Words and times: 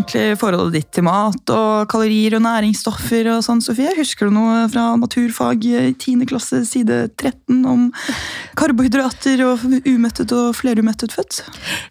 egentlig 0.00 0.38
forholdet 0.40 0.76
ditt 0.78 0.90
til 0.96 1.04
mat 1.04 1.52
og 1.52 1.88
kalorier 1.90 2.36
og 2.38 2.44
næringsstoffer 2.44 3.28
og 3.34 3.42
sånn, 3.44 3.60
Sofie? 3.64 3.92
Husker 3.98 4.28
du 4.28 4.34
noe 4.34 4.64
fra 4.72 4.94
naturfag 4.98 5.64
i 5.68 5.92
10. 5.92 6.24
klasse, 6.30 6.62
side 6.68 7.10
13, 7.18 7.60
om 7.68 7.88
karbohydrater 8.58 9.42
og 9.44 9.64
umettet 9.88 10.32
og 10.32 10.54
flerumettet 10.56 11.12
født? 11.12 11.42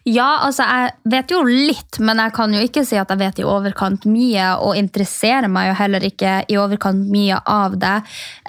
Ja, 0.10 0.42
altså 0.48 0.66
jeg 0.66 0.94
vet 1.14 1.34
jo 1.34 1.44
litt, 1.46 2.00
men 2.02 2.22
jeg 2.24 2.34
kan 2.38 2.54
jo 2.56 2.64
ikke 2.66 2.86
si 2.88 2.98
at 3.00 3.12
jeg 3.14 3.22
vet 3.22 3.42
i 3.42 3.48
overkant 3.48 4.08
mye, 4.10 4.48
og 4.64 4.78
interesserer 4.80 5.50
meg 5.52 5.70
jo 5.70 5.78
heller 5.80 6.10
ikke 6.10 6.34
i 6.50 6.58
overkant 6.60 7.06
mye 7.14 7.40
av 7.50 7.78
det. 7.80 7.96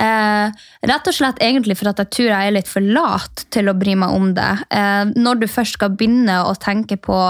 Eh, 0.01 0.65
rett 0.91 1.11
og 1.11 1.17
slett 1.17 1.43
egentlig 1.45 1.77
for 1.81 1.93
at 1.93 2.01
jeg 2.05 2.13
tror 2.17 2.31
jeg 2.33 2.49
er 2.49 2.57
litt 2.57 2.71
for 2.71 2.85
lat 2.85 3.45
til 3.53 3.69
å 3.71 3.77
bry 3.77 3.97
meg 3.99 4.17
om 4.17 4.33
det. 4.37 4.51
Eh, 4.73 5.13
når 5.17 5.45
du 5.45 5.49
først 5.51 5.77
skal 5.77 5.93
begynne 5.95 6.41
å 6.47 6.57
tenke 6.61 6.97
på 7.01 7.21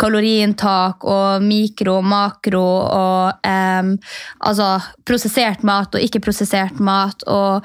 kaloriinntak 0.00 1.04
og 1.06 1.44
mikro 1.64 1.98
makro 2.04 2.64
og 2.84 3.48
um, 3.48 3.94
altså 4.44 4.70
prosessert 5.08 5.64
mat 5.66 5.94
og 5.96 6.04
ikke 6.04 6.22
prosessert 6.24 6.80
mat 6.84 7.24
og 7.26 7.64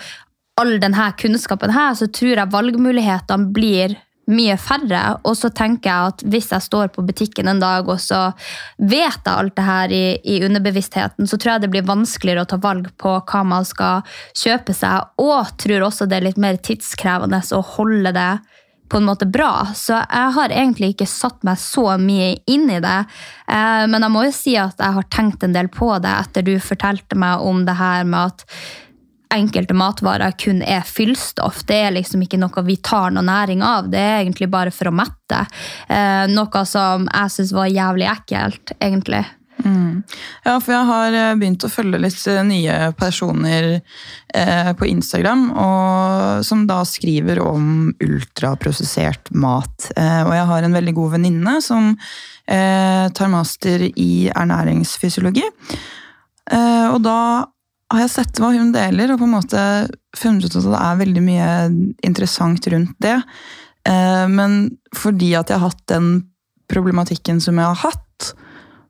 all 0.60 0.76
denne 0.82 1.08
kunnskapen 1.20 1.72
her, 1.72 1.96
så 1.96 2.10
tror 2.12 2.36
jeg 2.36 2.54
valgmulighetene 2.54 3.52
blir 3.56 3.96
mye 4.30 4.56
færre. 4.62 5.02
Og 5.26 5.38
så 5.40 5.50
tenker 5.56 5.90
jeg 5.90 6.14
at 6.14 6.24
hvis 6.32 6.52
jeg 6.54 6.66
står 6.66 6.92
på 6.94 7.04
butikken 7.08 7.50
en 7.50 7.62
dag 7.62 7.88
og 7.90 8.00
så 8.04 8.30
vet 8.78 9.18
jeg 9.18 9.34
alt 9.34 9.56
det 9.58 9.66
her 9.66 9.96
i, 9.96 10.04
i 10.22 10.40
underbevisstheten, 10.46 11.30
så 11.30 11.38
tror 11.38 11.56
jeg 11.56 11.66
det 11.66 11.72
blir 11.74 11.88
vanskeligere 11.88 12.46
å 12.46 12.50
ta 12.50 12.60
valg 12.62 12.92
på 13.02 13.16
hva 13.20 13.44
man 13.48 13.68
skal 13.68 14.06
kjøpe 14.38 14.76
seg. 14.78 15.10
Og 15.22 15.54
tror 15.62 15.88
også 15.90 16.10
det 16.10 16.20
er 16.20 16.30
litt 16.30 16.42
mer 16.42 16.60
tidskrevende 16.62 17.42
å 17.56 17.64
holde 17.76 18.14
det 18.16 18.32
på 18.90 18.98
en 18.98 19.06
måte 19.08 19.28
bra. 19.30 19.68
Så 19.76 19.94
jeg 19.96 20.34
har 20.36 20.50
egentlig 20.50 20.94
ikke 20.96 21.08
satt 21.10 21.44
meg 21.48 21.60
så 21.62 21.86
mye 22.02 22.34
inn 22.50 22.70
i 22.74 22.82
det. 22.84 22.98
Eh, 23.48 23.86
Men 23.88 24.02
jeg 24.02 24.12
må 24.14 24.26
jo 24.28 24.36
si 24.36 24.58
at 24.58 24.78
jeg 24.82 24.98
har 24.98 25.10
tenkt 25.14 25.44
en 25.46 25.54
del 25.56 25.70
på 25.70 25.94
det 26.02 26.12
etter 26.26 26.46
du 26.46 26.56
fortalte 26.60 27.16
meg 27.20 27.42
om 27.46 27.66
det 27.66 27.78
her 27.80 28.04
med 28.04 28.34
at 28.34 28.46
enkelte 29.30 29.76
matvarer 29.78 30.34
kun 30.42 30.64
er 30.66 30.82
fyllstoff. 30.82 31.62
Det 31.70 31.76
er 31.86 31.92
liksom 31.94 32.24
ikke 32.26 32.40
noe 32.42 32.64
vi 32.66 32.80
tar 32.82 33.12
noe 33.14 33.22
næring 33.26 33.62
av. 33.62 33.90
Det 33.94 34.00
er 34.02 34.24
egentlig 34.24 34.50
bare 34.50 34.72
for 34.74 34.90
å 34.90 34.96
mette. 34.96 35.44
Eh, 35.88 36.26
Noe 36.34 36.64
som 36.66 37.06
jeg 37.06 37.36
syns 37.36 37.54
var 37.54 37.70
jævlig 37.70 38.10
ekkelt, 38.10 38.74
egentlig. 38.82 39.22
Ja, 40.46 40.56
for 40.62 40.74
jeg 40.74 40.88
har 40.88 41.16
eh, 41.16 41.36
begynt 41.40 41.66
å 41.66 41.72
følge 41.72 42.00
litt 42.02 42.20
eh, 42.30 42.42
nye 42.48 42.78
personer 42.98 43.68
eh, 43.76 44.72
på 44.78 44.88
Instagram, 44.88 45.50
og, 45.52 46.46
som 46.48 46.66
da 46.70 46.80
skriver 46.88 47.42
om 47.44 47.92
ultraprosessert 48.04 49.32
mat. 49.36 49.92
Eh, 49.96 50.24
og 50.26 50.34
jeg 50.36 50.50
har 50.52 50.66
en 50.66 50.78
veldig 50.80 50.96
god 50.98 51.16
venninne 51.18 51.60
som 51.66 51.92
eh, 51.94 53.06
tar 53.16 53.32
master 53.34 53.86
i 53.90 54.12
ernæringsfysiologi. 54.32 55.46
Eh, 56.50 56.88
og 56.90 57.02
da 57.06 57.20
har 57.90 58.04
jeg 58.06 58.14
sett 58.14 58.42
hva 58.42 58.52
hun 58.54 58.74
deler, 58.74 59.14
og 59.14 59.22
på 59.22 59.28
en 59.28 59.38
måte 59.38 59.64
funnet 60.18 60.46
ut 60.46 60.60
at 60.60 60.68
det 60.70 60.84
er 60.84 61.02
veldig 61.04 61.26
mye 61.26 61.54
interessant 62.06 62.68
rundt 62.70 62.94
det. 63.02 63.18
Men 64.30 64.58
fordi 64.94 65.32
at 65.40 65.50
jeg 65.50 65.58
har 65.58 65.72
hatt 65.72 65.82
den 65.90 66.10
problematikken 66.70 67.40
som 67.42 67.58
jeg 67.58 67.66
har 67.66 67.80
hatt, 67.88 68.04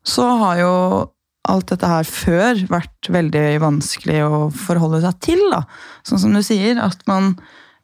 så 0.08 0.28
har 0.42 0.62
jo 0.62 0.74
alt 1.50 1.72
dette 1.72 1.90
her 1.90 2.08
før 2.08 2.62
vært 2.70 3.10
veldig 3.12 3.46
vanskelig 3.64 4.22
å 4.26 4.40
forholde 4.54 5.02
seg 5.06 5.20
til. 5.24 5.44
da. 5.52 5.64
Sånn 6.08 6.22
som 6.22 6.36
du 6.36 6.42
sier, 6.46 6.80
at 6.82 7.02
man 7.10 7.34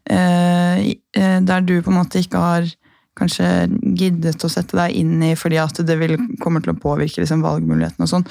eh, 0.05 0.95
eh, 1.17 1.39
Der 1.41 1.65
du 1.65 1.79
på 1.81 1.91
en 1.91 1.99
måte 2.01 2.21
ikke 2.21 2.41
har 2.41 2.69
kanskje 3.15 3.47
giddet 3.95 4.43
å 4.43 4.51
sette 4.51 4.75
deg 4.75 4.95
inn 4.99 5.21
i 5.23 5.35
fordi 5.39 5.59
at 5.61 5.77
det 5.87 5.95
vil, 6.01 6.17
kommer 6.43 6.61
til 6.61 6.73
å 6.73 6.79
påvirke 6.81 7.21
liksom, 7.23 7.45
valgmulighetene 7.45 8.03
og 8.03 8.11
sånn, 8.11 8.25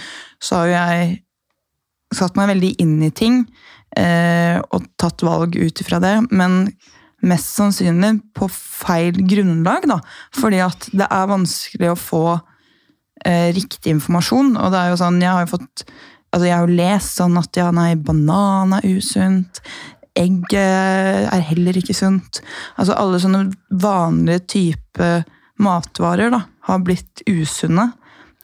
så 0.44 0.60
har 0.60 0.68
jo 0.68 0.74
jeg 0.74 1.14
satt 2.14 2.36
meg 2.36 2.50
veldig 2.52 2.72
inn 2.84 2.98
i 3.02 3.08
ting 3.16 3.40
eh, 3.96 4.60
og 4.60 4.84
tatt 5.00 5.24
valg 5.24 5.56
ut 5.56 5.80
ifra 5.80 6.02
det, 6.04 6.18
men 6.36 6.66
mest 7.24 7.54
sannsynlig 7.56 8.18
på 8.36 8.48
feil 8.52 9.16
grunnlag, 9.24 9.86
da. 9.88 9.98
Fordi 10.36 10.60
at 10.64 10.88
det 10.92 11.08
er 11.08 11.30
vanskelig 11.30 11.94
å 11.94 11.98
få 11.98 12.24
eh, 13.24 13.50
riktig 13.54 13.94
informasjon, 13.94 14.56
og 14.58 14.74
det 14.74 14.80
er 14.80 14.92
jo 14.92 15.00
sånn, 15.00 15.22
jeg 15.22 15.32
har 15.32 15.46
jo 15.46 15.56
fått 15.58 15.86
Altså, 16.34 16.48
jeg 16.48 16.56
har 16.56 16.64
jo 16.66 16.74
lest 16.74 17.18
sånn 17.20 17.36
at 17.38 17.54
ja, 17.54 17.68
nei, 17.70 17.92
banan 17.94 18.72
er 18.74 18.86
usunt. 18.96 19.60
Egg 20.18 20.50
eh, 20.58 21.28
er 21.30 21.44
heller 21.46 21.76
ikke 21.78 21.94
sunt. 21.94 22.40
Altså, 22.74 22.96
alle 22.98 23.20
sånne 23.22 23.44
vanlige 23.70 24.42
type 24.56 25.10
matvarer 25.62 26.32
da, 26.34 26.40
har 26.66 26.82
blitt 26.82 27.22
usunne. 27.30 27.92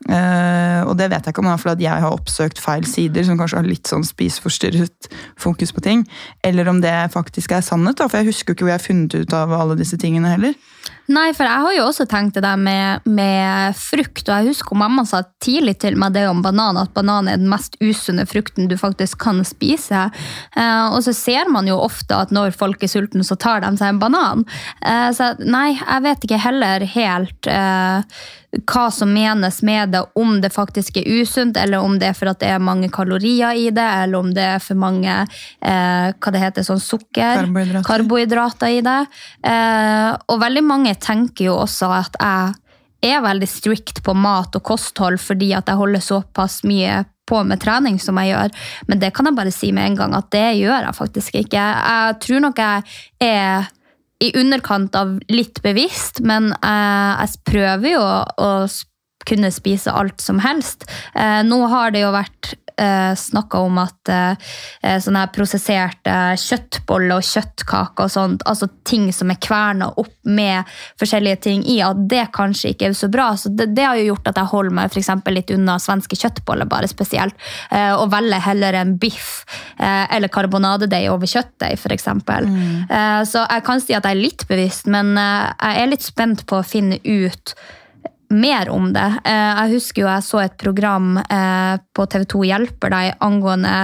Eh, 0.09 0.81
og 0.89 0.95
det 0.97 1.11
vet 1.13 1.27
jeg 1.27 1.35
ikke 1.35 1.43
om 1.43 1.49
det 1.51 1.53
er 1.53 1.61
fordi 1.61 1.85
jeg 1.85 2.03
har 2.05 2.15
oppsøkt 2.15 2.63
feil 2.63 2.87
sider, 2.89 3.27
som 3.27 3.37
kanskje 3.41 3.59
har 3.59 3.69
litt 3.69 3.91
sånn 3.91 4.07
spiseforstyrret 4.07 5.11
fokus 5.41 5.75
på 5.77 5.83
ting, 5.85 6.07
eller 6.47 6.71
om 6.73 6.81
det 6.81 6.95
faktisk 7.13 7.53
er 7.53 7.67
sannhet. 7.67 7.99
da, 8.01 8.09
For 8.09 8.23
jeg 8.23 8.31
husker 8.31 8.53
jo 8.53 8.57
ikke 8.57 8.69
hvor 8.69 8.73
jeg 8.73 8.81
har 8.81 8.87
funnet 8.87 9.19
ut 9.19 9.37
av 9.37 9.53
alle 9.59 9.77
disse 9.81 9.99
tingene 10.01 10.33
heller. 10.33 10.57
Nei, 11.11 11.31
for 11.35 11.49
jeg 11.49 11.63
har 11.65 11.75
jo 11.75 11.87
også 11.89 12.05
tenkt 12.11 12.37
det 12.37 12.45
der 12.45 12.59
med, 12.61 13.07
med 13.09 13.75
frukt, 13.79 14.23
og 14.29 14.31
jeg 14.31 14.53
husker 14.53 14.79
mamma 14.79 15.03
sa 15.09 15.25
tidlig 15.43 15.77
til 15.83 15.97
meg 15.99 16.15
det 16.15 16.27
om 16.31 16.43
banan, 16.45 16.79
at 16.79 16.93
banan 16.95 17.31
er 17.31 17.41
den 17.41 17.51
mest 17.51 17.75
usunne 17.83 18.27
frukten 18.31 18.69
du 18.71 18.77
faktisk 18.79 19.19
kan 19.25 19.43
spise. 19.47 20.07
Eh, 20.55 20.87
og 20.87 21.01
så 21.07 21.15
ser 21.17 21.51
man 21.51 21.67
jo 21.67 21.81
ofte 21.83 22.15
at 22.15 22.35
når 22.35 22.55
folk 22.59 22.85
er 22.87 22.93
sultne, 22.93 23.27
så 23.27 23.39
tar 23.41 23.65
de 23.65 23.73
seg 23.81 23.97
en 23.97 24.03
banan. 24.03 24.47
Eh, 24.87 25.09
så 25.17 25.33
nei, 25.43 25.73
jeg 25.81 26.07
vet 26.07 26.29
ikke 26.29 26.43
heller 26.47 26.87
helt 26.95 27.51
eh, 27.51 28.23
hva 28.51 28.89
som 28.91 29.13
menes 29.15 29.61
med 29.63 29.93
det, 29.95 30.03
om 30.19 30.41
det 30.43 30.51
faktisk 30.51 30.97
er 30.99 31.07
usunt, 31.21 31.57
eller 31.57 31.85
om 31.85 31.99
det 32.01 32.09
er 32.11 32.17
for 32.19 32.33
at 32.33 32.41
det 32.43 32.49
er 32.51 32.63
mange 32.63 32.91
kalorier 32.93 33.55
i 33.55 33.69
det, 33.75 33.87
eller 34.05 34.25
om 34.25 34.33
det 34.35 34.47
er 34.57 34.63
for 34.63 34.79
mange 34.81 35.13
eh, 35.15 36.09
hva 36.11 36.33
det 36.35 36.43
heter, 36.43 36.67
sånn 36.67 36.83
sukker, 36.83 37.45
Karbohydrater. 37.45 37.87
karbohydrater 37.87 38.75
i 38.75 38.83
det. 38.87 38.99
Eh, 39.47 40.11
og 40.27 40.43
veldig 40.43 40.65
mange 40.67 40.97
tenker 40.99 41.51
jo 41.53 41.61
også 41.63 41.93
at 42.01 42.19
jeg 42.21 43.15
er 43.15 43.25
veldig 43.25 43.49
strict 43.49 44.03
på 44.05 44.15
mat 44.19 44.59
og 44.59 44.67
kosthold 44.67 45.17
fordi 45.23 45.55
at 45.57 45.71
jeg 45.71 45.79
holder 45.81 46.03
såpass 46.05 46.61
mye 46.69 47.05
på 47.31 47.39
med 47.47 47.63
trening 47.63 48.01
som 48.03 48.19
jeg 48.19 48.33
gjør, 48.33 48.55
men 48.91 49.01
det 49.01 49.13
kan 49.15 49.29
jeg 49.31 49.39
bare 49.39 49.55
si 49.55 49.71
med 49.73 49.93
en 49.93 50.01
gang 50.03 50.17
at 50.19 50.33
det 50.35 50.49
gjør 50.59 50.89
jeg 50.89 50.99
faktisk 50.99 51.37
ikke. 51.45 51.63
Jeg 51.63 52.17
tror 52.25 52.43
nok 52.49 52.59
jeg 52.59 52.83
er 53.23 53.71
i 54.21 54.31
underkant 54.37 54.97
av 54.99 55.17
litt 55.33 55.63
bevisst, 55.65 56.21
men 56.21 56.53
eh, 56.61 57.25
jeg 57.25 57.45
prøver 57.49 57.95
jo 57.95 58.05
å, 58.05 58.53
kunne 59.29 59.51
spise 59.53 59.93
alt 59.93 60.23
som 60.25 60.39
helst. 60.41 60.87
Eh, 61.13 61.43
nå 61.45 61.59
har 61.69 61.93
det 61.93 62.01
jo 62.01 62.13
vært 62.15 62.55
eh, 62.81 63.13
snakka 63.17 63.61
om 63.67 63.79
at 63.83 64.11
eh, 64.13 64.99
sånne 65.03 65.27
prosesserte 65.35 66.17
kjøttboller 66.41 67.21
og 67.21 67.27
kjøttkaker 67.27 68.07
og 68.07 68.13
sånt, 68.13 68.45
altså 68.49 68.71
ting 68.89 69.11
som 69.15 69.31
er 69.33 69.41
kverna 69.43 69.91
opp 70.01 70.15
med 70.31 70.69
forskjellige 71.01 71.41
ting 71.47 71.65
i, 71.69 71.81
at 71.85 71.99
det 72.11 72.27
kanskje 72.37 72.75
ikke 72.75 72.91
er 72.91 72.97
så 72.97 73.11
bra. 73.13 73.31
Så 73.39 73.53
det, 73.55 73.71
det 73.77 73.87
har 73.87 73.99
jo 74.01 74.11
gjort 74.11 74.31
at 74.33 74.41
jeg 74.41 74.53
holder 74.53 74.77
meg 74.81 74.95
for 74.95 75.35
litt 75.35 75.53
unna 75.55 75.77
svenske 75.83 76.19
kjøttboller, 76.19 76.69
bare 76.71 76.91
spesielt, 76.91 77.37
eh, 77.71 77.93
og 77.95 78.11
velger 78.13 78.45
heller 78.45 78.81
en 78.81 78.97
biff 79.01 79.45
eh, 79.79 80.07
eller 80.15 80.33
karbonadedeig 80.33 81.11
over 81.13 81.31
kjøttdeig, 81.31 81.79
for 81.81 81.95
eksempel. 81.95 82.49
Eh, 82.91 83.21
så 83.29 83.45
jeg 83.47 83.67
kan 83.67 83.83
si 83.83 83.97
at 83.97 84.07
jeg 84.07 84.17
er 84.17 84.25
litt 84.25 84.47
bevisst, 84.49 84.91
men 84.91 85.15
jeg 85.17 85.83
er 85.83 85.91
litt 85.91 86.07
spent 86.07 86.47
på 86.49 86.61
å 86.61 86.67
finne 86.67 87.01
ut 87.05 87.55
mer 88.31 88.71
om 88.71 88.91
det. 88.95 89.09
Eh, 89.25 89.63
jeg 89.63 89.77
husker 89.77 90.05
jo 90.05 90.11
jeg 90.11 90.27
så 90.27 90.43
et 90.45 90.57
program 90.61 91.17
eh, 91.23 91.77
på 91.97 92.07
TV2 92.07 92.45
Hjelper 92.49 92.95
deg 92.95 93.19
angående 93.27 93.75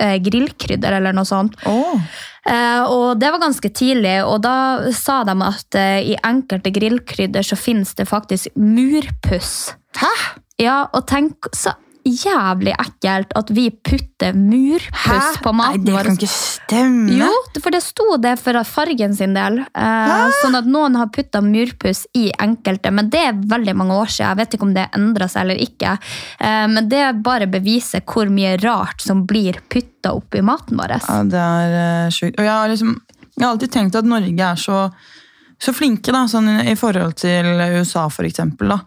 eh, 0.00 0.16
grillkrydder 0.24 0.98
eller 0.98 1.16
noe 1.16 1.28
sånt. 1.28 1.56
Eh, 1.64 2.82
og 2.88 3.20
det 3.20 3.30
var 3.32 3.42
ganske 3.44 3.70
tidlig, 3.76 4.18
og 4.24 4.42
da 4.44 4.56
sa 4.96 5.22
de 5.28 5.36
at 5.46 5.80
i 6.04 6.16
enkelte 6.24 6.72
grillkrydder 6.74 7.46
så 7.46 7.58
finnes 7.60 7.94
det 7.98 8.08
faktisk 8.10 8.56
murpuss. 8.56 9.74
Hæ? 10.00 10.12
Ja, 10.60 10.84
og 10.94 11.06
tenk 11.10 11.48
så 11.56 11.74
jævlig 12.04 12.74
ekkelt 12.76 13.32
at 13.36 13.50
vi 13.54 13.68
putter 13.72 14.36
murpuss 14.36 15.38
på 15.42 15.52
Nei, 15.56 15.70
vår. 15.74 15.84
det 15.84 15.94
vår. 15.94 16.08
kan 16.08 16.18
ikke 16.18 16.30
stemme. 16.30 17.16
Jo, 17.18 17.30
for 17.60 17.74
det 17.74 17.80
sto 17.84 18.16
det 18.20 18.34
for 18.40 18.60
fargen 18.68 19.16
sin 19.16 19.34
del. 19.36 19.60
Eh, 19.64 20.26
sånn 20.42 20.58
at 20.58 20.68
noen 20.68 20.98
har 21.00 21.10
putta 21.14 21.42
murpuss 21.44 22.04
i 22.18 22.28
enkelte, 22.38 22.92
men 22.94 23.10
det 23.12 23.22
er 23.30 23.40
veldig 23.54 23.76
mange 23.80 23.98
år 24.02 24.12
siden. 24.12 24.28
Jeg 24.30 24.40
vet 24.42 24.56
ikke 24.56 24.68
om 24.68 24.76
det 24.76 24.86
endra 24.96 25.28
seg 25.30 25.46
eller 25.46 25.64
ikke. 25.64 25.96
Eh, 26.38 26.66
men 26.74 26.88
det 26.92 27.02
bare 27.24 27.48
beviser 27.50 28.04
hvor 28.06 28.30
mye 28.32 28.56
rart 28.62 29.04
som 29.04 29.24
blir 29.28 29.60
putta 29.72 30.14
oppi 30.14 30.42
maten 30.44 30.78
vår. 30.80 30.98
Ja, 31.00 31.20
det 31.24 31.42
er 31.42 31.76
uh, 32.06 32.12
sjukt. 32.12 32.38
Og 32.38 32.44
jeg 32.44 32.52
har, 32.52 32.70
liksom, 32.70 32.96
jeg 33.34 33.44
har 33.46 33.52
alltid 33.54 33.72
tenkt 33.72 33.98
at 33.98 34.08
Norge 34.08 34.50
er 34.52 34.60
så, 34.60 34.80
så 35.62 35.72
flinke 35.74 36.12
da, 36.14 36.24
sånn 36.30 36.48
i 36.66 36.74
forhold 36.78 37.16
til 37.20 37.46
USA, 37.76 38.04
for 38.12 38.26
eksempel. 38.26 38.74
Da. 38.74 38.78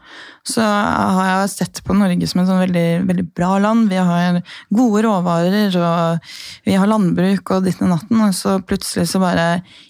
Så 0.47 0.63
har 0.63 1.29
jeg 1.29 1.51
sett 1.53 1.81
på 1.85 1.95
Norge 1.97 2.29
som 2.29 2.41
et 2.41 2.49
sånn 2.49 2.63
veldig, 2.63 2.87
veldig 3.07 3.25
bra 3.37 3.55
land. 3.63 3.89
Vi 3.91 3.99
har 4.09 4.39
gode 4.73 5.03
råvarer, 5.07 5.77
og 5.81 6.31
vi 6.67 6.77
har 6.77 6.91
landbruk 6.91 7.53
og 7.55 7.67
ditt 7.67 7.81
og 7.83 7.93
natten. 7.93 8.23
Og 8.27 8.35
så 8.37 8.57
plutselig 8.63 9.07
så 9.11 9.21
bare 9.23 9.47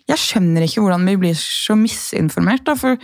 Jeg 0.07 0.21
skjønner 0.21 0.63
ikke 0.63 0.85
hvordan 0.85 1.07
vi 1.09 1.18
blir 1.25 1.39
så 1.39 1.75
misinformert. 1.75 2.65
da, 2.68 2.77
for 2.79 3.00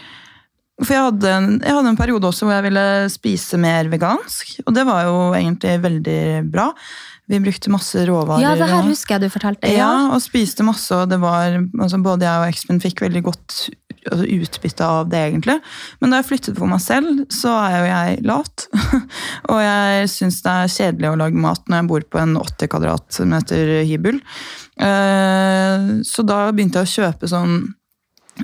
for 0.81 0.89
jeg 0.95 1.05
hadde, 1.05 1.29
en, 1.29 1.49
jeg 1.61 1.75
hadde 1.75 1.89
en 1.91 1.97
periode 1.99 2.25
også 2.27 2.47
hvor 2.47 2.55
jeg 2.55 2.65
ville 2.65 2.85
spise 3.13 3.59
mer 3.61 3.87
vegansk, 3.91 4.55
og 4.65 4.73
det 4.73 4.85
var 4.87 5.03
jo 5.05 5.17
egentlig 5.37 5.75
veldig 5.83 6.21
bra. 6.49 6.71
Vi 7.31 7.39
brukte 7.39 7.71
masse 7.71 8.01
råvarer. 8.05 8.43
Ja, 8.43 8.51
det 8.59 8.67
her 8.67 8.83
husker 8.83 9.15
jeg 9.15 9.23
du 9.23 9.31
fortalte. 9.31 9.69
ja, 9.71 10.09
og 10.11 10.19
spiste 10.21 10.65
masse, 10.67 10.91
og 10.95 11.07
det 11.11 11.21
var, 11.23 11.55
altså 11.79 11.99
både 12.03 12.27
jeg 12.27 12.41
og 12.41 12.51
ekspen 12.51 12.81
fikk 12.83 13.05
veldig 13.05 13.21
godt 13.23 13.55
altså, 14.11 14.25
utbytte 14.27 14.89
av 14.97 15.07
det, 15.11 15.21
egentlig. 15.29 15.55
Men 16.01 16.11
da 16.11 16.19
jeg 16.19 16.27
flyttet 16.33 16.59
for 16.59 16.67
meg 16.67 16.83
selv, 16.83 17.23
så 17.31 17.53
er 17.61 17.77
jo 17.77 17.85
jeg 17.87 18.17
lat. 18.27 18.65
og 19.53 19.61
jeg 19.63 20.11
syns 20.11 20.41
det 20.43 20.57
er 20.57 20.75
kjedelig 20.75 21.13
å 21.13 21.21
lage 21.23 21.45
mat 21.47 21.63
når 21.67 21.79
jeg 21.79 21.89
bor 21.93 22.07
på 22.11 22.21
en 22.25 22.35
80 22.41 22.73
kvadratmeter 22.75 23.73
hybel. 23.87 24.19
Eh, 24.83 25.87
så 26.03 26.27
da 26.27 26.43
begynte 26.51 26.83
jeg 26.83 26.89
å 26.89 26.93
kjøpe 26.97 27.29
sånn 27.29 27.57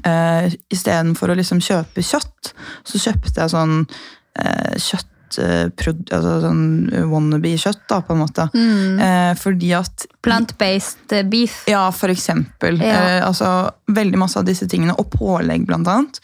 uh, 0.05 0.45
Istedenfor 0.69 1.33
å 1.33 1.37
liksom 1.39 1.61
kjøpe 1.65 2.03
kjøtt, 2.05 2.53
så 2.87 3.01
kjøpte 3.01 3.41
jeg 3.41 3.53
sånn 3.55 3.79
eh, 3.83 4.75
kjøtt 4.77 5.09
eh, 5.37 5.67
altså 5.69 6.33
sånn 6.43 6.63
wannabe-kjøtt, 7.11 7.83
da, 7.91 7.99
på 8.05 8.15
en 8.15 8.21
måte. 8.23 8.47
Eh, 8.55 9.33
fordi 9.39 9.73
at 9.77 10.07
Plant-based 10.25 11.13
beef. 11.29 11.61
ja, 11.69 11.85
for 11.95 12.09
eksempel. 12.13 12.79
Ja. 12.81 12.95
Eh, 13.19 13.27
altså, 13.27 13.69
veldig 13.93 14.21
masse 14.21 14.39
av 14.41 14.47
disse 14.49 14.67
tingene, 14.71 14.97
og 14.97 15.11
pålegg 15.13 15.67
blant 15.69 15.87
annet. 15.91 16.19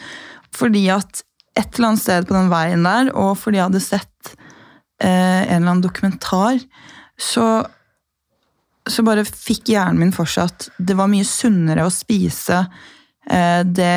Fordi 0.55 0.87
at 0.95 1.23
et 1.55 1.77
eller 1.77 1.93
annet 1.93 2.03
sted 2.03 2.27
på 2.27 2.35
den 2.35 2.51
veien 2.51 2.83
der, 2.87 3.13
og 3.15 3.37
fordi 3.39 3.61
jeg 3.61 3.69
hadde 3.69 3.83
sett 3.83 4.33
eh, 5.03 5.43
en 5.45 5.61
eller 5.61 5.75
annen 5.75 5.85
dokumentar, 5.85 6.59
så, 7.19 7.63
så 8.89 9.05
bare 9.07 9.23
fikk 9.27 9.71
hjernen 9.75 10.01
min 10.01 10.15
for 10.15 10.27
seg 10.27 10.51
at 10.51 10.67
det 10.77 10.97
var 10.99 11.11
mye 11.11 11.27
sunnere 11.27 11.85
å 11.87 11.93
spise 11.93 12.65
eh, 12.65 12.91
det, 13.25 13.91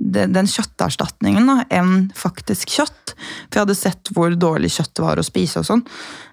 det, 0.00 0.26
den 0.34 0.48
kjøtterstatningen 0.50 1.46
da, 1.46 1.56
enn 1.70 2.08
faktisk 2.18 2.72
kjøtt. 2.74 3.14
For 3.14 3.58
jeg 3.58 3.64
hadde 3.64 3.78
sett 3.78 4.12
hvor 4.14 4.34
dårlig 4.34 4.72
kjøtt 4.74 5.02
var 5.04 5.20
å 5.20 5.26
spise 5.26 5.62
og 5.62 5.68
sånn. 5.68 5.84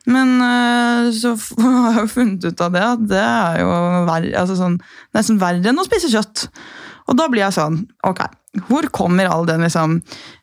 Men 0.09 0.35
eh, 0.41 1.09
så 1.15 1.35
har 1.61 1.91
jeg 1.91 2.01
jo 2.01 2.11
funnet 2.15 2.47
ut 2.49 2.65
av 2.65 2.75
det 2.75 2.85
at 2.87 3.07
det 3.13 3.23
er 3.23 3.61
jo 3.63 3.71
verre, 4.09 4.35
altså 4.41 4.57
sånn, 4.59 4.77
nesten 5.17 5.41
verre 5.41 5.71
enn 5.71 5.81
å 5.81 5.87
spise 5.87 6.11
kjøtt. 6.11 6.47
Og 7.11 7.17
da 7.19 7.27
blir 7.31 7.45
jeg 7.45 7.57
sånn, 7.57 7.81
ok, 8.07 8.23
hvor 8.67 8.87
kommer 8.93 9.29
all 9.29 9.47
den 9.49 9.65
liksom 9.65 9.99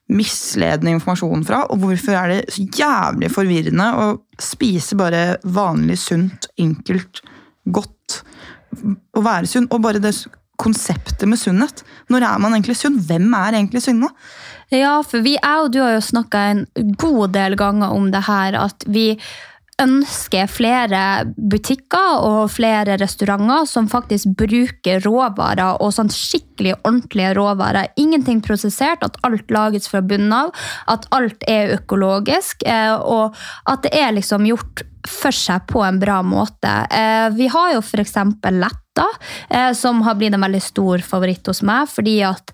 misledende 0.09 0.95
informasjonen 0.97 1.45
fra, 1.45 1.65
og 1.69 1.83
hvorfor 1.83 2.17
er 2.17 2.33
det 2.33 2.55
så 2.55 2.65
jævlig 2.65 3.29
forvirrende 3.33 3.89
å 4.01 4.07
spise 4.41 4.97
bare 4.99 5.39
vanlig, 5.45 5.99
sunt, 6.01 6.49
enkelt, 6.61 7.21
godt, 7.69 8.23
å 9.17 9.25
være 9.25 9.49
sunn, 9.51 9.69
og 9.73 9.83
bare 9.85 10.01
det 10.01 10.15
konseptet 10.59 11.29
med 11.29 11.41
sunnhet. 11.41 11.85
Når 12.13 12.27
er 12.27 12.41
man 12.43 12.57
egentlig 12.57 12.79
sunn? 12.81 12.99
Hvem 13.09 13.31
er 13.39 13.59
egentlig 13.59 13.85
sunne? 13.85 14.11
Ja, 14.75 14.99
for 15.07 15.25
vi, 15.25 15.37
jeg 15.39 15.65
og 15.65 15.71
du 15.73 15.81
har 15.81 15.95
jo 15.97 16.05
snakka 16.05 16.41
en 16.51 16.67
god 17.01 17.33
del 17.37 17.57
ganger 17.57 17.95
om 17.95 18.11
det 18.13 18.27
her, 18.29 18.59
at 18.59 18.85
vi 18.91 19.13
ønsker 19.79 20.51
flere 20.51 21.01
butikker 21.39 22.25
og 22.27 22.51
flere 22.51 22.97
restauranter 22.99 23.67
som 23.71 23.87
faktisk 23.91 24.35
bruker 24.41 25.03
råvarer, 25.05 25.79
og 25.79 25.95
sånn 25.95 26.11
skikkelig 26.13 26.75
ordentlige 26.81 27.35
råvarer. 27.39 27.93
Ingenting 28.01 28.43
prosessert, 28.45 29.05
at 29.07 29.19
alt 29.27 29.51
lages 29.55 29.87
fra 29.91 30.03
bunnen 30.03 30.35
av, 30.35 30.51
at 30.91 31.07
alt 31.15 31.47
er 31.49 31.77
økologisk, 31.79 32.67
eh, 32.67 32.97
og 32.99 33.39
at 33.71 33.87
det 33.87 33.95
er 33.95 34.17
liksom 34.19 34.51
gjort 34.51 34.83
for 35.09 35.35
seg 35.35 35.67
på 35.71 35.83
en 35.85 36.01
bra 36.01 36.21
måte. 36.27 36.75
Eh, 36.91 37.29
Vi 37.37 37.49
har 37.53 37.73
jo 37.75 37.85
f.eks. 37.85 38.17
Letta, 38.51 39.07
eh, 39.51 39.73
som 39.73 40.03
har 40.07 40.19
blitt 40.19 40.35
en 40.35 40.45
veldig 40.47 40.63
stor 40.63 41.05
favoritt 41.05 41.47
hos 41.47 41.63
meg, 41.63 41.89
fordi 41.91 42.21
at 42.27 42.53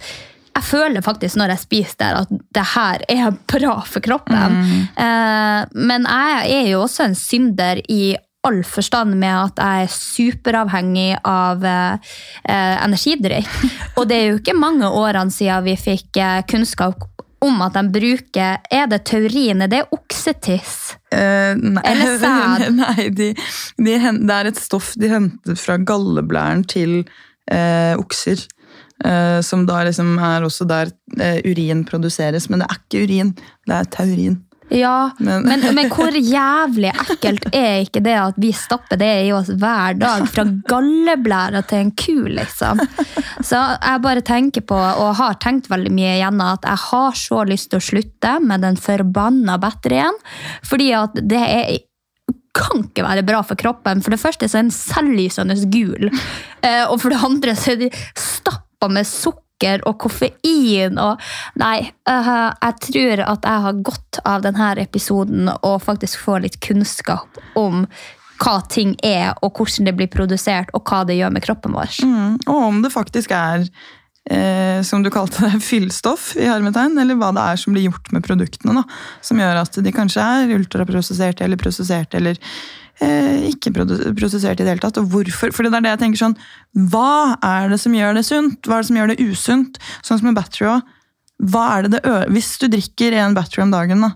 jeg 0.55 0.67
føler 0.69 1.03
faktisk 1.03 1.39
når 1.41 1.51
jeg 1.51 1.65
spiser 1.65 1.99
der 1.99 2.21
at 2.21 2.35
det 2.55 2.67
her 2.77 3.03
er 3.11 3.33
bra 3.51 3.81
for 3.83 4.05
kroppen. 4.05 4.61
Mm. 4.95 5.73
men 5.75 6.07
jeg 6.07 6.53
er 6.61 6.69
jo 6.71 6.85
også 6.85 7.09
en 7.09 7.17
synder 7.19 7.81
i 7.91 8.15
all 8.45 8.61
forstand 8.67 9.17
med 9.21 9.33
at 9.33 9.61
jeg 9.61 9.87
er 9.87 9.95
superavhengig 9.95 11.11
av 11.25 11.65
eh, 11.65 12.13
eh, 12.45 12.77
energidrikk. 12.85 13.49
Og 13.99 14.09
det 14.11 14.19
er 14.19 14.31
jo 14.31 14.41
ikke 14.41 14.57
mange 14.59 14.91
årene 14.91 15.33
siden 15.33 15.65
vi 15.67 15.77
fikk 15.81 16.21
eh, 16.21 16.43
kunnskap 16.51 17.07
om 17.45 17.61
at 17.65 17.77
de 17.77 17.85
bruker 17.93 18.65
Er 18.73 18.89
det 18.91 19.05
taurin? 19.11 19.63
Er 19.65 19.71
det 19.71 19.85
oksetiss? 19.95 20.95
Eh, 21.15 21.55
nei, 21.61 21.85
Eller 21.91 22.19
sæd? 22.23 22.67
nei 22.83 23.09
de, 23.15 23.31
de, 23.79 23.95
det 24.01 24.39
er 24.39 24.51
et 24.51 24.61
stoff 24.61 24.95
de 25.01 25.13
henter 25.13 25.59
fra 25.61 25.79
galleblæren 25.79 26.65
til 26.71 27.03
eh, 27.51 27.95
okser. 28.01 28.47
Eh, 29.05 29.41
som 29.45 29.67
da 29.69 29.83
liksom 29.85 30.17
er 30.23 30.47
også 30.47 30.67
der 30.71 30.93
eh, 31.21 31.41
urin 31.45 31.85
produseres. 31.89 32.49
Men 32.51 32.63
det 32.63 32.71
er 32.71 32.81
ikke 32.81 33.05
urin, 33.05 33.35
det 33.69 33.79
er 33.79 33.91
taurin. 33.99 34.41
Ja, 34.75 35.11
Men- 35.19 35.45
men, 35.47 35.63
men 35.77 35.91
hvor 35.93 36.11
jævlig 36.17 36.91
ekkelt 37.05 37.47
er 37.55 37.85
ikke 37.85 38.03
det 38.05 38.17
at 38.19 38.39
vi 38.41 38.51
stapper 38.57 38.99
det 39.01 39.13
i 39.29 39.33
oss 39.37 39.53
hver 39.55 39.99
dag? 40.01 40.27
Fra 40.35 40.45
galleblæra 40.71 41.63
til 41.69 41.85
en 41.85 41.93
ku, 41.95 42.17
liksom. 42.29 42.83
Så 43.45 43.61
jeg 43.79 44.03
bare 44.05 44.25
tenker 44.27 44.65
på, 44.67 44.77
og 44.79 45.15
har 45.21 45.39
tenkt 45.43 45.71
veldig 45.71 45.93
mye 45.95 46.17
igjen, 46.19 46.43
at 46.43 46.67
jeg 46.67 46.83
har 46.89 47.19
så 47.19 47.45
lyst 47.49 47.71
til 47.71 47.81
å 47.81 47.87
slutte 47.93 48.37
med 48.43 48.65
den 48.67 48.77
forbanna 48.81 49.59
batterien. 49.63 50.17
Fordi 50.67 50.93
at 50.99 51.21
det 51.23 51.43
er 51.45 51.75
kan 52.55 52.85
ikke 52.85 53.03
være 53.03 53.25
bra 53.27 53.41
for 53.43 53.59
kroppen. 53.59 53.99
For 54.05 54.15
det 54.15 54.21
første 54.23 54.47
så 54.47 54.61
er 54.61 54.69
den 54.69 54.75
selvlysende 54.75 55.57
gul. 55.75 56.07
Eh, 56.63 56.85
og 56.87 57.01
for 57.03 57.11
det 57.11 57.19
andre 57.27 57.57
så 57.59 57.73
er 57.75 57.81
de 57.83 57.89
stappa 58.15 58.87
med 58.95 59.09
sukker 59.11 59.43
og 59.63 59.95
koffein 60.03 60.99
og 61.01 61.21
Nei, 61.61 61.87
eh, 62.11 62.51
jeg 62.51 62.75
tror 62.89 63.23
at 63.25 63.47
jeg 63.47 63.65
har 63.67 63.81
godt 63.87 64.19
av 64.27 64.43
denne 64.45 64.75
episoden 64.83 65.49
og 65.55 65.83
faktisk 65.83 66.21
får 66.21 66.45
litt 66.45 66.61
kunnskap 66.61 67.39
om 67.57 67.87
hva 68.43 68.61
ting 68.69 68.95
er, 69.07 69.33
og 69.43 69.55
hvordan 69.57 69.89
det 69.89 69.95
blir 69.97 70.11
produsert, 70.11 70.73
og 70.75 70.83
hva 70.89 71.05
det 71.07 71.17
gjør 71.17 71.33
med 71.33 71.45
kroppen 71.45 71.75
vår. 71.77 72.01
Mm, 72.03 72.39
og 72.51 72.57
om 72.59 72.81
det 72.83 72.91
faktisk 72.93 73.31
er, 73.31 73.65
eh, 74.31 74.83
som 74.83 75.05
du 75.05 75.11
kalte 75.15 75.47
det, 75.47 75.63
fyllstoff 75.71 76.33
i 76.37 76.49
hermetegn, 76.51 76.99
eller 76.99 77.19
hva 77.21 77.31
det 77.37 77.45
er 77.55 77.61
som 77.63 77.77
blir 77.77 77.87
gjort 77.89 78.11
med 78.13 78.27
produktene, 78.27 78.81
da, 78.81 78.85
som 79.25 79.41
gjør 79.41 79.63
at 79.63 79.79
de 79.87 79.95
kanskje 79.95 80.25
er 80.25 80.57
ultraprosesserte 80.59 81.47
eller 81.47 81.61
prosesserte, 81.61 82.19
eller 82.19 82.43
ikke 83.03 83.73
prosessert 83.75 84.61
i 84.61 84.65
det 84.65 84.71
hele 84.75 84.83
tatt. 84.83 85.01
Og 85.01 85.09
hvorfor? 85.11 85.55
For 85.55 85.67
det 85.67 85.73
er 85.75 85.87
det 85.87 85.95
jeg 85.95 86.03
tenker 86.05 86.23
sånn, 86.23 86.37
hva 86.93 87.37
er 87.43 87.73
det 87.73 87.81
som 87.83 87.95
gjør 87.97 88.15
det 88.19 88.27
sunt? 88.27 88.61
Hva 88.69 88.79
er 88.79 88.85
det 88.85 88.91
som 88.91 89.01
gjør 89.01 89.13
det 89.13 89.25
usunt? 89.25 89.81
Sånn 90.03 90.21
som 90.21 90.31
med 90.31 90.39
battery 90.39 90.71
er 90.71 91.89
ø 91.99 92.15
Hvis 92.31 92.55
du 92.63 92.69
drikker 92.71 93.13
en 93.19 93.35
battery 93.35 93.65
om 93.65 93.75
dagen, 93.75 94.07
da, 94.07 94.15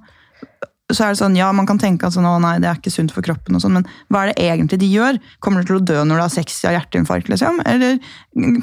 så 0.88 1.04
er 1.04 1.12
det 1.12 1.20
sånn, 1.20 1.36
ja, 1.36 1.50
man 1.52 1.66
kan 1.68 1.80
tenke 1.80 2.08
at 2.08 2.14
sånn, 2.14 2.24
å 2.24 2.38
nei, 2.40 2.54
det 2.62 2.68
er 2.70 2.78
ikke 2.78 2.92
sunt 2.92 3.12
for 3.12 3.24
kroppen, 3.24 3.58
og 3.58 3.60
sånn, 3.60 3.74
men 3.76 3.88
hva 4.08 4.22
er 4.22 4.30
det 4.30 4.46
egentlig 4.46 4.78
de 4.80 4.88
gjør? 4.88 5.18
Kommer 5.44 5.60
du 5.60 5.68
til 5.68 5.76
å 5.76 5.84
dø 5.84 5.98
når 6.00 6.16
du 6.16 6.22
har 6.24 6.32
sex 6.32 6.62
av 6.64 6.76
hjerteinfarkt, 6.78 7.28
liksom? 7.28 7.60
Eller 7.68 7.98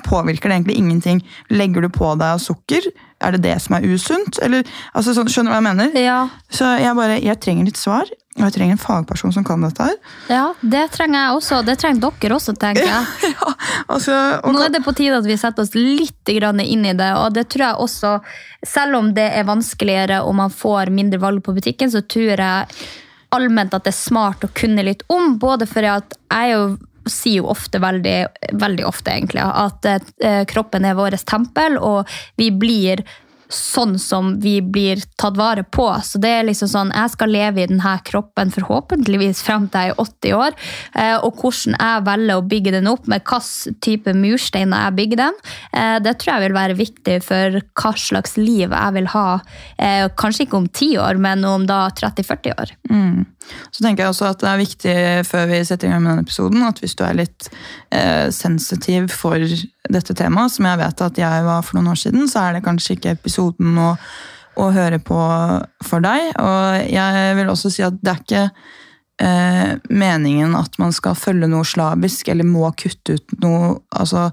påvirker 0.08 0.50
det 0.50 0.58
egentlig 0.58 0.78
ingenting? 0.82 1.22
Legger 1.54 1.86
du 1.86 1.92
på 1.94 2.16
deg 2.18 2.42
sukker? 2.42 2.90
Er 3.22 3.36
det 3.36 3.44
det 3.46 3.60
som 3.62 3.78
er 3.78 3.86
usunt? 3.86 4.40
Eller, 4.46 4.66
altså, 4.98 5.14
sånn, 5.14 5.30
skjønner 5.30 5.54
du 5.54 5.56
hva 5.56 5.62
jeg 5.62 5.70
mener? 5.70 6.00
Ja, 6.02 6.20
Så 6.50 6.72
jeg 6.82 6.98
bare, 6.98 7.20
jeg 7.22 7.42
trenger 7.46 7.70
litt 7.70 7.82
svar. 7.82 8.10
Og 8.36 8.44
jeg 8.44 8.56
trenger 8.58 8.76
en 8.76 8.82
fagperson 8.82 9.32
som 9.32 9.46
kan 9.48 9.62
dette 9.64 9.86
her. 9.86 9.96
Ja, 10.28 10.50
det 10.60 10.90
trenger 10.92 11.22
jeg 11.22 11.38
også. 11.38 11.62
Det 11.64 11.78
trenger 11.80 12.10
dere 12.20 12.36
også, 12.36 12.56
tenker 12.60 12.90
jeg. 12.90 13.32
Altså, 13.86 14.16
og, 14.42 14.56
Nå 14.56 14.64
er 14.66 14.72
det 14.74 14.82
på 14.84 14.94
tide 14.98 15.20
at 15.20 15.28
vi 15.28 15.38
setter 15.40 15.64
oss 15.64 15.76
litt 15.78 16.32
inn 16.32 16.86
i 16.88 16.94
det, 16.98 17.10
og 17.20 17.36
det 17.36 17.46
tror 17.54 17.64
jeg 17.66 17.82
også, 17.86 18.12
selv 18.66 18.98
om 18.98 19.12
det 19.16 19.28
er 19.38 19.46
vanskeligere 19.48 20.22
og 20.26 20.36
man 20.40 20.52
får 20.52 20.90
mindre 20.92 21.20
valg 21.22 21.44
på 21.46 21.54
butikken, 21.56 21.92
så 21.92 22.02
tror 22.02 22.34
jeg 22.34 22.80
allment 23.36 23.76
at 23.76 23.86
det 23.86 23.94
er 23.94 24.00
smart 24.00 24.44
å 24.44 24.52
kunne 24.58 24.84
litt 24.88 25.06
om, 25.12 25.38
både 25.40 25.68
fordi 25.70 25.92
at 25.94 26.18
jeg 26.32 26.56
jo 26.56 26.66
sier 27.06 27.44
jo 27.44 27.52
ofte, 27.54 27.80
veldig, 27.82 28.18
veldig 28.58 28.86
ofte 28.88 29.14
egentlig, 29.14 29.44
at 29.46 29.86
eh, 29.86 30.42
kroppen 30.50 30.88
er 30.88 30.98
vårt 30.98 31.22
tempel, 31.30 31.78
og 31.78 32.10
vi 32.40 32.50
blir 32.50 33.04
sånn 33.56 33.96
som 34.00 34.34
vi 34.44 34.60
blir 34.62 35.02
tatt 35.20 35.38
vare 35.40 35.64
på. 35.64 35.88
Så 36.04 36.20
det 36.22 36.30
er 36.30 36.48
liksom 36.48 36.70
sånn, 36.72 36.92
Jeg 36.96 37.12
skal 37.12 37.30
leve 37.30 37.64
i 37.64 37.68
denne 37.68 37.96
kroppen 38.06 38.52
forhåpentligvis 38.54 39.42
frem 39.44 39.68
til 39.70 39.82
jeg 39.82 39.96
er 39.96 40.02
80 40.04 40.34
år. 40.38 40.52
eh, 40.96 41.16
Og 41.18 41.36
hvordan 41.42 41.76
jeg 41.80 42.06
velger 42.06 42.36
å 42.36 42.48
bygge 42.48 42.72
den 42.72 42.88
opp, 42.88 43.08
med 43.08 43.24
hvilken 43.24 43.80
type 43.82 44.14
mursteiner 44.14 44.86
jeg 44.86 44.96
bygger 44.96 45.18
den, 45.18 45.34
eh, 45.74 46.00
det 46.00 46.18
tror 46.20 46.34
jeg 46.36 46.50
vil 46.50 46.58
være 46.58 46.78
viktig 46.78 47.24
for 47.24 47.60
hva 47.76 47.94
slags 47.98 48.38
liv 48.38 48.70
jeg 48.70 48.94
vil 48.94 49.08
ha. 49.08 49.40
eh, 49.80 50.08
Kanskje 50.16 50.46
ikke 50.48 50.58
om 50.58 50.68
10 50.68 50.98
år, 50.98 51.18
men 51.20 51.44
om 51.46 51.66
da 51.66 51.90
30-40 51.90 52.54
år. 52.60 52.72
Så 53.72 53.84
tenker 53.84 54.04
jeg 54.04 54.10
også 54.10 54.30
at 54.32 54.40
det 54.40 54.50
er 54.50 54.58
viktig 54.58 55.26
før 55.28 55.48
vi 55.48 55.64
setter 55.64 55.88
i 55.88 55.92
gang 55.92 56.02
med 56.04 56.12
denne 56.16 56.26
episoden, 56.26 56.64
at 56.66 56.80
hvis 56.82 56.96
du 56.96 57.04
er 57.06 57.14
litt 57.14 57.50
eh, 57.92 58.30
sensitiv 58.32 59.10
for 59.14 59.38
dette 59.92 60.16
temaet, 60.18 60.54
som 60.56 60.68
jeg 60.70 60.82
vet 60.82 61.04
at 61.08 61.20
jeg 61.20 61.44
var 61.48 61.66
for 61.66 61.78
noen 61.78 61.92
år 61.94 62.00
siden, 62.00 62.30
så 62.32 62.46
er 62.46 62.58
det 62.58 62.66
kanskje 62.66 62.98
ikke 62.98 63.16
episoden 63.18 63.78
å, 63.82 63.92
å 64.62 64.72
høre 64.76 65.02
på 65.04 65.20
for 65.86 66.06
deg. 66.06 66.32
Og 66.42 66.90
jeg 66.92 67.38
vil 67.40 67.54
også 67.54 67.74
si 67.74 67.86
at 67.86 67.98
det 68.02 68.14
er 68.14 68.24
ikke 68.24 68.46
eh, 69.22 69.72
meningen 69.90 70.56
at 70.60 70.78
man 70.82 70.96
skal 70.96 71.18
følge 71.20 71.50
noe 71.52 71.68
slavisk 71.68 72.32
eller 72.32 72.48
må 72.48 72.70
kutte 72.78 73.20
ut 73.20 73.36
noe 73.44 73.76
altså 73.96 74.30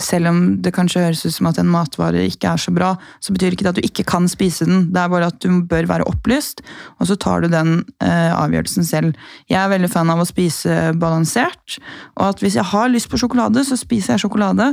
selv 0.00 0.30
om 0.30 0.38
det 0.62 0.72
kanskje 0.74 1.02
høres 1.04 1.24
ut 1.26 1.34
som 1.34 1.48
at 1.50 1.58
en 1.60 1.70
matvare 1.70 2.24
ikke 2.28 2.50
er 2.50 2.60
så 2.60 2.72
bra, 2.74 2.92
så 3.22 3.34
betyr 3.34 3.54
ikke 3.54 3.66
det 3.66 3.72
at 3.74 3.80
du 3.80 3.86
ikke 3.86 4.06
kan 4.08 4.28
spise 4.30 4.66
den. 4.68 4.88
Det 4.94 5.00
er 5.00 5.10
bare 5.12 5.30
at 5.30 5.40
du 5.42 5.62
bør 5.68 5.88
være 5.90 6.06
opplyst, 6.10 6.64
og 6.98 7.08
så 7.10 7.16
tar 7.20 7.44
du 7.44 7.50
den 7.52 7.76
eh, 8.02 8.32
avgjørelsen 8.34 8.86
selv. 8.88 9.18
Jeg 9.50 9.60
er 9.60 9.72
veldig 9.72 9.90
fan 9.92 10.12
av 10.12 10.22
å 10.22 10.28
spise 10.28 10.92
balansert, 11.00 11.78
og 12.18 12.30
at 12.32 12.44
hvis 12.44 12.58
jeg 12.58 12.70
har 12.74 12.92
lyst 12.92 13.10
på 13.12 13.20
sjokolade, 13.20 13.64
så 13.66 13.78
spiser 13.78 14.14
jeg 14.14 14.24
sjokolade, 14.26 14.72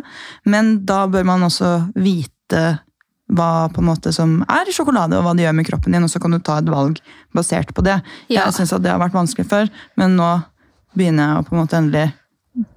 men 0.50 0.80
da 0.90 1.04
bør 1.12 1.28
man 1.28 1.50
også 1.50 1.74
vite 1.98 2.64
hva 3.32 3.70
på 3.72 3.80
en 3.80 3.88
måte 3.88 4.12
som 4.16 4.42
er 4.52 4.72
sjokolade, 4.76 5.16
og 5.18 5.26
hva 5.26 5.36
det 5.38 5.46
gjør 5.46 5.56
med 5.56 5.68
kroppen 5.70 5.96
din, 5.96 6.08
og 6.08 6.12
så 6.12 6.20
kan 6.20 6.34
du 6.36 6.42
ta 6.44 6.58
et 6.60 6.72
valg 6.72 7.00
basert 7.36 7.72
på 7.76 7.84
det. 7.86 8.02
Ja. 8.28 8.48
Jeg 8.48 8.58
syns 8.58 8.74
at 8.76 8.84
det 8.84 8.92
har 8.92 9.00
vært 9.02 9.16
vanskelig 9.16 9.48
før, 9.48 9.72
men 10.00 10.18
nå 10.20 10.34
begynner 10.98 11.30
jeg 11.30 11.40
å 11.40 11.48
på 11.48 11.56
en 11.56 11.62
måte 11.62 11.80
endelig 11.80 12.10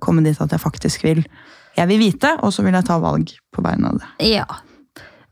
komme 0.03 0.23
dit 0.23 0.39
at 0.39 0.53
jeg 0.55 0.63
faktisk 0.63 1.03
vil 1.03 1.25
jeg 1.77 1.89
vil 1.91 1.99
vite, 1.99 2.37
og 2.43 2.53
så 2.55 2.63
vil 2.67 2.75
jeg 2.79 2.87
ta 2.91 3.01
valg 3.03 3.35
på 3.55 3.65
vegne 3.65 3.91
av 3.91 3.99
det. 4.03 4.13
Ja. 4.35 4.47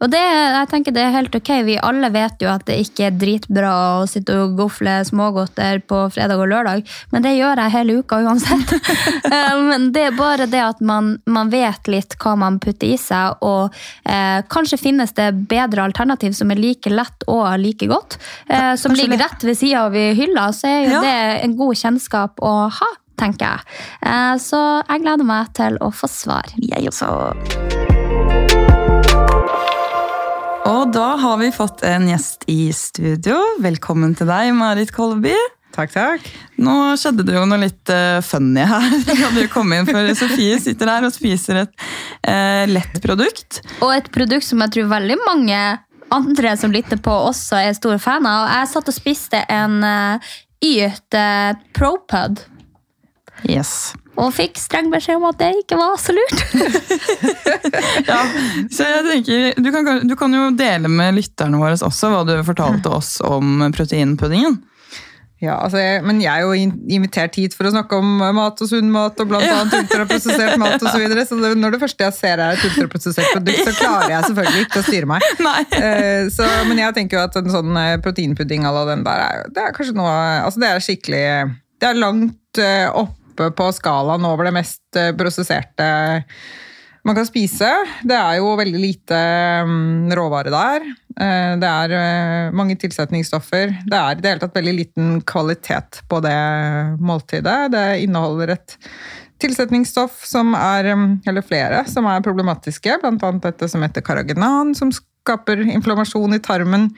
Og 0.02 0.10
det, 0.10 0.18
jeg 0.18 0.66
tenker 0.66 0.94
det 0.96 1.02
er 1.06 1.12
helt 1.14 1.36
ok. 1.38 1.48
Vi 1.62 1.76
alle 1.78 2.08
vet 2.10 2.40
jo 2.42 2.48
at 2.50 2.64
det 2.66 2.74
ikke 2.82 3.04
er 3.06 3.12
dritbra 3.14 3.74
å 4.00 4.06
sitte 4.10 4.34
og 4.34 4.56
gofle 4.58 4.96
smågodter 5.06 5.78
på 5.86 6.00
fredag 6.10 6.40
og 6.42 6.48
lørdag, 6.50 6.82
men 7.14 7.22
det 7.22 7.36
gjør 7.36 7.62
jeg 7.62 7.74
hele 7.76 8.00
uka 8.02 8.18
uansett. 8.26 8.72
Men 9.72 9.86
det 9.94 10.02
er 10.08 10.16
bare 10.16 10.48
det 10.50 10.58
at 10.60 10.80
man, 10.84 11.12
man 11.30 11.50
vet 11.52 11.86
litt 11.90 12.16
hva 12.20 12.32
man 12.38 12.58
putter 12.62 12.90
i 12.90 12.96
seg, 12.98 13.38
og 13.46 13.70
eh, 14.02 14.42
kanskje 14.50 14.80
finnes 14.80 15.14
det 15.14 15.28
bedre 15.50 15.84
alternativ 15.86 16.34
som 16.36 16.50
er 16.52 16.58
like 16.60 16.90
lett 16.90 17.24
og 17.30 17.46
like 17.62 17.86
godt. 17.90 18.18
Eh, 18.50 18.74
som 18.80 18.94
ligger 18.98 19.22
rett 19.22 19.46
ved 19.46 19.58
sida 19.58 19.86
av 19.86 19.96
i 19.96 20.08
hylla, 20.18 20.48
så 20.56 20.66
er 20.68 20.80
jo 20.82 20.98
Ja. 20.98 21.04
det 21.06 21.44
en 21.46 21.56
god 21.56 21.78
kjennskap 21.78 22.42
å 22.42 22.52
ha. 22.74 22.90
Tenker 23.22 23.54
jeg. 23.54 23.78
Eh, 24.02 24.34
Så 24.42 24.60
jeg 24.88 25.04
gleder 25.04 25.28
meg 25.28 25.52
til 25.56 25.78
å 25.80 25.92
få 25.94 26.10
svar. 26.10 26.50
Jeg 26.58 26.90
også. 26.90 27.10
Og 30.72 30.92
da 30.94 31.08
har 31.18 31.40
vi 31.40 31.50
fått 31.54 31.82
en 31.86 32.06
gjest 32.10 32.46
i 32.50 32.70
studio. 32.76 33.38
Velkommen 33.62 34.14
til 34.18 34.30
deg, 34.30 34.52
Marit 34.54 34.92
Kolby. 34.94 35.34
Takk, 35.72 35.90
takk. 35.94 36.26
Nå 36.60 36.74
skjedde 37.00 37.24
det 37.24 37.34
jo 37.34 37.46
noe 37.48 37.62
litt 37.62 37.90
uh, 37.90 38.20
funny 38.24 38.64
her. 38.68 38.90
da 39.08 39.30
du 39.32 39.46
kom 39.50 39.72
inn, 39.72 39.88
for 39.88 40.12
Sofie 40.18 40.58
sitter 40.60 40.90
her 40.92 41.06
og 41.08 41.14
spiser 41.14 41.62
et 41.64 41.72
uh, 42.28 42.68
lett 42.68 43.00
produkt. 43.04 43.62
Og 43.80 43.94
et 43.96 44.10
produkt 44.12 44.46
som 44.46 44.60
jeg 44.62 44.76
tror 44.76 44.92
veldig 44.92 45.18
mange 45.24 45.62
andre 46.12 46.54
som 46.60 46.74
lytter 46.74 47.00
på, 47.00 47.14
også 47.32 47.58
er 47.62 47.76
store 47.78 47.98
fan 48.02 48.28
av. 48.28 48.50
Jeg 48.52 48.72
satt 48.74 48.92
og 48.92 48.98
spiste 48.98 49.42
en 49.48 49.78
uh, 49.80 50.32
Yt 50.62 51.16
uh, 51.18 51.56
ProPud. 51.74 52.44
Yes. 53.48 53.92
Og 54.20 54.28
fikk 54.36 54.58
streng 54.60 54.90
beskjed 54.92 55.16
om 55.16 55.28
at 55.30 55.38
det 55.40 55.52
ikke 55.62 55.78
var 55.80 55.96
så 56.00 56.14
lurt. 56.16 56.42
Ja, 58.06 58.18
så 58.72 58.84
jeg 58.86 59.04
tenker, 59.06 59.62
du 59.62 59.68
kan, 59.72 59.88
du 60.08 60.14
kan 60.18 60.34
jo 60.34 60.50
dele 60.56 60.90
med 60.90 61.16
lytterne 61.16 61.58
våre 61.60 61.78
også 61.78 62.10
hva 62.12 62.22
du 62.26 62.34
fortalte 62.44 62.90
oss 62.92 63.16
om 63.24 63.62
proteinpuddingen. 63.74 64.58
Ja, 65.42 65.56
altså 65.58 65.80
jeg, 65.80 66.02
men 66.06 66.20
jeg 66.22 66.30
er 66.30 66.44
jo 66.46 66.52
invitert 66.94 67.34
hit 67.34 67.54
for 67.58 67.66
å 67.66 67.72
snakke 67.72 67.98
om 67.98 68.20
mat 68.36 68.60
og 68.62 68.68
sunn 68.70 68.92
mat, 68.94 69.18
og 69.18 69.30
blant 69.32 69.48
annet 69.48 69.74
ultraprosessert 69.80 70.54
mat 70.60 70.76
og 70.76 70.86
så 70.86 71.00
videre, 71.02 71.24
så 71.26 71.38
det, 71.40 71.50
når 71.58 71.74
det 71.74 71.80
første 71.82 72.06
jeg 72.06 72.14
ser 72.14 72.42
er 72.42 72.54
et 72.54 72.66
ultraprosessert 72.68 73.32
produkt, 73.34 73.64
så 73.66 73.74
klarer 73.80 74.14
jeg 74.14 74.28
selvfølgelig 74.28 74.68
ikke 74.68 74.82
å 74.82 74.86
styre 74.86 75.10
meg. 75.10 75.26
Nei. 75.42 75.56
Eh, 75.80 76.28
så, 76.30 76.46
men 76.68 76.84
jeg 76.84 76.96
tenker 76.98 77.18
jo 77.18 77.24
at 77.24 77.40
en 77.40 77.50
sånn 77.56 77.80
eh, 77.80 77.96
proteinpudding 78.04 78.68
à 78.68 78.74
la 78.76 78.84
den 78.92 79.02
der, 79.08 79.24
er, 79.24 79.50
det 79.50 79.64
er 79.66 79.74
kanskje 79.74 79.96
noe 79.98 80.14
Altså 80.44 80.62
det 80.62 80.68
er 80.68 80.82
skikkelig 80.84 81.24
Det 81.82 81.88
er 81.88 81.98
langt 81.98 82.62
eh, 82.62 82.86
oppe 83.32 83.50
på 83.56 83.72
skalaen 83.74 84.28
over 84.28 84.48
det 84.48 84.54
mest 84.60 85.00
eh, 85.00 85.14
prosesserte 85.16 85.88
man 87.02 87.16
kan 87.18 87.26
spise. 87.26 87.68
Det 88.06 88.14
er 88.14 88.36
jo 88.38 88.52
veldig 88.58 88.78
lite 88.78 89.18
mm, 89.66 90.12
råvare 90.14 90.52
der. 90.54 90.84
Eh, 91.18 91.54
Det 91.58 91.70
er 91.70 91.94
eh, 91.98 92.52
mange 92.54 92.76
tilsetningsstoffer. 92.78 93.74
Det 93.88 93.98
er 93.98 94.14
i 94.14 94.22
det 94.22 94.30
hele 94.30 94.44
tatt 94.44 94.60
veldig 94.60 94.76
liten 94.76 95.16
kvalitet 95.26 96.02
på 96.08 96.20
det 96.22 96.38
måltidet. 97.02 97.72
Det 97.74 97.86
inneholder 98.04 98.54
et 98.54 98.76
tilsetningsstoff 99.42 100.22
som 100.28 100.54
er, 100.54 100.92
mm, 100.94 101.08
eller 101.26 101.42
flere, 101.42 101.82
som 101.90 102.06
er 102.06 102.22
problematiske. 102.22 103.00
Blant 103.02 103.26
annet 103.26 103.50
dette 103.50 103.68
som 103.68 103.82
heter 103.82 104.06
karagenan, 104.06 104.70
som 104.78 104.94
skaper 104.94 105.64
inflammasjon 105.66 106.38
i 106.38 106.42
tarmen 106.42 106.92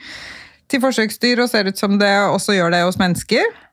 til 0.69 0.81
forsøksdyr, 0.81 1.41
og 1.41 1.49
ser 1.49 1.69
ut 1.69 1.81
som 1.81 1.97
det 1.97 2.13
også 2.29 2.53
gjør 2.57 2.73
det 2.73 2.85
hos 2.85 3.01
mennesker. 3.01 3.64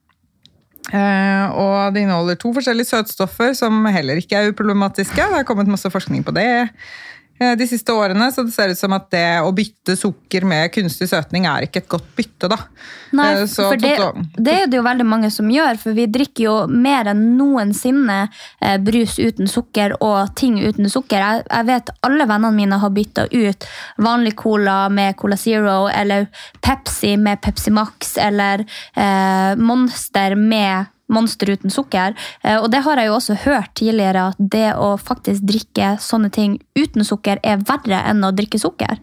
Eh, 0.90 1.44
og 1.54 1.94
det 1.94 2.02
inneholder 2.02 2.38
to 2.40 2.50
forskjellige 2.56 2.90
søtstoffer 2.90 3.54
som 3.54 3.84
heller 3.94 4.18
ikke 4.18 4.38
er 4.38 4.50
uproblematiske. 4.50 5.14
Det 5.14 5.38
har 5.38 5.46
kommet 5.46 5.70
masse 5.70 5.90
forskning 5.92 6.24
på 6.26 6.34
det 6.34 6.48
de 7.58 7.68
siste 7.68 7.94
årene, 7.94 8.30
så 8.32 8.46
det 8.46 8.54
ser 8.54 8.72
ut 8.72 8.78
som 8.78 8.94
at 8.96 9.10
det 9.12 9.26
å 9.42 9.52
bytte 9.56 9.98
sukker 9.98 10.46
med 10.48 10.72
kunstig 10.74 11.10
søtning 11.10 11.48
er 11.50 11.66
ikke 11.66 11.82
et 11.82 11.90
godt 11.90 12.10
bytte, 12.16 12.52
da. 12.52 12.60
Nei, 13.12 13.32
Eh, 13.42 13.46
så 13.46 13.68
for 13.70 13.76
det, 13.76 13.96
det 14.36 14.54
er 14.62 14.70
det 14.70 14.78
jo 14.78 14.84
veldig 14.86 15.06
mange 15.06 15.30
som 15.32 15.50
gjør, 15.50 15.78
for 15.80 15.96
vi 15.96 16.06
drikker 16.10 16.44
jo 16.44 16.54
mer 16.70 17.10
enn 17.12 17.24
noensinne 17.38 18.18
eh, 18.60 18.78
brus 18.82 19.18
uten 19.20 19.50
sukker 19.50 19.96
og 20.00 20.34
ting 20.38 20.58
uten 20.62 20.90
sukker. 20.92 21.18
Jeg, 21.22 21.44
jeg 21.48 21.68
vet 21.70 21.92
alle 22.06 22.28
vennene 22.28 22.56
mine 22.56 22.80
har 22.82 22.94
bytta 22.94 23.28
ut 23.32 23.68
vanlig 24.02 24.34
cola 24.40 24.86
med 24.92 25.16
Cola 25.20 25.38
Zero, 25.40 25.86
eller 25.92 26.28
Pepsi 26.62 27.16
med 27.20 27.42
Pepsi 27.44 27.72
Max, 27.74 28.16
eller 28.20 28.64
eh, 28.94 29.52
Monster 29.60 30.36
med 30.38 30.90
Monster 31.12 31.52
uten 31.54 31.72
sukker. 31.72 32.16
Eh, 32.42 32.58
og 32.58 32.70
det 32.72 32.82
har 32.86 33.00
jeg 33.00 33.10
jo 33.10 33.18
også 33.18 33.38
hørt 33.44 33.74
tidligere, 33.78 34.30
at 34.32 34.40
det 34.40 34.70
å 34.74 34.94
faktisk 35.00 35.44
drikke 35.48 35.94
sånne 36.02 36.32
ting 36.34 36.58
uten 36.78 37.04
sukker 37.06 37.42
er 37.42 37.62
verre 37.68 38.02
enn 38.10 38.24
å 38.24 38.32
drikke 38.36 38.60
sukker. 38.62 38.98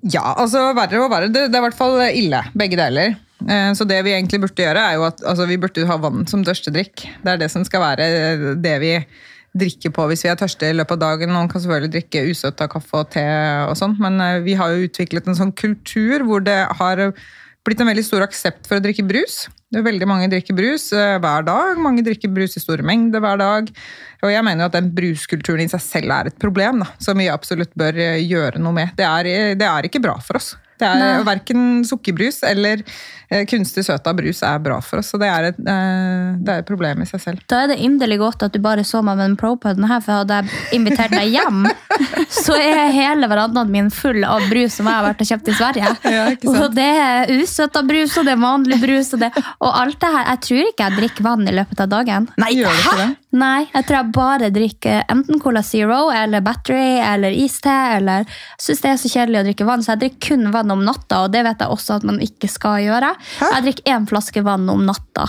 Ja, 0.00 0.30
altså 0.36 0.70
verre 0.76 1.02
og 1.02 1.10
verre. 1.12 1.28
Det, 1.32 1.48
det 1.50 1.58
er 1.58 1.64
i 1.64 1.66
hvert 1.68 1.80
fall 1.80 1.98
ille, 2.08 2.44
begge 2.56 2.78
deler. 2.80 3.18
Eh, 3.48 3.72
Så 3.76 3.88
det 3.88 4.00
vi 4.06 4.14
egentlig 4.14 4.40
burde 4.44 4.64
gjøre, 4.64 4.86
er 4.86 5.00
jo 5.00 5.08
at 5.08 5.20
altså, 5.24 5.48
vi 5.48 5.58
burde 5.60 5.88
ha 5.88 5.98
vann 6.00 6.24
som 6.30 6.44
tørstedrikk. 6.44 7.04
Det 7.24 7.34
er 7.34 7.42
det 7.42 7.50
som 7.52 7.64
skal 7.68 7.84
være 7.84 8.54
det 8.60 8.78
vi 8.84 8.94
drikker 9.50 9.90
på 9.90 10.04
hvis 10.06 10.22
vi 10.22 10.30
er 10.30 10.38
tørste 10.38 10.68
i 10.70 10.76
løpet 10.76 10.94
av 10.94 11.02
dagen. 11.02 11.32
Noen 11.34 11.48
kan 11.50 11.62
selvfølgelig 11.62 11.92
drikke 11.96 12.22
usøta 12.30 12.68
kaffe 12.70 13.00
og 13.02 13.08
te 13.16 13.24
og 13.66 13.74
sånn, 13.78 13.96
men 14.02 14.20
eh, 14.22 14.40
vi 14.46 14.56
har 14.60 14.72
jo 14.72 14.86
utviklet 14.86 15.26
en 15.30 15.38
sånn 15.38 15.54
kultur 15.58 16.26
hvor 16.28 16.44
det 16.46 16.60
har 16.80 17.02
blitt 17.66 17.80
en 17.82 17.90
veldig 17.90 18.04
stor 18.06 18.24
aksept 18.24 18.68
for 18.68 18.78
å 18.78 18.84
drikke 18.84 19.04
brus. 19.06 19.44
Det 19.70 19.78
er 19.80 19.86
veldig 19.86 20.08
Mange 20.10 20.30
drikker 20.32 20.56
brus 20.56 20.88
eh, 20.96 21.18
hver 21.22 21.44
dag, 21.46 21.78
mange 21.78 22.02
drikker 22.06 22.32
brus 22.34 22.56
i 22.58 22.62
store 22.62 22.86
mengder 22.86 23.22
hver 23.22 23.38
dag. 23.40 23.68
Og 24.24 24.32
jeg 24.32 24.46
mener 24.46 24.64
jo 24.64 24.70
at 24.70 24.78
den 24.78 24.90
bruskulturen 24.96 25.62
i 25.64 25.70
seg 25.70 25.84
selv 25.84 26.16
er 26.16 26.30
et 26.30 26.40
problem, 26.42 26.82
da, 26.82 26.90
som 27.02 27.20
vi 27.20 27.28
absolutt 27.30 27.72
bør 27.78 28.00
eh, 28.00 28.24
gjøre 28.24 28.62
noe 28.62 28.76
med. 28.80 28.96
Det 28.98 29.06
er, 29.06 29.54
det 29.60 29.68
er 29.68 29.86
ikke 29.86 30.02
bra 30.02 30.16
for 30.24 30.40
oss. 30.40 30.54
Det 30.80 30.88
er. 30.88 31.22
Verken 31.28 31.82
sukkerbrus 31.84 32.40
eller 32.48 32.80
eh, 32.80 32.88
kunstig 33.50 33.84
søta 33.86 34.12
brus 34.16 34.42
er 34.42 34.58
bra 34.62 34.80
for 34.82 35.00
oss, 35.00 35.12
så 35.12 35.18
det 35.22 35.28
er 35.30 35.48
et, 35.50 35.58
eh, 35.62 36.30
det 36.42 36.54
er 36.54 36.62
et 36.64 36.68
problem 36.68 37.02
i 37.04 37.06
seg 37.08 37.22
selv. 37.22 37.44
Da 37.50 37.62
er 37.64 37.72
det 37.72 37.78
inderlig 37.86 38.18
godt 38.18 38.42
at 38.42 38.54
du 38.54 38.58
bare 38.62 38.82
så 38.86 39.02
meg 39.06 39.18
med 39.20 39.30
den 39.30 39.36
propuden 39.40 39.86
her, 39.86 40.02
for 40.02 40.22
hadde 40.22 40.40
jeg 40.40 40.78
invitert 40.80 41.14
deg 41.14 41.30
hjem, 41.36 41.64
så 42.44 42.58
er 42.58 42.90
hele 42.94 43.30
verandaen 43.30 43.70
min 43.70 43.90
full 43.94 44.24
av 44.26 44.42
brus 44.50 44.80
som 44.80 44.90
jeg 44.90 44.98
har 44.98 45.06
vært 45.06 45.22
og 45.22 45.30
kjøpt 45.32 45.52
i 45.52 45.58
Sverige. 45.60 45.96
Ja, 46.10 46.24
og 46.50 46.72
det 46.74 46.88
er 46.98 47.30
usøta 47.38 47.84
brus, 47.86 48.16
og 48.18 48.26
det 48.26 48.32
er 48.34 48.40
vanlig 48.42 48.80
brus, 48.82 49.12
og, 49.14 49.22
det, 49.22 49.28
og 49.62 49.76
alt 49.78 49.98
det 50.02 50.10
her. 50.10 50.24
Jeg 50.32 50.40
tror 50.46 50.70
ikke 50.70 50.86
jeg 50.88 50.98
drikker 50.98 51.26
vann 51.26 51.46
i 51.46 51.54
løpet 51.54 51.82
av 51.84 51.90
dagen. 51.92 52.26
Nei, 52.40 52.50
Gjør 52.58 52.80
det? 52.98 53.06
Nei, 53.30 53.68
jeg 53.70 53.86
tror 53.86 53.96
jeg 53.96 54.12
bare 54.16 54.48
drikker 54.50 55.04
enten 55.12 55.38
Cola 55.42 55.62
Zero 55.62 56.00
eller 56.10 56.42
Battery 56.42 56.98
eller 56.98 57.36
iste. 57.36 57.70
eller 57.70 58.24
Jeg 58.26 58.64
syns 58.64 58.82
det 58.82 58.90
er 58.90 58.98
så 58.98 59.10
kjedelig 59.12 59.40
å 59.40 59.44
drikke 59.46 59.68
vann, 59.68 59.84
så 59.86 59.94
jeg 59.94 60.02
drikker 60.02 60.32
kun 60.32 60.50
vann 60.54 60.74
om 60.74 60.82
natta. 60.84 61.22
Og 61.24 61.30
det 61.34 61.44
vet 61.46 61.62
jeg 61.62 61.70
også 61.70 62.00
at 62.00 62.08
man 62.08 62.18
ikke 62.24 62.50
skal 62.50 62.80
gjøre. 62.82 63.12
Jeg 63.40 63.66
drikker 63.66 63.94
én 63.94 64.06
flaske 64.10 64.44
vann 64.46 64.68
om 64.72 64.84
natta. 64.86 65.28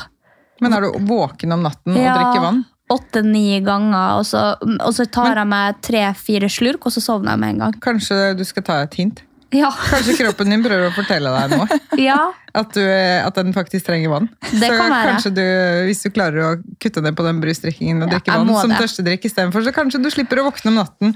Men 0.61 0.77
er 0.77 0.85
du 0.85 0.99
våken 1.09 1.57
om 1.57 1.65
natten 1.65 1.95
og 1.95 2.05
drikker 2.05 2.45
vann? 2.45 2.61
Åtte-ni 2.91 3.61
ganger, 3.63 4.19
og 4.19 4.25
så, 4.27 4.51
og 4.59 4.93
så 4.93 5.05
tar 5.07 5.39
jeg 5.39 5.47
meg 5.47 5.79
tre-fire 5.85 6.49
slurk, 6.51 6.85
og 6.85 6.93
så 6.93 7.03
sovner 7.03 7.33
jeg 7.37 7.41
med 7.43 7.53
en 7.53 7.61
gang. 7.65 7.77
Kanskje 7.83 8.33
du 8.35 8.43
skal 8.47 8.65
ta 8.67 8.81
et 8.83 8.97
hint? 8.99 9.23
Ja, 9.51 9.67
Kanskje 9.75 10.13
kroppen 10.21 10.47
din 10.47 10.61
prøver 10.63 10.87
å 10.87 10.93
fortelle 10.95 11.31
deg 11.33 11.53
noe? 11.57 11.79
ja. 12.07 12.19
At, 12.55 12.71
du, 12.75 12.83
at 12.87 13.35
den 13.35 13.51
faktisk 13.55 13.87
trenger 13.87 14.11
vann. 14.13 14.29
Det 14.47 14.69
så 14.69 14.77
kan 14.79 14.91
være. 14.91 15.09
kanskje 15.11 15.31
du, 15.35 15.43
hvis 15.89 16.03
du 16.05 16.09
klarer 16.11 16.45
å 16.45 16.51
kutte 16.83 17.03
ned 17.03 17.17
på 17.19 17.25
den 17.27 17.41
brusdrikkingen 17.43 18.05
og 18.05 18.13
drikke 18.13 18.31
ja, 18.31 18.39
vann 18.39 18.51
som 18.55 18.75
tørstedrikk 18.75 19.27
istedenfor, 19.27 19.65
så 19.67 19.73
kanskje 19.75 19.99
du 20.03 20.07
slipper 20.13 20.39
å 20.39 20.47
våkne 20.47 20.71
om 20.71 20.79
natten 20.79 21.15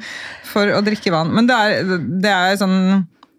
for 0.51 0.71
å 0.75 0.81
drikke 0.83 1.15
vann. 1.15 1.31
Men 1.35 1.47
det 1.47 1.59
er, 1.59 1.95
det 2.23 2.33
er 2.35 2.59
sånn 2.59 2.77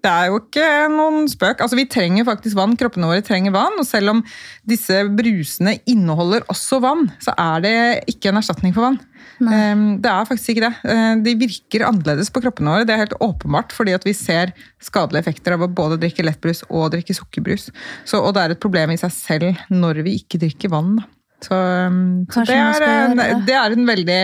det 0.06 0.12
er 0.12 0.30
jo 0.30 0.38
ikke 0.38 0.66
noen 0.92 1.26
spøk. 1.30 1.62
Altså, 1.64 1.78
vi 1.78 1.88
trenger 1.90 2.26
faktisk 2.28 2.58
vann. 2.58 2.76
Kroppene 2.78 3.08
våre 3.10 3.24
trenger 3.26 3.54
vann. 3.54 3.74
Og 3.80 3.86
selv 3.88 4.14
om 4.14 4.22
disse 4.68 5.02
brusene 5.18 5.76
inneholder 5.90 6.46
også 6.52 6.78
vann, 6.84 7.08
så 7.22 7.34
er 7.34 7.64
det 7.64 7.76
ikke 8.14 8.30
en 8.30 8.40
erstatning 8.40 8.74
for 8.76 8.86
vann. 8.86 9.00
Nei. 9.42 9.98
det 10.00 10.08
er 10.08 10.28
faktisk 10.28 10.54
ikke 10.54 10.68
det. 10.68 10.72
Uh, 10.86 11.18
de 11.24 11.34
virker 11.40 11.84
annerledes 11.88 12.30
på 12.32 12.40
kroppene 12.44 12.72
våre. 12.72 12.86
Det 12.88 12.94
er 12.94 13.02
helt 13.02 13.18
åpenbart, 13.20 13.74
fordi 13.74 13.96
at 13.96 14.06
vi 14.06 14.14
ser 14.16 14.54
skadelige 14.82 15.26
effekter 15.26 15.56
av 15.56 15.66
å 15.66 15.72
både 15.82 15.98
drikke 16.00 16.24
lettbrus 16.24 16.62
og 16.70 16.92
drikke 16.94 17.16
sukkerbrus. 17.16 17.68
Så, 18.06 18.22
og 18.22 18.32
det 18.36 18.44
er 18.44 18.54
et 18.54 18.62
problem 18.62 18.94
i 18.94 19.00
seg 19.00 19.12
selv 19.12 19.66
når 19.72 20.04
vi 20.06 20.16
ikke 20.22 20.40
drikker 20.46 20.72
vann. 20.72 20.96
Da. 21.00 21.10
Så, 21.44 21.52
um, 21.52 22.26
så 22.32 22.42
det, 22.48 22.54
er, 22.56 22.84
en- 23.12 23.42
det 23.44 23.54
er 23.54 23.74
en 23.76 23.84
veldig 23.86 24.20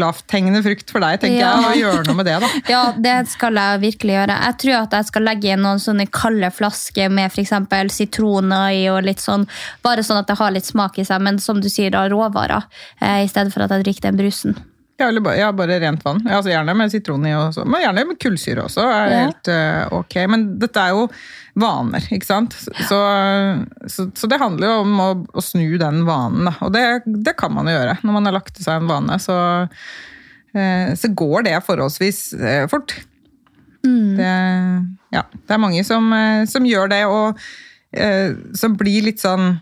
lavthengende 0.00 0.62
frukt 0.64 0.88
for 0.90 1.04
deg, 1.04 1.20
tenker 1.20 1.38
Ja. 1.42 1.50
jeg, 1.60 1.84
å 1.84 1.92
gjøre 1.92 2.06
noe 2.08 2.16
med 2.16 2.26
det. 2.26 2.38
da. 2.40 2.48
Ja, 2.72 2.80
det 2.96 3.28
skal 3.30 3.54
jeg 3.60 3.82
virkelig 3.84 4.14
gjøre. 4.16 4.38
Jeg 4.48 4.58
tror 4.64 4.76
at 4.80 4.96
jeg 4.98 5.08
skal 5.10 5.26
legge 5.28 5.52
inn 5.52 5.62
noen 5.62 5.78
sånne 5.84 6.08
kalde 6.10 6.50
flasker 6.56 7.12
med 7.12 7.30
f.eks. 7.30 7.52
sitroner 7.94 8.72
i, 8.74 8.84
og 8.90 9.04
litt 9.06 9.20
sånn, 9.22 9.46
bare 9.84 10.02
sånn 10.02 10.22
at 10.24 10.26
det 10.32 10.38
har 10.40 10.50
litt 10.56 10.66
smak 10.66 10.98
i 10.98 11.04
seg, 11.04 11.20
men 11.22 11.38
som 11.38 11.60
du 11.60 11.68
sier, 11.68 11.90
da 11.94 12.06
råvarer, 12.08 12.64
eh, 13.00 13.22
i 13.24 13.28
stedet 13.30 13.52
for 13.54 13.62
at 13.66 13.70
jeg 13.76 13.84
drikker 13.84 14.08
den 14.10 14.16
brusen. 14.24 14.56
Ja, 14.96 15.08
eller 15.08 15.24
bare, 15.24 15.38
ja, 15.40 15.48
bare 15.52 15.80
rent 15.82 16.04
vann. 16.04 16.20
Altså 16.30 16.52
gjerne 16.52 16.74
med 16.78 16.92
sitron 16.92 17.24
i, 17.26 17.32
også. 17.34 17.64
men 17.66 17.82
gjerne 17.82 18.04
med 18.06 18.18
kullsyre 18.22 18.62
også. 18.68 18.84
er 18.86 19.08
Ja. 19.10 19.22
helt 19.24 19.48
uh, 19.50 19.96
ok. 19.98 20.14
Men 20.30 20.44
dette 20.62 20.78
er 20.84 20.94
jo 20.94 21.08
vaner, 21.58 22.06
ikke 22.14 22.28
sant? 22.28 22.54
Så, 22.86 22.98
så, 23.90 24.06
så 24.14 24.30
det 24.30 24.38
handler 24.38 24.70
jo 24.70 24.76
om 24.84 24.94
å, 25.02 25.08
å 25.34 25.42
snu 25.42 25.66
den 25.82 26.04
vanen, 26.06 26.46
da. 26.46 26.54
Og 26.62 26.70
det, 26.76 26.84
det 27.26 27.34
kan 27.40 27.50
man 27.54 27.66
jo 27.66 27.74
gjøre. 27.74 27.98
Når 28.06 28.16
man 28.20 28.30
har 28.30 28.36
lagt 28.38 28.54
til 28.54 28.68
seg 28.68 28.84
en 28.84 28.90
vane, 28.92 29.18
så, 29.22 29.36
uh, 29.66 30.88
så 30.94 31.10
går 31.10 31.48
det 31.50 31.56
forholdsvis 31.66 32.22
uh, 32.38 32.64
fort. 32.70 32.94
Det, 33.84 34.30
ja, 35.12 35.20
det 35.34 35.52
er 35.52 35.60
mange 35.60 35.82
som, 35.84 36.06
som 36.48 36.64
gjør 36.64 36.88
det, 36.88 37.02
og 37.04 37.36
som 38.56 38.72
blir 38.80 39.04
litt 39.04 39.20
sånn 39.20 39.58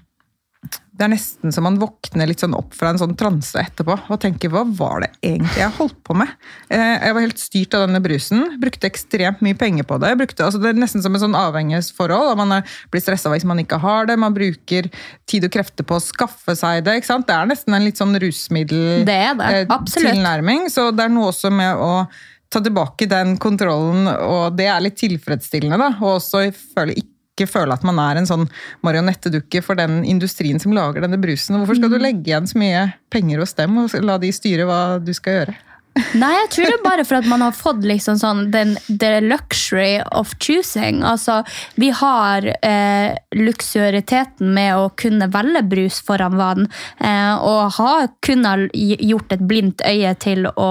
det 0.93 1.07
er 1.07 1.11
nesten 1.11 1.51
så 1.51 1.63
man 1.65 1.79
våkner 1.81 2.29
litt 2.29 2.43
sånn 2.43 2.53
opp 2.55 2.75
fra 2.77 2.93
en 2.93 2.99
sånn 3.01 3.15
transe 3.19 3.59
etterpå 3.59 3.97
og 4.13 4.19
tenker 4.23 4.53
hva 4.53 4.61
var 4.79 5.03
det 5.03 5.09
egentlig 5.25 5.59
jeg 5.59 5.75
holdt 5.79 5.97
på 6.07 6.15
med? 6.21 6.31
Eh, 6.71 7.01
Jeg 7.03 7.17
var 7.17 7.25
helt 7.25 7.41
styrt 7.43 7.75
av 7.75 7.87
denne 7.87 8.01
brusen, 8.05 8.45
brukte 8.63 8.87
ekstremt 8.87 9.41
mye 9.43 9.57
penger 9.59 9.89
på 9.89 9.99
det. 10.03 10.13
Brukte, 10.21 10.45
altså 10.47 10.61
det 10.63 10.71
er 10.71 10.79
nesten 10.79 11.03
som 11.03 11.17
et 11.17 11.25
sånn 11.25 11.35
avhengighetsforhold. 11.39 12.35
og 12.35 12.39
Man 12.39 12.55
blir 12.93 13.03
stressa 13.03 13.33
hvis 13.33 13.47
man 13.49 13.63
ikke 13.65 13.81
har 13.83 14.07
det. 14.07 14.19
Man 14.21 14.37
bruker 14.37 14.91
tid 15.27 15.49
og 15.49 15.55
krefter 15.57 15.89
på 15.89 15.99
å 15.99 16.05
skaffe 16.05 16.55
seg 16.59 16.85
det. 16.87 17.01
Det 17.03 17.35
er 17.35 17.49
nesten 17.51 17.75
en 17.75 17.89
litt 17.89 17.99
sånn 17.99 18.15
rusmiddel 18.23 19.03
Det 19.09 19.23
det, 19.41 19.49
eh. 19.65 20.69
Så 20.71 20.91
det 20.95 21.09
er 21.09 21.17
noe 21.17 21.33
også 21.33 21.51
med 21.51 21.83
å 21.83 22.07
ta 22.53 22.61
tilbake 22.61 23.09
den 23.09 23.39
kontrollen, 23.41 24.07
og 24.13 24.59
det 24.59 24.69
er 24.69 24.85
litt 24.85 25.01
tilfredsstillende. 25.01 25.79
da, 25.81 25.91
Og 26.05 26.21
også 26.21 26.45
føle 26.77 26.95
ikke 27.01 27.12
føle 27.41 27.73
at 27.73 27.83
man 27.83 27.99
er 27.99 28.19
en 28.21 28.27
sånn 28.29 28.49
marionettedukke 28.85 29.63
for 29.65 29.75
den 29.75 30.05
industrien 30.05 30.61
som 30.61 30.73
lager 30.77 31.01
denne 31.01 31.19
brusen. 31.21 31.57
Hvorfor 31.57 31.77
skal 31.77 31.89
du 31.91 31.97
Mm. 31.99 32.03
legge 32.03 32.31
igjen 32.31 32.47
så 32.47 32.59
mye 32.59 32.93
penger 33.11 33.39
hos 33.39 33.55
dem 33.55 33.79
og 33.79 33.91
la 34.03 34.19
de 34.19 34.31
styre 34.33 34.67
hva 34.69 35.03
du 35.03 35.13
skal 35.15 35.33
gjøre? 35.47 35.55
Nei, 35.93 36.31
jeg 36.33 36.49
tror 36.55 36.71
det 36.71 36.77
er 36.79 36.85
bare 36.87 37.05
for 37.05 37.19
at 37.19 37.27
man 37.29 37.43
har 37.45 37.53
fått 37.53 37.83
liksom 37.85 38.17
sånn 38.17 38.47
den, 38.53 38.71
the 38.89 39.19
luxury 39.21 40.01
of 40.17 40.31
choosing. 40.41 41.03
Altså, 41.05 41.43
vi 41.77 41.91
har 41.93 42.47
eh, 42.65 43.13
luksurieteten 43.37 44.55
med 44.57 44.73
å 44.79 44.87
kunne 44.97 45.29
velge 45.33 45.61
brus 45.69 45.99
foran 46.05 46.39
vann, 46.41 46.69
eh, 46.97 47.35
og 47.37 47.77
har 47.77 48.09
kunnet 48.25 48.73
gjort 48.73 49.35
et 49.37 49.45
blindt 49.49 49.85
øye 49.85 50.15
til 50.23 50.49
å, 50.49 50.71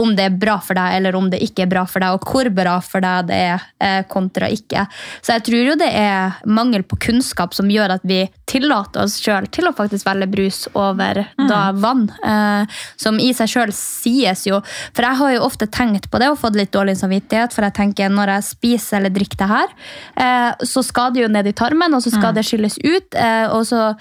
om 0.00 0.12
det 0.18 0.28
er 0.28 0.36
bra 0.42 0.58
for 0.64 0.76
deg, 0.76 0.98
eller 0.98 1.16
om 1.16 1.30
det 1.32 1.40
ikke 1.46 1.64
er 1.64 1.72
bra 1.72 1.86
for 1.88 2.04
deg, 2.04 2.18
og 2.18 2.28
hvor 2.28 2.52
bra 2.60 2.76
for 2.84 3.04
deg 3.04 3.30
det 3.32 3.40
er 3.46 3.66
eh, 3.80 4.02
kontra 4.12 4.52
ikke. 4.52 4.84
Så 5.24 5.38
jeg 5.38 5.46
tror 5.48 5.70
jo 5.70 5.78
det 5.80 5.88
er 5.88 6.36
mangel 6.44 6.84
på 6.84 7.00
kunnskap 7.08 7.56
som 7.56 7.72
gjør 7.72 7.96
at 7.96 8.04
vi 8.04 8.26
tillater 8.50 9.06
oss 9.06 9.16
sjøl 9.22 9.48
til 9.48 9.70
å 9.70 9.74
faktisk 9.76 10.04
velge 10.08 10.28
brus 10.36 10.62
over 10.76 11.24
da 11.48 11.62
vann, 11.72 12.10
eh, 12.20 12.80
som 13.00 13.16
i 13.22 13.32
seg 13.36 13.48
sjøl 13.56 13.72
sies 13.76 14.44
jo 14.49 14.49
For 14.58 15.06
jeg 15.06 15.20
har 15.20 15.34
jo 15.34 15.44
ofte 15.46 15.68
tenkt 15.70 16.08
på 16.10 16.20
det 16.22 16.30
og 16.32 16.40
fått 16.40 16.58
litt 16.58 16.72
dårlig 16.74 16.96
samvittighet, 17.00 17.54
for 17.54 17.66
jeg 17.66 17.76
tenker 17.78 18.10
når 18.12 18.34
jeg 18.36 18.48
spiser 18.48 18.98
eller 19.00 19.14
drikker 19.14 19.40
det 19.40 19.50
her, 19.52 19.76
eh, 20.24 20.66
så 20.66 20.82
skal 20.86 21.14
det 21.14 21.24
jo 21.24 21.30
ned 21.32 21.50
i 21.50 21.54
tarmen, 21.56 21.94
og 21.94 22.02
så 22.04 22.12
skal 22.14 22.34
det 22.36 22.46
skylles 22.48 22.80
ut. 22.82 23.14
eh, 23.14 23.46
og 23.50 23.64
så 23.66 23.94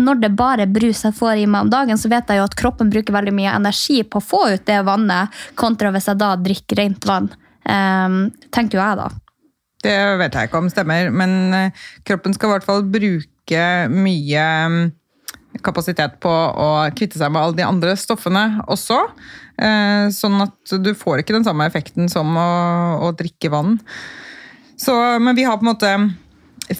når 0.00 0.20
det 0.22 0.30
bare 0.36 0.64
er 0.64 0.72
brus 0.72 1.02
jeg 1.04 1.16
får 1.16 1.42
i 1.42 1.48
meg 1.50 1.66
om 1.66 1.72
dagen, 1.72 1.98
så 2.00 2.10
vet 2.10 2.28
jeg 2.30 2.40
jo 2.40 2.46
at 2.46 2.56
kroppen 2.58 2.90
bruker 2.92 3.14
veldig 3.14 3.34
mye 3.36 3.56
energi 3.56 4.00
på 4.02 4.20
å 4.20 4.24
få 4.24 4.42
ut 4.54 4.66
det 4.68 4.80
vannet, 4.86 5.34
kontra 5.58 5.92
hvis 5.94 6.08
jeg 6.10 6.20
da 6.20 6.34
drikker 6.40 6.80
rent 6.80 7.08
vann. 7.08 7.28
Um, 7.68 8.22
tenker 8.54 8.78
jo 8.78 8.84
jeg, 8.84 9.00
da. 9.02 9.10
Det 9.84 9.98
vet 10.20 10.36
jeg 10.36 10.48
ikke 10.48 10.60
om 10.60 10.70
stemmer, 10.72 11.10
men 11.12 11.36
eh, 11.56 11.84
kroppen 12.08 12.36
skal 12.36 12.50
i 12.50 12.54
hvert 12.54 12.66
fall 12.66 12.82
bruke 12.84 13.66
mye 13.92 14.46
mm, 14.72 14.80
kapasitet 15.64 16.18
på 16.22 16.30
å 16.30 16.68
kvitte 16.96 17.20
seg 17.20 17.32
med 17.32 17.42
alle 17.42 17.58
de 17.58 17.66
andre 17.66 17.94
stoffene 17.98 18.44
også. 18.70 19.00
Eh, 19.60 20.08
Sånn 20.14 20.40
at 20.42 20.74
du 20.80 20.92
får 20.96 21.22
ikke 21.22 21.36
den 21.36 21.46
samme 21.46 21.66
effekten 21.68 22.08
som 22.12 22.32
å, 22.38 22.50
å 23.04 23.12
drikke 23.16 23.52
vann. 23.52 23.78
Så, 24.80 24.94
men 25.20 25.36
vi 25.36 25.44
har 25.44 25.58
på 25.60 25.66
en 25.66 25.72
måte 25.74 25.90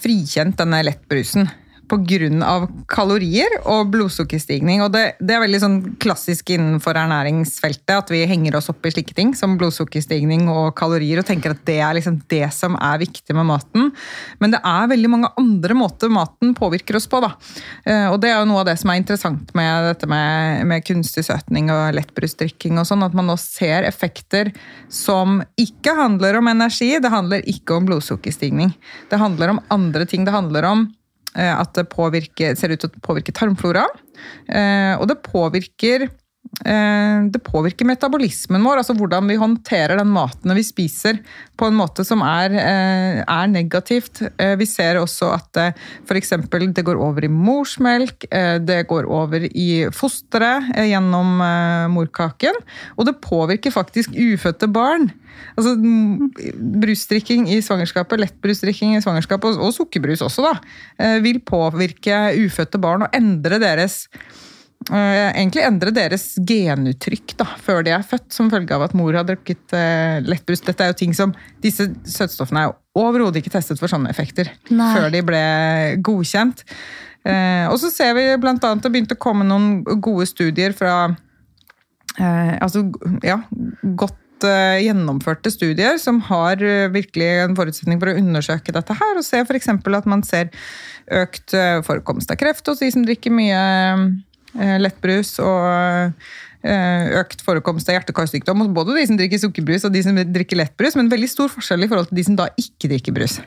frikjent 0.00 0.56
denne 0.60 0.80
lettbrusen 0.86 1.48
pga. 1.90 2.54
kalorier 2.90 3.56
og 3.64 3.90
blodsukkerstigning. 3.92 4.82
Og 4.84 4.92
det, 4.94 5.04
det 5.20 5.36
er 5.36 5.42
veldig 5.44 5.60
sånn 5.62 5.78
klassisk 6.02 6.52
innenfor 6.54 6.98
ernæringsfeltet 6.98 7.94
at 7.96 8.12
vi 8.12 8.22
henger 8.30 8.56
oss 8.58 8.70
opp 8.72 8.86
i 8.86 8.92
slike 8.94 9.16
ting 9.16 9.34
som 9.38 9.56
blodsukkerstigning 9.60 10.48
og 10.52 10.72
kalorier 10.78 11.20
og 11.20 11.28
tenker 11.28 11.54
at 11.54 11.64
det 11.68 11.78
er 11.82 11.96
liksom 11.98 12.20
det 12.30 12.46
som 12.54 12.76
er 12.80 13.00
viktig 13.02 13.36
med 13.36 13.48
maten. 13.50 13.90
Men 14.42 14.54
det 14.54 14.62
er 14.66 14.90
veldig 14.90 15.10
mange 15.12 15.32
andre 15.40 15.76
måter 15.76 16.12
maten 16.12 16.54
påvirker 16.58 16.98
oss 16.98 17.08
på. 17.10 17.22
Da. 17.24 17.34
Eh, 17.84 18.06
Og 18.10 18.20
det 18.22 18.30
er 18.30 18.40
jo 18.40 18.48
noe 18.50 18.62
av 18.62 18.70
det 18.70 18.78
som 18.80 18.92
er 18.92 19.00
interessant 19.00 19.54
med 19.58 19.90
dette 19.90 20.08
med, 20.10 20.64
med 20.70 20.86
kunstig 20.86 21.26
søtning 21.26 21.70
og 21.72 21.94
lettbrusdrikking 21.96 22.78
og 22.80 22.88
sånn, 22.88 23.04
at 23.06 23.16
man 23.16 23.30
nå 23.30 23.36
ser 23.40 23.86
effekter 23.88 24.52
som 24.88 25.40
ikke 25.60 25.94
handler 25.98 26.38
om 26.40 26.50
energi, 26.50 26.92
det 27.00 27.12
handler 27.12 27.44
ikke 27.50 27.76
om 27.76 27.88
blodsukkerstigning. 27.88 28.72
Det 29.10 29.20
handler 29.20 29.54
om 29.54 29.62
andre 29.72 30.06
ting. 30.08 30.24
Det 30.26 30.34
handler 30.34 30.66
om 30.68 30.88
at 31.38 31.74
det 31.76 31.88
påvirker, 31.92 32.56
ser 32.58 32.74
ut 32.74 32.80
til 32.82 32.90
å 32.90 33.02
påvirke 33.04 33.34
tarmflora. 33.36 33.86
eh, 34.48 34.94
Og 34.98 35.06
det 35.08 35.22
påvirker 35.22 36.08
eh, 36.08 36.14
det 36.60 37.40
påvirker 37.46 37.86
metabolismen 37.88 38.64
vår, 38.66 38.82
altså 38.82 38.92
hvordan 38.98 39.28
vi 39.30 39.38
håndterer 39.40 39.96
den 39.96 40.10
maten 40.12 40.52
vi 40.52 40.64
spiser 40.66 41.20
på 41.56 41.68
en 41.68 41.76
måte 41.78 42.04
som 42.04 42.20
er, 42.26 42.52
eh, 42.58 43.20
er 43.22 43.46
negativt. 43.48 44.22
Eh, 44.36 44.56
Vi 44.60 44.66
ser 44.66 44.98
også 45.00 45.30
at 45.36 45.60
f.eks. 46.08 46.32
det 46.74 46.84
går 46.84 47.00
over 47.00 47.24
i 47.24 47.28
morsmelk, 47.32 48.26
eh, 48.30 48.58
det 48.58 48.86
går 48.88 49.08
over 49.08 49.46
i 49.46 49.88
fosteret 49.92 50.68
eh, 50.74 50.90
gjennom 50.90 51.40
eh, 51.40 51.88
morkaken, 51.88 52.56
og 52.96 53.06
det 53.06 53.20
påvirker 53.20 53.70
faktisk 53.70 54.10
ufødte 54.12 54.68
barn. 54.68 55.10
Altså 55.56 55.76
Brusdrikking 55.80 57.48
i 57.48 57.60
svangerskapet, 57.64 58.20
lettbrusdrikking 58.20 58.96
i 58.96 59.00
svangerskapet, 59.00 59.56
og, 59.56 59.72
sukkerbrus 59.72 60.20
også, 60.26 60.50
da, 60.50 60.54
eh, 60.98 61.20
vil 61.24 61.40
påvirke 61.40 62.34
ufødte 62.44 62.80
barn 62.80 63.06
og 63.06 63.16
endre 63.16 63.60
deres 63.62 64.08
eh, 64.12 64.49
egentlig 64.88 65.62
endre 65.66 65.92
deres 65.92 66.22
genuttrykk 66.48 67.34
da, 67.38 67.46
før 67.60 67.84
de 67.84 67.92
er 67.92 68.06
født, 68.06 68.30
som 68.32 68.48
følge 68.50 68.72
av 68.74 68.86
at 68.86 68.94
mor 68.96 69.12
har 69.14 69.26
drukket 69.28 69.74
eh, 69.76 70.20
lettbrus. 70.24 70.62
Dette 70.64 70.86
er 70.86 70.94
jo 70.94 70.98
ting 71.02 71.12
som, 71.16 71.34
Disse 71.60 71.90
søtstoffene 72.08 72.62
er 72.62 72.70
jo 72.70 73.04
overhodet 73.04 73.42
ikke 73.42 73.52
testet 73.52 73.80
for 73.80 73.92
sånne 73.92 74.10
effekter 74.10 74.48
Nei. 74.72 74.88
før 74.96 75.12
de 75.12 75.20
ble 75.26 75.42
godkjent. 76.06 76.64
Eh, 77.28 77.66
og 77.68 77.76
så 77.82 77.90
ser 77.92 78.14
vi 78.16 78.24
annet 78.32 78.86
det 78.86 78.92
begynte 78.94 79.18
å 79.18 79.20
komme 79.20 79.44
noen 79.44 79.82
gode 80.00 80.24
studier 80.30 80.72
fra 80.76 80.94
eh, 82.16 82.56
altså, 82.56 82.86
ja, 83.26 83.36
godt 84.00 84.48
eh, 84.48 84.80
gjennomførte 84.86 85.52
studier 85.52 86.00
som 86.00 86.22
har 86.30 86.64
eh, 86.64 86.88
virkelig 86.92 87.28
en 87.44 87.58
forutsetning 87.58 88.00
for 88.00 88.14
å 88.14 88.16
undersøke 88.16 88.72
dette 88.72 88.96
her, 88.96 89.20
og 89.20 89.28
se 89.28 89.44
f.eks. 89.44 89.68
at 89.76 90.08
man 90.08 90.24
ser 90.24 90.48
økt 91.20 91.52
eh, 91.52 91.82
forekomst 91.84 92.32
av 92.32 92.40
kreft 92.40 92.72
hos 92.72 92.80
de 92.80 92.88
som 92.94 93.04
drikker 93.04 93.36
mye 93.36 93.60
eh, 93.60 94.08
lettbrus, 94.82 95.36
og 95.42 95.66
eh, 96.66 97.10
økt 97.20 97.42
forekomst 97.44 97.88
av 97.88 97.98
hjerte-karsykdom 97.98 98.66
både 98.74 98.96
de 98.96 99.06
som 99.08 99.18
drikker 99.20 99.40
sukkerbrus 99.42 99.86
og 99.88 99.94
de 99.94 100.02
som 100.04 100.18
drikker 100.18 100.60
lettbrus, 100.60 100.96
men 100.98 101.10
veldig 101.12 101.30
stor 101.30 101.52
forskjell 101.52 101.86
i 101.86 101.90
forhold 101.90 102.10
til 102.10 102.20
de 102.20 102.26
som 102.26 102.38
da 102.38 102.48
ikke 102.60 102.90
drikker 102.92 103.16
brus. 103.16 103.38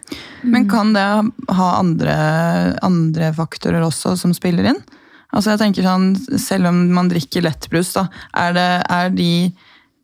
Men 0.44 0.68
kan 0.72 0.94
det 0.96 1.06
ha 1.58 1.70
andre, 1.78 2.18
andre 2.86 3.34
faktorer 3.38 3.86
også 3.86 4.16
som 4.20 4.36
spiller 4.36 4.74
inn? 4.74 4.82
Altså 5.34 5.56
jeg 5.56 5.64
tenker 5.64 5.86
sånn, 5.88 6.12
Selv 6.38 6.70
om 6.70 6.84
man 6.94 7.10
drikker 7.10 7.46
lettbrus, 7.46 7.96
da, 7.96 8.08
er, 8.38 8.54
det, 8.58 8.68
er, 8.94 9.14
de, 9.16 9.32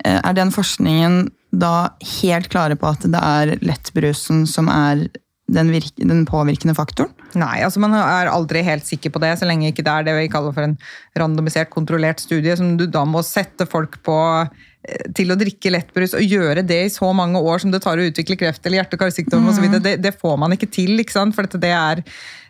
eh, 0.06 0.20
er 0.20 0.38
den 0.38 0.54
forskningen 0.54 1.28
da 1.50 1.92
helt 2.22 2.50
klare 2.54 2.78
på 2.78 2.90
at 2.92 3.06
det 3.10 3.20
er 3.20 3.56
lettbrusen 3.66 4.46
som 4.50 4.70
er 4.70 5.08
den, 5.50 5.72
virke, 5.74 6.06
den 6.06 6.26
påvirkende 6.30 6.76
faktoren? 6.78 7.14
Nei, 7.38 7.60
altså 7.62 7.82
man 7.84 7.94
er 7.94 8.32
aldri 8.32 8.64
helt 8.66 8.88
sikker 8.88 9.12
på 9.14 9.20
det, 9.22 9.36
så 9.38 9.46
lenge 9.46 9.70
ikke 9.70 9.84
det 9.86 9.94
er 9.94 10.08
det 10.08 10.16
vi 10.18 10.32
kaller 10.34 10.56
for 10.56 10.66
en 10.66 10.78
randomisert, 11.20 11.70
kontrollert 11.70 12.20
studie, 12.24 12.56
som 12.58 12.78
du 12.80 12.88
da 12.90 13.04
må 13.06 13.22
sette 13.26 13.68
folk 13.70 14.00
på 14.06 14.16
eh, 14.48 15.12
til 15.14 15.30
å 15.30 15.38
drikke 15.38 15.70
lettbrus 15.76 16.16
og 16.18 16.26
gjøre 16.26 16.64
det 16.66 16.80
i 16.88 16.90
så 16.94 17.12
mange 17.14 17.38
år 17.38 17.62
som 17.62 17.72
det 17.74 17.84
tar 17.86 18.02
å 18.02 18.08
utvikle 18.10 18.40
kreft 18.40 18.66
eller 18.66 18.82
hjerte- 18.82 18.98
og 18.98 19.04
karsykdom 19.06 19.46
Mm. 19.46 19.50
osv. 19.54 19.68
Det, 19.84 19.96
det 20.02 20.16
får 20.18 20.38
man 20.42 20.56
ikke 20.58 20.72
til, 20.72 20.96
ikke 21.00 21.18
sant? 21.20 21.36
for 21.38 21.46
det 21.46 21.70
er 21.76 22.02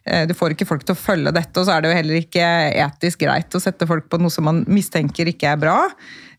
eh, 0.06 0.24
du 0.30 0.34
får 0.34 0.56
ikke 0.56 0.70
folk 0.70 0.86
til 0.88 0.96
å 0.96 1.02
følge 1.04 1.36
dette, 1.36 1.60
og 1.60 1.66
så 1.68 1.76
er 1.76 1.82
det 1.84 1.92
jo 1.92 2.00
heller 2.00 2.22
ikke 2.22 2.48
etisk 2.88 3.20
greit 3.28 3.52
å 3.56 3.60
sette 3.64 3.88
folk 3.90 4.08
på 4.10 4.22
noe 4.22 4.32
som 4.32 4.48
man 4.48 4.64
mistenker 4.70 5.28
ikke 5.28 5.52
er 5.52 5.60
bra. 5.60 5.78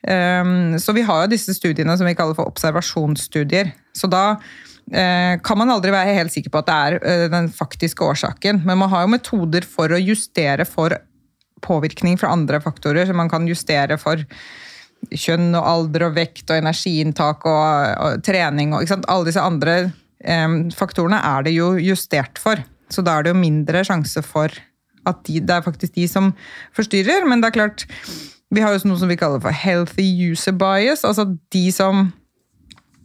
Um, 0.00 0.78
Så 0.80 0.94
vi 0.96 1.02
har 1.04 1.26
jo 1.26 1.32
disse 1.34 1.52
studiene 1.52 1.92
som 2.00 2.06
vi 2.08 2.14
kaller 2.16 2.32
for 2.38 2.48
observasjonsstudier. 2.48 3.74
Så 3.92 4.08
da 4.08 4.38
kan 4.90 5.58
man 5.60 5.70
aldri 5.70 5.92
være 5.94 6.16
helt 6.16 6.34
sikker 6.34 6.52
på 6.52 6.62
at 6.62 6.68
det 6.70 6.78
er 6.78 6.96
eh, 7.00 7.26
den 7.30 7.50
faktiske 7.54 8.04
årsaken. 8.04 8.62
Men 8.66 8.80
man 8.82 8.90
har 8.92 9.04
jo 9.04 9.12
metoder 9.14 9.66
for 9.66 9.92
å 9.92 10.00
justere 10.00 10.66
for 10.68 10.96
påvirkning 11.64 12.18
fra 12.18 12.32
andre 12.34 12.60
faktorer. 12.64 13.06
Så 13.06 13.16
man 13.16 13.30
kan 13.30 13.48
justere 13.48 13.98
for 14.00 14.22
kjønn 15.10 15.54
og 15.54 15.64
alder 15.64 16.08
og 16.08 16.16
vekt 16.18 16.50
og 16.50 16.60
energiinntak 16.60 17.46
og, 17.48 17.94
og 18.04 18.24
trening 18.26 18.74
og? 18.76 18.90
Alle 19.00 19.28
disse 19.30 19.44
andre 19.44 19.76
eh, 20.20 20.58
faktorene 20.76 21.22
er 21.30 21.46
det 21.46 21.54
jo 21.56 21.72
justert 21.80 22.40
for. 22.42 22.60
Så 22.90 23.06
da 23.06 23.16
er 23.16 23.26
det 23.26 23.34
jo 23.34 23.40
mindre 23.40 23.84
sjanse 23.86 24.22
for 24.26 24.52
at 25.08 25.22
de, 25.26 25.38
det 25.40 25.54
er 25.54 25.64
faktisk 25.64 25.94
de 25.96 26.06
som 26.10 26.32
forstyrrer. 26.76 27.26
Men 27.28 27.40
det 27.40 27.50
er 27.50 27.58
klart, 27.60 27.86
vi 28.50 28.62
har 28.64 28.74
jo 28.74 28.90
noe 28.90 29.00
som 29.00 29.10
vi 29.10 29.18
kaller 29.20 29.42
for 29.42 29.54
healthy 29.54 30.08
user 30.32 30.56
bias. 30.58 31.06
Altså 31.06 31.30
de 31.54 31.68
som 31.74 32.10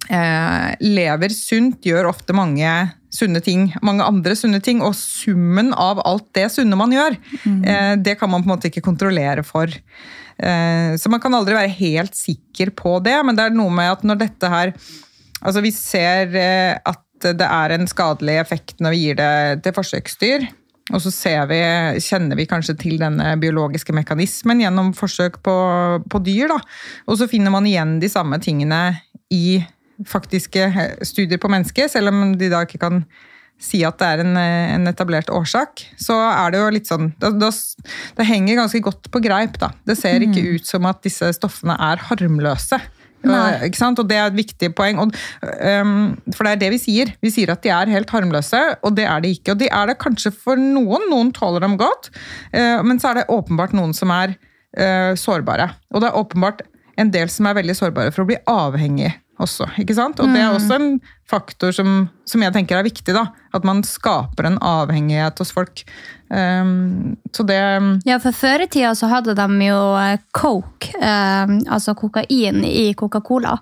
eh, 0.09 0.75
lever 0.81 1.33
sunt, 1.33 1.79
gjør 1.85 2.11
ofte 2.11 2.35
mange 2.37 2.71
sunne 3.15 3.39
ting, 3.43 3.69
mange 3.85 4.05
andre 4.05 4.35
sunne 4.37 4.59
ting, 4.63 4.81
og 4.83 4.95
summen 4.97 5.71
av 5.71 6.01
alt 6.05 6.27
det 6.35 6.49
sunne 6.53 6.77
man 6.79 6.93
gjør, 6.95 7.17
eh, 7.45 7.95
det 7.95 8.17
kan 8.19 8.31
man 8.31 8.43
på 8.43 8.49
en 8.49 8.55
måte 8.55 8.71
ikke 8.71 8.85
kontrollere 8.85 9.45
for. 9.47 9.71
Eh, 10.37 10.95
så 10.99 11.09
man 11.09 11.21
kan 11.23 11.33
aldri 11.33 11.55
være 11.55 11.77
helt 11.79 12.15
sikker 12.15 12.73
på 12.75 12.99
det, 13.03 13.15
men 13.23 13.37
det 13.37 13.47
er 13.47 13.55
noe 13.55 13.71
med 13.71 13.93
at 13.93 14.03
når 14.03 14.23
dette 14.27 14.51
her 14.51 14.75
Altså 15.45 15.61
vi 15.61 15.69
ser 15.69 16.31
eh, 16.39 16.73
at 16.73 17.01
det 17.37 17.45
er 17.45 17.73
en 17.75 17.85
skadelig 17.85 18.39
effekt 18.39 18.79
når 18.81 18.93
vi 18.95 19.01
gir 19.03 19.17
det 19.19 19.61
til 19.61 19.75
forsøksdyr. 19.75 20.45
Og 20.93 21.01
så 21.01 21.11
ser 21.13 21.47
vi, 21.49 21.59
kjenner 22.01 22.37
vi 22.39 22.47
kanskje 22.49 22.75
til 22.81 22.97
denne 23.01 23.35
biologiske 23.41 23.93
mekanismen 23.93 24.63
gjennom 24.63 24.91
forsøk 24.97 25.39
på, 25.45 25.55
på 26.09 26.21
dyr. 26.25 26.49
Da. 26.53 26.59
Og 27.09 27.19
så 27.19 27.29
finner 27.29 27.53
man 27.53 27.65
igjen 27.69 27.97
de 28.01 28.09
samme 28.09 28.39
tingene 28.41 28.81
i 29.33 29.59
faktiske 30.07 30.67
studier 31.07 31.39
på 31.41 31.51
mennesket, 31.51 31.93
selv 31.93 32.11
om 32.11 32.35
de 32.39 32.51
da 32.51 32.65
ikke 32.65 32.81
kan 32.81 33.03
si 33.61 33.79
at 33.87 33.97
det 34.01 34.07
er 34.07 34.23
en, 34.25 34.35
en 34.35 34.89
etablert 34.91 35.29
årsak. 35.31 35.85
Så 36.01 36.17
er 36.17 36.51
det 36.51 36.59
jo 36.59 36.73
litt 36.75 36.89
sånn 36.89 37.13
Det, 37.21 37.31
det, 37.39 37.51
det 38.17 38.27
henger 38.27 38.59
ganske 38.59 38.83
godt 38.83 39.09
på 39.13 39.21
greip, 39.23 39.55
da. 39.61 39.71
Det 39.87 39.95
ser 39.99 40.25
ikke 40.25 40.43
ut 40.57 40.67
som 40.67 40.87
at 40.89 40.99
disse 41.05 41.31
stoffene 41.37 41.77
er 41.79 42.03
harmløse. 42.09 42.81
Nei. 43.25 43.69
Ikke 43.69 43.79
sant? 43.79 43.99
Og 44.01 44.09
Det 44.09 44.17
er 44.19 44.29
et 44.29 44.37
viktig 44.37 44.71
poeng. 44.77 44.99
Og, 45.01 45.15
um, 45.81 46.13
for 46.35 46.45
det 46.45 46.55
er 46.55 46.61
det 46.65 46.71
vi 46.75 46.81
sier. 46.81 47.13
Vi 47.23 47.31
sier 47.33 47.53
at 47.53 47.63
de 47.65 47.71
er 47.73 47.93
helt 47.95 48.11
harmløse, 48.13 48.61
og 48.85 48.95
det 48.97 49.07
er 49.09 49.23
de 49.23 49.33
ikke. 49.37 49.55
Og 49.55 49.63
de 49.63 49.71
er 49.71 49.89
det 49.89 49.97
kanskje 50.03 50.33
for 50.35 50.59
noen. 50.61 51.07
Noen 51.11 51.33
tåler 51.35 51.65
dem 51.65 51.77
godt, 51.79 52.11
uh, 52.53 52.83
men 52.85 53.01
så 53.01 53.11
er 53.11 53.21
det 53.21 53.29
åpenbart 53.33 53.75
noen 53.77 53.95
som 53.97 54.13
er 54.13 54.35
uh, 54.35 55.13
sårbare. 55.19 55.71
Og 55.93 56.03
det 56.03 56.11
er 56.11 56.21
åpenbart 56.21 56.65
en 57.01 57.11
del 57.11 57.31
som 57.31 57.47
er 57.49 57.57
veldig 57.57 57.75
sårbare 57.75 58.13
for 58.15 58.23
å 58.23 58.29
bli 58.29 58.37
avhengig 58.49 59.13
også. 59.41 59.67
ikke 59.81 59.95
sant? 59.97 60.19
Og 60.19 60.31
det 60.31 60.41
er 60.41 60.53
også 60.53 60.77
en 60.79 60.89
faktor 61.29 61.73
som, 61.75 62.05
som 62.27 62.43
jeg 62.45 62.53
tenker 62.55 62.79
er 62.79 62.87
viktig. 62.87 63.13
da, 63.15 63.27
At 63.55 63.65
man 63.67 63.83
skaper 63.83 64.47
en 64.47 64.59
avhengighet 64.63 65.39
hos 65.41 65.51
folk. 65.55 65.83
Um, 66.29 67.15
så 67.35 67.45
det 67.45 67.59
Ja, 68.07 68.17
for 68.19 68.35
før 68.35 68.65
i 68.65 68.69
tida 68.71 68.93
så 68.97 69.09
hadde 69.11 69.35
de 69.37 69.67
jo 69.67 69.81
eh, 69.99 70.17
coke, 70.33 70.95
um, 70.97 71.59
altså 71.69 71.93
kokain, 71.97 72.63
i 72.65 72.93
Coca-Cola. 72.97 73.57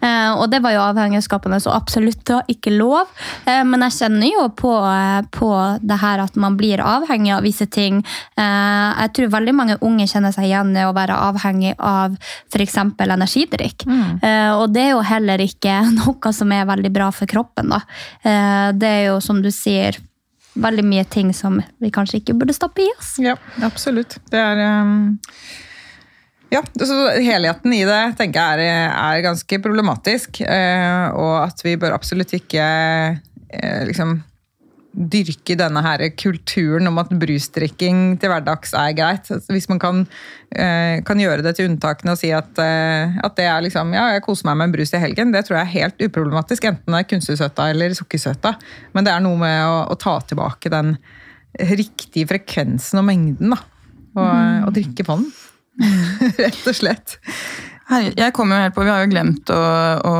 Eh, 0.00 0.32
og 0.32 0.48
det 0.50 0.62
var 0.64 0.74
jo 0.74 0.82
avhengighetsskapende, 0.84 1.60
så 1.60 1.74
absolutt 1.74 2.32
var 2.32 2.48
ikke 2.50 2.72
lov. 2.74 3.10
Eh, 3.44 3.62
men 3.68 3.84
jeg 3.86 3.96
kjenner 3.98 4.30
jo 4.30 4.46
på, 4.56 4.72
eh, 4.88 5.20
på 5.32 5.50
det 5.82 6.00
her 6.00 6.24
at 6.24 6.36
man 6.40 6.56
blir 6.56 6.80
avhengig 6.80 7.34
av 7.36 7.44
visse 7.44 7.66
ting. 7.66 8.02
Jeg 8.40 9.12
tror 9.14 9.32
veldig 9.32 9.54
mange 9.54 9.76
unge 9.84 10.06
kjenner 10.08 10.32
seg 10.32 10.48
igjen 10.48 10.72
i 10.76 10.84
å 10.86 10.94
være 10.96 11.16
avhengig 11.28 11.74
av 11.78 12.16
f.eks. 12.50 12.76
energidrikk. 12.76 13.84
Mm. 13.86 14.20
og 14.60 14.72
det 14.72 14.82
er 14.82 14.90
jo 14.90 15.02
heller 15.04 15.42
ikke 15.42 15.74
noe 15.98 16.32
som 16.32 16.52
er 16.52 16.68
veldig 16.68 16.92
bra 16.92 17.10
for 17.12 17.30
kroppen. 17.30 17.72
Da. 17.72 17.80
Det 18.72 18.88
er 18.88 19.02
jo, 19.10 19.18
som 19.20 19.42
du 19.42 19.50
sier, 19.54 19.98
veldig 20.54 20.84
mye 20.84 21.04
ting 21.04 21.34
som 21.34 21.60
vi 21.78 21.90
kanskje 21.94 22.20
ikke 22.20 22.36
burde 22.38 22.56
stappe 22.56 22.82
i 22.82 22.88
oss. 22.98 23.16
Ja, 23.22 23.36
absolutt. 23.62 24.18
Det 24.30 24.40
er 24.40 24.62
um, 24.82 25.18
Ja, 26.50 26.64
så 26.74 26.96
helheten 27.22 27.74
i 27.76 27.84
det 27.86 28.00
tenker 28.18 28.58
jeg 28.58 28.66
er, 28.66 28.90
er 28.90 29.22
ganske 29.22 29.60
problematisk. 29.62 30.40
eh, 30.42 31.06
og 31.14 31.44
at 31.44 31.62
vi 31.62 31.76
bør 31.78 31.94
absolutt 31.94 32.34
ikke 32.34 32.64
eh, 32.66 33.84
liksom 33.86 34.18
dyrke 34.90 35.54
denne 35.54 35.80
her 35.84 36.02
kulturen 36.18 36.90
om 36.90 36.98
at 36.98 37.12
brusdrikking 37.14 38.16
til 38.20 38.32
hverdags 38.32 38.72
er 38.74 38.96
greit. 38.98 39.28
Hvis 39.46 39.68
man 39.70 39.78
kan, 39.78 40.00
eh, 40.50 40.98
kan 41.06 41.22
gjøre 41.22 41.44
det 41.46 41.54
til 41.56 41.68
unntakene 41.70 42.16
og 42.16 42.18
si 42.18 42.32
at, 42.34 42.50
eh, 42.58 43.14
at 43.22 43.36
det 43.36 43.46
er 43.46 43.62
liksom 43.62 43.94
Ja, 43.94 44.10
jeg 44.10 44.22
koser 44.22 44.46
meg 44.46 44.56
med 44.56 44.64
en 44.68 44.72
brus 44.72 44.92
i 44.92 44.98
helgen. 44.98 45.32
Det 45.32 45.46
tror 45.46 45.58
jeg 45.58 45.66
er 45.66 45.78
helt 45.78 46.02
uproblematisk, 46.02 46.64
enten 46.64 46.92
det 46.92 46.98
er 46.98 47.10
kunstig 47.14 47.38
eller 47.40 47.94
sukkersøta. 47.94 48.56
Men 48.92 49.04
det 49.04 49.12
er 49.12 49.20
noe 49.20 49.38
med 49.38 49.62
å, 49.64 49.86
å 49.90 49.98
ta 49.98 50.18
tilbake 50.20 50.68
den 50.68 50.96
riktige 51.54 52.26
frekvensen 52.26 52.98
og 52.98 53.04
mengden, 53.06 53.54
da. 53.54 53.62
Og, 54.16 54.66
og 54.66 54.74
drikke 54.74 55.06
på 55.06 55.16
den. 55.20 55.30
Rett 56.40 56.62
og 56.66 56.76
slett. 56.76 57.18
Herre, 57.90 58.12
jeg 58.14 58.34
kommer 58.36 58.54
jo 58.54 58.64
helt 58.66 58.74
på, 58.76 58.84
Vi 58.86 58.92
har 58.92 59.02
jo 59.02 59.10
glemt 59.10 59.50
å, 59.50 59.60
å, 60.06 60.14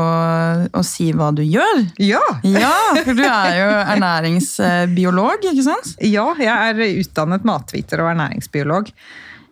å 0.75 0.83
si 0.83 1.11
hva 1.15 1.29
du 1.35 1.43
gjør. 1.45 1.85
Ja! 2.03 2.21
Ja, 2.43 2.75
for 2.99 3.15
du 3.15 3.23
er 3.23 3.57
jo 3.61 3.69
ernæringsbiolog, 3.95 5.47
ikke 5.53 5.67
sant? 5.69 5.93
Ja, 6.03 6.27
jeg 6.39 6.51
er 6.51 7.03
utdannet 7.03 7.47
matviter 7.47 8.03
og 8.03 8.11
ernæringsbiolog. 8.11 8.91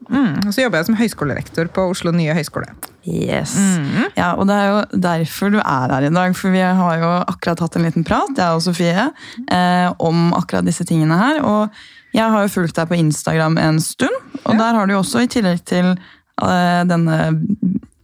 Mm, 0.10 0.48
og 0.48 0.54
så 0.56 0.64
jobber 0.64 0.80
jeg 0.80 0.88
som 0.88 0.98
høyskolerektor 0.98 1.70
på 1.76 1.84
Oslo 1.92 2.12
nye 2.16 2.34
høyskole. 2.34 2.72
Yes. 3.06 3.54
Ja, 4.18 4.34
og 4.40 4.48
det 4.50 4.56
er 4.58 4.72
jo 4.72 5.02
derfor 5.06 5.54
du 5.54 5.60
er 5.62 5.94
her 5.94 6.08
i 6.08 6.12
dag. 6.14 6.36
For 6.38 6.56
vi 6.56 6.64
har 6.64 7.00
jo 7.02 7.12
akkurat 7.30 7.62
hatt 7.64 7.78
en 7.78 7.86
liten 7.86 8.08
prat, 8.08 8.32
jeg 8.36 8.58
og 8.58 8.64
Sofie, 8.66 9.10
eh, 9.52 9.88
om 10.02 10.34
akkurat 10.38 10.66
disse 10.68 10.88
tingene 10.88 11.20
her. 11.20 11.42
Og 11.46 11.82
jeg 12.16 12.34
har 12.34 12.46
jo 12.46 12.54
fulgt 12.54 12.78
deg 12.80 12.90
på 12.90 12.98
Instagram 13.00 13.60
en 13.62 13.80
stund, 13.84 14.16
og 14.46 14.58
der 14.58 14.78
har 14.78 14.88
du 14.88 14.96
jo 14.96 15.04
også, 15.04 15.24
i 15.24 15.32
tillegg 15.32 15.62
til 15.70 15.94
uh, 15.94 16.82
denne 16.90 17.20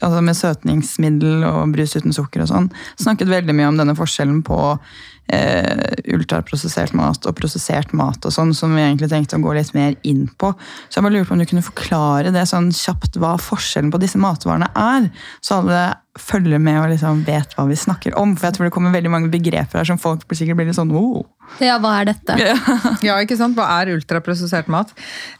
altså 0.04 0.22
med 0.22 0.38
søtningsmiddel 0.38 1.46
og 1.48 1.74
brus 1.74 1.96
uten 1.96 2.14
sukker 2.14 2.44
og 2.44 2.50
sånn, 2.52 2.72
snakket 3.02 3.32
veldig 3.32 3.56
mye 3.58 3.70
om 3.72 3.80
denne 3.80 3.96
forskjellen 3.98 4.42
på 4.46 4.60
eh, 5.34 5.96
ultraprosessert 6.14 6.94
mat 6.98 7.26
og 7.26 7.38
prosessert 7.38 7.94
mat 7.98 8.28
og 8.28 8.34
sånn, 8.36 8.54
som 8.58 8.76
vi 8.76 8.84
egentlig 8.84 9.10
tenkte 9.12 9.40
å 9.40 9.46
gå 9.46 9.56
litt 9.56 9.74
mer 9.78 9.96
inn 10.08 10.26
på. 10.38 10.52
Så 10.90 11.00
jeg 11.00 11.08
bare 11.08 11.16
lurer 11.16 11.30
på 11.30 11.38
om 11.38 11.42
du 11.42 11.48
kunne 11.50 11.66
forklare 11.66 12.34
det 12.36 12.46
sånn 12.52 12.72
kjapt 12.76 13.20
hva 13.22 13.36
forskjellen 13.42 13.94
på 13.94 14.02
disse 14.04 14.22
matvarene 14.22 14.70
er, 14.76 15.10
så 15.42 15.62
alle 15.62 15.86
følger 16.20 16.62
med 16.64 16.78
og 16.80 16.92
liksom 16.94 17.24
vet 17.28 17.54
hva 17.58 17.66
vi 17.68 17.76
snakker 17.80 18.16
om. 18.20 18.36
For 18.38 18.48
jeg 18.48 18.56
tror 18.56 18.68
det 18.68 18.74
kommer 18.76 18.94
veldig 18.96 19.12
mange 19.12 19.32
begreper 19.34 19.82
her 19.82 19.88
som 19.88 20.00
folk 20.00 20.24
sikkert 20.32 20.60
blir 20.60 20.70
litt 20.70 20.78
sånn 20.78 20.94
wow. 20.94 21.26
Ja, 21.62 21.76
hva 21.82 21.92
er 22.00 22.10
dette? 22.10 22.38
Ja, 23.06 23.18
ikke 23.22 23.38
sant? 23.38 23.58
Hva 23.58 23.68
er 23.82 23.92
ultraprosessert 23.94 24.70
mat? 24.72 24.94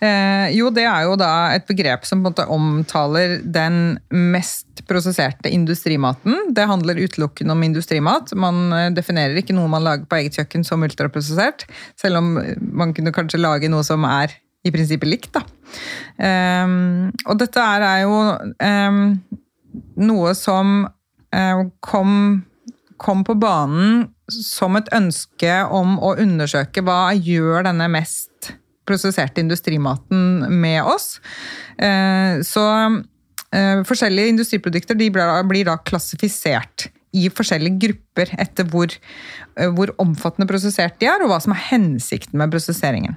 Eh, 0.04 0.52
jo, 0.54 0.70
det 0.74 0.84
er 0.86 1.08
jo 1.08 1.16
da 1.20 1.32
et 1.56 1.66
begrep 1.70 2.06
som 2.06 2.20
på 2.20 2.28
en 2.28 2.34
måte 2.34 2.48
omtaler 2.52 3.40
den 3.42 3.98
mest 4.12 4.84
prosesserte 4.90 5.50
industrimaten. 5.50 6.52
Det 6.56 6.68
handler 6.70 7.00
utelukkende 7.02 7.56
om 7.56 7.64
industrimat. 7.66 8.36
Man 8.38 8.68
eh, 8.76 8.92
definerer 8.96 9.40
ikke 9.40 9.56
noe 9.56 9.72
man 9.72 9.86
lager 9.86 10.10
på 10.10 10.20
eget 10.20 10.38
kjøkken 10.38 10.68
som 10.68 10.84
ultraprosessert, 10.86 11.66
selv 12.00 12.22
om 12.22 12.36
man 12.76 12.94
kunne 12.98 13.16
kanskje 13.16 13.42
lage 13.42 13.72
noe 13.72 13.86
som 13.88 14.06
er 14.10 14.36
i 14.66 14.74
prinsippet 14.74 15.10
likt. 15.10 15.32
da. 15.40 15.46
Eh, 16.20 16.78
og 17.26 17.42
dette 17.42 17.64
er, 17.64 17.88
er 17.88 18.06
jo 18.06 18.22
eh, 18.60 19.42
noe 20.00 20.34
som 20.38 20.86
eh, 21.36 21.64
kom, 21.86 22.44
kom 23.02 23.24
på 23.28 23.38
banen 23.40 24.06
som 24.32 24.78
et 24.80 24.90
ønske 24.96 25.58
om 25.70 25.98
å 26.02 26.16
undersøke 26.22 26.84
hva 26.86 27.14
gjør 27.14 27.68
denne 27.68 27.90
mest 27.94 28.54
prosesserte 28.86 29.42
industrimaten 29.42 30.46
med 30.62 30.84
oss. 30.86 31.20
Eh, 31.78 32.42
så 32.46 32.66
eh, 33.52 33.82
forskjellige 33.88 34.36
industriprodukter 34.36 34.98
blir 35.00 35.66
da 35.68 35.80
klassifisert 35.82 36.90
i 37.16 37.30
forskjellige 37.32 37.80
grupper 37.80 38.34
etter 38.44 38.68
hvor, 38.68 38.92
hvor, 39.78 39.94
omfattende 40.04 40.50
prosessert 40.50 40.98
de 41.00 41.08
er, 41.08 41.24
og 41.24 41.32
hva 41.32 41.40
som 41.40 41.54
er 41.56 41.64
hensikten 41.70 42.42
med 42.42 42.52
prosesseringen. 42.52 43.16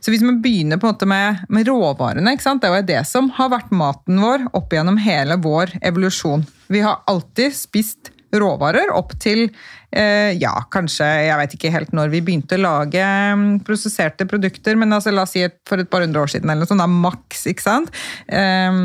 Så 0.00 0.12
hvis 0.12 0.24
man 0.26 0.40
begynner 0.42 0.80
på 0.80 0.88
en 0.88 0.94
måte 0.94 1.08
med, 1.08 1.42
med 1.52 1.68
råvarene, 1.68 2.36
det 2.36 2.68
er 2.68 2.78
jo 2.80 2.86
det 2.88 3.02
som 3.08 3.30
har 3.36 3.52
vært 3.52 3.74
maten 3.74 4.22
vår 4.22 4.48
opp 4.56 4.72
gjennom 4.74 4.98
hele 5.00 5.38
vår 5.40 5.76
evolusjon. 5.82 6.46
Vi 6.72 6.82
har 6.84 7.02
alltid 7.10 7.54
spist 7.56 8.12
råvarer 8.30 8.92
opp 8.94 9.16
til 9.18 9.48
eh, 9.90 10.30
ja, 10.38 10.52
kanskje 10.70 11.06
Jeg 11.26 11.38
vet 11.40 11.54
ikke 11.56 11.72
helt 11.74 11.94
når 11.96 12.12
vi 12.12 12.22
begynte 12.22 12.58
å 12.58 12.62
lage 12.62 13.02
um, 13.34 13.44
prosesserte 13.66 14.26
produkter, 14.30 14.78
men 14.78 14.94
altså, 14.94 15.10
la 15.14 15.24
oss 15.26 15.34
si 15.34 15.42
for 15.68 15.82
et 15.82 15.90
par 15.90 16.04
hundre 16.04 16.22
år 16.22 16.30
siden, 16.30 16.50
eller 16.50 16.64
noe 16.64 16.70
sånt, 16.70 16.82
da, 16.82 16.86
maks. 16.90 17.46
ikke 17.50 17.66
sant? 17.66 17.90
Eh, 18.30 18.80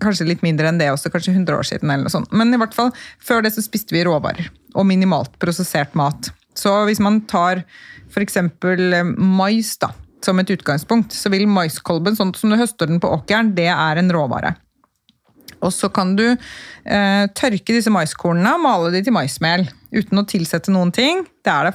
kanskje 0.00 0.28
litt 0.28 0.44
mindre 0.46 0.70
enn 0.70 0.80
det 0.80 0.92
også, 0.92 1.12
kanskje 1.12 1.34
100 1.34 1.58
år 1.58 1.66
siden. 1.72 1.90
eller 1.90 2.06
noe 2.06 2.14
sånt. 2.14 2.30
Men 2.32 2.54
i 2.54 2.60
hvert 2.60 2.76
fall, 2.76 2.94
før 3.20 3.44
det 3.44 3.54
så 3.56 3.64
spiste 3.64 3.96
vi 3.96 4.06
råvarer 4.06 4.48
og 4.78 4.86
minimalt 4.86 5.34
prosessert 5.42 5.96
mat. 5.98 6.30
Så 6.60 6.72
hvis 6.88 7.00
man 7.02 7.22
tar 7.30 7.64
f.eks. 8.10 8.38
mais 9.16 9.74
da, 9.80 9.92
som 10.24 10.40
et 10.40 10.52
utgangspunkt, 10.52 11.14
så 11.16 11.32
vil 11.32 11.48
maiskolben, 11.48 12.16
sånn 12.18 12.34
som 12.36 12.52
du 12.52 12.58
høster 12.60 12.90
den 12.90 13.00
på 13.00 13.12
åkeren, 13.16 13.54
det 13.56 13.70
er 13.72 14.00
en 14.00 14.12
råvare. 14.12 14.56
Og 15.60 15.72
så 15.76 15.90
kan 15.92 16.14
du 16.16 16.24
eh, 16.30 17.24
tørke 17.36 17.74
disse 17.74 17.92
maiskornene 17.92 18.54
og 18.56 18.64
male 18.64 18.92
de 18.94 19.02
til 19.04 19.14
maismel 19.14 19.66
uten 19.92 20.22
å 20.22 20.26
tilsette 20.28 20.72
noen 20.72 20.92
ting. 20.94 21.24
Det 21.44 21.52
er 21.52 21.68
det 21.68 21.74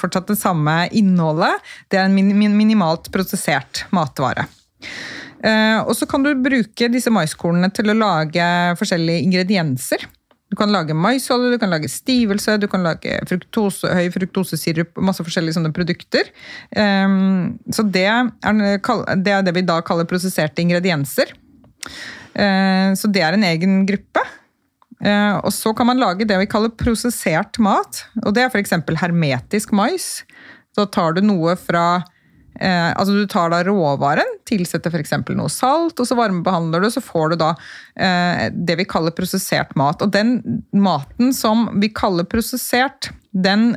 fortsatt 0.00 0.30
det 0.30 0.38
samme 0.40 0.80
innholdet. 0.96 1.60
Det 1.92 2.00
er 2.00 2.08
en 2.08 2.16
min 2.16 2.56
minimalt 2.56 3.10
prosessert 3.12 3.84
matvare. 3.92 4.46
Eh, 5.44 5.78
og 5.84 5.92
så 5.94 6.08
kan 6.10 6.24
du 6.24 6.32
bruke 6.40 6.88
disse 6.90 7.12
maiskornene 7.14 7.70
til 7.74 7.92
å 7.92 7.98
lage 7.98 8.46
forskjellige 8.80 9.26
ingredienser. 9.26 10.08
Du 10.48 10.56
kan 10.56 10.70
lage 10.72 10.96
maisolje, 10.96 11.52
du 11.52 11.60
kan 11.60 11.72
lage 11.72 11.90
stivelse, 11.92 12.56
du 12.60 12.66
kan 12.72 12.84
lage 12.86 13.18
fruktose, 13.28 13.90
høy 13.92 14.08
fruktosesirup, 14.14 14.94
masse 15.04 15.24
forskjellige 15.24 15.58
sånne 15.58 15.74
produkter. 15.76 16.30
Um, 16.72 17.58
så 17.74 17.84
det 17.84 18.06
er, 18.08 18.30
det 19.20 19.34
er, 19.34 19.44
det 19.44 19.54
vi 19.58 19.66
da 19.68 19.82
kaller 19.84 20.08
prosesserte 20.08 20.64
ingredienser. 20.64 21.34
Uh, 22.32 22.96
så 22.96 23.12
det 23.12 23.24
er 23.26 23.36
en 23.36 23.44
egen 23.50 23.82
gruppe. 23.88 24.24
Uh, 25.04 25.36
og 25.44 25.52
så 25.54 25.74
kan 25.76 25.86
man 25.90 26.00
lage 26.00 26.26
det 26.26 26.40
vi 26.40 26.48
kaller 26.50 26.72
prosessert 26.72 27.60
mat. 27.62 28.06
Og 28.24 28.32
det 28.32 28.46
er 28.46 28.52
f.eks. 28.52 28.72
hermetisk 29.04 29.76
mais. 29.76 30.22
Da 30.78 30.88
tar 30.88 31.18
du 31.18 31.26
noe 31.26 31.58
fra 31.60 32.00
Eh, 32.60 32.90
altså 32.90 33.14
Du 33.14 33.26
tar 33.30 33.52
da 33.52 33.62
råvaren, 33.66 34.36
tilsetter 34.48 34.90
f.eks. 34.90 35.14
noe 35.36 35.50
salt, 35.52 35.98
og 36.00 36.08
så 36.08 36.18
varmebehandler 36.18 36.82
du, 36.82 36.90
så 36.90 37.02
får 37.04 37.34
du 37.34 37.40
da 37.44 37.52
eh, 37.94 38.48
det 38.52 38.78
vi 38.80 38.88
kaller 38.88 39.14
prosessert 39.14 39.74
mat. 39.78 40.02
Og 40.02 40.12
den 40.14 40.62
maten 40.74 41.34
som 41.36 41.68
vi 41.80 41.92
kaller 41.94 42.28
prosessert, 42.28 43.12
den 43.32 43.74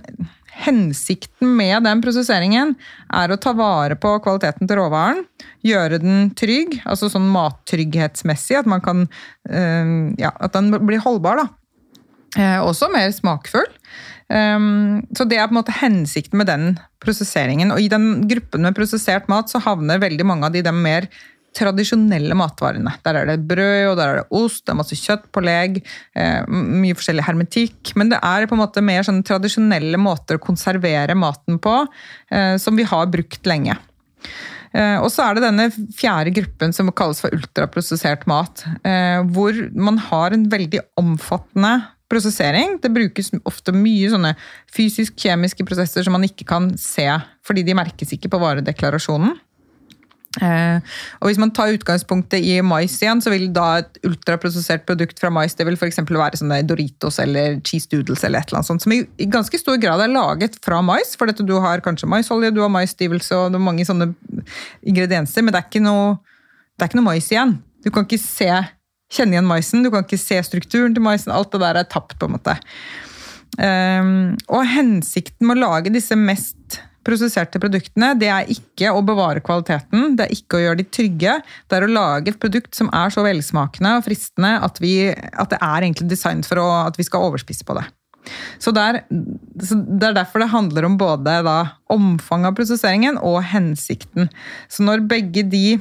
Hensikten 0.52 1.54
med 1.56 1.86
den 1.88 2.02
prosesseringen 2.04 2.74
er 3.16 3.32
å 3.32 3.38
ta 3.40 3.54
vare 3.56 3.96
på 3.96 4.10
kvaliteten 4.22 4.68
til 4.68 4.82
råvaren. 4.82 5.24
Gjøre 5.64 6.02
den 6.04 6.28
trygg, 6.38 6.76
altså 6.84 7.08
sånn 7.10 7.30
mattrygghetsmessig, 7.32 8.60
at, 8.60 8.68
man 8.70 8.84
kan, 8.84 9.06
eh, 9.48 10.12
ja, 10.20 10.34
at 10.36 10.54
den 10.58 10.74
blir 10.76 11.00
holdbar. 11.02 11.40
da. 11.40 11.48
Eh, 12.38 12.60
også 12.60 12.92
mer 12.92 13.10
smakfull. 13.16 13.68
Um, 14.32 15.02
så 15.18 15.26
det 15.28 15.36
er 15.36 15.50
på 15.50 15.56
en 15.56 15.60
måte 15.60 15.76
hensikten 15.76 16.40
med 16.40 16.48
den 16.48 16.78
prosesseringen. 17.04 17.74
Og 17.76 17.84
i 17.84 17.90
den 17.92 18.30
gruppen 18.30 18.64
med 18.64 18.78
prosessert 18.78 19.28
mat 19.32 19.52
så 19.52 19.60
havner 19.64 20.02
veldig 20.02 20.28
mange 20.28 20.48
av 20.48 20.56
de, 20.56 20.64
de 20.64 20.74
mer 20.76 21.10
tradisjonelle 21.58 22.36
matvarene. 22.38 22.94
Der 23.04 23.18
er 23.20 23.28
det 23.28 23.42
brød, 23.50 23.90
og 23.90 23.98
der 24.00 24.08
er 24.14 24.20
det 24.22 24.40
ost, 24.40 24.64
det 24.64 24.72
er 24.72 24.80
masse 24.80 24.96
kjøttpålegg, 24.96 25.82
eh, 26.16 26.48
mye 26.48 26.96
forskjellig 26.96 27.26
hermetikk. 27.28 27.92
Men 28.00 28.14
det 28.14 28.22
er 28.24 28.48
på 28.48 28.56
en 28.56 28.64
måte 28.64 28.84
mer 28.86 29.04
sånne 29.04 29.28
tradisjonelle 29.28 30.00
måter 30.00 30.40
å 30.40 30.44
konservere 30.44 31.18
maten 31.18 31.60
på, 31.60 31.76
eh, 32.32 32.56
som 32.56 32.80
vi 32.80 32.88
har 32.88 33.12
brukt 33.12 33.52
lenge. 33.52 33.76
Eh, 34.72 34.98
og 35.04 35.10
så 35.12 35.26
er 35.26 35.36
det 35.36 35.44
denne 35.44 35.68
fjerde 35.98 36.32
gruppen 36.32 36.72
som 36.72 36.92
kalles 36.96 37.20
for 37.20 37.36
ultraprosessert 37.36 38.24
mat. 38.32 38.64
Eh, 38.88 39.20
hvor 39.36 39.58
man 39.76 40.00
har 40.08 40.32
en 40.32 40.48
veldig 40.52 40.80
omfattende 41.02 41.82
prosessering. 42.12 42.78
Det 42.84 42.92
brukes 42.94 43.32
ofte 43.48 43.74
mye 43.76 44.10
sånne 44.12 44.36
fysisk-kjemiske 44.76 45.66
prosesser 45.68 46.06
som 46.06 46.18
man 46.18 46.28
ikke 46.28 46.48
kan 46.50 46.72
se, 46.80 47.08
fordi 47.48 47.64
de 47.68 47.78
merkes 47.78 48.12
ikke 48.18 48.32
på 48.32 48.42
varedeklarasjonen. 48.42 49.40
Eh, 50.40 50.80
og 51.20 51.28
Hvis 51.28 51.40
man 51.42 51.52
tar 51.52 51.74
utgangspunktet 51.76 52.40
i 52.40 52.54
mais 52.64 52.94
igjen, 53.02 53.20
så 53.20 53.34
vil 53.34 53.50
da 53.52 53.82
et 53.82 53.98
ultraprosessert 54.08 54.86
produkt 54.88 55.20
fra 55.20 55.28
mais 55.34 55.58
det 55.58 55.66
vil 55.68 55.76
for 55.76 55.92
være 55.92 56.40
sånne 56.40 56.62
Doritos 56.64 57.20
eller 57.20 57.60
cheese 57.68 57.90
doodles 57.92 58.24
eller 58.24 58.40
et 58.40 58.48
eller 58.48 58.62
annet 58.62 58.70
sånt, 58.70 58.86
som 58.86 58.96
i, 58.96 59.02
ganske 59.28 59.60
stor 59.60 59.76
grad 59.82 60.00
er 60.06 60.14
laget 60.14 60.56
fra 60.64 60.80
mais. 60.82 61.18
For 61.20 61.28
dette, 61.28 61.44
du 61.44 61.58
har 61.60 61.84
kanskje 61.84 62.08
maisolje, 62.08 62.54
du 62.56 62.62
har 62.64 62.72
maisstivelse 62.72 63.36
og 63.36 63.60
mange 63.60 63.86
sånne 63.88 64.14
ingredienser, 64.88 65.44
men 65.44 65.52
det 65.52 65.60
er 65.60 65.68
ikke 65.68 65.84
noe, 65.84 66.16
det 66.78 66.86
er 66.86 66.92
ikke 66.92 67.02
noe 67.02 67.10
mais 67.12 67.28
igjen. 67.32 67.58
Du 67.84 67.92
kan 67.92 68.08
ikke 68.08 68.22
se 68.22 68.52
kjenne 69.12 69.38
igjen 69.38 69.50
maisen, 69.50 69.84
du 69.84 69.92
kan 69.92 70.06
ikke 70.06 70.20
se 70.20 70.40
strukturen 70.48 70.96
til 70.96 71.04
maisen. 71.06 71.34
Alt 71.36 71.52
det 71.54 71.64
der 71.64 71.82
er 71.82 71.90
tapt, 71.90 72.18
på 72.20 72.30
en 72.30 72.38
måte. 72.38 72.56
Um, 73.60 74.14
og 74.48 74.64
hensikten 74.72 75.50
med 75.50 75.60
å 75.60 75.68
lage 75.68 75.92
disse 75.94 76.16
mest 76.16 76.80
prosesserte 77.06 77.60
produktene, 77.62 78.12
det 78.20 78.30
er 78.30 78.50
ikke 78.54 78.92
å 78.94 79.02
bevare 79.06 79.42
kvaliteten, 79.44 80.14
det 80.18 80.28
er 80.28 80.36
ikke 80.36 80.60
å 80.60 80.62
gjøre 80.66 80.80
de 80.82 80.86
trygge. 80.94 81.38
Det 81.68 81.78
er 81.78 81.86
å 81.86 81.92
lage 81.92 82.32
et 82.32 82.42
produkt 82.42 82.78
som 82.78 82.92
er 82.96 83.14
så 83.14 83.24
velsmakende 83.26 83.96
og 83.98 84.06
fristende 84.06 84.54
at, 84.62 84.78
vi, 84.84 84.94
at 85.10 85.50
det 85.54 85.60
er 85.60 85.88
egentlig 85.88 86.12
designet 86.12 86.48
for 86.48 86.62
å, 86.62 86.68
at 86.92 87.00
vi 87.00 87.08
skal 87.08 87.26
overspise 87.30 87.66
på 87.68 87.78
det. 87.80 87.88
Så 88.62 88.70
det 88.76 88.82
er, 88.86 89.00
så 89.66 89.80
det 89.82 90.12
er 90.12 90.20
derfor 90.20 90.44
det 90.44 90.52
handler 90.54 90.86
om 90.86 91.00
både 91.00 91.40
da, 91.46 91.58
omfanget 91.92 92.52
av 92.52 92.60
prosesseringen 92.60 93.18
og 93.18 93.40
hensikten. 93.50 94.30
Så 94.70 94.86
når 94.86 95.08
begge 95.10 95.44
de 95.50 95.80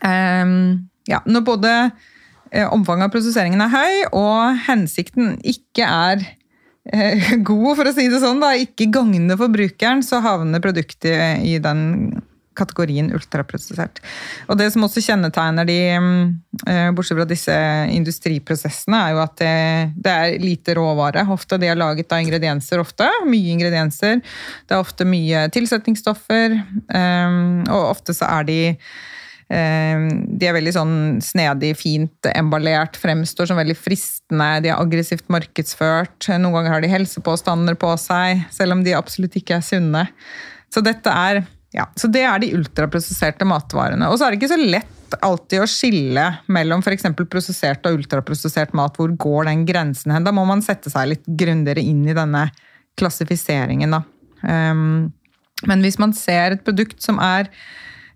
um, 0.00 0.88
Ja, 1.04 1.20
når 1.28 1.42
både 1.44 1.70
omfanget 2.62 3.08
av 3.08 3.14
prosesseringen 3.14 3.64
er 3.64 3.72
høy, 3.72 3.94
og 4.14 4.60
hensikten 4.68 5.34
ikke 5.42 5.88
er 5.88 6.22
eh, 6.92 7.34
god, 7.50 7.72
for 7.80 7.90
å 7.90 7.94
si 7.96 8.06
det 8.12 8.22
sånn, 8.22 8.42
da, 8.42 8.54
ikke 8.58 8.92
gagner 8.94 9.40
forbrukeren, 9.40 10.04
så 10.06 10.22
havner 10.24 10.62
produktet 10.64 11.42
i 11.44 11.58
den 11.62 12.22
kategorien 12.54 13.08
ultraprosessert. 13.10 13.98
Og 14.46 14.54
Det 14.60 14.68
som 14.70 14.84
også 14.86 15.02
kjennetegner 15.02 15.66
de, 15.66 15.78
eh, 16.70 16.90
bortsett 16.94 17.18
fra 17.18 17.26
disse 17.26 17.56
industriprosessene, 17.90 19.00
er 19.00 19.10
jo 19.10 19.22
at 19.24 19.34
det, 19.40 19.56
det, 19.98 20.12
er 20.12 20.38
lite 20.38 20.76
råvare. 20.78 21.24
Ofte 21.34 21.58
De 21.58 21.66
er 21.66 21.74
laget 21.74 22.12
av 22.14 22.22
ingredienser. 22.22 22.78
ofte, 22.78 23.10
Mye 23.26 23.56
ingredienser. 23.56 24.22
Det 24.68 24.76
er 24.76 24.78
ofte 24.78 25.02
mye 25.02 25.48
tilsetningsstoffer. 25.50 26.54
Og 27.74 27.90
ofte 27.90 28.14
så 28.14 28.30
er 28.38 28.46
de 28.46 28.60
Eh, 28.68 29.13
de 29.48 30.46
er 30.48 30.54
veldig 30.56 30.72
sånn 30.72 30.94
snedig, 31.22 31.74
fint 31.76 32.28
emballert, 32.32 32.96
fremstår 32.96 33.50
som 33.50 33.58
veldig 33.60 33.76
fristende. 33.76 34.48
De 34.64 34.70
er 34.72 34.80
aggressivt 34.80 35.28
markedsført. 35.32 36.30
Noen 36.32 36.56
ganger 36.56 36.76
har 36.76 36.84
de 36.84 36.92
helsepåstander 36.92 37.76
på 37.78 37.92
seg, 38.00 38.46
selv 38.54 38.78
om 38.78 38.84
de 38.86 38.96
absolutt 38.96 39.36
ikke 39.38 39.58
er 39.58 39.66
sunne. 39.66 40.06
Så 40.72 40.82
er 40.84 41.44
ja, 41.74 41.88
så 41.98 42.06
det 42.06 42.22
er 42.22 42.38
de 42.38 42.52
ultraprosesserte 42.54 43.46
matvarene. 43.50 44.06
Og 44.06 44.18
så 44.18 44.26
er 44.26 44.32
det 44.32 44.38
ikke 44.38 44.52
så 44.52 44.60
lett 44.60 45.16
alltid 45.22 45.62
å 45.62 45.70
skille 45.70 46.26
mellom 46.54 46.82
f.eks. 46.82 47.08
prosessert 47.30 47.86
og 47.88 47.98
ultraprosessert 47.98 48.74
mat. 48.78 48.94
Hvor 48.98 49.10
går 49.10 49.50
den 49.50 49.64
grensen 49.66 50.14
hen? 50.14 50.26
Da 50.26 50.32
må 50.34 50.46
man 50.46 50.62
sette 50.62 50.92
seg 50.92 51.10
litt 51.10 51.26
grundigere 51.26 51.82
inn 51.82 52.04
i 52.06 52.14
denne 52.16 52.46
klassifiseringen, 52.98 53.94
da. 53.94 54.04
Um, 54.46 55.10
men 55.66 55.82
hvis 55.82 55.98
man 55.98 56.12
ser 56.14 56.54
et 56.54 56.64
produkt 56.66 57.02
som 57.02 57.18
er 57.22 57.50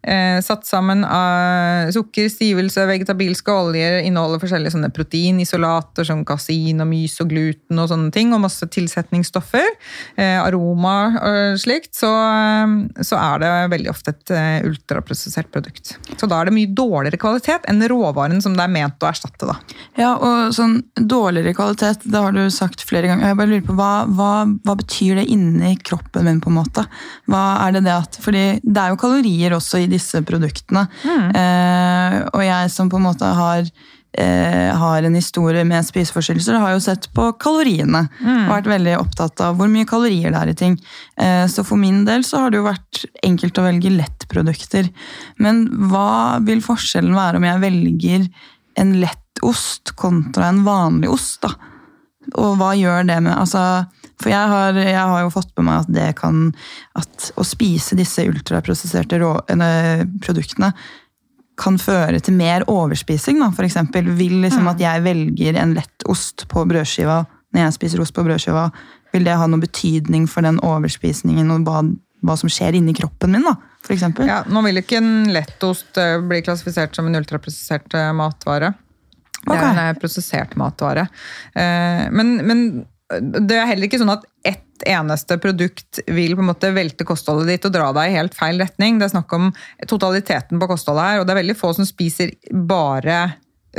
eh, 0.09 0.39
satt 0.45 0.67
sammen 0.67 1.05
av 1.05 1.93
sukker, 1.95 2.29
stivelse, 2.33 2.87
vegetabilske 2.89 3.53
oljer, 3.53 4.01
inneholder 4.07 4.41
forskjellige 4.43 4.75
sånne 4.75 4.91
proteinisolater 4.95 6.07
som 6.09 6.25
kasin 6.29 6.83
og 6.83 6.91
mys 6.91 7.19
og 7.23 7.31
gluten 7.33 7.83
og 7.83 7.91
sånne 7.93 8.13
ting, 8.15 8.33
og 8.35 8.43
masse 8.45 8.67
tilsetningsstoffer, 8.73 9.69
eh, 10.17 10.39
aroma 10.41 10.97
og 11.19 11.61
slikt, 11.61 11.93
så, 11.99 12.11
eh, 12.11 13.03
så 13.05 13.21
er 13.21 13.45
det 13.45 13.53
veldig 13.75 13.93
ofte 13.93 14.15
et 14.15 14.35
eh, 14.35 14.69
ultraprosessert 14.69 15.51
produkt. 15.55 15.97
Så 16.17 16.29
da 16.29 16.41
er 16.41 16.49
det 16.49 16.57
mye 16.57 16.73
dårligere 16.73 17.21
kvalitet 17.21 17.69
enn 17.69 17.85
råvaren 17.89 18.43
som 18.43 18.57
det 18.57 18.65
er 18.65 18.75
ment 18.75 19.03
å 19.03 19.11
erstatte. 19.11 19.49
da. 19.49 19.59
Ja, 19.99 20.15
og 20.17 20.55
sånn 20.57 20.81
dårligere 20.95 21.55
kvalitet, 21.57 22.05
det 22.09 22.25
har 22.25 22.33
du 22.33 22.45
sagt 22.55 22.83
flere 22.87 23.11
ganger. 23.11 23.31
Jeg 23.31 23.41
bare 23.41 23.53
lurer 23.53 23.67
på, 23.67 23.77
hva, 23.79 23.93
hva, 24.09 24.33
hva 24.65 24.77
betyr 24.79 25.21
det 25.21 25.29
inni 25.33 25.75
kroppen 25.83 26.27
min, 26.29 26.41
på 26.43 26.53
en 26.53 26.59
måte? 26.61 26.87
Hva 27.29 27.45
er 27.67 27.77
det 27.77 27.85
det 27.87 27.95
at, 27.95 28.19
fordi 28.23 28.45
det 28.63 28.83
er 28.83 28.95
jo 28.95 29.01
kalorier 29.01 29.57
også 29.57 29.83
i 29.83 29.91
disse 29.99 30.23
produktene. 30.27 30.87
Mm. 31.05 31.29
Eh, 31.43 32.19
og 32.33 32.43
jeg 32.47 32.75
som 32.75 32.91
på 32.91 32.99
en 33.01 33.07
måte 33.09 33.29
har, 33.39 33.69
eh, 34.17 34.71
har 34.83 35.03
en 35.03 35.19
historie 35.19 35.65
med 35.69 35.87
spiseforstyrrelser, 35.87 36.59
har 36.59 36.75
jo 36.75 36.83
sett 36.83 37.11
på 37.15 37.31
kaloriene. 37.43 38.07
Mm. 38.23 38.47
Og 38.47 38.55
vært 38.57 38.73
veldig 38.73 38.97
opptatt 38.99 39.45
av 39.45 39.59
hvor 39.59 39.71
mye 39.73 39.89
kalorier 39.89 40.35
det 40.35 40.43
er 40.43 40.53
i 40.53 40.59
ting. 40.59 40.79
Eh, 41.21 41.47
så 41.47 41.65
for 41.67 41.81
min 41.81 42.05
del 42.09 42.25
så 42.27 42.45
har 42.45 42.51
det 42.51 42.63
jo 42.63 42.69
vært 42.69 43.05
enkelt 43.27 43.61
å 43.61 43.67
velge 43.69 43.95
lettprodukter. 43.95 44.91
Men 45.39 45.67
hva 45.91 46.39
vil 46.45 46.65
forskjellen 46.65 47.17
være 47.17 47.43
om 47.43 47.49
jeg 47.49 47.65
velger 47.67 48.29
en 48.79 49.01
lett 49.03 49.43
ost 49.43 49.95
kontra 49.99 50.49
en 50.49 50.65
vanlig 50.67 51.11
ost? 51.13 51.43
da? 51.43 51.53
Og 52.37 52.59
hva 52.61 52.75
gjør 52.77 53.07
det 53.09 53.21
med 53.25 53.35
altså, 53.37 53.87
For 54.19 54.33
jeg 54.33 54.51
har, 54.51 54.79
jeg 54.83 54.99
har 54.99 55.21
jo 55.23 55.33
fått 55.33 55.53
med 55.59 55.69
meg 55.69 55.85
at 55.85 55.91
det 55.95 56.07
kan 56.19 56.49
At 56.99 57.31
å 57.39 57.45
spise 57.47 57.99
disse 57.99 58.25
ultraprosesserte 58.27 59.21
rå, 59.23 59.35
eh, 59.55 60.03
produktene 60.25 60.73
kan 61.59 61.79
føre 61.79 62.21
til 62.23 62.37
mer 62.39 62.63
overspising. 62.71 63.41
da, 63.43 63.51
eksempel. 63.65 64.13
Vil 64.15 64.41
liksom 64.45 64.69
at 64.71 64.79
jeg 64.79 65.03
velger 65.03 65.59
en 65.59 65.75
lett 65.75 66.07
ost 66.07 66.47
på 66.49 66.63
brødskiva 66.65 67.25
når 67.55 67.65
jeg 67.65 67.77
spiser 67.79 68.03
ost 68.03 68.15
på 68.15 68.23
brødskiva, 68.27 68.69
vil 69.15 69.25
det 69.25 69.39
ha 69.41 69.47
noen 69.49 69.63
betydning 69.65 70.27
for 70.29 70.45
den 70.45 70.59
overspisningen 70.61 71.49
og 71.55 71.65
hva, 71.65 71.81
hva 72.29 72.37
som 72.37 72.51
skjer 72.53 72.77
inni 72.77 72.93
kroppen 72.95 73.33
min? 73.33 73.47
da, 73.47 73.55
for 73.81 73.97
eksempel? 73.97 74.29
Ja, 74.29 74.43
nå 74.45 74.61
vil 74.67 74.83
ikke 74.83 75.01
en 75.01 75.33
lettost 75.33 75.97
eh, 75.97 76.19
bli 76.21 76.43
klassifisert 76.45 76.95
som 76.95 77.09
en 77.09 77.17
ultraprosessert 77.17 77.97
eh, 77.97 78.13
matvare. 78.13 78.75
Det 79.49 79.57
er 79.57 79.81
en 79.81 79.99
prosessert 79.99 80.55
matvare. 80.61 81.07
Men, 81.55 82.33
men 82.45 82.63
det 83.09 83.57
er 83.57 83.69
heller 83.71 83.89
ikke 83.89 84.01
sånn 84.01 84.13
at 84.13 84.27
ett 84.47 84.85
eneste 84.87 85.39
produkt 85.43 86.01
vil 86.07 86.37
på 86.37 86.45
en 86.45 86.51
måte 86.51 86.71
velte 86.77 87.07
kostholdet 87.09 87.49
ditt 87.51 87.67
og 87.67 87.75
dra 87.75 87.89
deg 87.97 88.11
i 88.11 88.19
helt 88.19 88.37
feil 88.37 88.61
retning. 88.61 88.99
Det 88.99 89.09
er 89.09 89.15
snakk 89.17 89.33
om 89.35 89.51
totaliteten 89.91 90.61
på 90.61 90.69
kostholdet 90.71 91.07
her, 91.07 91.21
og 91.21 91.27
det 91.27 91.35
er 91.35 91.41
veldig 91.41 91.57
få 91.59 91.73
som 91.79 91.89
spiser 91.89 92.35
bare 92.53 93.23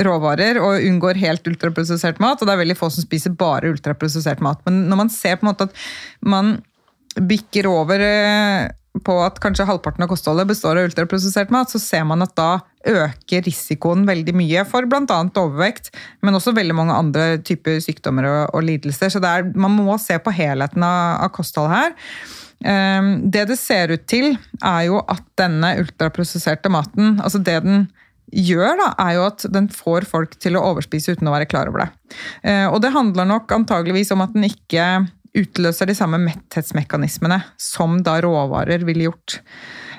råvarer 0.06 0.60
og 0.62 0.86
unngår 0.86 1.20
helt 1.22 1.48
ultraprosessert 1.50 2.20
mat, 2.24 2.42
og 2.42 2.48
det 2.48 2.56
er 2.56 2.63
veldig 2.63 2.78
få 2.78 2.89
som 2.94 3.06
spiser 3.06 3.34
bare 3.38 3.72
ultraprosessert 3.74 4.42
mat. 4.44 4.62
Men 4.68 4.84
når 4.89 5.02
man 5.04 5.13
ser 5.13 5.39
på 5.39 5.46
en 5.46 5.52
måte 5.52 5.70
at 5.70 5.80
man 6.22 6.58
bikker 7.30 7.68
over 7.70 8.02
eh, 8.06 8.68
på 9.06 9.15
at 9.24 9.39
kanskje 9.44 9.68
halvparten 9.70 10.06
av 10.06 10.12
kostholdet 10.12 10.50
består 10.50 10.80
av 10.80 10.89
ultraprosessert 10.89 11.52
mat, 11.54 11.72
så 11.72 11.82
ser 11.82 12.06
man 12.08 12.26
at 12.26 12.36
da 12.38 12.52
øker 12.88 13.44
risikoen 13.44 14.06
veldig 14.08 14.34
mye 14.39 14.63
for 14.68 14.88
bl.a. 14.88 15.20
overvekt, 15.42 15.92
men 16.24 16.38
også 16.38 16.56
veldig 16.56 16.76
mange 16.78 16.96
andre 16.96 17.38
typer 17.44 17.80
sykdommer 17.84 18.28
og, 18.30 18.56
og 18.56 18.63
lidelser. 18.63 19.12
Så 19.12 19.20
er, 19.20 19.50
man 19.56 19.76
må 19.76 19.98
se 20.00 20.18
på 20.24 20.32
helheten 20.36 20.86
av, 20.86 21.26
av 21.26 21.34
kostholdet 21.36 21.76
her. 21.76 21.96
Um, 22.60 23.12
Det 23.32 23.46
det 23.48 23.60
ser 23.60 23.92
ut 23.96 24.08
til, 24.08 24.34
er 24.63 24.82
jo 24.89 25.00
at 25.08 25.24
denne 25.39 25.78
ultraprosesserte 25.80 26.72
maten, 26.72 27.18
altså 27.24 27.39
det 27.39 27.62
den 27.63 27.88
gjør, 28.30 28.76
da, 28.78 28.89
er 29.02 29.15
jo 29.18 29.24
at 29.26 29.46
den 29.50 29.70
får 29.74 30.06
folk 30.06 30.36
til 30.42 30.58
å 30.58 30.65
overspise 30.72 31.15
uten 31.15 31.30
å 31.30 31.34
være 31.34 31.48
klar 31.50 31.72
over 31.72 31.86
det. 31.86 32.18
Eh, 32.44 32.68
Og 32.70 32.82
det 32.84 32.92
handler 32.94 33.26
nok 33.26 33.52
antageligvis 33.56 34.12
om 34.13 34.22
at 34.22 34.36
den 34.36 34.46
ikke 34.46 35.08
utløser 35.38 35.89
de 35.89 35.96
samme 35.98 36.20
metthetsmekanismene 36.22 37.39
som 37.58 38.00
da 38.06 38.20
råvarer 38.22 38.86
ville 38.86 39.08
gjort. 39.10 39.39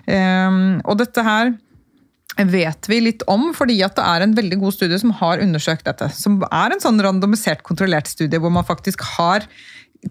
Ehm, 0.06 0.80
Og 0.84 0.98
dette 0.98 1.22
her 1.26 1.52
vet 2.38 2.88
vi 2.88 3.00
litt 3.02 3.24
om, 3.28 3.50
fordi 3.56 3.80
at 3.84 3.96
det 3.98 4.04
er 4.06 4.24
en 4.24 4.36
veldig 4.36 4.60
god 4.62 4.76
studie 4.76 4.98
som 5.02 5.12
har 5.18 5.42
undersøkt 5.42 5.88
dette. 5.88 6.10
Som 6.16 6.40
er 6.46 6.74
en 6.74 6.82
sånn 6.82 7.00
randomisert, 7.02 7.64
kontrollert 7.66 8.10
studie 8.10 8.40
hvor 8.40 8.52
man 8.54 8.66
faktisk 8.66 9.02
har 9.16 9.46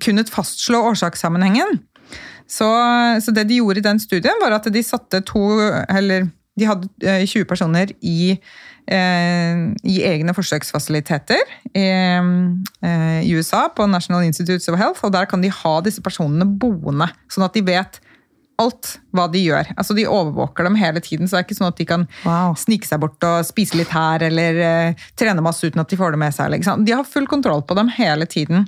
kunnet 0.03 0.29
fastslå 0.29 0.81
årsakssammenhengen. 0.91 1.79
Så, 2.49 2.67
så 3.21 3.33
det 3.33 3.47
de 3.49 3.59
gjorde 3.61 3.81
i 3.81 3.85
den 3.85 4.01
studien, 4.01 4.37
var 4.41 4.57
at 4.57 4.67
de 4.73 4.81
satte 4.81 5.21
to 5.25 5.43
Eller 5.85 6.27
de 6.59 6.67
hadde 6.67 6.89
eh, 7.05 7.23
20 7.27 7.45
personer 7.47 7.93
i, 8.01 8.33
eh, 8.91 9.61
i 9.87 9.97
egne 10.09 10.33
forsøksfasiliteter 10.35 11.39
i, 11.71 11.85
eh, 11.85 13.19
i 13.23 13.31
USA, 13.37 13.67
på 13.75 13.87
National 13.87 14.25
Institutes 14.27 14.67
of 14.69 14.79
Health, 14.79 15.05
og 15.05 15.13
der 15.15 15.29
kan 15.29 15.41
de 15.45 15.53
ha 15.53 15.75
disse 15.85 16.03
personene 16.03 16.47
boende, 16.59 17.07
sånn 17.31 17.47
at 17.47 17.55
de 17.55 17.63
vet 17.65 18.01
alt 18.59 18.97
hva 19.15 19.25
de 19.31 19.41
gjør. 19.41 19.69
Altså 19.79 19.95
De 19.97 20.05
overvåker 20.09 20.67
dem 20.67 20.75
hele 20.79 21.01
tiden, 21.03 21.27
så 21.27 21.37
det 21.37 21.41
er 21.41 21.47
ikke 21.47 21.57
sånn 21.59 21.71
at 21.71 21.79
de 21.79 21.87
kan 21.89 22.07
Wow. 22.25 22.55
snike 22.59 22.87
seg 22.87 23.01
bort 23.01 23.23
og 23.25 23.45
spise 23.47 23.77
litt 23.79 23.91
her, 23.95 24.23
eller 24.29 24.59
uh, 24.93 25.05
trene 25.19 25.43
masse 25.45 25.65
uten 25.65 25.81
at 25.81 25.89
de 25.89 25.97
får 25.99 26.13
det 26.15 26.21
med 26.21 26.35
seg. 26.35 26.51
Liksom. 26.53 26.83
De 26.87 26.93
har 26.95 27.07
full 27.07 27.27
kontroll 27.31 27.63
på 27.65 27.77
dem 27.79 27.89
hele 27.95 28.27
tiden. 28.29 28.67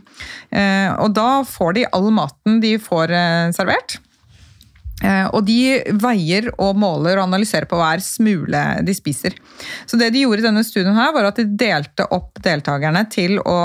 Uh, 0.53 0.89
og 1.03 1.13
da 1.17 1.41
får 1.47 1.75
de 1.77 1.85
all 1.91 2.09
maten 2.15 2.61
de 2.63 2.77
får 2.81 3.11
uh, 3.13 3.51
servert. 3.55 3.99
Eh, 5.01 5.27
Og 5.33 5.45
de 5.47 5.81
veier 6.01 6.49
og 6.61 6.77
måler 6.79 7.17
og 7.17 7.27
analyserer 7.27 7.67
på 7.69 7.79
hver 7.79 8.03
smule 8.05 8.61
de 8.85 8.95
spiser. 8.95 9.35
Så 9.89 9.97
det 9.99 10.11
de 10.13 10.23
gjorde 10.25 10.43
i 10.43 10.47
denne 10.47 10.63
studien 10.67 10.97
her, 10.97 11.13
var 11.15 11.29
at 11.29 11.41
de 11.41 11.47
delte 11.49 12.07
opp 12.13 12.41
deltakerne 12.45 13.03
til 13.11 13.39
å 13.41 13.61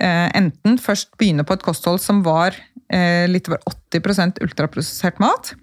eh, 0.00 0.28
enten 0.38 0.78
først 0.80 1.12
begynne 1.20 1.44
på 1.44 1.58
et 1.58 1.66
kosthold 1.66 2.00
som 2.02 2.22
var 2.26 2.56
eh, 2.88 3.28
litt 3.28 3.50
over 3.50 3.60
80% 3.92 4.40
ultraprosessert 4.44 5.20
mat, 5.22 5.54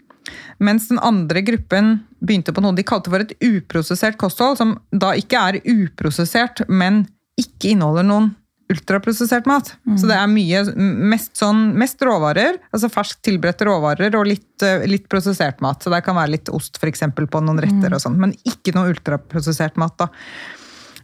mens 0.61 0.89
den 0.91 1.01
andre 1.01 1.41
gruppen 1.41 2.03
begynte 2.21 2.53
på 2.53 2.61
noe 2.61 2.77
de 2.77 2.85
kalte 2.85 3.09
for 3.09 3.23
et 3.23 3.33
uprosessert 3.41 4.19
kosthold, 4.21 4.59
som 4.59 4.75
da 4.91 5.15
ikke 5.17 5.41
er 5.41 5.61
uprosessert, 5.63 6.65
men 6.69 7.07
ikke 7.39 7.73
inneholder 7.73 8.05
noen 8.05 8.33
ultraprosessert 8.69 9.47
mat. 9.49 9.71
Så 9.97 10.07
det 10.09 10.15
er 10.15 10.29
mye, 10.29 10.61
mest, 11.09 11.33
sånn, 11.39 11.71
mest 11.79 12.01
råvarer, 12.05 12.59
altså 12.69 12.91
ferskt 12.93 13.23
tilberedte 13.25 13.65
råvarer 13.65 14.13
og 14.19 14.27
litt, 14.29 14.61
eh, 14.65 14.85
litt 14.89 15.07
prosessert 15.09 15.61
mat. 15.65 15.81
Så 15.81 15.89
det 15.93 16.03
kan 16.05 16.17
være 16.19 16.35
litt 16.37 16.51
ost 16.53 16.77
for 16.77 16.91
eksempel, 16.91 17.27
på 17.27 17.41
noen 17.41 17.61
retter, 17.63 17.93
og 17.95 18.03
sånn, 18.03 18.19
men 18.21 18.35
ikke 18.45 18.75
noe 18.77 18.93
ultraprosessert 18.93 19.79
mat. 19.81 19.97
da. 19.97 20.09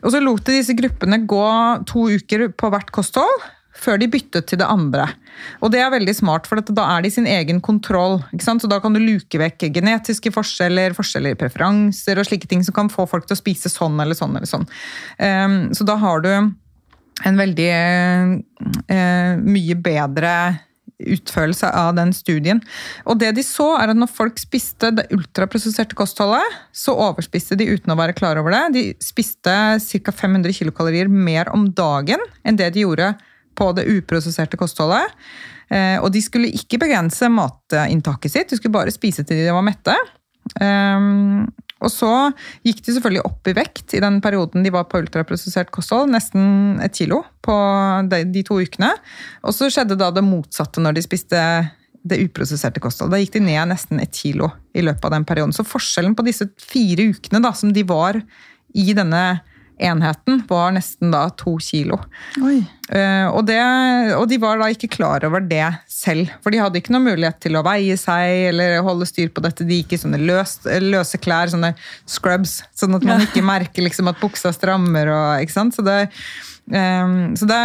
Og 0.04 0.14
så 0.14 0.22
lot 0.22 0.46
de 0.46 0.60
disse 0.60 0.76
gruppene 0.78 1.26
gå 1.26 1.46
to 1.90 2.10
uker 2.14 2.50
på 2.54 2.70
hvert 2.70 2.92
kosthold, 2.94 3.46
før 3.76 4.00
de 4.00 4.08
byttet 4.08 4.48
til 4.48 4.60
det 4.62 4.68
andre. 4.72 5.08
Og 5.60 5.72
det 5.74 5.82
er 5.84 5.92
veldig 5.92 6.14
smart, 6.16 6.48
for 6.48 6.62
da 6.62 6.86
er 6.96 7.02
de 7.04 7.12
sin 7.12 7.28
egen 7.28 7.60
kontroll. 7.60 8.22
ikke 8.32 8.46
sant? 8.46 8.64
Så 8.64 8.70
da 8.72 8.80
kan 8.80 8.94
du 8.96 9.02
luke 9.02 9.40
vekk 9.42 9.68
genetiske 9.76 10.32
forskjeller, 10.32 10.96
forskjeller 10.96 11.36
i 11.36 11.40
preferanser 11.40 12.22
og 12.22 12.30
slike 12.30 12.48
ting 12.48 12.64
som 12.64 12.78
kan 12.78 12.92
få 12.94 13.08
folk 13.10 13.28
til 13.28 13.36
å 13.36 13.42
spise 13.42 13.72
sånn 13.74 14.00
eller 14.00 14.16
sånn. 14.16 14.38
eller 14.38 14.48
sånn. 14.48 14.68
Um, 15.20 15.74
så 15.76 15.84
da 15.84 15.98
har 16.00 16.24
du 16.24 16.32
en 17.24 17.38
veldig 17.40 17.70
eh, 17.72 19.36
mye 19.40 19.78
bedre 19.80 20.32
utførelse 20.96 21.68
av 21.76 21.96
den 21.98 22.14
studien. 22.16 22.62
Og 23.04 23.20
det 23.20 23.34
de 23.36 23.44
så, 23.44 23.68
er 23.80 23.92
at 23.92 24.00
når 24.00 24.12
folk 24.16 24.40
spiste 24.40 24.94
det 24.96 25.08
ultraprosesserte 25.16 25.98
kostholdet, 25.98 26.44
så 26.76 26.96
overspiste 27.08 27.58
de 27.60 27.68
uten 27.74 27.92
å 27.92 27.98
være 28.00 28.16
klar 28.16 28.40
over 28.40 28.56
det. 28.56 28.64
De 28.76 28.84
spiste 29.04 29.56
ca. 29.80 30.16
500 30.16 30.56
kilokalorier 30.56 31.12
mer 31.12 31.52
om 31.56 31.68
dagen 31.76 32.24
enn 32.44 32.60
det 32.60 32.72
de 32.76 32.86
gjorde 32.86 33.12
på 33.56 33.72
det 33.76 33.88
uprosesserte 33.92 34.60
kostholdet. 34.60 35.12
Eh, 35.72 35.98
Og 36.00 36.12
de 36.14 36.22
skulle 36.24 36.52
ikke 36.54 36.80
begrense 36.82 37.28
matinntaket 37.32 38.32
sitt, 38.32 38.50
de 38.50 38.60
skulle 38.60 38.76
bare 38.76 38.94
spise 38.94 39.24
til 39.24 39.44
de 39.44 39.52
var 39.56 39.66
mette. 39.66 39.96
Um, 40.62 41.48
og 41.84 41.92
så 41.92 42.10
gikk 42.64 42.80
de 42.86 42.96
selvfølgelig 42.96 43.26
opp 43.28 43.50
i 43.52 43.56
vekt 43.58 43.96
i 43.98 44.02
den 44.04 44.22
perioden 44.24 44.64
de 44.64 44.72
var 44.74 44.88
på 44.90 45.02
ultraprosessert 45.04 45.74
kosthold, 45.76 46.14
nesten 46.14 46.80
et 46.84 46.96
kilo 46.96 47.22
på 47.46 47.56
de, 48.10 48.22
de 48.32 48.44
to 48.48 48.62
ukene. 48.64 48.94
Og 49.44 49.56
så 49.56 49.68
skjedde 49.70 49.98
da 50.00 50.08
det 50.16 50.24
motsatte 50.26 50.84
når 50.84 50.96
de 50.96 51.04
spiste 51.06 51.42
det 52.06 52.22
uprosesserte 52.22 52.82
kostholdet. 52.84 53.16
Da 53.16 53.22
gikk 53.22 53.36
de 53.36 53.44
ned 53.48 53.72
nesten 53.74 54.00
et 54.02 54.14
kilo 54.16 54.52
i 54.78 54.84
løpet 54.86 55.08
av 55.08 55.18
den 55.18 55.28
perioden. 55.28 55.56
Så 55.56 55.66
forskjellen 55.68 56.16
på 56.16 56.26
disse 56.28 56.48
fire 56.62 57.10
ukene 57.12 57.42
da, 57.44 57.52
som 57.58 57.74
de 57.76 57.84
var 57.88 58.22
i 58.76 58.94
denne 58.96 59.26
enheten, 59.78 60.42
var 60.48 60.74
nesten 60.76 61.12
da 61.14 61.26
to 61.38 61.56
kilo. 61.64 61.98
Oi. 62.44 62.60
Eh, 62.94 63.26
og, 63.28 63.42
det, 63.48 63.60
og 64.16 64.28
de 64.30 64.38
var 64.42 64.60
da 64.62 64.70
ikke 64.72 64.92
klar 64.94 65.26
over 65.28 65.44
det 65.44 65.66
selv, 65.92 66.32
for 66.44 66.54
de 66.54 66.62
hadde 66.62 66.80
ikke 66.80 66.94
noen 66.96 67.08
mulighet 67.10 67.40
til 67.44 67.58
å 67.58 67.64
veie 67.66 67.98
seg 68.00 68.52
eller 68.52 68.80
holde 68.86 69.08
styr 69.10 69.34
på 69.34 69.44
dette. 69.46 69.68
De 69.68 69.82
gikk 69.82 69.98
i 69.98 70.02
sånne 70.02 70.22
løs, 70.22 70.58
løse 70.84 71.20
klær, 71.22 71.52
sånne 71.52 71.74
scrubs, 72.10 72.60
sånn 72.78 72.98
at 73.00 73.08
man 73.08 73.26
ikke 73.26 73.46
merker 73.46 73.86
liksom 73.86 74.12
at 74.12 74.22
buksa 74.22 74.54
strammer. 74.56 75.12
Og, 75.12 75.46
ikke 75.46 75.58
sant? 75.58 75.78
Så, 75.78 75.86
det, 75.86 76.00
eh, 76.72 77.20
så 77.36 77.52
det, 77.52 77.62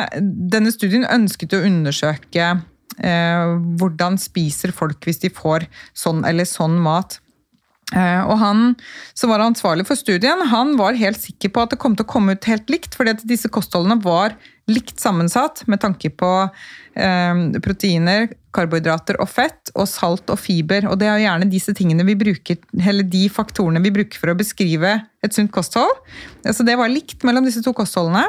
denne 0.57 0.75
studien 0.75 1.09
ønsket 1.09 1.59
å 1.59 1.65
undersøke 1.69 2.53
eh, 2.99 3.57
hvordan 3.81 4.19
spiser 4.21 4.75
folk 4.77 5.05
hvis 5.07 5.23
de 5.25 5.33
får 5.35 5.69
sånn 5.97 6.25
eller 6.29 6.49
sånn 6.49 6.79
mat. 6.83 7.21
Eh, 7.91 8.23
og 8.23 8.37
han 8.39 8.75
som 9.19 9.33
var 9.33 9.43
ansvarlig 9.43 9.87
for 9.89 9.99
studien, 9.99 10.45
han 10.53 10.77
var 10.79 10.99
helt 10.99 11.21
sikker 11.21 11.51
på 11.51 11.65
at 11.65 11.75
det 11.75 11.81
kom 11.83 11.97
til 11.99 12.07
å 12.07 12.11
komme 12.11 12.37
ut 12.37 12.51
helt 12.51 12.71
likt, 12.71 12.95
fordi 12.97 13.17
at 13.17 13.25
disse 13.29 13.51
kostholdene 13.53 13.99
var 14.05 14.37
likt 14.71 15.03
sammensatt 15.03 15.65
med 15.71 15.83
tanke 15.83 16.13
på 16.15 16.31
eh, 16.95 17.41
proteiner, 17.65 18.29
karbohydrater 18.55 19.19
og 19.23 19.31
fett, 19.31 19.73
og 19.75 19.89
salt 19.91 20.31
og 20.31 20.39
fiber. 20.43 20.87
Og 20.91 21.01
det 21.01 21.09
er 21.09 21.19
jo 21.19 21.27
gjerne 21.27 21.51
disse 21.51 21.75
tingene 21.77 22.07
vi 22.07 22.19
bruker, 22.19 22.61
eller 22.79 23.07
de 23.11 23.25
faktorene 23.33 23.83
vi 23.83 23.95
bruker 23.99 24.23
for 24.23 24.33
å 24.33 24.39
beskrive 24.39 25.01
et 25.25 25.35
sunt 25.37 25.51
kosthold. 25.55 25.99
Så 26.47 26.67
det 26.67 26.79
var 26.79 26.93
likt 26.93 27.27
mellom 27.27 27.47
disse 27.47 27.65
to 27.67 27.75
kostholdene. 27.77 28.29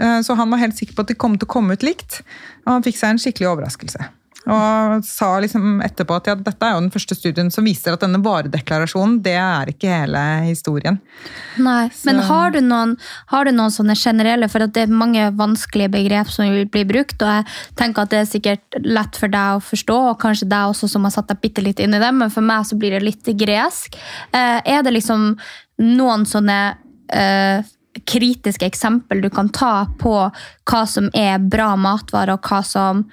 Eh, 0.00 0.18
så 0.24 0.38
han 0.38 0.52
var 0.52 0.64
helt 0.64 0.78
sikker 0.78 0.96
på 0.96 1.04
at 1.04 1.12
de 1.12 1.20
kom 1.20 1.36
til 1.36 1.48
å 1.48 1.54
komme 1.58 1.76
ut 1.76 1.84
likt, 1.84 2.22
og 2.64 2.78
han 2.78 2.88
fikk 2.88 3.00
seg 3.00 3.12
en 3.14 3.24
skikkelig 3.26 3.52
overraskelse. 3.52 4.08
Og 4.50 5.04
sa 5.06 5.28
liksom 5.38 5.80
etterpå 5.84 6.16
at 6.18 6.26
ja, 6.26 6.34
dette 6.34 6.66
er 6.66 6.74
jo 6.74 6.80
den 6.82 6.90
første 6.90 7.14
studien 7.14 7.50
som 7.54 7.66
viser 7.66 7.94
at 7.94 8.02
denne 8.02 8.18
varedeklarasjonen 8.24 9.20
det 9.22 9.36
er 9.38 9.70
ikke 9.70 9.90
hele 9.92 10.22
historien. 10.48 10.98
Nei, 11.62 11.88
Så- 11.88 12.06
Men 12.06 12.18
har 12.26 12.50
du, 12.50 12.60
noen, 12.60 12.96
har 13.28 13.44
du 13.44 13.52
noen 13.52 13.70
sånne 13.70 13.94
generelle, 13.94 14.48
for 14.50 14.62
at 14.62 14.72
det 14.72 14.88
er 14.88 14.92
mange 14.92 15.30
vanskelige 15.36 15.90
begrep 15.90 16.28
som 16.28 16.50
vil 16.50 16.66
bli 16.66 16.84
brukt, 16.84 17.22
og 17.22 17.28
jeg 17.28 17.46
tenker 17.76 18.02
at 18.02 18.10
det 18.10 18.18
er 18.18 18.30
sikkert 18.32 18.84
lett 18.84 19.14
for 19.16 19.28
deg 19.28 19.58
å 19.58 19.62
forstå, 19.62 19.98
og 20.10 20.18
kanskje 20.18 20.48
deg 20.48 20.72
også 20.72 20.88
som 20.90 21.04
har 21.04 21.10
satt 21.14 21.28
deg 21.28 21.40
bitte 21.40 21.62
litt 21.62 21.78
inn 21.78 21.94
i 21.94 21.98
det, 22.02 22.12
men 22.12 22.30
for 22.30 22.40
meg 22.42 22.64
så 22.66 22.76
blir 22.78 22.90
det 22.90 23.02
litt 23.02 23.24
gresk. 23.38 23.94
Eh, 24.34 24.60
er 24.64 24.82
det 24.82 24.92
liksom 24.92 25.36
noen 25.78 26.26
sånne 26.26 26.76
eh, 27.12 27.62
kritiske 28.08 28.66
eksempel 28.66 29.20
du 29.22 29.28
kan 29.30 29.48
ta 29.50 29.86
på 30.00 30.32
hva 30.66 30.86
som 30.88 31.10
er 31.14 31.38
bra 31.38 31.76
matvarer, 31.76 32.32
og 32.32 32.42
hva 32.42 32.64
som 32.64 33.04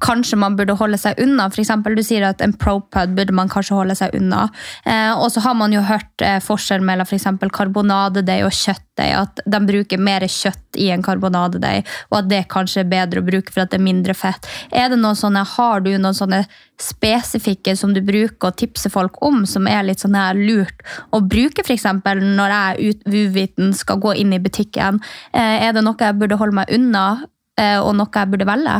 kanskje 0.00 0.36
man 0.40 0.56
burde 0.58 0.76
holde 0.78 0.98
seg 1.00 1.18
unna. 1.22 1.48
For 1.50 1.62
eksempel, 1.62 1.96
du 1.96 2.02
sier 2.06 2.26
at 2.28 2.40
en 2.44 2.52
propud 2.52 3.14
burde 3.16 3.34
man 3.36 3.50
kanskje 3.52 3.76
holde 3.78 3.96
seg 3.98 4.14
unna. 4.18 4.46
Eh, 4.84 5.12
og 5.16 5.30
så 5.34 5.42
har 5.44 5.56
man 5.58 5.72
jo 5.74 5.82
hørt 5.86 6.24
eh, 6.24 6.38
forskjell 6.44 6.84
mellom 6.86 7.08
for 7.08 7.18
eksempel 7.18 7.50
karbonadedeig 7.54 8.44
og 8.46 8.54
kjøttdeig. 8.54 9.12
At 9.16 9.40
de 9.48 9.60
bruker 9.64 10.00
mer 10.02 10.26
kjøtt 10.28 10.76
i 10.80 10.90
en 10.94 11.02
karbonadedeig, 11.02 11.86
og 12.12 12.18
at 12.20 12.28
det 12.30 12.42
kanskje 12.52 12.84
er 12.84 12.90
bedre 12.92 13.22
å 13.22 13.26
bruke 13.26 13.50
for 13.52 13.64
at 13.64 13.72
det 13.72 13.80
er 13.80 13.86
mindre 13.86 14.14
fett. 14.14 14.46
Er 14.70 14.90
det 14.92 15.00
noen 15.00 15.18
sånne, 15.18 15.42
Har 15.56 15.80
du 15.80 15.90
noen 15.96 16.14
sånne 16.14 16.44
spesifikke 16.80 17.74
som 17.76 17.94
du 17.94 18.00
bruker 18.04 18.50
å 18.50 18.54
tipse 18.56 18.90
folk 18.92 19.18
om, 19.24 19.42
som 19.48 19.66
er 19.70 19.82
litt 19.88 20.02
sånn 20.04 20.16
her 20.18 20.38
lurt 20.38 20.84
å 21.12 21.20
bruke 21.26 21.64
f.eks. 21.64 21.86
når 22.04 22.54
jeg 22.54 22.94
ut- 22.94 23.08
uviten 23.10 23.74
skal 23.76 24.00
gå 24.00 24.14
inn 24.20 24.32
i 24.36 24.38
butikken? 24.42 25.00
Eh, 25.32 25.66
er 25.66 25.72
det 25.72 25.84
noe 25.84 25.96
jeg 25.98 26.18
burde 26.20 26.38
holde 26.40 26.60
meg 26.60 26.72
unna, 26.76 27.24
eh, 27.58 27.78
og 27.80 27.94
noe 27.96 28.08
jeg 28.14 28.30
burde 28.32 28.48
velge? 28.48 28.78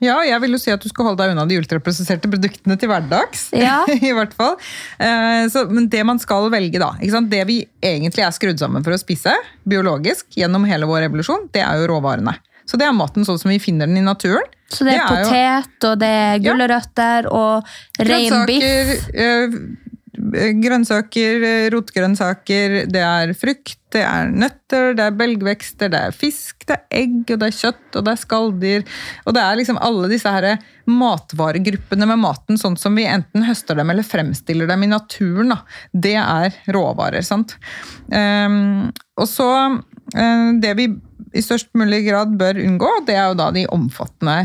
Ja, 0.00 0.16
jeg 0.24 0.40
vil 0.40 0.54
jo 0.56 0.58
si 0.62 0.70
at 0.72 0.80
du 0.80 0.88
skal 0.88 1.10
holde 1.10 1.20
deg 1.20 1.34
unna 1.34 1.44
de 1.48 1.58
ultraprosesserte 1.60 2.30
produktene 2.32 2.76
til 2.80 2.88
hverdags. 2.88 3.48
Ja. 3.66 3.82
I 3.92 4.12
hvert 4.16 4.32
fall. 4.36 4.54
Eh, 4.98 5.46
Så, 5.52 5.66
men 5.70 5.88
det 5.92 6.04
man 6.08 6.18
skal 6.22 6.48
velge, 6.52 6.80
da? 6.80 6.92
Det 7.30 7.42
vi 7.48 7.58
egentlig 7.84 8.24
er 8.24 8.32
skrudd 8.36 8.58
sammen 8.62 8.82
for 8.86 8.96
å 8.96 9.00
spise, 9.00 9.34
biologisk, 9.68 10.26
gjennom 10.40 10.64
hele 10.68 10.88
vår 10.88 11.08
evolusjon, 11.10 11.48
det 11.52 11.60
er 11.66 11.82
jo 11.82 11.90
råvarene. 11.92 12.36
Så 12.70 12.78
det 12.78 12.86
er 12.86 12.94
maten 12.94 13.24
sånn 13.26 13.38
som 13.40 13.50
vi 13.50 13.58
finner 13.58 13.88
den 13.90 13.98
i 13.98 14.04
naturen. 14.06 14.46
Så 14.70 14.84
det 14.86 14.94
er, 14.94 15.00
jo- 15.02 15.26
potet, 15.26 15.86
og 15.90 15.96
det 15.98 16.08
er 16.08 16.42
gulrøtter, 16.44 17.26
og 17.34 17.66
reinbiff. 17.98 18.62
Grønnsaker, 18.62 19.14
eh, 19.14 19.89
grønnsaker, 20.64 21.44
rotgrønnsaker, 21.72 22.84
det 22.90 23.02
er 23.04 23.32
frukt, 23.38 23.78
det 23.90 24.02
er 24.06 24.30
nøtter, 24.30 24.92
det 24.94 25.06
er 25.06 25.16
belgvekster, 25.18 25.90
det 25.90 26.00
er 26.08 26.14
fisk, 26.14 26.62
det 26.68 26.76
er 26.76 27.00
egg, 27.00 27.16
og 27.24 27.40
det 27.40 27.48
er 27.48 27.56
kjøtt, 27.56 27.88
og 27.98 28.06
det 28.06 28.12
er 28.12 28.20
skalldyr. 28.22 28.84
Og 29.24 29.34
det 29.34 29.42
er 29.42 29.58
liksom 29.58 29.80
alle 29.82 30.10
disse 30.12 30.30
her 30.30 30.46
matvaregruppene 30.90 32.08
med 32.10 32.22
maten, 32.22 32.60
sånn 32.60 32.78
som 32.80 32.98
vi 32.98 33.08
enten 33.10 33.46
høster 33.48 33.78
dem 33.78 33.90
eller 33.90 34.06
fremstiller 34.06 34.70
dem 34.70 34.86
i 34.86 34.92
naturen. 34.92 35.54
Da. 35.54 35.60
Det 36.06 36.16
er 36.22 36.60
råvarer, 36.74 37.26
sant. 37.26 37.56
Um, 38.12 38.90
og 39.20 39.28
så 39.28 39.50
eh, 40.14 40.50
det 40.62 40.74
vi 40.78 40.90
i 41.36 41.42
størst 41.44 41.70
mulig 41.78 42.04
grad 42.08 42.32
bør 42.38 42.58
unngå, 42.62 42.90
det 43.06 43.18
er 43.18 43.30
jo 43.30 43.38
da 43.38 43.50
de 43.54 43.66
omfattende 43.70 44.38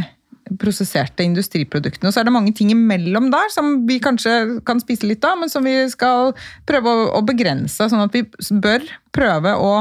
prosesserte 0.62 1.26
industriproduktene. 1.26 2.12
Så 2.14 2.22
er 2.22 2.28
det 2.28 2.34
mange 2.36 2.54
ting 2.56 2.72
imellom 2.74 3.32
der 3.34 3.52
som 3.54 3.86
vi 3.88 4.00
kanskje 4.04 4.62
kan 4.68 4.82
spise 4.84 5.08
litt 5.10 5.26
av, 5.26 5.40
men 5.42 5.52
som 5.52 5.66
vi 5.66 5.78
skal 5.92 6.34
prøve 6.70 6.92
å, 6.92 7.06
å 7.20 7.22
begrense. 7.26 7.90
Sånn 7.90 8.04
at 8.06 8.16
vi 8.16 8.26
bør 8.62 8.86
prøve 9.16 9.56
å 9.58 9.72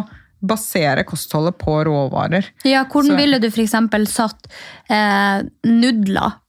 basere 0.44 1.04
kostholdet 1.08 1.56
på 1.60 1.78
råvarer. 1.88 2.44
Ja, 2.68 2.84
hvordan 2.84 3.14
Så- 3.14 3.20
ville 3.20 3.38
du 3.40 3.48
eksempel 3.48 4.06
satt 4.06 4.48
eh, 4.90 5.42
nudler? 5.64 6.40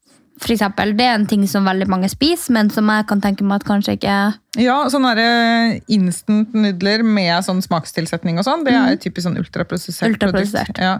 For 0.43 0.51
eksempel. 0.51 0.89
Det 0.99 1.05
er 1.07 1.13
en 1.15 1.25
ting 1.31 1.45
som 1.47 1.63
veldig 1.63 1.86
mange 1.88 2.09
spiser, 2.11 2.51
men 2.51 2.67
som 2.69 2.89
jeg 2.91 3.05
kan 3.07 3.21
tenke 3.23 3.45
meg 3.47 3.61
at 3.61 3.67
kanskje 3.69 3.93
ikke 3.95 4.15
Ja, 4.59 4.73
sånne 4.91 5.13
der 5.15 5.79
instant 5.91 6.53
nudler 6.55 7.03
med 7.07 7.43
sånn 7.43 7.61
smakstilsetning 7.63 8.38
og 8.39 8.45
sånn, 8.47 8.65
det 8.67 8.73
er 8.75 8.97
typisk 8.99 9.25
sånn 9.29 9.38
ultraprosessert, 9.39 10.11
Ultraprosessert. 10.13 10.73
produkt. 10.75 10.79
Ja. 10.79 10.99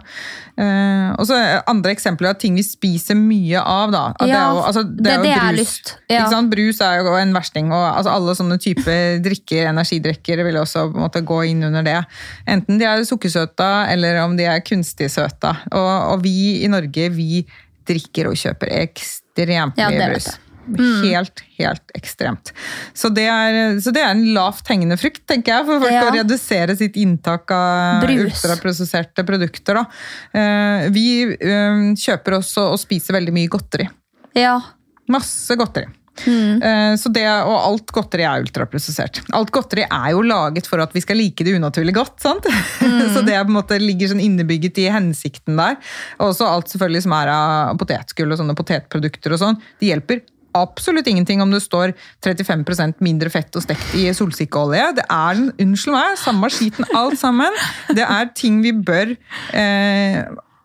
Eh, 0.60 1.10
og 1.20 1.24
så 1.28 1.36
andre 1.68 1.92
eksempler 1.92 2.30
av 2.34 2.38
ting 2.40 2.56
vi 2.56 2.64
spiser 2.64 3.16
mye 3.16 3.60
av, 3.60 3.92
da. 3.92 4.02
At 4.14 4.24
det 4.24 4.28
Ja, 4.28 4.40
er 4.40 4.54
jo, 4.56 4.62
altså, 4.70 4.84
det 4.88 5.04
det 5.04 5.12
er 5.12 5.22
det 5.22 5.30
jo 5.34 5.40
har 5.40 5.52
brus. 5.52 5.60
lyst. 5.60 5.92
Ja. 6.08 6.20
Ikke 6.22 6.30
sant? 6.36 6.50
Brus 6.52 6.80
er 6.80 6.96
jo 7.02 7.14
en 7.16 7.32
versting, 7.36 7.72
og 7.72 7.84
altså, 7.96 8.10
alle 8.16 8.36
sånne 8.40 8.58
typer 8.60 9.20
drikker, 9.24 9.66
energidrikker, 9.72 10.44
vil 10.44 10.56
også 10.64 10.86
på 10.92 10.96
en 10.96 11.04
måte 11.08 11.24
gå 11.24 11.42
inn 11.50 11.62
under 11.64 11.82
det. 11.82 11.98
Enten 12.46 12.78
de 12.80 12.84
er 12.88 13.04
sukkersøta, 13.04 13.88
eller 13.92 14.22
om 14.24 14.36
de 14.36 14.44
er 14.48 14.60
kunstig 14.60 15.10
søta. 15.12 15.56
Og, 15.72 16.12
og 16.16 16.22
vi 16.24 16.62
i 16.64 16.68
Norge, 16.72 17.08
vi 17.12 17.44
drikker 17.88 18.28
og 18.32 18.34
kjøper 18.36 18.72
ekstremt 18.82 19.22
Ja, 19.76 19.88
mye 19.92 19.98
vet 19.98 20.16
brus. 20.16 21.02
Helt, 21.04 21.42
helt 21.60 21.92
ekstremt. 21.94 22.50
Så 22.96 23.08
det, 23.14 23.26
er, 23.30 23.78
så 23.78 23.92
det 23.94 24.02
er 24.02 24.10
en 24.16 24.24
lavt 24.34 24.66
hengende 24.66 24.96
frukt, 24.98 25.22
tenker 25.30 25.52
jeg, 25.54 25.66
for 25.68 25.78
folk 25.84 25.92
Ja. 25.94 26.00
å 26.08 26.14
redusere 26.16 26.74
sitt 26.76 26.96
inntak 26.98 27.50
av 27.54 28.02
Brus. 28.02 28.32
ultraprosesserte 28.42 29.22
produkter. 29.28 29.78
Da. 29.78 29.84
Eh, 30.34 30.88
Vi 30.90 31.06
eh, 31.38 31.94
kjøper 31.94 32.40
også 32.40 32.72
og 32.72 32.80
spiser 32.82 33.14
veldig 33.14 33.32
mye 33.36 33.48
godteri. 33.52 33.86
Ja. 34.34 34.56
Masse 35.08 35.54
godteri. 35.56 35.86
Mm. 36.24 36.62
Eh, 36.62 36.94
Så 36.96 37.12
det, 37.12 37.26
og 37.28 37.56
alt 37.56 37.92
godteri 37.94 38.24
er 38.24 38.44
ultraprosessert. 38.44 39.20
Alt 39.36 39.52
godteri 39.54 39.84
er 39.84 40.10
jo 40.14 40.22
laget 40.26 40.66
for 40.70 40.80
at 40.82 40.94
vi 40.96 41.02
skal 41.04 41.20
like 41.20 41.44
det 41.44 41.56
unaturlig 41.58 41.94
godt. 41.96 42.16
sant? 42.22 42.46
Mm. 42.86 43.08
Så 43.14 43.22
det 43.24 43.34
på 43.34 43.50
en 43.50 43.56
måte 43.56 43.76
ligger 43.80 44.10
sånn 44.10 44.20
innebygget 44.22 44.78
i 44.78 44.84
hensikten 44.92 45.56
der. 45.58 45.76
Og 46.20 46.30
også 46.30 46.46
alt 46.46 46.70
selvfølgelig 46.70 47.02
som 47.06 47.14
er 47.16 47.30
av 47.32 47.76
potetgull 47.80 48.32
og 48.34 48.38
sånne 48.40 48.54
potetprodukter 48.58 49.34
og 49.34 49.40
sånn. 49.40 49.58
Det 49.80 49.88
hjelper 49.90 50.20
absolutt 50.56 51.08
ingenting 51.10 51.42
om 51.42 51.50
det 51.52 51.60
står 51.64 51.92
35% 52.24 53.02
mindre 53.04 53.30
fett 53.32 53.56
og 53.58 53.64
stekt 53.64 53.94
i 53.98 54.06
solsikkeolje. 54.16 54.86
Det 55.00 55.04
er 55.04 55.36
den, 55.40 55.50
unnskyld 55.66 55.96
meg, 55.96 56.16
samme 56.20 56.50
skiten 56.52 56.88
alt 56.96 57.18
sammen. 57.20 57.58
Det 57.96 58.06
er 58.06 58.30
ting 58.38 58.62
vi 58.64 58.72
bør 58.72 59.12
eh, 59.52 60.22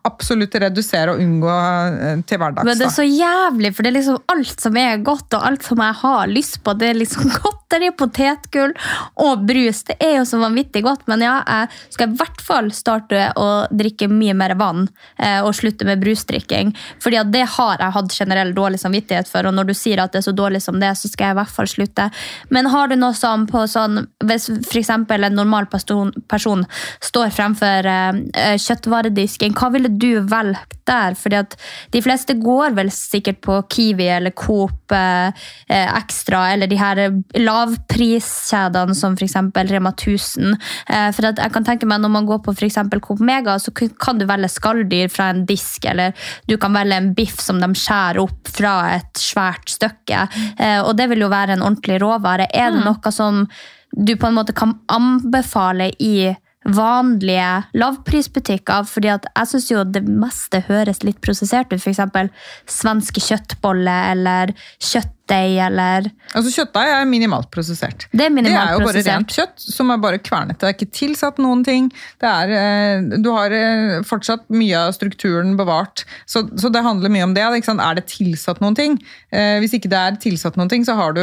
absolutt 0.08 0.56
redusere 0.62 1.14
og 1.14 1.22
unngå 1.22 1.52
eh, 1.52 2.22
til 2.28 2.42
hverdags. 2.42 2.66
Men 2.66 2.80
det 2.80 2.88
er 2.88 2.94
så 2.96 3.06
jævlig, 3.06 3.72
for 3.76 3.86
det 3.86 3.92
er 3.92 3.98
liksom 4.00 4.20
alt 4.34 4.64
som 4.64 4.78
er 4.80 5.04
godt, 5.06 5.28
og 5.38 5.46
alt 5.48 5.66
som 5.66 5.82
jeg 5.84 5.98
har 6.02 6.32
lyst 6.32 6.60
på. 6.66 6.74
Det 6.78 6.90
er 6.90 6.98
liksom 6.98 7.30
godteri, 7.38 7.92
potetgull 7.98 8.74
og 9.22 9.46
brus. 9.48 9.84
Det 9.88 9.98
er 10.02 10.18
jo 10.18 10.26
så 10.28 10.42
vanvittig 10.42 10.84
godt. 10.86 11.06
Men 11.12 11.26
ja, 11.26 11.36
jeg 11.46 11.96
skal 11.96 12.10
i 12.10 12.18
hvert 12.22 12.42
fall 12.46 12.72
starte 12.76 13.28
å 13.38 13.50
drikke 13.70 14.10
mye 14.12 14.36
mer 14.38 14.56
vann 14.60 14.88
eh, 15.18 15.40
og 15.40 15.54
slutte 15.58 15.88
med 15.88 16.02
brusdrikking. 16.02 16.74
Fordi 17.04 17.22
det 17.34 17.46
har 17.58 17.84
jeg 17.84 17.96
hatt 17.98 18.18
generell 18.18 18.56
dårlig 18.58 18.82
samvittighet 18.82 19.30
for, 19.30 19.46
og 19.46 19.56
når 19.58 19.70
du 19.70 19.76
sier 19.78 20.02
at 20.02 20.16
det 20.16 20.24
er 20.24 20.28
så 20.32 20.36
dårlig 20.36 20.64
som 20.66 20.82
det, 20.82 20.96
så 20.98 21.12
skal 21.12 21.30
jeg 21.30 21.38
i 21.38 21.42
hvert 21.42 21.56
fall 21.60 21.70
slutte. 21.70 22.10
Men 22.50 22.72
har 22.74 22.90
du 22.90 22.98
noe 22.98 23.14
sånn 23.18 23.46
på 23.50 23.64
sånn 23.70 24.06
Hvis 24.26 24.48
f.eks. 24.50 24.90
en 24.90 25.36
normal 25.36 25.68
person, 25.70 26.12
person 26.32 26.64
står 27.04 27.32
fremfor 27.36 27.88
eh, 27.88 28.58
kjøttvaredisken, 28.62 29.54
hva 29.58 29.70
ville 29.74 29.91
du 29.92 30.22
valgt 30.30 30.78
der? 30.88 31.16
Fordi 31.18 31.40
at 31.40 31.56
de 31.94 32.02
fleste 32.04 32.36
går 32.40 32.76
vel 32.78 32.92
sikkert 32.94 33.42
på 33.46 33.58
Kiwi 33.72 34.08
eller 34.18 34.34
Coop 34.38 34.94
eh, 34.96 35.32
eh, 35.70 35.90
Extra, 35.98 36.44
eller 36.54 36.70
de 36.72 36.80
her 36.80 37.02
lavpriskjedene 37.40 38.96
som 38.98 39.18
f.eks. 39.18 39.38
Rema 39.72 39.94
1000. 39.94 40.56
Eh, 40.88 41.10
for 41.16 41.30
jeg 41.30 41.54
kan 41.54 41.68
tenke 41.68 41.90
meg 41.90 42.02
Når 42.04 42.14
man 42.14 42.30
går 42.30 42.42
på 42.46 42.56
f.eks. 42.56 42.80
Coop 43.02 43.22
Mega, 43.26 43.58
så 43.60 43.74
kan 43.74 44.20
du 44.20 44.28
velge 44.30 44.52
skalldyr 44.52 45.12
fra 45.12 45.32
en 45.32 45.46
disk, 45.50 45.86
eller 45.90 46.16
du 46.50 46.58
kan 46.62 46.74
velge 46.76 46.98
en 46.98 47.12
biff 47.18 47.40
som 47.42 47.62
de 47.62 47.72
skjærer 47.78 48.22
opp 48.24 48.52
fra 48.52 48.76
et 48.98 49.22
svært 49.22 49.72
stykke. 49.72 50.26
Eh, 50.58 50.80
og 50.82 50.96
det 51.00 51.10
vil 51.12 51.26
jo 51.26 51.32
være 51.32 51.58
en 51.58 51.66
ordentlig 51.66 52.02
råvare. 52.02 52.50
Er 52.54 52.74
det 52.74 52.86
noe 52.86 53.14
som 53.14 53.46
du 53.92 54.16
på 54.16 54.28
en 54.28 54.38
måte 54.38 54.56
kan 54.56 54.78
anbefale 54.88 55.92
i 56.00 56.32
vanlige 56.66 57.64
lavprisbutikker, 57.74 58.86
fordi 58.86 59.10
jeg 59.10 59.48
synes 59.50 59.72
jo 59.72 59.84
det 59.84 60.04
meste 60.06 60.62
høres 60.68 61.02
litt 61.04 61.22
prosessert 61.24 61.72
ut, 61.74 61.82
eksempel 61.94 62.30
svenske 62.70 63.24
kjøttboller 63.24 64.12
eller 64.14 64.54
kjøttdeig 64.78 65.21
kjøttdeig 65.32 65.60
eller 65.66 66.10
Altså 66.32 66.52
Kjøttdeig 66.54 66.90
er 66.96 67.08
minimalt 67.10 67.50
prosessert. 67.52 68.06
Det 68.16 68.24
er 68.24 68.32
minimalt 68.32 68.56
det 68.56 68.72
er 68.72 68.78
jo 68.78 68.88
bare 68.88 69.04
rent 69.04 69.34
kjøtt 69.36 69.64
som 69.66 69.90
er 69.92 70.00
bare 70.00 70.20
kvernet. 70.24 70.60
Det 70.62 70.70
er 70.70 70.76
ikke 70.78 70.94
tilsatt 70.96 71.42
noen 71.44 71.64
ting. 71.68 71.90
Det 72.24 72.30
er, 72.30 72.54
eh, 72.56 73.20
du 73.20 73.28
har 73.36 73.52
eh, 73.52 73.98
fortsatt 74.08 74.46
mye 74.56 74.80
av 74.80 74.94
strukturen 74.96 75.58
bevart. 75.60 76.06
Så, 76.24 76.46
så 76.56 76.72
det 76.72 76.86
handler 76.86 77.12
mye 77.12 77.28
om 77.28 77.36
det. 77.36 77.44
Er 77.44 78.00
det 78.00 78.06
tilsatt 78.08 78.62
noen 78.64 78.78
ting? 78.80 78.96
Eh, 79.28 79.58
hvis 79.60 79.76
ikke 79.76 79.92
det 79.92 80.00
er 80.00 80.20
tilsatt 80.24 80.56
noen 80.60 80.72
ting, 80.72 80.88
så 80.88 80.96
har 80.96 81.18
du, 81.18 81.22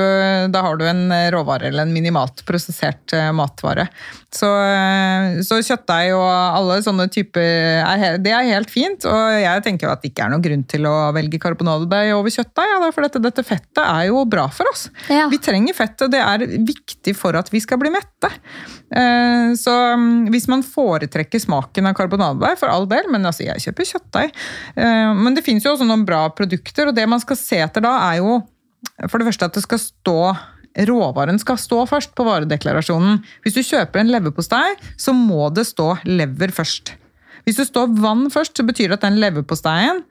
da 0.53 0.65
har 0.67 0.77
du 0.77 0.85
en 0.85 1.09
råvare 1.33 1.71
eller 1.71 1.89
en 1.89 1.95
minimalt 1.95 2.45
prosessert 2.49 3.17
matvare. 3.33 3.89
Så, 4.29 4.49
så 5.49 5.57
kjøttdeig 5.65 6.13
og 6.13 6.29
alle 6.29 6.83
sånne 6.85 7.09
typer 7.09 7.81
er, 7.81 8.19
Det 8.21 8.35
er 8.37 8.51
helt 8.53 8.69
fint. 8.69 9.09
Og 9.09 9.41
jeg 9.41 9.65
tenker 9.65 9.89
jo 9.89 9.95
at 9.95 10.05
det 10.05 10.13
ikke 10.13 10.29
er 10.29 10.35
noen 10.35 10.45
grunn 10.45 10.69
til 10.69 10.85
å 10.91 10.97
velge 11.17 11.41
karbonadedeig 11.41 12.13
over 12.13 12.37
kjøttdeig. 12.37 12.77
Ja, 12.77 12.93
for 12.93 13.09
dette, 13.09 13.25
dette 13.25 13.47
fettet 13.47 13.81
er 13.87 13.97
jo 14.07 14.24
bra 14.24 14.46
for 14.55 14.70
oss. 14.70 14.86
Ja. 15.11 15.26
Vi 15.28 15.38
trenger 15.42 15.74
fett, 15.74 16.01
og 16.07 16.12
det 16.12 16.20
er 16.22 16.44
viktig 16.46 17.16
for 17.18 17.34
at 17.36 17.51
vi 17.53 17.61
skal 17.61 17.80
bli 17.82 17.90
mette. 17.90 18.30
Eh, 18.94 19.55
Så 19.59 19.74
mm, 19.99 20.28
hvis 20.30 20.46
man 20.49 20.62
foretrekker 20.62 21.42
smaken 21.42 21.90
av 21.90 21.96
karbonadedeig, 21.99 22.59
for 22.61 22.68
all 22.70 22.86
del, 22.86 23.11
men 23.11 23.26
altså, 23.26 23.44
jeg 23.49 23.64
kjøper 23.66 23.90
kjøttdeig. 23.92 24.36
Eh, 24.76 25.14
Men 25.14 25.34
det 25.34 25.44
finnes 25.44 25.64
jo 25.66 25.72
også 25.74 25.88
noen 25.88 26.07
bra 26.09 26.28
produkter, 26.30 26.88
og 26.88 26.94
det 26.94 27.09
man 27.09 27.20
skal 27.20 27.36
se 27.36 27.59
etter 27.64 27.82
da, 27.84 27.96
er 28.12 28.22
jo 28.22 28.38
for 29.11 29.18
det 29.18 29.26
første 29.26 29.44
at 29.51 29.59
det 29.59 29.62
skal 29.66 29.78
stå 29.82 30.20
Råvaren 30.78 31.40
skal 31.42 31.57
stå 31.59 31.80
først 31.90 32.12
på 32.14 32.22
varedeklarasjonen. 32.22 33.16
Hvis 33.42 33.57
du 33.57 33.64
kjøper 33.66 33.99
en 33.99 34.12
leverpostei, 34.12 34.76
så 35.01 35.11
må 35.16 35.49
det 35.51 35.64
stå 35.66 35.96
lever 36.07 36.53
først. 36.55 36.92
Hvis 37.49 37.57
det 37.59 37.66
står 37.70 37.96
vann 37.99 38.28
først, 38.30 38.55
så 38.55 38.62
betyr 38.68 38.92
det 38.92 38.99
at 39.01 39.07
den 39.09 39.18
leverposteien 39.18 40.05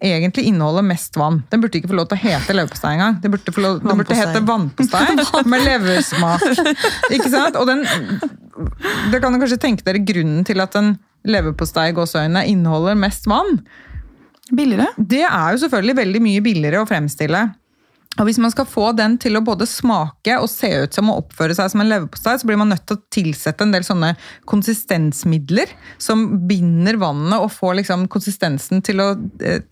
egentlig 0.00 0.46
inneholder 0.48 0.84
mest 0.86 1.16
vann. 1.20 1.42
Den 1.52 1.60
burde 1.62 1.78
ikke 1.78 1.90
få 1.90 1.98
lov 1.98 2.08
til 2.10 2.18
å 2.18 2.22
hete 2.22 2.56
leverpostei 2.56 2.94
engang. 2.96 3.18
Den 3.22 3.34
burde, 3.34 3.52
få 3.52 3.64
lov, 3.64 3.78
den 3.84 4.00
burde 4.00 4.16
hete 4.16 4.42
vannpostei 4.50 5.44
med 5.50 5.64
leversmak. 5.66 6.44
Ikke 7.12 7.30
sant? 7.32 7.58
Og 7.60 7.68
den, 7.68 7.84
Dere 9.10 9.22
kan 9.22 9.36
kanskje 9.40 9.60
tenke 9.60 9.86
dere 9.86 10.02
grunnen 10.04 10.44
til 10.48 10.60
at 10.64 10.76
en 10.80 10.94
leverpostei 11.28 11.90
i 11.90 11.96
gåseøynene 11.96 12.46
inneholder 12.48 12.98
mest 12.98 13.28
vann. 13.30 13.60
Billigere? 14.50 14.88
Det 14.96 15.22
er 15.26 15.54
jo 15.54 15.62
selvfølgelig 15.64 15.96
veldig 16.00 16.22
mye 16.24 16.44
billigere 16.44 16.82
å 16.82 16.88
fremstille. 16.88 17.44
Og 18.18 18.26
Hvis 18.26 18.40
man 18.42 18.50
skal 18.52 18.66
få 18.68 18.90
den 18.98 19.14
til 19.22 19.38
å 19.38 19.44
både 19.44 19.68
smake 19.70 20.34
og 20.42 20.48
se 20.50 20.68
ut 20.82 20.96
som 20.96 21.08
å 21.08 21.20
oppføre 21.22 21.54
seg 21.56 21.70
som 21.72 21.80
en 21.80 21.88
leverpostei, 21.88 22.34
så 22.40 22.48
blir 22.48 22.58
man 22.60 22.72
nødt 22.72 22.82
til 22.88 22.98
å 22.98 23.04
tilsette 23.14 23.64
en 23.64 23.72
del 23.72 23.86
sånne 23.86 24.10
konsistensmidler 24.50 25.70
som 26.02 26.26
binder 26.50 26.98
vannet 27.00 27.38
og 27.38 27.52
får 27.54 27.78
liksom 27.80 28.08
konsistensen 28.12 28.82
til 28.84 29.04
å 29.04 29.12
eh, 29.46 29.62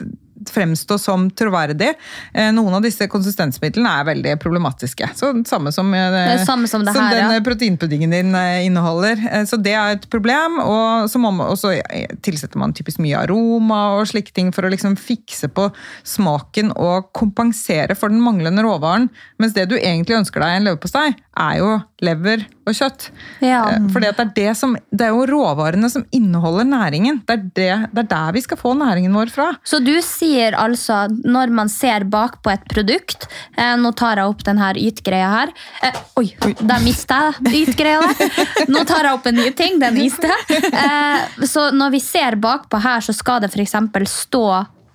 fremstå 0.54 0.98
som 1.00 1.28
troverdig. 1.30 1.92
Eh, 2.34 2.50
Noen 2.54 2.74
av 2.78 2.82
disse 2.84 3.06
konsistensmidlene 3.10 3.92
er 4.00 4.08
veldig 4.08 4.34
problematiske. 4.42 5.10
Så 5.18 5.32
Samme 5.48 5.72
som, 5.72 5.92
eh, 5.94 6.36
Det 6.38 6.46
samme 6.46 6.68
som 6.68 6.84
det 6.84 6.94
her, 6.94 7.10
den 7.14 7.30
ja. 7.30 7.36
eh, 7.36 7.44
proteinpuddingen 7.44 8.10
din 8.10 8.34
eh, 8.34 8.66
inneholder. 8.66 9.20
Eh, 9.30 9.44
Så 9.44 9.56
det 9.62 9.74
er 9.74 9.96
et 9.96 10.08
problem. 10.10 10.58
Og 10.60 11.08
så 11.10 11.18
man, 11.18 11.40
og 11.40 11.56
så 11.58 11.74
tilsetter 12.22 12.58
man 12.58 12.72
typisk 12.72 12.98
mye 13.04 13.22
aroma 13.22 13.98
og 13.98 14.06
slike 14.10 14.32
ting 14.34 14.52
for 14.52 14.62
å 14.66 14.70
liksom 14.72 14.96
fikse 14.98 15.48
på 15.48 15.68
smaken 16.04 16.72
og 16.76 17.12
kompensere 17.16 17.96
for 17.96 18.08
den 18.08 18.20
manglende 18.24 18.62
råvaren. 18.64 19.08
Mens 19.38 19.54
det 19.54 19.68
du 19.70 19.76
egentlig 19.78 20.18
ønsker 20.18 20.40
deg 20.40 20.54
i 20.54 20.60
en 20.60 20.68
leverpostei, 20.68 21.08
er 21.38 21.58
jo 21.60 21.74
lever 22.04 22.46
og 22.70 22.76
kjøtt. 22.78 23.08
Ja. 23.44 23.64
For 23.88 23.98
Fordi 23.98 24.12
det, 24.18 24.26
det, 24.36 24.48
som, 24.58 24.76
det 24.90 25.08
er 25.08 25.14
jo 25.16 25.26
råvarene 25.28 25.90
som 25.92 26.04
inneholder 26.14 26.68
næringen. 26.68 27.22
Det 27.26 27.36
er, 27.36 27.42
det, 27.58 27.68
det 27.94 28.04
er 28.04 28.10
der 28.12 28.36
vi 28.36 28.44
skal 28.44 28.60
få 28.60 28.74
næringen 28.78 29.14
vår 29.16 29.32
fra. 29.34 29.48
Så 29.66 29.80
du 29.84 29.94
sier 30.04 30.56
altså, 30.58 31.06
når 31.24 31.54
man 31.54 31.72
ser 31.72 32.06
bak 32.08 32.40
på 32.44 32.52
et 32.52 32.64
produkt 32.70 33.28
eh, 33.56 33.74
Nå 33.78 33.92
tar 33.98 34.20
jeg 34.20 34.30
opp 34.30 34.44
den 34.46 34.60
her 34.60 34.78
ytgreia 34.80 35.28
her. 35.32 35.52
Eh, 35.86 36.00
oi, 36.20 36.26
der 36.58 36.84
mista 36.84 37.20
jeg 37.38 37.66
ytgreia 37.66 38.02
der. 38.06 38.40
Nå 38.72 38.84
tar 38.88 39.08
jeg 39.08 39.18
opp 39.18 39.28
en 39.30 39.38
ny 39.38 39.50
ting. 39.56 39.78
Den 39.82 39.98
iste. 40.02 40.30
Eh, 40.48 41.44
så 41.46 41.68
når 41.74 41.94
vi 41.96 42.02
ser 42.02 42.38
bakpå 42.40 42.80
her, 42.82 43.04
så 43.04 43.14
skal 43.16 43.42
det 43.44 43.52
f.eks. 43.52 43.76
stå 44.12 44.46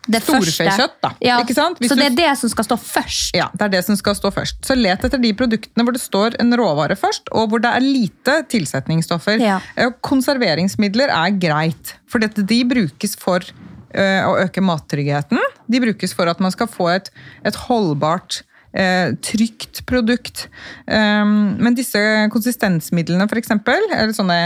det. 0.07 0.21
Storfekjøtt, 0.25 0.95
da. 1.03 1.11
Ja, 1.23 1.39
Ikke 1.43 1.55
sant? 1.55 1.79
Hvis 1.81 1.91
så 1.93 1.97
det 1.99 2.09
er 2.11 2.15
det 2.17 2.31
som 2.39 2.51
skal 2.51 2.67
stå 2.67 2.77
først. 2.81 3.33
Ja, 3.37 3.47
det 3.55 3.67
er 3.67 3.73
det 3.77 3.83
som 3.87 3.97
skal 3.99 4.17
stå 4.17 4.31
først. 4.35 4.59
Så 4.67 4.75
let 4.77 5.03
etter 5.07 5.21
de 5.21 5.33
produktene 5.37 5.85
hvor 5.85 5.95
det 5.95 6.03
står 6.03 6.37
en 6.43 6.53
råvare 6.59 6.97
først, 6.99 7.31
og 7.31 7.51
hvor 7.51 7.63
det 7.63 7.71
er 7.71 7.85
lite 7.85 8.39
tilsetningsstoffer. 8.51 9.39
Ja. 9.43 9.59
Eh, 9.79 9.93
Konserveringsmidler 10.03 11.13
er 11.13 11.35
greit, 11.39 11.95
for 12.09 12.23
dette, 12.23 12.45
de 12.47 12.59
brukes 12.67 13.15
for 13.19 13.45
eh, 13.93 14.21
å 14.27 14.35
øke 14.43 14.63
mattryggheten. 14.65 15.39
De 15.71 15.83
brukes 15.83 16.15
for 16.15 16.29
at 16.31 16.43
man 16.43 16.53
skal 16.53 16.69
få 16.71 16.89
et, 16.97 17.11
et 17.47 17.61
holdbart 17.67 18.43
eh, 18.73 19.13
trygt 19.23 19.83
produkt. 19.89 20.47
Um, 20.85 21.55
men 21.63 21.77
disse 21.77 22.01
konsistensmidlene, 22.33 23.27
eksempel, 23.39 23.87
eller 23.89 24.13
sånne 24.15 24.39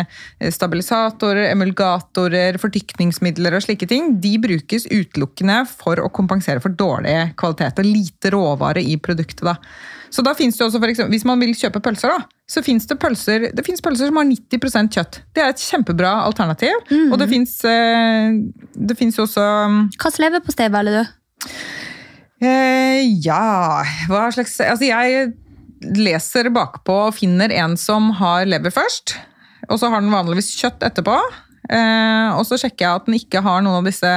stabilisatorer, 0.54 1.50
emulgatorer, 1.52 2.60
fortykningsmidler 2.62 3.58
og 3.58 3.66
slike 3.66 3.90
ting, 3.90 4.16
de 4.24 4.38
brukes 4.44 4.88
utelukkende 4.92 5.64
for 5.70 6.02
å 6.04 6.12
kompensere 6.14 6.64
for 6.64 6.76
dårlig 6.76 7.34
kvalitet 7.40 7.82
og 7.82 7.88
lite 7.88 8.34
råvare 8.34 8.84
i 8.84 8.98
produktet. 9.02 9.46
Da. 9.48 9.58
Så 10.14 10.24
da 10.24 10.34
finnes 10.38 10.58
det 10.58 10.66
også, 10.66 10.80
for 10.80 10.92
eksempel, 10.92 11.14
Hvis 11.14 11.26
man 11.28 11.40
vil 11.40 11.54
kjøpe 11.58 11.82
pølser, 11.84 12.14
da, 12.16 12.26
så 12.48 12.64
finnes 12.64 12.88
det 12.88 12.96
pølser 13.00 13.50
det 13.54 13.66
finnes 13.66 13.84
pølser 13.84 14.10
som 14.10 14.20
har 14.22 14.28
90% 14.30 14.96
kjøtt. 14.96 15.20
Det 15.36 15.44
er 15.44 15.52
et 15.52 15.64
kjempebra 15.64 16.14
alternativ. 16.26 16.76
Og 17.12 17.18
det 17.20 17.28
finnes, 17.30 17.54
eh, 17.66 18.32
det 18.74 18.98
finnes 18.98 19.18
jo 19.18 19.26
også 19.28 19.44
Hva 19.44 20.08
slags 20.08 20.22
leverpostei 20.24 20.70
velger 20.72 21.04
du? 21.04 21.18
Eh, 22.44 23.02
ja 23.26 23.82
Hva 24.06 24.28
slags 24.30 24.60
Altså, 24.62 24.86
jeg 24.86 25.32
leser 25.98 26.52
bakpå 26.54 26.94
og 27.08 27.18
finner 27.18 27.54
en 27.54 27.76
som 27.78 28.12
har 28.18 28.48
lever 28.50 28.74
først. 28.74 29.18
Og 29.70 29.78
så 29.82 29.92
har 29.94 30.02
den 30.02 30.14
vanligvis 30.14 30.50
kjøtt 30.58 30.82
etterpå. 30.86 31.18
Eh, 31.68 32.30
og 32.38 32.46
så 32.48 32.58
sjekker 32.58 32.86
jeg 32.86 33.02
at 33.02 33.08
den 33.10 33.18
ikke 33.18 33.42
har 33.44 33.62
noen 33.62 33.82
av 33.82 33.88
disse 33.90 34.12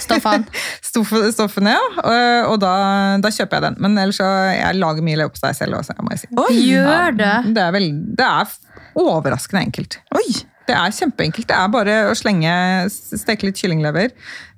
Stoffene. 0.00 0.46
juksestoffene. 0.94 1.74
Ja. 1.74 1.86
Og, 2.04 2.52
og 2.52 2.56
da, 2.62 2.74
da 3.20 3.32
kjøper 3.34 3.58
jeg 3.58 3.66
den. 3.66 3.80
Men 3.82 3.98
ellers 4.00 4.20
så 4.22 4.28
jeg 4.54 4.78
lager 4.78 5.06
mye 5.06 5.18
leverpostei 5.20 5.52
selv 5.58 5.80
også, 5.80 5.98
må 6.00 6.14
jeg 6.14 6.24
si. 6.24 6.30
Gjør 6.70 7.18
du? 7.18 7.26
Det 7.56 7.66
er, 7.66 7.74
vel, 7.76 7.90
det 8.16 8.28
er 8.28 8.56
overraskende 9.00 9.66
enkelt. 9.68 10.00
Oi! 10.16 10.28
Det 10.70 10.76
er 10.78 10.94
kjempeenkelt. 10.94 11.48
Det 11.50 11.56
er 11.56 11.70
bare 11.72 11.96
å 12.10 12.16
slenge, 12.18 12.52
steke 12.92 13.48
litt 13.48 13.58
kyllinglever, 13.58 14.12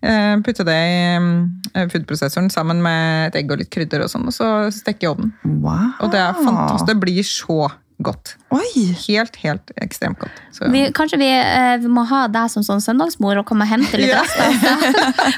eh, 0.05 0.35
putte 0.45 0.67
det 0.69 0.77
i 0.77 0.99
eh, 1.17 1.87
foodprosessoren 1.89 2.51
sammen 2.53 2.83
med 2.85 3.31
et 3.31 3.41
egg 3.41 3.55
og 3.55 3.63
litt 3.63 3.73
krydder, 3.73 4.05
og 4.05 4.13
sånn, 4.13 4.29
og 4.29 4.37
så 4.37 4.51
steke 4.75 5.07
i 5.07 5.11
ovnen. 5.13 5.33
Wow. 5.49 5.95
Og 6.05 6.13
det 6.13 6.21
er 6.21 6.37
fantastisk. 6.37 6.91
Det 6.91 6.99
blir 7.01 7.25
så 7.25 7.71
godt. 8.07 8.35
Oi! 8.53 8.95
Helt, 9.07 9.37
helt 9.43 9.71
ekstremt 9.81 10.19
godt. 10.21 10.41
Vi, 10.73 10.83
kanskje 10.95 11.19
vi, 11.19 11.29
eh, 11.33 11.77
vi 11.83 11.89
må 11.91 12.05
ha 12.11 12.27
deg 12.29 12.51
som 12.53 12.63
sånn 12.67 12.83
søndagsmor 12.85 13.39
og 13.41 13.47
komme 13.49 13.65
og 13.67 13.71
hente 13.73 13.97
litt 13.99 14.11
Ja. 14.13 14.21
rester. 14.23 14.53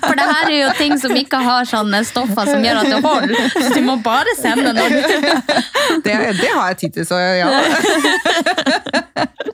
For 0.05 0.15
det 0.19 0.27
her 0.29 0.51
er 0.51 0.57
jo 0.59 0.71
ting 0.79 0.99
som 1.01 1.15
ikke 1.17 1.39
har 1.45 1.65
sånne 1.71 2.03
stoffer 2.05 2.51
som 2.51 2.63
gjør 2.65 2.83
at 2.83 2.91
det 2.91 3.03
holder. 3.05 3.37
Så 3.55 3.75
du 3.75 3.83
må 3.87 3.97
bare 4.03 4.35
sende 4.41 4.73
noen. 4.75 4.93
Det, 6.05 6.13
det 6.41 6.49
har 6.49 6.71
jeg 6.73 6.77
tid 6.81 6.93
til, 6.97 7.05
så 7.07 7.19
ja. 7.21 7.49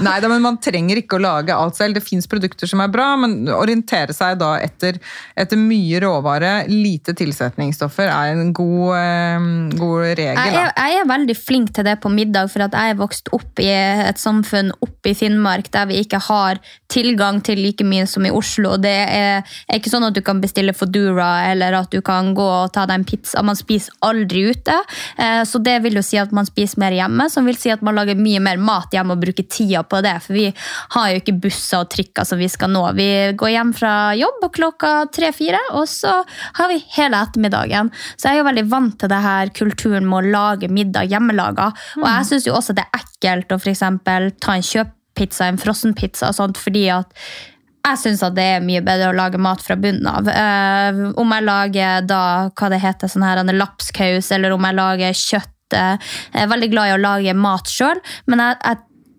Nei, 0.00 0.20
da, 0.20 0.28
men 0.28 0.42
Man 0.42 0.58
trenger 0.62 0.98
ikke 1.00 1.18
å 1.18 1.22
lage 1.22 1.54
alt 1.54 1.76
selv. 1.78 1.94
Det 1.96 2.02
fins 2.04 2.26
produkter 2.30 2.66
som 2.70 2.80
er 2.84 2.88
bra, 2.92 3.12
men 3.20 3.48
orientere 3.54 4.12
seg 4.16 4.38
da 4.40 4.54
etter, 4.62 4.98
etter 5.38 5.56
mye 5.60 6.00
råvare, 6.02 6.52
lite 6.70 7.14
tilsetningsstoffer, 7.18 8.08
er 8.10 8.32
en 8.34 8.52
god, 8.56 8.96
eh, 8.98 9.38
god 9.78 9.96
regel. 10.18 10.40
jeg 10.40 10.54
er, 10.64 10.72
jeg 10.76 10.92
er 11.00 11.04
veldig 11.10 11.36
flink 11.38 11.59
til 11.68 11.84
det 11.86 11.98
på 12.00 12.10
middag, 12.12 12.50
for 12.52 12.64
at 12.64 12.74
jeg 12.76 12.94
er 12.94 13.00
vokst 13.00 13.30
opp 13.36 13.60
i 13.62 13.68
et 13.70 14.20
samfunn 14.20 14.72
oppe 14.80 15.12
i 15.12 15.16
Finnmark 15.16 15.70
der 15.74 15.88
vi 15.90 16.00
ikke 16.02 16.20
har 16.26 16.60
tilgang 16.90 17.40
til 17.46 17.60
like 17.62 17.84
mye 17.86 18.06
som 18.10 18.24
i 18.26 18.32
Oslo. 18.34 18.74
Det 18.82 18.90
er, 18.90 19.44
er 19.44 19.78
ikke 19.78 19.92
sånn 19.92 20.08
at 20.08 20.16
du 20.16 20.22
kan 20.26 20.40
bestille 20.42 20.74
Foodora, 20.76 21.46
eller 21.50 21.76
at 21.78 21.92
du 21.92 22.00
kan 22.04 22.32
gå 22.34 22.46
og 22.46 22.72
ta 22.74 22.86
deg 22.88 23.00
en 23.00 23.06
pizza. 23.08 23.42
Man 23.46 23.58
spiser 23.58 23.94
aldri 24.06 24.48
ute. 24.50 24.76
Eh, 25.16 25.42
Så 25.46 25.60
det 25.62 25.78
vil 25.84 25.96
jo 25.98 26.02
si 26.04 26.18
at 26.20 26.32
man 26.36 26.48
spiser 26.48 26.80
mer 26.82 26.94
hjemme, 26.96 27.28
som 27.30 27.46
vil 27.46 27.58
si 27.58 27.70
at 27.72 27.82
man 27.86 27.96
lager 27.98 28.18
mye 28.18 28.40
mer 28.42 28.58
mat 28.60 28.92
hjemme 28.94 29.14
og 29.14 29.22
bruker 29.22 29.46
tida 29.50 29.82
på 29.86 30.02
det. 30.04 30.16
For 30.24 30.36
vi 30.36 30.48
har 30.96 31.10
jo 31.12 31.20
ikke 31.20 31.36
busser 31.46 31.84
og 31.84 31.90
trikker 31.94 32.26
som 32.26 32.40
vi 32.40 32.48
skal 32.50 32.72
nå. 32.74 32.82
Vi 32.98 33.08
går 33.38 33.54
hjem 33.54 33.72
fra 33.76 33.94
jobb 34.18 34.48
klokka 34.54 34.92
tre-fire, 35.14 35.60
og 35.78 35.86
så 35.90 36.20
har 36.58 36.70
vi 36.70 36.80
hele 36.96 37.20
ettermiddagen. 37.22 37.90
Så 38.16 38.28
jeg 38.28 38.38
er 38.38 38.42
jo 38.42 38.48
veldig 38.50 38.66
vant 38.70 38.98
til 39.00 39.10
det 39.12 39.22
her 39.24 39.52
kulturen 39.56 40.08
med 40.08 40.18
å 40.20 40.32
lage 40.34 40.70
middag 40.72 41.10
hjemmelaga. 41.40 41.70
Og 42.00 42.08
jeg 42.08 42.26
syns 42.30 42.46
jo 42.48 42.56
også 42.56 42.76
det 42.76 42.84
er 42.86 43.00
ekkelt 43.04 43.52
å 43.54 43.60
for 43.60 43.72
eksempel 43.72 44.30
ta 44.40 44.56
en 44.56 44.66
kjøppizza, 44.66 45.48
en 45.48 45.60
frossenpizza, 45.60 46.30
og 46.30 46.34
sånt, 46.38 46.60
fordi 46.60 46.88
at 46.94 47.14
jeg 47.80 47.96
syns 48.02 48.20
det 48.36 48.44
er 48.44 48.60
mye 48.64 48.82
bedre 48.84 49.08
å 49.10 49.16
lage 49.16 49.40
mat 49.40 49.62
fra 49.64 49.76
bunnen 49.80 50.06
av. 50.06 50.28
Eh, 50.28 51.00
om 51.16 51.32
jeg 51.32 51.46
lager 51.46 52.04
da, 52.04 52.50
hva 52.52 52.68
det 52.68 52.82
heter, 52.82 53.08
sånn 53.08 53.24
her, 53.24 53.40
en 53.40 53.54
lapskaus, 53.56 54.30
eller 54.36 54.52
om 54.52 54.68
jeg 54.68 54.76
lager 54.76 55.16
kjøtt. 55.16 55.56
eh, 55.72 55.96
Jeg 56.34 56.42
er 56.44 56.52
veldig 56.52 56.70
glad 56.70 56.90
i 56.90 56.94
å 56.98 57.00
lage 57.00 57.34
mat 57.34 57.66
sjøl, 57.72 58.00
men 58.26 58.38
jeg, 58.44 58.56
jeg 58.64 58.76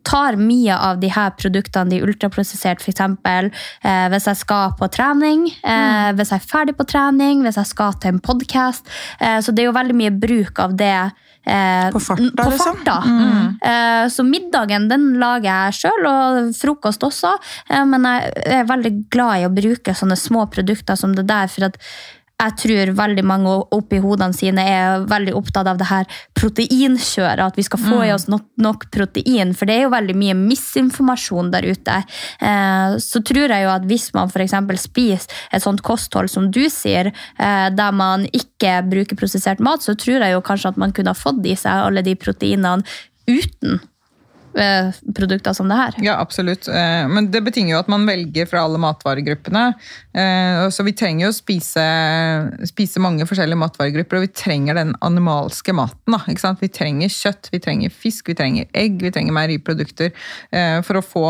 tar 0.07 0.37
mye 0.39 0.75
av 0.75 0.99
de 1.01 1.09
her 1.13 1.33
produktene, 1.37 1.91
de 1.91 2.01
ultraprosessert 2.05 2.81
f.eks. 2.81 3.01
Eh, 3.01 4.05
hvis 4.13 4.29
jeg 4.29 4.39
skal 4.41 4.75
på 4.79 4.89
trening, 4.93 5.47
eh, 5.63 6.11
hvis 6.17 6.33
jeg 6.33 6.41
er 6.41 6.47
ferdig 6.53 6.77
på 6.77 6.87
trening, 6.89 7.43
hvis 7.45 7.59
jeg 7.61 7.71
skal 7.71 7.97
til 8.01 8.15
en 8.15 8.23
podkast. 8.23 8.87
Eh, 9.19 9.39
så 9.41 9.53
det 9.53 9.65
er 9.65 9.71
jo 9.71 9.77
veldig 9.77 9.97
mye 9.97 10.15
bruk 10.21 10.61
av 10.63 10.77
det. 10.79 11.11
Eh, 11.43 11.89
På 11.89 11.99
farta, 11.99 12.43
på 12.43 12.49
liksom. 12.51 12.77
Mm. 12.85 13.45
Eh, 13.61 14.09
så 14.13 14.23
middagen 14.23 14.87
den 14.91 15.07
lager 15.21 15.49
jeg 15.49 15.79
sjøl, 15.79 16.05
og 16.05 16.51
frokost 16.53 17.01
også. 17.07 17.33
Eh, 17.69 17.85
men 17.89 18.05
jeg 18.05 18.59
er 18.61 18.69
veldig 18.69 18.93
glad 19.09 19.41
i 19.41 19.47
å 19.49 19.53
bruke 19.53 19.95
sånne 19.97 20.17
små 20.19 20.45
produkter 20.53 20.99
som 20.99 21.15
det 21.17 21.25
der. 21.29 21.47
for 21.47 21.65
at 21.65 21.77
jeg 22.41 22.57
tror 22.63 22.91
veldig 22.97 23.23
mange 23.27 23.53
oppi 23.75 23.99
hodene 24.01 24.35
sine 24.35 24.63
er 24.65 25.05
veldig 25.09 25.33
opptatt 25.37 25.69
av 25.69 25.79
det 25.79 25.87
her 25.89 26.07
proteinkjøret, 26.37 27.43
at 27.45 27.59
vi 27.59 27.65
skal 27.65 27.81
få 27.81 28.01
i 28.07 28.13
oss 28.13 28.27
nok, 28.31 28.47
nok 28.61 28.87
protein, 28.93 29.53
for 29.57 29.69
det 29.69 29.77
er 29.77 29.85
jo 29.85 29.93
veldig 29.93 30.17
mye 30.17 30.37
misinformasjon 30.39 31.51
der 31.53 31.67
ute. 31.69 31.99
Eh, 32.41 32.97
så 33.03 33.21
tror 33.27 33.53
jeg 33.53 33.65
jo 33.65 33.73
at 33.73 33.85
hvis 33.89 34.09
man 34.17 34.31
f.eks. 34.31 34.57
spiser 34.81 35.45
et 35.51 35.63
sånt 35.63 35.83
kosthold 35.85 36.31
som 36.33 36.49
du 36.53 36.63
sier, 36.73 37.11
eh, 37.11 37.67
der 37.75 37.95
man 37.95 38.25
ikke 38.31 38.79
bruker 38.89 39.19
prosessert 39.19 39.61
mat, 39.63 39.85
så 39.85 39.95
tror 39.99 40.23
jeg 40.23 40.35
jo 40.35 40.43
kanskje 40.45 40.73
at 40.73 40.81
man 40.81 40.95
kunne 40.95 41.13
ha 41.13 41.17
fått 41.17 41.45
i 41.45 41.57
seg 41.59 41.87
alle 41.87 42.05
de 42.05 42.17
proteinene 42.19 42.85
uten 43.29 43.79
produkter 44.53 45.53
som 45.53 45.69
det 45.71 45.77
her. 45.79 45.95
Ja, 46.03 46.17
absolutt. 46.19 46.67
Eh, 46.67 47.07
Men 47.07 47.31
det 47.31 47.43
betinger 47.45 47.75
jo 47.75 47.79
at 47.79 47.91
man 47.91 48.05
velger 48.05 48.47
fra 48.49 48.65
alle 48.65 48.77
matvaregruppene. 48.81 49.73
Eh, 50.13 50.69
Så 50.69 50.83
vi 50.83 50.93
trenger 50.93 51.27
jo 51.27 51.31
å 51.31 51.35
spise, 51.35 51.85
spise 52.67 52.99
mange 52.99 53.25
forskjellige 53.27 53.57
matvaregrupper, 53.57 54.17
og 54.17 54.27
vi 54.27 54.33
trenger 54.33 54.75
den 54.75 54.95
animalske 55.01 55.73
maten. 55.73 56.15
Da? 56.15 56.53
Vi 56.59 56.67
trenger 56.67 57.09
kjøtt, 57.09 57.49
vi 57.51 57.59
trenger 57.59 57.89
fisk, 57.89 58.27
vi 58.27 58.35
trenger 58.35 58.65
egg, 58.73 59.01
vi 59.01 59.11
trenger 59.11 59.33
meieriprodukter 59.35 60.11
eh, 60.51 60.81
for 60.81 60.99
å 60.99 61.05
få 61.05 61.27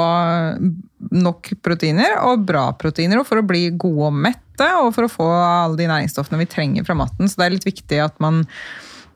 nok 1.11 1.51
proteiner, 1.65 2.17
og 2.27 2.45
bra 2.45 2.71
proteiner, 2.77 3.19
og 3.19 3.27
for 3.27 3.41
å 3.41 3.45
bli 3.45 3.69
gode 3.71 4.09
og 4.11 4.13
mette, 4.27 4.67
og 4.81 4.93
for 4.95 5.07
å 5.07 5.11
få 5.11 5.27
alle 5.27 5.79
de 5.79 5.89
næringsstoffene 5.89 6.41
vi 6.43 6.49
trenger 6.49 6.85
fra 6.85 6.97
maten. 6.97 7.29
Så 7.29 7.39
det 7.39 7.47
er 7.47 7.55
litt 7.55 7.67
viktig 7.67 8.01
at 8.03 8.19
man, 8.23 8.43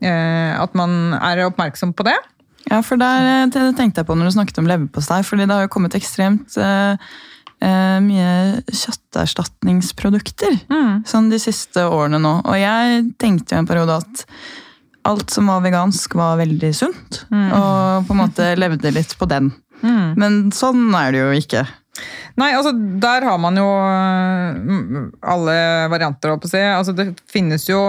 eh, 0.00 0.54
at 0.58 0.74
man 0.74 1.14
er 1.20 1.46
oppmerksom 1.46 1.94
på 1.96 2.06
det. 2.08 2.16
Ja, 2.66 2.82
for 2.82 2.98
der 3.00 3.46
eh, 3.46 3.72
tenkte 3.78 4.02
jeg 4.02 4.08
på 4.08 4.16
når 4.18 4.28
du 4.28 4.36
snakket 4.36 4.60
om 4.62 4.68
leverpostei, 4.70 5.22
fordi 5.26 5.46
det 5.46 5.54
har 5.54 5.66
jo 5.66 5.72
kommet 5.72 5.96
ekstremt 5.98 6.56
uh, 6.58 6.98
mye 8.04 8.30
kjøtterstatningsprodukter 8.68 10.58
sånn 11.08 11.30
de 11.32 11.38
siste 11.40 11.86
årene 11.88 12.20
nå. 12.20 12.34
Og 12.44 12.58
jeg 12.60 13.06
tenkte 13.22 13.56
jo 13.56 13.62
en 13.62 13.68
periode 13.70 13.96
at 14.02 14.26
alt 15.08 15.32
som 15.32 15.48
var 15.48 15.62
vegansk, 15.64 16.18
var 16.18 16.36
veldig 16.42 16.72
sunt. 16.76 17.22
Og 17.30 18.04
på 18.04 18.12
en 18.12 18.20
måte 18.20 18.50
levde 18.58 18.92
litt 18.92 19.14
på 19.16 19.28
den. 19.30 19.48
Men 19.80 20.50
sånn 20.52 20.90
er 20.98 21.14
det 21.14 21.22
jo 21.22 21.32
ikke. 21.38 21.64
Nei, 22.36 22.50
altså 22.52 22.72
der 23.00 23.24
har 23.24 23.38
man 23.40 23.56
jo 23.56 23.66
mm, 23.66 25.04
alle 25.24 25.56
varianter, 25.92 26.32
holdt 26.32 26.44
på 26.44 26.50
å 26.50 26.52
si. 26.52 26.62
Altså, 26.62 26.92
det 26.96 27.08
finnes 27.30 27.64
jo 27.68 27.80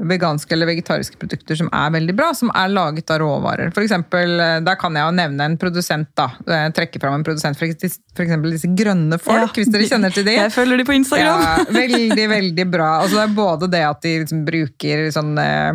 veganske 0.00 0.54
eller 0.56 0.66
vegetariske 0.70 1.18
produkter 1.20 1.58
som 1.60 1.68
er 1.76 1.90
veldig 1.92 2.14
bra, 2.16 2.30
som 2.36 2.50
er 2.56 2.70
laget 2.72 3.10
av 3.12 3.20
råvarer. 3.20 3.72
For 3.76 3.84
eksempel, 3.84 4.32
eh, 4.40 4.60
der 4.64 4.78
kan 4.80 4.96
jeg 4.96 5.04
jo 5.04 5.12
nevne 5.18 5.44
en 5.50 5.58
produsent, 5.60 6.08
da. 6.16 6.30
Eh, 6.48 6.70
Trekke 6.76 7.00
fram 7.02 7.18
en 7.18 7.24
produsent, 7.26 7.58
for 7.58 7.66
eksempel 7.68 8.50
disse 8.54 8.70
grønne 8.74 9.18
folk, 9.20 9.50
Ja. 9.50 9.52
hvis 9.60 9.72
dere 9.72 9.88
kjenner 9.90 10.12
til 10.14 10.24
de. 10.24 10.36
Jeg 10.38 10.52
følger 10.52 10.76
de 10.80 10.84
på 10.88 10.96
Instagram. 10.96 11.40
Ja, 11.44 11.64
veldig, 11.68 12.28
veldig 12.36 12.70
bra. 12.70 12.90
Altså, 13.02 13.20
det 13.20 13.26
er 13.28 13.34
både 13.36 13.70
det 13.70 13.84
at 13.84 14.00
de 14.02 14.18
liksom 14.24 14.44
bruker 14.48 15.06
sånn 15.12 15.36
eh, 15.38 15.72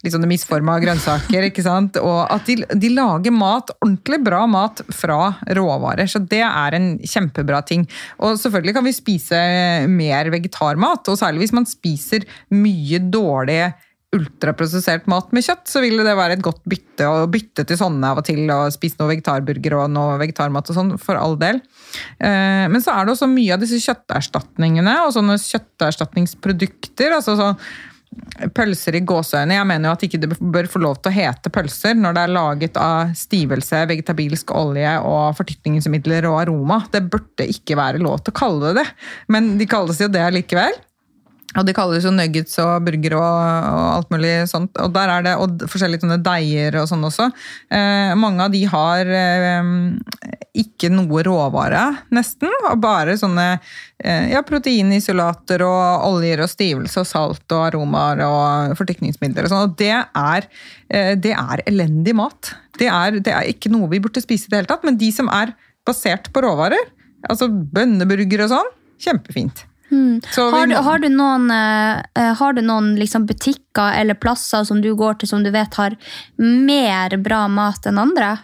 litt 0.00 0.14
sånne 0.14 0.30
misforma 0.30 0.78
grønnsaker, 0.80 1.48
ikke 1.50 1.64
sant? 1.64 1.98
og 2.00 2.22
at 2.32 2.48
de, 2.48 2.60
de 2.72 2.92
lager 2.94 3.34
mat, 3.34 3.72
ordentlig 3.80 4.20
bra 4.24 4.46
mat 4.48 4.80
fra 4.96 5.34
råvarer. 5.56 6.08
Så 6.08 6.22
det 6.24 6.42
er 6.46 6.76
en 6.76 6.94
kjempebra 7.04 7.60
ting. 7.68 7.84
Og 8.22 8.38
selvfølgelig 8.40 8.78
kan 8.78 8.86
vi 8.86 8.96
spise 8.96 9.44
mer 9.90 10.32
vegetarmat, 10.32 11.12
og 11.12 11.20
særlig 11.20 11.44
hvis 11.44 11.56
man 11.56 11.68
spiser 11.68 12.26
mye 12.54 13.02
dårlig 13.12 13.62
ultraprosessert 14.16 15.04
mat 15.10 15.28
med 15.30 15.44
kjøtt, 15.46 15.68
så 15.70 15.82
ville 15.84 16.02
det 16.02 16.16
være 16.18 16.34
et 16.34 16.42
godt 16.42 16.64
bytte 16.68 17.06
å 17.06 17.28
bytte 17.30 17.62
til 17.68 17.78
sånne 17.78 18.08
av 18.10 18.18
og 18.18 18.26
til, 18.26 18.42
og 18.50 18.72
spise 18.74 18.98
noe 18.98 19.12
vegetarburger 19.12 19.76
og 19.78 19.92
noe 19.94 20.16
vegetarmat 20.18 20.72
og 20.72 20.78
sånn, 20.80 20.90
for 20.98 21.20
all 21.20 21.36
del. 21.38 21.60
Eh, 22.18 22.66
Men 22.72 22.82
så 22.82 22.96
er 22.96 23.06
det 23.06 23.14
også 23.14 23.30
mye 23.30 23.54
av 23.54 23.62
disse 23.62 23.78
kjøtterstatningene 23.84 24.96
og 25.04 25.14
sånne 25.14 25.38
kjøtterstatningsprodukter. 25.44 27.14
altså 27.20 27.36
sånn 27.38 27.62
Pølser 28.56 28.96
i 28.98 29.02
gåseøyne. 29.06 29.56
Jeg 29.58 29.68
mener 29.68 29.90
jo 29.90 29.94
at 29.96 30.04
ikke 30.06 30.20
det 30.22 30.30
bør 30.40 30.68
få 30.70 30.82
lov 30.82 30.98
til 31.00 31.12
å 31.12 31.16
hete 31.16 31.52
pølser 31.52 31.96
når 31.98 32.16
det 32.16 32.22
er 32.22 32.34
laget 32.34 32.78
av 32.80 33.14
stivelse, 33.18 33.84
vegetabilsk 33.90 34.52
olje 34.56 34.94
og 35.06 35.36
fortykningsmidler 35.38 36.28
og 36.30 36.40
aroma. 36.42 36.82
Det 36.92 37.04
burde 37.12 37.48
ikke 37.52 37.78
være 37.80 38.02
lov 38.02 38.22
til 38.24 38.34
å 38.34 38.40
kalle 38.40 38.70
det 38.70 38.80
det, 38.80 38.86
men 39.32 39.54
de 39.60 39.68
kalles 39.70 40.00
jo 40.00 40.08
det 40.12 40.26
likevel. 40.34 40.78
Og 41.58 41.66
de 41.66 41.74
kalles 41.74 42.04
jo 42.06 42.12
nuggets 42.14 42.54
og 42.62 42.84
burger 42.86 43.16
og, 43.18 43.24
og 43.24 43.86
alt 43.96 44.12
mulig 44.14 44.34
sånt. 44.50 44.76
Og 44.78 44.92
der 44.94 45.10
er 45.10 45.24
det 45.26 45.32
og 45.42 45.64
forskjellige 45.70 46.04
sånne 46.04 46.20
deiger 46.22 46.78
og 46.78 46.86
sånn 46.90 47.06
også. 47.08 47.26
Eh, 47.74 48.12
mange 48.18 48.44
av 48.44 48.54
de 48.54 48.60
har 48.70 49.10
eh, 49.10 49.70
ikke 50.62 50.92
noe 50.94 51.24
råvare, 51.26 51.82
nesten. 52.14 52.52
Og 52.70 52.78
bare 52.82 53.16
sånne 53.18 53.46
eh, 53.56 54.30
ja, 54.30 54.44
proteinisolater 54.46 55.64
og 55.66 56.06
oljer 56.12 56.44
og 56.44 56.52
stivelse 56.52 57.02
og 57.02 57.08
salt 57.10 57.56
og 57.56 57.64
aromaer 57.66 58.22
og 58.26 58.76
fortykningsmidler 58.78 59.48
og 59.48 59.54
sånn. 59.54 59.72
Og 59.72 59.74
det 59.80 59.96
er, 59.98 60.46
eh, 60.86 61.16
det 61.18 61.34
er 61.34 61.64
elendig 61.66 62.14
mat. 62.20 62.52
Det 62.78 62.86
er, 62.86 63.18
det 63.18 63.34
er 63.34 63.50
ikke 63.50 63.72
noe 63.74 63.90
vi 63.90 64.02
burde 64.02 64.22
spise 64.22 64.46
i 64.46 64.54
det 64.54 64.62
hele 64.62 64.70
tatt. 64.70 64.86
Men 64.86 65.00
de 65.02 65.10
som 65.14 65.30
er 65.34 65.56
basert 65.88 66.30
på 66.30 66.44
råvarer, 66.46 66.94
altså 67.26 67.50
bønneburger 67.50 68.46
og 68.46 68.54
sånn, 68.54 68.72
kjempefint. 69.02 69.64
Vi 69.90 70.20
Har 70.36 70.66
du, 70.66 70.74
har 70.74 70.98
du 71.02 71.08
noen, 71.08 71.50
eh, 71.50 72.34
har 72.38 72.52
du 72.52 72.62
noen 72.62 72.94
liksom 72.98 73.26
butikker 73.26 73.96
eller 73.98 74.14
plasser 74.14 74.64
som 74.64 74.80
du 74.82 74.92
går 74.94 75.20
til 75.20 75.28
som 75.28 75.42
du 75.42 75.50
vet 75.50 75.74
har 75.74 75.96
mer 76.38 77.16
bra 77.18 77.46
mat 77.48 77.86
enn 77.90 77.98
andre? 77.98 78.36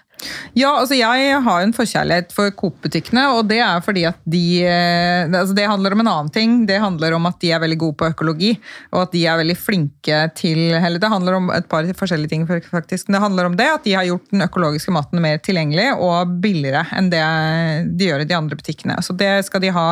Ja, 0.57 0.71
altså 0.81 0.97
jeg 0.97 1.41
har 1.45 1.63
en 1.63 1.75
forkjærlighet 1.77 2.31
for 2.33 2.53
Coop-butikkene, 2.57 3.27
og 3.37 3.51
det 3.51 3.59
er 3.61 3.83
fordi 3.85 4.07
at 4.09 4.17
de 4.25 4.63
eh, 4.65 5.29
altså 5.29 5.55
Det 5.57 5.67
handler 5.69 5.93
om 5.93 6.03
en 6.03 6.11
annen 6.13 6.33
ting. 6.33 6.55
Det 6.69 6.79
handler 6.81 7.17
om 7.17 7.29
at 7.29 7.39
de 7.43 7.53
er 7.53 7.61
veldig 7.61 7.79
gode 7.83 7.99
på 8.01 8.09
økologi, 8.09 8.55
og 8.95 9.03
at 9.05 9.13
de 9.13 9.27
er 9.29 9.41
veldig 9.43 9.57
flinke 9.61 10.23
til 10.39 10.73
Eller 10.79 10.99
det 11.03 11.13
handler 11.13 11.37
om 11.39 11.51
et 11.53 11.69
par 11.69 11.85
forskjellige 11.99 12.33
ting, 12.33 12.47
faktisk. 12.49 13.09
Men 13.09 13.19
det 13.19 13.23
handler 13.27 13.51
om 13.51 13.59
det 13.59 13.69
at 13.75 13.85
de 13.85 13.95
har 13.99 14.09
gjort 14.09 14.33
den 14.33 14.47
økologiske 14.47 14.95
maten 14.97 15.21
mer 15.23 15.39
tilgjengelig 15.45 15.91
og 16.01 16.37
billigere 16.43 16.87
enn 16.97 17.13
det 17.13 17.23
de 17.99 18.09
gjør 18.09 18.25
i 18.25 18.29
de 18.29 18.37
andre 18.37 18.57
butikkene. 18.59 18.97
Så 19.05 19.15
det 19.17 19.31
skal 19.47 19.63
de 19.63 19.75
ha 19.75 19.87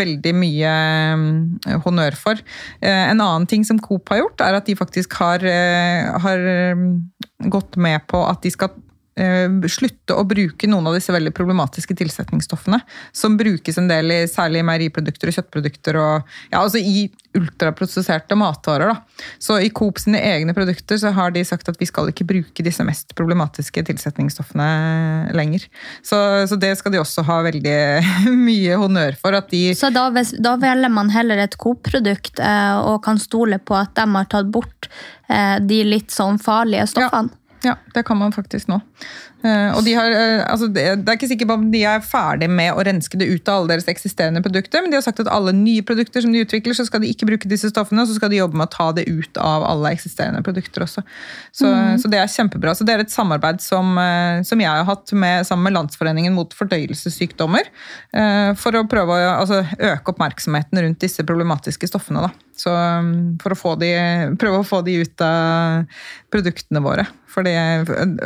veldig 0.00 0.34
mye 0.36 0.74
mm, 1.20 1.30
honnør 1.84 2.16
for. 2.18 2.40
Eh, 2.80 3.04
En 3.08 3.20
annen 3.20 3.46
ting 3.48 3.64
som 3.64 3.80
Coop 3.80 4.08
har 4.12 4.22
gjort, 4.22 4.42
er 4.44 4.58
at 4.58 4.66
de 4.68 4.76
faktisk 4.78 5.14
har, 5.20 5.44
eh, 5.44 6.08
har 6.24 6.44
mm, 6.78 6.90
gått 7.52 7.76
med 7.76 8.06
på 8.10 8.24
at 8.28 8.42
de 8.42 8.52
skal 8.52 8.72
eh, 8.72 8.87
slutte 9.70 10.14
å 10.14 10.24
bruke 10.28 10.68
noen 10.70 10.86
av 10.90 10.96
disse 10.96 11.12
veldig 11.14 11.32
problematiske 11.36 11.96
tilsetningsstoffene 11.98 12.80
som 13.12 13.38
brukes 13.38 13.78
en 13.80 13.88
del 13.90 14.12
i 14.14 14.20
særlig 14.30 14.64
meieriprodukter 14.66 15.30
og 15.30 15.38
kjøttprodukter 15.38 15.98
og 15.98 16.28
ja, 16.52 16.60
altså 16.60 16.78
i 16.78 17.08
ultraprosesserte 17.38 18.36
matvarer. 18.38 18.92
Da. 18.92 19.24
Så 19.42 19.58
i 19.62 19.70
Coop 19.74 20.00
sine 20.00 20.20
egne 20.24 20.54
produkter 20.56 20.98
så 21.00 21.12
har 21.14 21.32
de 21.34 21.44
sagt 21.46 21.68
at 21.70 21.78
vi 21.80 21.86
skal 21.88 22.10
ikke 22.10 22.26
bruke 22.28 22.64
disse 22.64 22.84
mest 22.86 23.14
problematiske 23.18 23.84
tilsetningsstoffene 23.90 24.68
lenger. 25.36 25.66
Så, 26.02 26.18
så 26.48 26.58
det 26.60 26.74
skal 26.80 26.94
de 26.94 27.02
også 27.02 27.24
ha 27.28 27.40
veldig 27.46 27.78
mye 28.48 28.78
honnør 28.80 29.18
for. 29.20 29.36
At 29.38 29.50
de 29.52 29.74
Så 29.78 29.92
da, 29.94 30.08
da 30.10 30.56
velger 30.60 30.92
man 30.92 31.12
heller 31.14 31.44
et 31.44 31.58
Coop-produkt 31.60 32.42
eh, 32.42 32.78
og 32.80 33.02
kan 33.06 33.20
stole 33.22 33.60
på 33.60 33.76
at 33.78 33.94
de 33.98 34.08
har 34.14 34.30
tatt 34.30 34.50
bort 34.52 34.90
eh, 35.28 35.58
de 35.62 35.82
litt 35.86 36.14
sånn 36.14 36.40
farlige 36.42 36.88
stoffene? 36.94 37.32
Ja, 37.32 37.47
det 37.94 38.02
kan 38.06 38.16
man 38.16 38.32
faktisk 38.32 38.68
nå. 38.68 38.80
Eh, 39.38 39.70
og 39.70 39.84
de 39.86 39.92
har, 39.94 40.10
eh, 40.10 40.40
altså 40.50 40.66
det, 40.74 40.82
er 40.98 41.14
ikke 41.14 41.28
sikkert 41.30 41.52
om 41.54 41.68
de 41.70 41.84
er 41.86 42.02
ferdig 42.02 42.48
med 42.50 42.74
å 42.74 42.82
renske 42.82 43.20
det 43.20 43.28
ut 43.30 43.46
av 43.46 43.60
alle 43.60 43.70
deres 43.74 43.86
eksisterende 43.90 44.42
produkter, 44.42 44.82
men 44.82 44.90
de 44.90 44.98
har 44.98 45.04
sagt 45.06 45.22
at 45.22 45.30
alle 45.30 45.54
nye 45.54 45.84
produkter 45.86 46.24
som 46.24 46.34
de 46.34 46.42
utvikler, 46.42 46.74
så 46.74 46.86
skal 46.88 47.04
de 47.04 47.12
ikke 47.12 47.28
bruke 47.28 47.50
disse 47.50 47.70
stoffene, 47.70 48.02
og 48.02 48.10
så 48.10 48.16
skal 48.18 48.32
de 48.32 48.40
jobbe 48.40 48.58
med 48.58 48.66
å 48.66 48.74
ta 48.74 48.88
det 48.96 49.06
ut 49.06 49.38
av 49.42 49.66
alle 49.68 49.94
eksisterende 49.94 50.42
produkter 50.46 50.86
også. 50.88 51.06
Så, 51.54 51.70
så 52.02 52.10
det 52.10 52.18
er 52.18 52.32
kjempebra. 52.32 52.74
Så 52.74 52.86
det 52.86 52.96
er 52.96 53.04
et 53.04 53.14
samarbeid 53.14 53.62
som, 53.62 53.94
eh, 54.02 54.42
som 54.48 54.64
jeg 54.64 54.72
har 54.72 54.88
hatt 54.88 55.14
med, 55.14 55.46
sammen 55.46 55.68
med 55.68 55.78
Landsforeningen 55.78 56.34
mot 56.34 56.58
fordøyelsessykdommer, 56.58 57.70
for 58.58 58.74
å 58.74 58.86
prøve 58.90 59.14
å 59.14 59.30
altså, 59.38 59.60
øke 59.76 60.12
oppmerksomheten 60.14 60.80
rundt 60.82 61.02
disse 61.02 61.22
problematiske 61.26 61.86
stoffene. 61.90 62.26
Da. 62.26 62.48
Så 62.58 62.72
um, 62.74 63.38
for 63.42 63.54
å 63.54 63.58
få 63.58 63.74
de, 63.78 63.92
prøve 64.40 64.62
å 64.62 64.66
få 64.66 64.82
de 64.86 64.98
ut 65.04 65.22
av 65.22 65.86
produktene 66.32 66.82
våre. 66.82 67.06
Fordi 67.30 67.52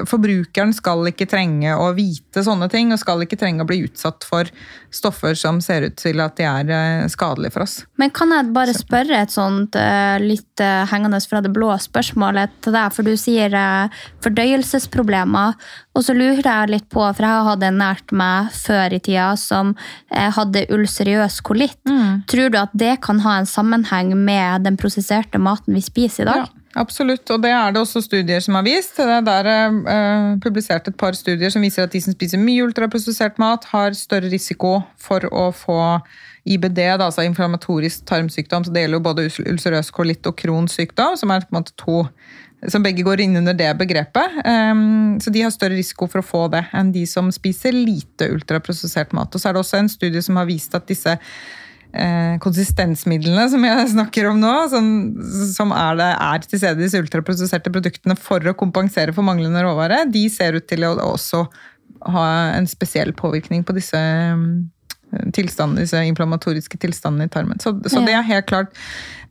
forbrukeren 0.08 0.72
skal 0.76 1.01
ikke 1.10 1.28
trenge 1.30 1.74
å 1.76 1.90
vite 1.96 2.42
sånne 2.44 2.68
ting, 2.72 2.92
og 2.92 3.00
skal 3.00 3.24
ikke 3.24 3.38
trenge 3.40 3.64
å 3.64 3.68
bli 3.68 3.82
utsatt 3.86 4.26
for 4.28 4.48
stoffer 4.92 5.36
som 5.38 5.60
ser 5.64 5.88
ut 5.88 5.96
til 5.98 6.20
at 6.22 6.36
de 6.38 6.46
er 6.48 6.72
eh, 6.72 7.08
skadelige 7.12 7.54
for 7.54 7.64
oss. 7.64 7.76
Men 8.00 8.12
kan 8.14 8.32
jeg 8.34 8.52
bare 8.54 8.74
spørre 8.76 9.22
et 9.24 9.32
sånt 9.32 9.76
eh, 9.78 10.16
litt 10.22 10.62
eh, 10.62 10.84
hengende 10.90 11.20
fra 11.24 11.42
det 11.44 11.52
blå 11.54 11.72
spørsmålet 11.80 12.54
til 12.64 12.76
deg? 12.76 12.94
For 12.94 13.06
du 13.06 13.14
sier 13.20 13.56
fordøyelsesproblemer. 14.24 15.56
Og 15.96 16.06
så 16.06 16.14
lurer 16.16 16.44
jeg 16.44 16.72
litt 16.72 16.88
på, 16.92 17.02
for 17.02 17.26
jeg 17.26 17.46
hadde 17.48 17.68
en 17.68 17.80
nært 17.82 18.14
meg 18.16 18.52
før 18.56 18.94
i 18.96 19.00
tida 19.02 19.32
som 19.40 19.74
hadde 20.08 20.64
ulseriøs 20.72 21.40
kolitt. 21.44 21.80
Mm. 21.88 22.22
Tror 22.30 22.52
du 22.52 22.58
at 22.60 22.72
det 22.76 22.94
kan 23.04 23.20
ha 23.24 23.38
en 23.40 23.48
sammenheng 23.48 24.14
med 24.16 24.64
den 24.66 24.78
prosesserte 24.80 25.40
maten 25.42 25.76
vi 25.76 25.84
spiser 25.84 26.24
i 26.24 26.30
dag? 26.30 26.46
Ja, 26.46 26.61
absolutt, 26.78 27.24
og 27.34 27.42
det 27.44 27.52
er 27.54 27.72
det 27.74 27.80
også 27.82 28.02
studier 28.04 28.42
som 28.44 28.56
har 28.58 28.66
vist. 28.66 28.96
Det 28.98 29.16
er 29.18 29.24
der 29.26 29.48
eh, 29.50 30.28
publisert 30.42 30.88
et 30.88 30.98
par 30.98 31.16
studier 31.18 31.52
som 31.52 31.64
viser 31.64 31.86
at 31.86 31.94
de 31.94 32.00
som 32.04 32.14
spiser 32.16 32.40
mye 32.42 32.66
ultraprosessert 32.66 33.40
mat, 33.42 33.66
har 33.72 33.96
større 33.98 34.30
risiko 34.32 34.78
for 35.00 35.26
å 35.30 35.48
få 35.56 35.80
IBD, 36.42 36.80
da, 36.98 37.06
altså 37.06 37.26
inflammatorisk 37.26 38.06
tarmsykdom. 38.08 38.64
Så 38.66 38.74
det 38.74 38.86
gjelder 38.86 38.98
jo 38.98 39.06
både 39.08 39.28
ulcerøs 39.54 39.92
kolitt 39.94 40.26
og 40.26 40.38
Crohns 40.38 40.78
sykdom, 40.78 41.18
som 41.18 41.30
er 41.30 41.44
på 41.44 41.54
en 41.54 41.60
måte 41.60 41.76
to 41.78 42.06
som 42.70 42.82
begge 42.84 43.02
går 43.02 43.24
inn 43.24 43.34
under 43.40 43.56
det 43.58 43.72
begrepet. 43.78 44.36
Um, 44.46 45.18
så 45.22 45.32
de 45.34 45.42
har 45.42 45.50
større 45.50 45.74
risiko 45.74 46.06
for 46.10 46.22
å 46.22 46.26
få 46.26 46.44
det 46.52 46.62
enn 46.78 46.92
de 46.94 47.02
som 47.10 47.30
spiser 47.34 47.74
lite 47.74 48.28
ultraprosessert 48.30 49.14
mat. 49.16 49.34
Og 49.34 49.42
så 49.42 49.50
er 49.50 49.56
det 49.56 49.64
også 49.64 49.80
en 49.80 49.90
studie 49.90 50.22
som 50.22 50.38
har 50.38 50.46
vist 50.46 50.76
at 50.78 50.86
disse 50.90 51.16
eh, 51.92 52.34
konsistensmidlene 52.42 53.46
som 53.52 53.64
jeg 53.66 53.90
snakker 53.94 54.28
om 54.30 54.40
nå, 54.42 54.52
som, 54.72 54.88
som 55.52 55.74
er, 55.76 55.98
det, 56.00 56.10
er 56.12 56.46
til 56.46 56.62
stede 56.62 56.80
i 56.80 56.86
disse 56.86 57.02
ultraprosesserte 57.02 57.72
produktene 57.74 58.16
for 58.18 58.44
å 58.48 58.56
kompensere 58.58 59.14
for 59.16 59.26
manglende 59.26 59.64
råvare, 59.64 60.04
de 60.10 60.26
ser 60.32 60.58
ut 60.58 60.68
til 60.68 60.86
å 60.88 60.94
også 61.12 61.46
ha 62.12 62.26
en 62.56 62.66
spesiell 62.66 63.12
påvirkning 63.14 63.62
på 63.66 63.76
disse 63.76 63.98
mm, 63.98 64.54
tilstandene, 65.32 65.84
disse 65.84 66.00
inflammatoriske 66.08 66.78
tilstandene 66.80 67.28
i 67.28 67.32
tarmen. 67.32 67.58
Så, 67.60 67.74
så 67.86 68.00
Ja. 68.00 68.06
det 68.06 68.14
er 68.14 68.22
helt 68.22 68.46
klart 68.46 68.70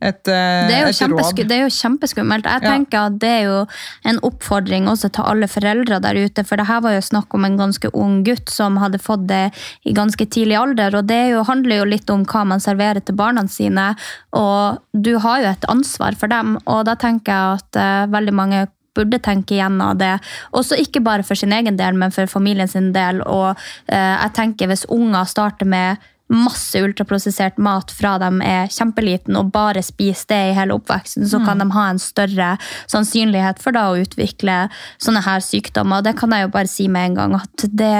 et, 0.02 0.26
eh, 0.28 0.66
Det 0.68 0.74
er, 0.74 0.88
et 0.88 1.10
råd. 1.10 1.36
det 1.48 1.52
er 1.56 1.62
jo 1.62 1.70
kjempeskummelt. 1.70 2.44
Jeg 2.44 2.62
Ja. 2.62 2.70
tenker 2.70 3.06
at 3.06 3.18
Det 3.18 3.28
er 3.28 3.42
jo 3.44 3.66
en 4.04 4.18
oppfordring 4.22 4.88
også 4.88 5.12
til 5.12 5.24
alle 5.24 5.46
foreldre 5.46 6.00
der 6.00 6.14
ute. 6.14 6.44
For 6.44 6.56
det 6.56 6.66
her 6.66 6.80
var 6.80 6.92
jo 6.92 7.00
snakk 7.00 7.26
om 7.34 7.44
en 7.44 7.56
ganske 7.56 7.88
ung 7.94 8.24
gutt 8.24 8.48
som 8.48 8.76
hadde 8.78 8.98
fått 8.98 9.26
det 9.26 9.52
i 9.86 9.92
ganske 9.92 10.26
tidlig 10.26 10.58
alder. 10.58 10.96
og 10.98 11.06
Det 11.06 11.30
jo, 11.30 11.42
handler 11.44 11.78
jo 11.78 11.84
litt 11.84 12.10
om 12.10 12.24
hva 12.24 12.44
man 12.46 12.58
serverer 12.58 13.04
til 13.04 13.14
barna 13.14 13.46
sine. 13.48 13.96
Og 14.32 14.78
du 15.00 15.18
har 15.18 15.40
jo 15.40 15.46
et 15.48 15.64
ansvar 15.68 16.16
for 16.16 16.26
dem. 16.26 16.58
Og 16.66 16.84
da 16.84 16.94
tenker 16.94 17.26
jeg 17.32 17.60
at 17.60 17.76
uh, 17.76 18.06
veldig 18.12 18.32
mange 18.32 18.66
burde 18.96 19.20
tenke 19.22 19.56
gjennom 19.58 19.98
det. 19.98 20.14
Også 20.56 20.78
ikke 20.80 21.02
bare 21.04 21.26
for 21.26 21.38
sin 21.38 21.52
egen 21.52 21.78
del, 21.80 21.98
men 21.98 22.14
for 22.14 22.30
familien 22.30 22.70
sin 22.70 22.92
del. 22.96 23.22
Og 23.26 23.52
eh, 23.52 24.14
jeg 24.16 24.34
tenker 24.38 24.70
hvis 24.70 24.88
unger 24.92 25.28
starter 25.28 25.68
med 25.68 26.02
masse 26.32 26.80
ultraprosessert 26.80 27.58
mat 27.60 27.92
fra 27.92 28.14
de 28.20 28.28
er 28.46 28.70
kjempeliten 28.72 29.36
og 29.36 29.50
bare 29.52 29.82
spiser 29.84 30.30
det 30.30 30.40
i 30.48 30.54
hele 30.56 30.76
oppveksten, 30.78 31.26
så 31.28 31.42
kan 31.44 31.60
de 31.60 31.66
ha 31.74 31.88
en 31.90 32.00
større 32.00 32.54
sannsynlighet 32.90 33.60
for 33.62 33.76
da 33.76 33.88
å 33.90 33.98
utvikle 34.00 34.56
sånne 35.02 35.24
her 35.26 35.44
sykdommer. 35.44 36.04
Det 36.04 36.14
kan 36.18 36.32
jeg 36.32 36.46
jo 36.46 36.52
bare 36.54 36.70
si 36.70 36.88
med 36.92 37.10
en 37.10 37.18
gang, 37.20 37.36
at 37.42 37.66
det 37.68 37.92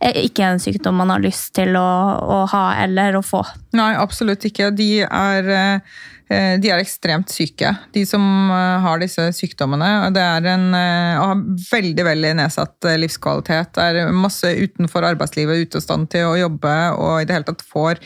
er 0.00 0.22
ikke 0.22 0.48
en 0.48 0.62
sykdom 0.62 0.96
man 1.02 1.12
har 1.12 1.24
lyst 1.24 1.52
til 1.58 1.76
å, 1.76 1.90
å 2.24 2.40
ha 2.54 2.64
eller 2.84 3.18
å 3.18 3.24
få. 3.24 3.44
Nei, 3.76 3.92
absolutt 4.00 4.46
ikke. 4.48 4.70
De 4.74 4.90
er, 5.04 5.52
eh, 5.52 6.00
de 6.32 6.70
er 6.72 6.80
ekstremt 6.80 7.28
syke, 7.28 7.68
de 7.92 8.04
som 8.08 8.22
eh, 8.48 8.78
har 8.84 9.02
disse 9.02 9.26
sykdommene. 9.36 9.90
Det 10.14 10.22
er 10.22 10.48
en, 10.54 10.70
eh, 10.78 11.18
og 11.20 11.26
har 11.28 11.42
veldig 11.68 12.06
veldig 12.08 12.32
nedsatt 12.40 12.88
eh, 12.88 12.96
livskvalitet. 13.02 13.76
Er 13.82 14.08
masse 14.16 14.48
utenfor 14.48 15.04
arbeidslivet, 15.10 15.66
ute 15.66 15.80
av 15.80 15.84
stand 15.84 16.08
til 16.14 16.30
å 16.30 16.38
jobbe, 16.40 16.74
og 16.96 17.20
i 17.20 17.28
det 17.28 17.36
hele 17.36 17.48
tatt 17.50 17.64
får 17.68 18.00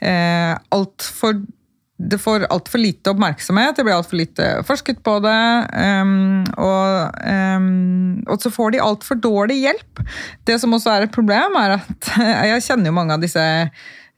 eh, 0.00 0.56
altfor 0.74 1.40
det 1.98 2.20
får 2.22 2.44
altfor 2.46 2.78
lite 2.78 3.10
oppmerksomhet, 3.10 3.74
det 3.74 3.82
blir 3.82 3.96
altfor 3.96 4.20
lite 4.20 4.44
forsket 4.66 5.00
på 5.02 5.16
det. 5.24 5.40
Um, 5.74 6.44
og, 6.54 7.16
um, 7.26 8.20
og 8.30 8.38
så 8.38 8.52
får 8.54 8.76
de 8.76 8.82
altfor 8.84 9.18
dårlig 9.18 9.56
hjelp. 9.64 10.04
Det 10.46 10.60
som 10.62 10.76
også 10.76 10.92
er 10.94 11.08
et 11.08 11.14
problem, 11.14 11.58
er 11.58 11.80
at 11.80 12.12
jeg 12.52 12.68
kjenner 12.68 12.92
jo 12.92 12.98
mange 13.00 13.18
av 13.18 13.24
disse 13.24 13.42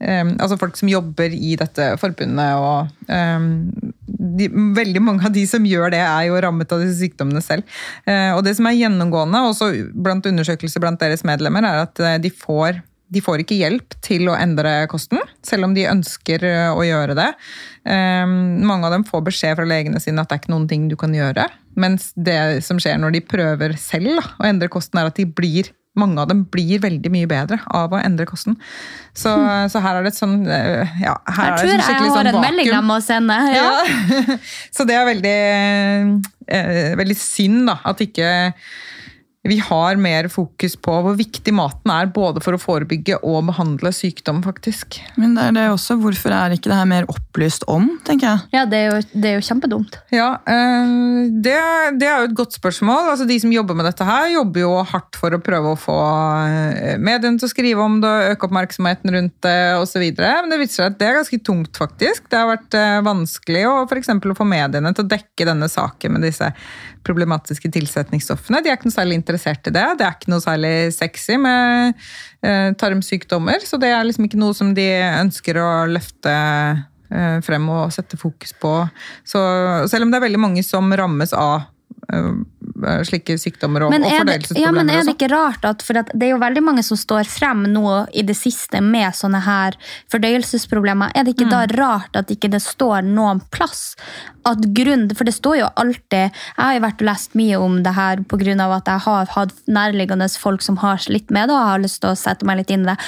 ehm, 0.00 0.34
altså 0.40 0.58
folk 0.60 0.78
som 0.78 0.90
jobber 0.90 1.32
i 1.34 1.54
dette 1.60 1.92
forbundet. 2.00 2.56
og 2.56 2.90
um, 3.08 3.70
de, 4.06 4.50
Veldig 4.76 5.02
mange 5.04 5.26
av 5.28 5.34
de 5.34 5.46
som 5.48 5.66
gjør 5.66 5.94
det, 5.94 6.02
er 6.02 6.28
jo 6.28 6.40
rammet 6.42 6.72
av 6.72 6.84
disse 6.84 7.00
sykdommene 7.00 7.42
selv. 7.44 7.66
Uh, 8.08 8.36
og 8.36 8.44
det 8.46 8.56
som 8.58 8.68
er 8.68 8.78
gjennomgående, 8.78 9.44
også 9.50 9.72
blant 9.94 10.26
undersøkelser 10.30 10.82
blant 10.82 11.00
deres 11.02 11.24
medlemmer, 11.26 11.66
er 11.66 11.84
at 11.86 12.04
eh, 12.04 12.20
de 12.22 12.32
får 12.34 12.82
de 13.10 13.22
får 13.24 13.42
ikke 13.42 13.58
hjelp 13.58 13.96
til 14.04 14.28
å 14.30 14.36
endre 14.38 14.84
kosten, 14.90 15.18
selv 15.46 15.66
om 15.66 15.74
de 15.74 15.88
ønsker 15.90 16.44
eh, 16.46 16.68
å 16.70 16.84
gjøre 16.86 17.16
det. 17.18 17.28
Um, 17.82 18.60
mange 18.68 18.86
av 18.86 18.94
dem 18.94 19.06
får 19.08 19.24
beskjed 19.30 19.58
fra 19.58 19.66
legene 19.66 20.02
sine 20.02 20.22
at 20.22 20.30
det 20.30 20.36
er 20.36 20.42
ikke 20.44 20.54
noen 20.54 20.68
ting 20.70 20.86
du 20.90 20.96
kan 21.00 21.14
gjøre. 21.16 21.48
Mens 21.80 22.10
det 22.14 22.62
som 22.66 22.80
skjer 22.82 23.00
når 23.00 23.16
de 23.16 23.26
prøver 23.26 23.76
selv 23.80 24.22
å 24.22 24.46
endre 24.46 24.70
kosten, 24.72 25.00
er 25.00 25.10
at 25.10 25.18
de 25.18 25.26
blir 25.26 25.72
mange 25.98 26.22
av 26.22 26.28
dem 26.30 26.44
blir 26.46 26.78
veldig 26.82 27.10
mye 27.10 27.28
bedre 27.30 27.58
av 27.74 27.92
å 27.92 27.98
endre 28.00 28.26
kosten. 28.28 28.54
Så, 29.10 29.32
så 29.72 29.82
her 29.82 29.98
er 29.98 30.06
det 30.06 30.12
et 30.12 30.20
sånn 30.20 30.36
eh, 30.46 30.92
ja, 31.02 31.16
her 31.26 31.50
Jeg 31.50 31.56
er 31.56 31.56
det 31.56 31.80
tror 31.82 31.96
jeg 31.96 32.04
har 32.04 32.14
sånn 32.14 32.30
en 32.30 32.44
melding 32.44 32.70
jeg 32.70 32.86
må 32.86 33.00
sende. 33.02 33.38
Ja. 33.50 33.66
Ja. 33.66 34.38
Så 34.76 34.86
det 34.88 34.96
er 34.96 35.08
veldig, 35.08 35.40
eh, 36.46 36.94
veldig 37.00 37.18
synd 37.18 37.66
da, 37.72 37.80
at 37.90 38.06
ikke 38.06 38.30
vi 39.42 39.56
har 39.58 39.96
mer 39.96 40.26
fokus 40.28 40.74
på 40.76 40.94
hvor 41.00 41.14
viktig 41.16 41.52
maten 41.56 41.88
er, 41.94 42.10
både 42.12 42.42
for 42.44 42.56
å 42.56 42.60
forebygge 42.60 43.16
og 43.24 43.46
behandle 43.48 43.88
sykdom, 43.94 44.42
faktisk. 44.44 44.98
Men 45.16 45.32
det 45.36 45.46
er 45.46 45.54
det 45.56 45.62
også, 45.72 45.96
hvorfor 46.02 46.34
er 46.36 46.52
ikke 46.52 46.68
det 46.68 46.76
her 46.76 46.90
mer 46.90 47.08
opplyst 47.08 47.64
om, 47.72 47.86
tenker 48.04 48.28
jeg? 48.28 48.42
Ja, 48.52 48.66
det 48.68 48.80
er 48.82 48.90
jo, 48.90 48.98
det 49.14 49.30
er 49.30 49.38
jo 49.38 49.46
kjempedumt. 49.48 49.96
Ja, 50.12 50.28
eh, 50.44 50.92
det, 51.32 51.56
det 52.02 52.10
er 52.10 52.20
jo 52.20 52.28
et 52.28 52.36
godt 52.36 52.58
spørsmål. 52.58 53.08
Altså, 53.14 53.24
de 53.30 53.38
som 53.40 53.54
jobber 53.54 53.78
med 53.78 53.88
dette 53.88 54.04
her, 54.04 54.26
jobber 54.34 54.64
jo 54.66 54.74
hardt 54.92 55.16
for 55.16 55.32
å 55.32 55.40
prøve 55.40 55.72
å 55.72 55.80
få 55.80 55.96
eh, 56.44 57.00
mediene 57.00 57.40
til 57.40 57.48
å 57.48 57.52
skrive 57.54 57.88
om 57.88 57.96
det, 58.04 58.12
øke 58.34 58.50
oppmerksomheten 58.50 59.16
rundt 59.16 59.36
det 59.48 59.58
osv. 59.80 60.04
Men 60.20 60.52
det 60.52 60.60
viser 60.60 60.82
seg 60.82 60.92
at 60.92 61.00
det 61.00 61.08
er 61.08 61.18
ganske 61.22 61.40
tungt, 61.48 61.80
faktisk. 61.80 62.28
Det 62.28 62.42
har 62.42 62.52
vært 62.52 62.76
eh, 62.76 63.00
vanskelig 63.08 63.64
å, 63.72 63.74
for 63.88 64.02
eksempel, 64.02 64.36
å 64.36 64.38
få 64.38 64.44
mediene 64.52 64.92
til 64.92 65.08
å 65.08 65.12
dekke 65.16 65.48
denne 65.48 65.72
saken 65.72 66.18
med 66.18 66.28
disse 66.28 66.52
problematiske 67.06 67.70
tilsetningsstoffene. 67.72 68.60
De 68.62 68.70
er 68.70 68.78
ikke 68.78 68.90
noe 68.90 68.96
særlig 68.98 69.18
interessert 69.20 69.66
i 69.70 69.74
det. 69.74 69.86
Det 69.98 70.06
er 70.06 70.16
ikke 70.16 70.32
noe 70.32 70.44
særlig 70.44 70.74
sexy 70.96 71.38
med 71.40 71.96
eh, 72.44 72.70
tarmsykdommer, 72.80 73.64
så 73.64 73.80
det 73.80 73.92
er 73.94 74.06
liksom 74.06 74.28
ikke 74.28 74.40
noe 74.40 74.56
som 74.56 74.74
de 74.76 74.86
ønsker 75.22 75.60
å 75.60 75.68
løfte 75.90 76.34
eh, 76.34 77.38
frem 77.46 77.68
og 77.72 77.92
sette 77.94 78.20
fokus 78.20 78.54
på. 78.60 78.74
Så 79.24 79.42
selv 79.90 80.06
om 80.06 80.12
det 80.12 80.20
er 80.20 80.26
veldig 80.28 80.42
mange 80.48 80.64
som 80.66 80.92
rammes 80.92 81.34
av 81.36 81.68
slike 83.06 83.36
sykdommer 83.38 83.84
og, 83.86 83.92
Men 83.92 84.02
og 84.06 84.12
er, 84.12 84.24
det, 84.26 84.56
ja, 84.58 84.70
men 84.74 84.88
er 84.90 85.00
det 85.00 85.04
sånn. 85.04 85.14
ikke 85.14 85.28
rart 85.30 85.64
at, 85.68 85.82
for 85.84 85.94
det 86.00 86.24
er 86.26 86.32
jo 86.32 86.38
veldig 86.42 86.62
mange 86.64 86.82
som 86.86 86.98
står 86.98 87.28
frem 87.30 87.62
nå 87.70 87.84
i 88.16 88.24
det 88.26 88.34
siste 88.38 88.80
med 88.82 89.14
sånne 89.14 89.42
her 89.44 89.76
fordøyelsesproblemer. 90.12 91.12
Er 91.14 91.24
det 91.24 91.34
ikke 91.36 91.46
Mm. 91.50 91.50
da 91.50 91.60
rart 91.80 92.16
at 92.16 92.30
ikke 92.30 92.50
det 92.50 92.60
står 92.62 93.02
noen 93.06 93.40
plass 93.50 93.96
at 94.44 94.58
grunn, 94.74 95.08
For 95.14 95.24
det 95.24 95.34
står 95.34 95.58
jo 95.58 95.68
alltid 95.76 96.30
Jeg 96.32 96.32
har 96.56 96.74
jo 96.74 96.80
vært 96.80 97.00
og 97.02 97.06
lest 97.10 97.34
mye 97.34 97.56
om 97.60 97.82
det 97.82 97.94
her 97.94 98.16
pga. 98.16 98.76
at 98.76 98.86
jeg 98.86 99.00
har 99.00 99.26
hatt 99.26 99.52
nærliggende 99.68 100.28
folk 100.38 100.62
som 100.62 100.76
har 100.78 100.96
slitt 100.96 101.30
med 101.30 101.48
det, 101.48 101.54
og 101.54 101.66
har 101.66 101.78
lyst 101.78 102.00
til 102.00 102.10
å 102.10 102.16
sette 102.16 102.44
meg 102.46 102.56
litt 102.58 102.70
inn 102.70 102.82
i 102.82 102.94
det. 102.94 102.98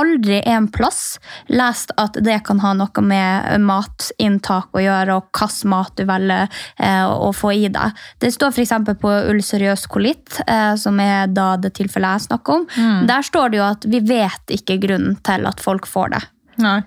Aldri 0.00 0.40
en 0.48 0.68
plass 0.72 1.18
lest 1.52 1.92
at 2.00 2.18
det 2.24 2.40
kan 2.46 2.60
ha 2.62 2.72
noe 2.78 3.04
med 3.04 3.60
matinntak 3.66 4.74
å 4.74 4.84
gjøre, 4.84 5.18
og 5.18 5.30
hvilken 5.36 5.72
mat 5.72 5.94
du 5.98 6.04
velger 6.08 6.48
eh, 6.80 7.06
å 7.06 7.30
få 7.36 7.52
i 7.56 7.68
deg. 7.72 8.00
Det 8.22 8.32
står 8.34 8.54
f.eks. 8.54 8.74
på 9.00 9.14
ulcerøs 9.32 9.86
kolitt, 9.90 10.40
eh, 10.46 10.74
som 10.80 11.00
er 11.02 11.30
da 11.32 11.52
det 11.60 11.74
tilfellet 11.78 12.18
jeg 12.18 12.28
snakker 12.30 12.60
om. 12.60 12.68
Mm. 12.76 13.06
Der 13.10 13.26
står 13.26 13.52
det 13.52 13.60
jo 13.60 13.68
at 13.68 13.88
vi 13.90 14.02
vet 14.04 14.56
ikke 14.56 14.80
grunnen 14.82 15.18
til 15.26 15.48
at 15.50 15.62
folk 15.62 15.88
får 15.90 16.14
det. 16.16 16.22
Nei. 16.60 16.78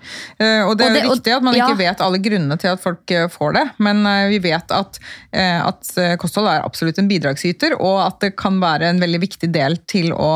Og 0.64 0.76
det 0.78 0.86
er 0.86 0.90
Og 0.90 0.94
det- 0.94 1.04
og- 1.04 1.16
riktig 1.16 1.34
at 1.36 1.42
man 1.42 1.54
ja. 1.56 1.66
ikke 1.66 1.78
vet 1.78 2.00
alle 2.04 2.18
grunnene 2.22 2.58
til 2.60 2.68
at 2.72 2.80
folk 2.82 3.10
eh, 3.10 3.26
får 3.28 3.52
det, 3.56 3.64
men 3.78 4.04
eh, 4.06 4.28
vi 4.32 4.38
vet 4.44 4.70
at, 4.74 4.98
eh, 5.32 5.60
at 5.64 5.92
kosthold 6.20 6.48
er 6.50 6.64
absolutt 6.64 6.98
en 6.98 7.08
bidragsyter, 7.10 7.74
og 7.80 8.00
at 8.06 8.20
det 8.20 8.32
kan 8.36 8.58
være 8.62 8.90
en 8.92 9.00
veldig 9.02 9.20
viktig 9.22 9.50
del 9.54 9.76
til 9.90 10.12
å 10.12 10.30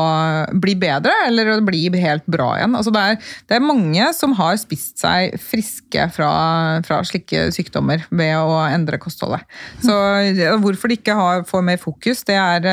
bli 0.59 0.75
bedre, 0.79 1.13
eller 1.27 1.53
å 1.55 1.65
bli 1.65 1.83
helt 1.99 2.25
bra 2.29 2.51
igjen. 2.57 2.75
Altså 2.75 2.91
det, 2.93 3.01
er, 3.01 3.15
det 3.49 3.57
er 3.57 3.65
mange 3.65 4.09
som 4.17 4.33
har 4.39 4.57
spist 4.61 4.99
seg 4.99 5.37
friske 5.41 6.09
fra, 6.15 6.31
fra 6.85 7.01
slike 7.07 7.49
sykdommer 7.55 8.05
ved 8.11 8.35
å 8.37 8.59
endre 8.69 8.99
kostholdet. 9.01 9.45
Så 9.83 9.93
hvorfor 10.61 10.89
de 10.91 10.99
ikke 10.99 11.15
har, 11.17 11.43
får 11.49 11.65
mer 11.65 11.77
fokus, 11.81 12.23
det 12.27 12.35
er 12.39 12.67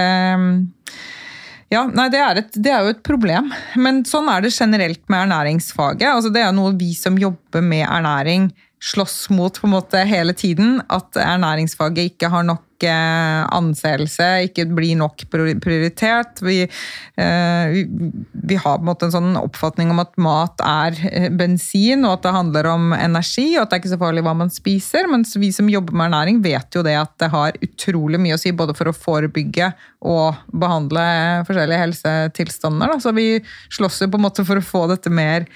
ja, 1.73 1.83
nei, 1.91 2.07
det 2.13 2.21
er, 2.23 2.41
et, 2.43 2.59
det 2.63 2.71
er 2.71 2.85
jo 2.85 2.93
et 2.95 3.03
problem. 3.07 3.51
Men 3.83 4.05
sånn 4.07 4.29
er 4.31 4.45
det 4.45 4.55
generelt 4.55 5.03
med 5.11 5.25
ernæringsfaget. 5.25 6.07
Altså, 6.13 6.31
det 6.35 6.45
er 6.45 6.55
noe 6.55 6.77
vi 6.79 6.93
som 6.95 7.19
jobber 7.19 7.65
med 7.65 7.87
ernæring 7.89 8.51
slåss 8.83 9.31
mot 9.35 9.57
på 9.59 9.67
en 9.67 9.75
måte 9.75 10.03
hele 10.07 10.35
tiden. 10.37 10.79
At 10.93 11.19
ernæringsfaget 11.19 12.13
ikke 12.13 12.31
har 12.31 12.47
nok 12.47 12.63
anseelse, 12.85 14.27
ikke 14.51 14.67
blir 14.77 14.99
nok 15.01 15.25
prioritert. 15.33 16.43
Vi, 16.45 16.61
eh, 16.67 17.73
vi, 17.73 17.85
vi 18.33 18.59
har 18.61 18.77
på 18.77 18.85
en 18.85 18.91
måte 18.91 19.09
en 19.09 19.15
sånn 19.15 19.39
oppfatning 19.41 19.91
om 19.95 20.03
at 20.03 20.13
mat 20.21 20.61
er 20.61 20.99
eh, 21.09 21.29
bensin, 21.33 22.05
og 22.05 22.19
at 22.19 22.27
det 22.27 22.35
handler 22.37 22.69
om 22.75 22.93
energi, 22.93 23.47
og 23.57 23.65
at 23.65 23.71
det 23.71 23.79
er 23.79 23.83
ikke 23.85 23.95
så 23.95 24.01
farlig 24.03 24.27
hva 24.27 24.37
man 24.43 24.53
spiser. 24.53 25.09
Mens 25.09 25.33
vi 25.41 25.51
som 25.55 25.71
jobber 25.73 25.97
med 25.97 26.11
ernæring, 26.11 26.43
vet 26.45 26.77
jo 26.77 26.85
det 26.87 26.99
at 27.01 27.15
det 27.23 27.33
har 27.33 27.57
utrolig 27.65 28.21
mye 28.21 28.37
å 28.37 28.43
si 28.43 28.53
både 28.53 28.77
for 28.77 28.93
å 28.93 28.97
forebygge 28.97 29.73
og 30.07 30.45
behandle 30.53 31.07
forskjellige 31.49 31.83
helsetilstander. 31.87 32.99
Så 33.01 33.17
vi 33.17 33.31
slåss 33.73 34.05
jo 34.05 34.13
på 34.13 34.21
en 34.21 34.29
måte 34.29 34.45
for 34.47 34.61
å 34.61 34.69
få 34.75 34.87
dette 34.93 35.13
mer 35.13 35.49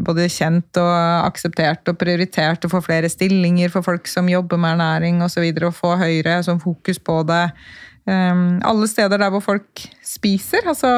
både 0.00 0.28
kjent 0.32 0.80
og 0.80 0.94
akseptert 1.26 1.88
og 1.90 1.98
prioritert, 2.00 2.64
å 2.64 2.72
få 2.72 2.82
flere 2.84 3.10
stillinger 3.10 3.72
for 3.72 3.86
folk 3.86 4.08
som 4.10 4.28
jobber 4.30 4.60
med 4.60 4.76
ernæring 4.76 5.22
osv., 5.24 5.44
og, 5.44 5.62
og 5.70 5.76
få 5.76 5.94
høyere 6.00 6.40
sånn 6.46 6.62
fokus 6.62 7.00
på 7.02 7.20
det 7.28 7.44
um, 8.08 8.58
alle 8.66 8.88
steder 8.90 9.20
der 9.20 9.30
hvor 9.32 9.44
folk 9.44 9.84
spiser. 10.06 10.66
Altså 10.68 10.90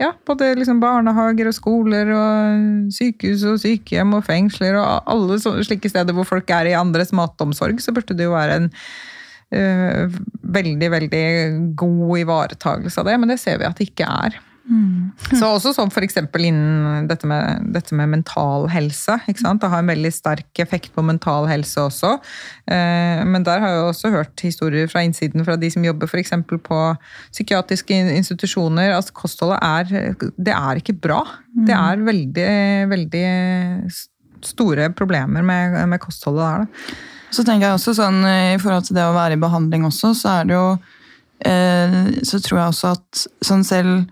ja, 0.00 0.12
både 0.26 0.54
liksom 0.56 0.80
barnehager 0.82 1.50
og 1.50 1.56
skoler 1.56 2.12
og 2.16 2.90
sykehus 2.96 3.44
og 3.48 3.60
sykehjem 3.62 4.16
og 4.16 4.24
fengsler 4.28 4.78
og 4.80 5.10
alle 5.10 5.40
slike 5.40 5.92
steder 5.92 6.16
hvor 6.16 6.28
folk 6.28 6.50
er 6.56 6.70
i 6.70 6.76
andres 6.78 7.12
matomsorg, 7.16 7.82
så 7.82 7.94
burde 7.96 8.16
det 8.16 8.28
jo 8.28 8.36
være 8.36 8.60
en 8.62 8.70
uh, 9.56 10.20
veldig, 10.58 10.92
veldig 10.96 11.26
god 11.78 12.14
ivaretagelse 12.24 13.02
av 13.02 13.10
det, 13.10 13.18
men 13.20 13.34
det 13.34 13.40
ser 13.42 13.60
vi 13.60 13.68
at 13.68 13.76
det 13.76 13.90
ikke 13.90 14.08
er. 14.08 14.40
Mm. 14.70 15.10
Så 15.34 15.48
også 15.48 15.72
som 15.74 15.90
f.eks. 15.90 16.16
innen 16.38 17.08
dette 17.10 17.26
med, 17.26 17.64
dette 17.74 17.96
med, 17.96 18.12
mental 18.12 18.68
helse. 18.70 19.16
ikke 19.28 19.42
sant? 19.42 19.62
Det 19.62 19.70
har 19.72 19.82
en 19.82 19.90
veldig 19.90 20.12
sterk 20.14 20.62
effekt 20.62 20.92
på 20.94 21.02
mental 21.02 21.48
helse 21.50 21.82
også. 21.82 22.12
Eh, 22.70 23.22
men 23.26 23.44
der 23.46 23.62
har 23.62 23.74
jeg 23.74 23.88
også 23.88 24.12
hørt 24.14 24.44
historier 24.46 24.86
fra 24.90 25.02
innsiden 25.06 25.44
fra 25.46 25.58
de 25.58 25.72
som 25.74 25.84
jobber 25.84 26.10
f.eks. 26.10 26.36
på 26.46 26.80
psykiatriske 27.32 27.98
institusjoner. 28.14 28.94
Altså 28.94 29.16
kostholdet 29.16 29.58
er 29.58 30.14
Det 30.36 30.54
er 30.54 30.80
ikke 30.80 30.94
bra. 30.94 31.24
Det 31.50 31.74
mm. 31.74 31.80
er 31.80 32.06
veldig, 32.10 32.50
veldig 32.94 33.26
store 34.46 34.90
problemer 34.96 35.42
med, 35.42 35.76
med 35.90 36.00
kostholdet 36.00 36.46
der. 36.46 36.64
Da. 36.64 36.94
Så 37.30 37.44
tenker 37.46 37.68
jeg 37.68 37.78
også 37.78 37.94
sånn, 37.94 38.22
I 38.26 38.58
forhold 38.58 38.86
til 38.86 38.96
det 38.98 39.04
å 39.06 39.14
være 39.14 39.36
i 39.36 39.42
behandling 39.42 39.84
også, 39.86 40.14
så 40.18 40.40
er 40.40 40.48
det 40.48 40.56
jo 40.56 40.64
eh, 41.46 42.00
Så 42.26 42.40
tror 42.42 42.58
jeg 42.58 42.72
også 42.72 42.94
at 42.96 43.26
sånn 43.46 43.66
selv 43.66 44.08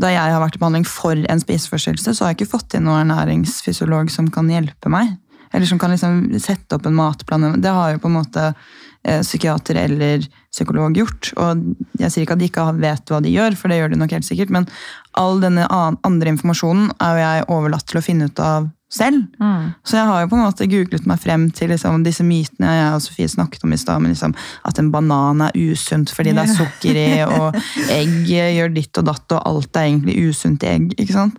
da 0.00 0.10
jeg 0.12 0.32
har 0.32 0.42
vært 0.42 0.58
i 0.58 0.60
behandling 0.60 0.86
for 0.88 1.16
en 1.16 1.40
spiseforstyrrelse, 1.40 2.12
så 2.14 2.24
har 2.24 2.32
jeg 2.32 2.42
ikke 2.42 2.54
fått 2.56 2.76
inn 2.76 2.84
noen 2.84 3.08
ernæringsfysiolog 3.08 4.10
som 4.12 4.28
kan 4.32 4.50
hjelpe 4.52 4.92
meg. 4.92 5.14
Eller 5.54 5.68
som 5.68 5.78
kan 5.80 5.92
liksom 5.94 6.34
sette 6.42 6.76
opp 6.76 6.86
en 6.88 6.96
matplan. 6.96 7.54
Det 7.62 7.72
har 7.72 7.94
jo 7.94 8.02
på 8.02 8.10
en 8.10 8.18
måte 8.18 8.42
eh, 8.50 9.22
psykiater 9.22 9.78
eller 9.86 10.26
psykolog 10.52 10.96
gjort. 10.98 11.30
Og 11.40 11.62
jeg 12.00 12.12
sier 12.12 12.26
ikke 12.26 12.36
at 12.36 12.42
de 12.42 12.50
ikke 12.50 12.66
vet 12.82 13.12
hva 13.12 13.22
de 13.24 13.32
gjør, 13.32 13.56
for 13.56 13.72
det 13.72 13.80
gjør 13.80 13.94
de 13.94 14.00
nok 14.02 14.16
helt 14.18 14.28
sikkert, 14.28 14.52
men 14.52 14.68
all 15.16 15.40
denne 15.40 15.64
andre 15.70 16.34
informasjonen 16.34 16.90
er 17.00 17.14
jo 17.14 17.24
jeg 17.24 17.46
overlatt 17.56 17.88
til 17.88 18.00
å 18.00 18.04
finne 18.04 18.28
ut 18.28 18.42
av 18.42 18.68
selv. 18.92 19.24
Mm. 19.42 19.72
Så 19.86 19.98
jeg 19.98 20.06
har 20.06 20.22
jo 20.22 20.28
på 20.30 20.38
en 20.38 20.44
måte 20.44 20.68
googlet 20.70 21.08
meg 21.10 21.18
frem 21.22 21.48
til 21.54 21.72
liksom, 21.72 22.04
disse 22.06 22.26
mytene 22.26 22.74
jeg 22.76 22.92
og 22.94 23.02
Sofie 23.02 23.32
snakket 23.32 23.66
om 23.66 23.74
i 23.74 23.80
stad. 23.80 24.06
Liksom, 24.06 24.36
at 24.68 24.78
en 24.80 24.92
banan 24.94 25.42
er 25.48 25.58
usunt 25.58 26.12
fordi 26.14 26.34
det 26.36 26.44
er 26.44 26.54
sukker 26.54 27.00
i, 27.00 27.08
og 27.26 27.58
egg 27.92 28.30
gjør 28.30 28.72
ditt 28.76 29.02
og 29.02 29.10
datt, 29.10 29.26
og 29.34 29.42
alt 29.42 29.76
er 29.76 29.90
egentlig 29.90 30.30
usunt 30.30 30.66
i 30.66 30.72
egg. 30.76 30.88
ikke 30.96 31.16
sant? 31.16 31.38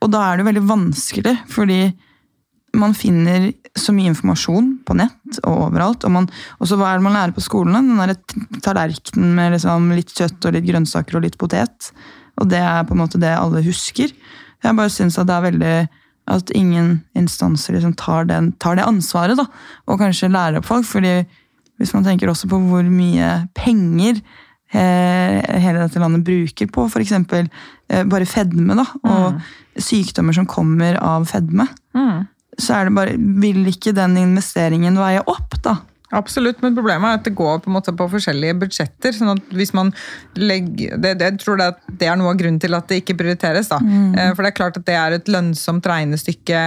Og 0.00 0.12
da 0.12 0.24
er 0.30 0.40
det 0.40 0.48
veldig 0.48 0.66
vanskelig, 0.68 1.36
fordi 1.52 1.80
man 2.76 2.92
finner 2.96 3.50
så 3.76 3.92
mye 3.96 4.10
informasjon 4.10 4.72
på 4.84 4.96
nett 4.98 5.38
og 5.42 5.68
overalt. 5.68 6.04
Og, 6.04 6.12
man, 6.12 6.26
så 6.60 6.76
hva 6.78 6.90
er 6.92 7.00
det 7.00 7.06
man 7.06 7.16
lærer 7.16 7.36
på 7.36 7.44
skolen? 7.44 7.76
Den 7.76 8.00
der 8.00 8.60
tallerkenen 8.64 9.32
med 9.36 9.54
liksom 9.56 9.92
litt 9.96 10.12
kjøtt 10.16 10.48
og 10.48 10.56
litt 10.56 10.66
grønnsaker 10.68 11.16
og 11.18 11.24
litt 11.24 11.38
potet. 11.40 11.90
Og 12.40 12.50
det 12.50 12.60
er 12.60 12.84
på 12.84 12.96
en 12.96 13.00
måte 13.00 13.20
det 13.20 13.32
alle 13.32 13.64
husker. 13.64 14.12
Jeg 14.64 14.76
bare 14.76 14.92
syns 14.92 15.16
at 15.20 15.28
det 15.28 15.36
er 15.36 15.46
veldig 15.46 15.76
at 16.26 16.50
ingen 16.58 17.00
instanser 17.18 17.76
liksom 17.76 17.94
tar, 17.98 18.26
den, 18.30 18.50
tar, 18.62 18.78
det 18.78 18.86
ansvaret, 18.86 19.38
da, 19.38 19.46
og 19.86 20.00
kanskje 20.00 20.32
lærer 20.32 20.60
opp 20.60 20.68
folk. 20.68 20.86
fordi 20.88 21.20
hvis 21.76 21.92
man 21.94 22.06
tenker 22.06 22.30
også 22.32 22.48
på 22.50 22.58
hvor 22.70 22.86
mye 22.88 23.30
penger 23.54 24.18
eh, 24.74 25.38
hele 25.62 25.82
dette 25.82 26.00
landet 26.02 26.24
bruker 26.26 26.70
på 26.72 26.86
f.eks. 26.88 27.12
Eh, 27.12 28.02
bare 28.08 28.26
fedme, 28.26 28.78
da, 28.78 28.86
og 29.06 29.36
mm. 29.36 29.42
sykdommer 29.78 30.34
som 30.34 30.48
kommer 30.50 30.98
av 30.98 31.28
fedme, 31.30 31.68
mm. 31.94 32.26
så 32.58 32.80
er 32.80 32.88
det 32.88 32.96
bare 32.96 33.18
Vil 33.44 33.62
ikke 33.70 33.94
den 33.94 34.16
investeringen 34.18 34.98
veie 34.98 35.22
opp? 35.22 35.45
Absolutt, 36.14 36.60
men 36.62 36.74
problemet 36.76 37.08
er 37.08 37.18
at 37.18 37.24
det 37.26 37.32
går 37.34 37.58
på, 37.64 37.70
en 37.70 37.74
måte 37.74 37.90
på 37.96 38.06
forskjellige 38.12 38.54
budsjetter. 38.60 39.14
sånn 39.16 39.32
at 39.32 39.54
hvis 39.58 39.72
man 39.74 39.90
legger, 40.38 40.94
det, 41.02 41.16
det, 41.18 41.30
Jeg 41.32 41.40
tror 41.42 41.58
det, 41.58 41.66
det, 41.90 42.06
er 42.06 42.18
noe 42.20 42.30
av 42.30 42.38
grunnen 42.38 42.60
til 42.62 42.76
at 42.78 42.86
det 42.86 43.00
ikke 43.00 43.16
prioriteres. 43.18 43.70
da. 43.72 43.80
Mm. 43.82 44.14
Eh, 44.14 44.30
for 44.36 44.46
det 44.46 44.52
er 44.52 44.58
klart 44.60 44.78
at 44.78 44.86
det 44.86 44.94
er 44.94 45.16
et 45.16 45.30
lønnsomt 45.30 45.86
regnestykke 45.90 46.60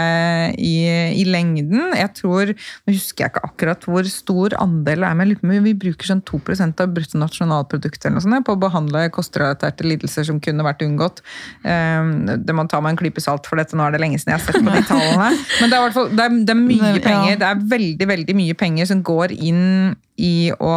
i, 0.60 0.74
i, 1.16 1.24
lengden. 1.30 1.94
Jeg 1.96 2.12
tror, 2.20 2.52
Nå 2.52 2.96
husker 2.96 3.26
jeg 3.26 3.32
ikke 3.32 3.46
akkurat 3.48 3.88
hvor 3.88 4.08
stor 4.12 4.58
andel 4.60 5.06
det 5.06 5.08
er, 5.08 5.38
men 5.48 5.64
vi 5.64 5.76
bruker 5.78 6.10
sånn 6.10 6.24
2% 6.28 6.84
av 6.84 6.92
bruttonasjonalproduktet 6.98 8.10
eller 8.10 8.18
noe 8.18 8.26
sånt, 8.26 8.46
på 8.48 8.58
å 8.58 8.60
behandle 8.60 9.06
kostrelaterte 9.16 9.88
lidelser 9.88 10.28
som 10.28 10.42
kunne 10.44 10.66
vært 10.68 10.84
unngått. 10.84 11.24
Eh, 11.64 12.12
det 12.36 12.56
må 12.56 12.68
ta 12.68 12.84
med 12.84 12.96
en 12.96 13.00
klype 13.00 13.24
salt, 13.24 13.48
for 13.48 13.62
dette 13.62 13.78
nå 13.78 13.88
er 13.88 13.96
det 13.96 14.04
lenge 14.04 14.20
siden 14.20 14.36
jeg 14.36 14.42
har 14.42 14.46
sett 14.50 14.68
på 14.68 14.76
de 14.76 14.84
tallene. 14.90 15.32
Men 15.62 15.72
det 15.72 15.80
er, 15.80 15.96
det 15.96 16.28
er, 16.28 16.38
det 16.44 16.56
er 16.56 16.62
mye 16.62 16.94
penger. 17.04 17.40
Det 17.40 17.48
er 17.48 17.66
veldig, 17.78 18.12
veldig 18.14 18.38
mye 18.44 18.60
penger 18.60 18.92
som 18.92 19.04
går 19.06 19.29
inn 19.32 19.96
i 20.18 20.52
å 20.52 20.76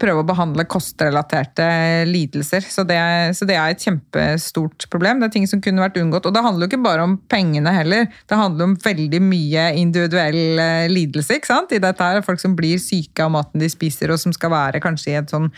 prøve 0.00 0.22
å 0.22 0.26
behandle 0.26 0.64
kostrelaterte 0.64 1.66
lidelser. 2.08 2.64
Så 2.64 2.84
det, 2.88 2.98
så 3.36 3.44
det, 3.48 3.56
er 3.60 3.74
et 3.74 3.82
kjempestort 3.84 4.86
problem. 4.92 5.20
Det 5.20 5.28
er 5.28 5.34
ting 5.34 5.48
som 5.50 5.60
kunne 5.64 5.82
vært 5.84 5.98
unngått. 6.00 6.28
Og 6.28 6.34
det 6.34 6.42
handler 6.44 6.64
jo 6.64 6.70
ikke 6.70 6.84
bare 6.86 7.04
om 7.04 7.16
pengene 7.30 7.72
heller. 7.74 8.06
Det 8.28 8.38
handler 8.38 8.70
om 8.70 8.76
veldig 8.80 9.20
mye 9.24 9.66
individuell 9.80 10.62
eh, 10.62 10.86
lidelse. 10.92 11.36
ikke 11.36 11.50
sant? 11.50 11.74
I 11.76 11.82
dette 11.82 12.04
er 12.04 12.24
Folk 12.26 12.40
som 12.40 12.56
blir 12.58 12.80
syke 12.82 13.22
av 13.22 13.30
maten 13.34 13.60
de 13.60 13.68
spiser, 13.70 14.10
og 14.10 14.18
som 14.18 14.32
skal 14.34 14.50
være 14.50 14.80
kanskje 14.82 15.12
i 15.12 15.18
en 15.20 15.28
sånn 15.30 15.50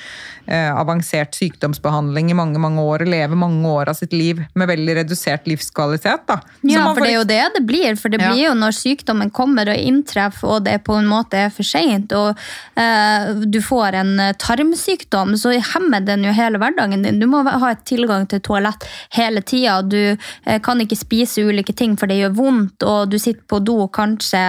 eh, 0.46 0.68
avansert 0.68 1.36
sykdomsbehandling 1.38 2.32
i 2.32 2.36
mange 2.36 2.60
mange 2.60 2.82
år 2.82 3.04
og 3.06 3.12
leve 3.12 3.38
mange 3.38 3.70
år 3.70 3.92
av 3.92 3.98
sitt 3.98 4.12
liv 4.16 4.42
med 4.58 4.68
veldig 4.68 4.98
redusert 5.00 5.48
livskvalitet. 5.48 6.26
da. 6.28 6.40
Ja, 6.68 6.84
for 6.90 7.04
det 7.04 7.12
er 7.12 7.18
jo 7.20 7.28
det 7.28 7.40
det 7.54 7.64
blir. 7.68 7.96
For 8.00 8.12
det 8.12 8.20
blir 8.20 8.48
jo 8.48 8.56
når 8.58 8.76
sykdommen 8.76 9.32
kommer 9.34 9.70
og 9.72 9.78
inntreffer, 9.78 10.58
og 10.58 10.66
det 10.66 10.80
på 10.86 10.98
en 10.98 11.08
måte 11.08 11.46
er 11.46 11.54
for 11.54 11.66
seint, 11.66 12.12
og 12.12 12.34
eh, 12.78 13.32
du 13.46 13.60
får 13.64 14.00
en 14.02 14.07
en 14.08 14.20
eh, 14.20 14.34
tarmsykdom, 14.38 15.36
så 15.38 15.52
hemmer 15.74 16.00
den 16.06 16.24
jo 16.26 16.32
hele 16.34 16.60
hverdagen 16.60 17.04
din. 17.04 17.20
Du 17.20 17.26
må 17.30 17.42
ha 17.46 17.72
et 17.72 17.84
tilgang 17.88 18.26
til 18.30 18.42
toalett 18.44 18.86
hele 19.16 19.42
tida. 19.42 19.80
Du 19.82 19.98
eh, 19.98 20.58
kan 20.64 20.80
ikke 20.82 20.98
spise 20.98 21.44
ulike 21.44 21.74
ting, 21.76 21.96
for 21.98 22.10
det 22.10 22.20
gjør 22.20 22.36
vondt, 22.38 22.86
og 22.86 23.12
du 23.12 23.18
sitter 23.20 23.44
på 23.48 23.60
do 23.64 23.78
kanskje 23.94 24.42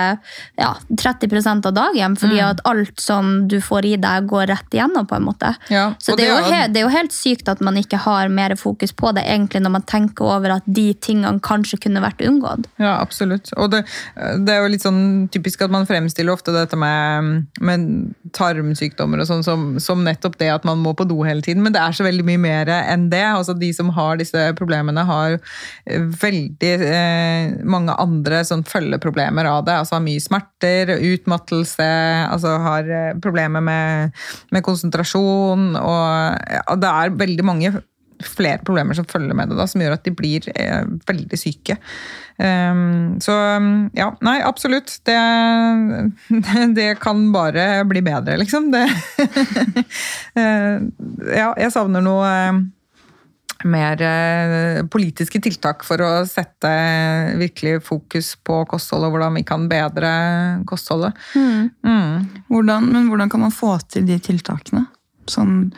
ja, 0.60 0.72
30% 0.90 1.70
av 1.70 1.76
dagen 1.76 2.16
fordi 2.20 2.40
mm. 2.40 2.46
at 2.50 2.62
alt 2.68 3.02
som 3.02 3.48
du 3.50 3.60
får 3.64 3.88
i 3.88 3.96
deg, 4.00 4.28
går 4.30 4.50
rett 4.52 4.76
igjennom. 4.76 5.08
på 5.10 5.16
en 5.16 5.26
måte. 5.26 5.54
Ja, 5.72 5.94
så 6.00 6.16
det 6.18 6.28
er, 6.28 6.36
jo 6.36 6.72
det 6.74 6.82
er 6.82 6.86
jo 6.86 6.94
helt 6.94 7.16
sykt 7.16 7.50
at 7.50 7.62
man 7.66 7.78
ikke 7.80 8.00
har 8.04 8.30
mer 8.30 8.56
fokus 8.60 8.94
på 8.96 9.14
det, 9.16 9.24
egentlig 9.26 9.64
når 9.64 9.76
man 9.78 9.88
tenker 9.90 10.28
over 10.28 10.58
at 10.60 10.68
de 10.68 10.92
tingene 11.02 11.42
kanskje 11.44 11.80
kunne 11.86 12.04
vært 12.04 12.22
unngått. 12.26 12.68
Ja, 12.82 12.98
absolutt. 13.00 13.52
Og 13.58 13.72
det, 13.74 13.84
det 14.46 14.54
er 14.54 14.64
jo 14.64 14.72
litt 14.74 14.86
sånn 14.86 15.30
typisk 15.34 15.64
at 15.66 15.74
man 15.74 15.88
fremstiller 15.90 16.34
ofte 16.34 16.54
dette 16.56 16.78
med, 16.80 17.50
med 17.64 17.88
tarmsykdommer 18.36 19.24
og 19.24 19.30
sånn 19.30 19.46
som, 19.50 19.66
som, 19.82 20.04
nettopp 20.06 20.38
det 20.40 20.52
at 20.54 20.66
man 20.68 20.80
må 20.84 20.94
på 20.98 21.08
do 21.10 21.20
hele 21.26 21.44
tiden. 21.46 21.64
Men 21.66 21.76
det 21.76 21.82
er 21.82 21.96
så 21.96 22.06
veldig 22.06 22.26
mye 22.28 22.42
mer 22.42 22.72
enn 22.78 23.10
det. 23.12 23.26
Altså, 23.26 23.56
de 23.58 23.72
som 23.76 23.92
har 23.96 24.20
disse 24.22 24.46
problemene, 24.60 25.06
har 25.10 25.38
eh, 25.40 26.08
veldig 26.24 26.74
eh, 26.88 27.58
mange 27.68 27.96
andre 28.00 28.44
sånn, 28.48 28.66
følgeproblemer 28.70 29.50
av 29.50 29.66
det. 29.68 29.78
Altså 29.82 29.98
har 29.98 30.06
mye 30.06 30.24
smerter, 30.24 30.96
utmattelse, 31.12 31.92
altså 32.30 32.56
har 32.66 32.90
eh, 32.90 33.14
problemer 33.24 33.64
med, 33.66 34.18
med 34.56 34.66
konsentrasjon. 34.66 35.72
Og 35.80 36.50
ja, 36.60 36.66
det 36.80 36.98
er 37.04 37.18
veldig 37.26 37.48
mange 37.48 37.74
flere 38.26 38.60
problemer 38.66 38.98
som 38.98 39.08
følger 39.08 39.36
med 39.36 39.52
det, 39.52 39.58
da, 39.60 39.68
som 39.70 39.82
gjør 39.82 39.96
at 39.96 40.06
de 40.06 40.14
blir 40.16 40.48
eh, 40.56 40.84
veldig 41.08 41.40
syke. 41.40 41.78
Um, 42.40 43.20
så 43.24 43.36
ja, 43.98 44.10
nei, 44.26 44.40
absolutt. 44.46 44.94
Det, 45.08 45.20
det, 46.78 46.90
kan 47.04 47.30
bare 47.36 47.84
bli 47.88 48.04
bedre, 48.06 48.38
liksom. 48.40 48.72
Det 48.72 48.86
uh, 50.40 50.76
Ja, 51.42 51.54
jeg 51.60 51.72
savner 51.76 52.04
noe 52.04 52.30
uh, 52.30 52.62
mer 53.68 54.00
uh, 54.00 54.82
politiske 54.92 55.42
tiltak 55.44 55.84
for 55.88 56.00
å 56.04 56.12
sette 56.28 56.72
virkelig 57.40 57.82
fokus 57.88 58.34
på 58.40 58.62
kostholdet, 58.72 59.10
og 59.10 59.18
hvordan 59.18 59.40
vi 59.40 59.46
kan 59.48 59.68
bedre 59.72 60.12
kostholdet. 60.70 61.16
Mm. 61.36 61.70
Mm. 61.84 62.44
Hvordan, 62.48 62.92
men 62.92 63.08
hvordan 63.12 63.32
kan 63.32 63.48
man 63.48 63.56
få 63.56 63.76
til 63.92 64.08
de 64.08 64.20
tiltakene? 64.24 64.88
Sånn 65.30 65.72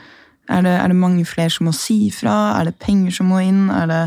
er 0.51 0.61
det, 0.65 0.75
er 0.77 0.91
det, 0.91 0.99
mange 0.99 1.25
flere 1.25 1.51
som 1.53 1.67
må 1.69 1.73
si 1.75 2.11
fra? 2.13 2.59
Er 2.59 2.69
det 2.69 2.77
penger 2.81 3.15
som 3.15 3.31
må 3.31 3.41
inn? 3.45 3.67
Er 3.73 3.89
det 3.91 4.05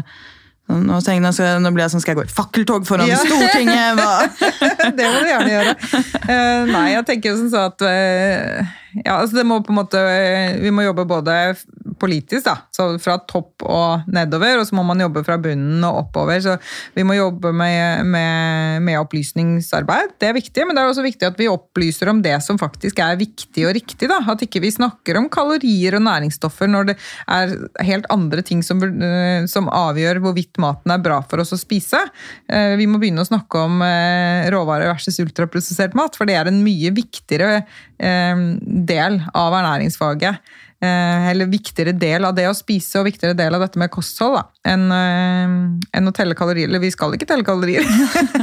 Nå, 0.64 0.96
tenker, 1.04 1.26
jeg, 1.26 1.36
skal, 1.36 1.58
nå 1.60 1.70
blir 1.74 1.82
jeg 1.84 1.92
sånn, 1.92 2.00
skal 2.00 2.14
jeg 2.14 2.18
gå 2.22 2.24
i 2.24 2.32
fakkeltog 2.32 2.86
foran 2.88 3.10
Ja. 3.10 3.18
Stortinget? 3.20 3.98
Det 4.96 5.04
må 5.04 5.18
du 5.20 5.26
gjerne 5.28 5.50
gjøre. 5.50 5.74
Uh, 6.24 6.70
nei, 6.70 6.86
jeg 6.94 7.04
tenker 7.10 7.30
jo 7.30 7.34
sånn 7.42 7.50
så 7.52 7.66
at 7.68 7.84
uh, 7.84 8.70
ja, 9.02 9.18
altså 9.18 9.42
det 9.42 9.44
må 9.44 9.58
på 9.60 9.74
en 9.74 9.80
måte, 9.82 10.00
Vi 10.62 10.72
må 10.72 10.86
jobbe 10.86 11.04
både 11.10 11.36
politisk, 12.00 12.44
da, 12.46 12.56
så 12.74 12.86
fra 13.02 13.16
topp 13.30 13.64
og 13.66 14.08
nedover, 14.12 14.60
og 14.60 14.68
så 14.68 14.76
må 14.78 14.84
man 14.86 15.02
jobbe 15.02 15.24
fra 15.26 15.38
bunnen 15.40 15.84
og 15.86 16.04
oppover. 16.04 16.40
så 16.44 16.56
Vi 16.96 17.04
må 17.06 17.16
jobbe 17.16 17.52
med, 17.54 18.04
med, 18.06 18.82
med 18.84 19.00
opplysningsarbeid. 19.00 20.16
Det 20.20 20.30
er 20.30 20.38
viktig, 20.38 20.66
men 20.66 20.76
det 20.76 20.82
er 20.82 20.92
også 20.92 21.04
viktig 21.06 21.28
at 21.28 21.40
vi 21.40 21.50
opplyser 21.50 22.10
om 22.12 22.22
det 22.24 22.36
som 22.44 22.58
faktisk 22.60 23.00
er 23.04 23.18
viktig 23.20 23.66
og 23.68 23.74
riktig. 23.76 24.08
da, 24.10 24.20
At 24.32 24.42
ikke 24.44 24.62
vi 24.64 24.72
snakker 24.74 25.18
om 25.20 25.30
kalorier 25.32 25.98
og 25.98 26.04
næringsstoffer 26.06 26.70
når 26.70 26.92
det 26.92 26.96
er 27.30 27.54
helt 27.86 28.08
andre 28.12 28.44
ting 28.46 28.62
som, 28.66 28.82
som 29.50 29.70
avgjør 29.72 30.22
hvorvidt 30.24 30.60
maten 30.62 30.94
er 30.94 31.02
bra 31.04 31.20
for 31.28 31.42
oss 31.42 31.54
å 31.54 31.60
spise. 31.60 32.00
Eh, 32.48 32.74
Vi 32.80 32.88
må 32.90 33.00
begynne 33.02 33.24
å 33.24 33.28
snakke 33.28 33.64
om 33.66 33.82
eh, 33.84 34.50
råvarer 34.52 34.92
versus 34.92 35.20
ultraprosessert 35.22 35.96
mat, 35.98 36.16
for 36.16 36.28
det 36.28 36.38
er 36.38 36.50
en 36.50 36.62
mye 36.64 36.92
viktigere 36.94 37.62
eh, 37.62 38.44
del 38.64 39.20
av 39.32 39.58
ernæringsfaget. 39.60 40.54
Eh, 40.84 41.28
Eller 41.30 41.48
viktigere 41.50 41.92
del 41.96 42.24
av 42.26 42.34
det 42.36 42.44
å 42.48 42.54
spise 42.56 43.00
og 43.00 43.06
viktigere 43.08 43.36
del 43.38 43.56
av 43.56 43.62
dette 43.64 43.80
med 43.80 43.92
kosthold 43.92 44.40
enn 44.68 44.84
eh, 44.92 45.54
enn 45.96 46.10
å 46.10 46.12
telle 46.16 46.36
kalorier. 46.36 46.68
Eller 46.68 46.82
vi 46.82 46.90
skal 46.92 47.14
ikke 47.16 47.28
telle 47.30 47.46
kalorier. 47.46 47.86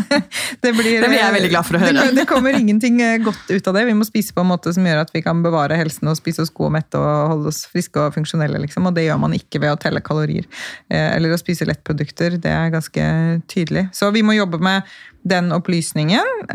det, 0.64 0.72
blir, 0.78 1.02
Det 1.04 1.10
blir 1.10 1.20
jeg 1.20 1.36
veldig 1.38 1.52
glad 1.54 1.68
for 1.68 1.78
å 1.78 1.84
høre. 1.84 2.08
Det, 2.08 2.16
det 2.22 2.28
kommer 2.30 2.58
ingenting 2.58 3.02
eh, 3.04 3.20
godt 3.24 3.52
ut 3.52 3.72
av 3.72 3.78
det. 3.78 3.86
Vi 3.90 3.98
må 3.98 4.08
spise 4.08 4.36
på 4.36 4.46
en 4.46 4.52
måte 4.52 4.74
som 4.76 4.88
gjør 4.88 5.04
at 5.04 5.14
vi 5.16 5.24
kan 5.26 5.44
bevare 5.46 5.78
helsen 5.80 6.12
og 6.12 6.20
spise 6.20 6.46
oss 6.46 6.54
gode 6.54 6.72
og 6.72 6.76
mette 6.80 7.02
og 7.02 7.36
holde 7.36 7.54
oss 7.54 7.64
friske 7.70 8.02
og 8.02 8.16
funksjonelle. 8.18 8.64
Liksom. 8.66 8.90
Og 8.90 8.98
det 8.98 9.08
gjør 9.08 9.22
man 9.22 9.38
ikke 9.38 9.62
ved 9.62 9.76
å 9.76 9.80
telle 9.82 10.04
kalorier 10.06 10.48
eller 10.92 11.34
å 11.34 11.40
spise 11.40 11.66
lettprodukter. 11.68 12.38
Det 12.42 12.52
er 12.52 12.74
ganske 12.74 13.06
tydelig. 13.52 13.88
Så 13.96 14.10
vi 14.16 14.24
må 14.26 14.36
jobbe 14.36 14.60
med 14.64 14.88
den 15.28 15.52
opplysningen. 15.56 16.48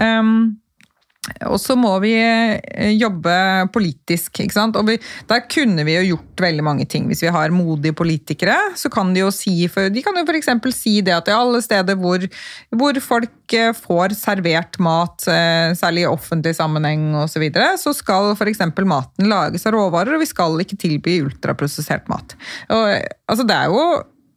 Og 1.48 1.58
så 1.60 1.74
må 1.78 1.90
vi 2.02 2.12
eh, 2.16 2.92
jobbe 2.94 3.34
politisk. 3.74 4.40
ikke 4.42 4.54
sant? 4.54 4.76
Og 4.78 4.86
vi, 4.88 4.96
der 5.30 5.44
kunne 5.50 5.84
vi 5.86 5.96
jo 5.96 6.04
gjort 6.12 6.44
veldig 6.46 6.64
mange 6.66 6.86
ting. 6.88 7.08
Hvis 7.10 7.24
vi 7.24 7.32
har 7.34 7.54
modige 7.54 7.96
politikere, 7.96 8.56
så 8.78 8.90
kan 8.92 9.12
de 9.14 9.24
jo 9.24 9.32
si 9.34 9.66
for, 9.72 9.90
de 9.92 10.04
kan 10.04 10.16
jo 10.16 10.24
f.eks. 10.26 10.52
si 10.76 10.98
det 11.04 11.16
at 11.16 11.30
i 11.30 11.36
alle 11.36 11.62
steder 11.64 11.98
hvor, 12.00 12.26
hvor 12.74 13.00
folk 13.02 13.56
eh, 13.56 13.72
får 13.76 14.16
servert 14.18 14.80
mat, 14.82 15.26
eh, 15.32 15.74
særlig 15.78 16.06
i 16.06 16.10
offentlig 16.10 16.56
sammenheng 16.58 17.12
osv., 17.14 17.34
så, 17.36 17.42
videre, 17.42 17.72
så 17.76 17.92
skal 17.92 18.30
f.eks. 18.32 18.62
maten 18.88 19.28
lages 19.28 19.66
av 19.68 19.74
råvarer, 19.76 20.16
og 20.16 20.22
vi 20.22 20.28
skal 20.30 20.56
ikke 20.62 20.78
tilby 20.80 21.18
ultraprosessert 21.26 22.06
mat. 22.08 22.32
Og, 22.72 22.94
altså, 23.28 23.44
det 23.44 23.58
er 23.58 23.68
jo 23.68 23.82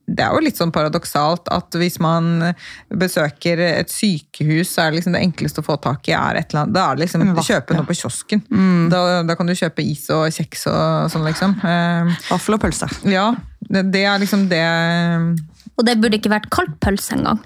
det 0.09 0.25
er 0.25 0.33
jo 0.33 0.41
litt 0.43 0.57
sånn 0.59 0.73
paradoksalt 0.73 1.49
at 1.53 1.75
hvis 1.77 1.99
man 2.01 2.51
besøker 2.89 3.61
et 3.65 3.91
sykehus, 3.93 4.71
så 4.73 4.85
er 4.85 4.91
det 4.91 4.99
liksom 4.99 5.15
det 5.15 5.21
enkleste 5.27 5.61
å 5.61 5.67
få 5.67 5.77
tak 5.83 6.09
i 6.09 6.15
er 6.17 6.39
et 6.41 6.49
eller 6.49 6.65
annet. 6.65 6.75
Da 6.75 6.85
er 6.87 6.97
det 6.97 7.05
liksom 7.05 7.27
vaff, 7.37 7.49
kjøpe 7.49 7.77
noe 7.77 7.87
på 7.89 7.97
kiosken. 7.99 8.43
Da, 8.91 9.03
da 9.27 9.37
kan 9.37 9.49
du 9.49 9.55
kjøpe 9.57 9.85
is 9.85 10.07
og 10.15 10.27
kjeks 10.33 10.65
og 10.71 11.13
sånn, 11.13 11.27
liksom. 11.29 11.55
Eh, 11.61 12.11
Vaffel 12.31 12.57
og 12.57 12.63
pølse. 12.65 12.89
ja, 13.11 13.29
det, 13.69 13.85
det 13.93 14.03
er 14.09 14.21
liksom 14.23 14.47
det 14.51 14.65
Og 15.79 15.85
det 15.87 15.95
burde 16.03 16.17
ikke 16.19 16.31
vært 16.33 16.49
kaldt 16.51 16.73
pølse 16.83 17.15
engang. 17.15 17.39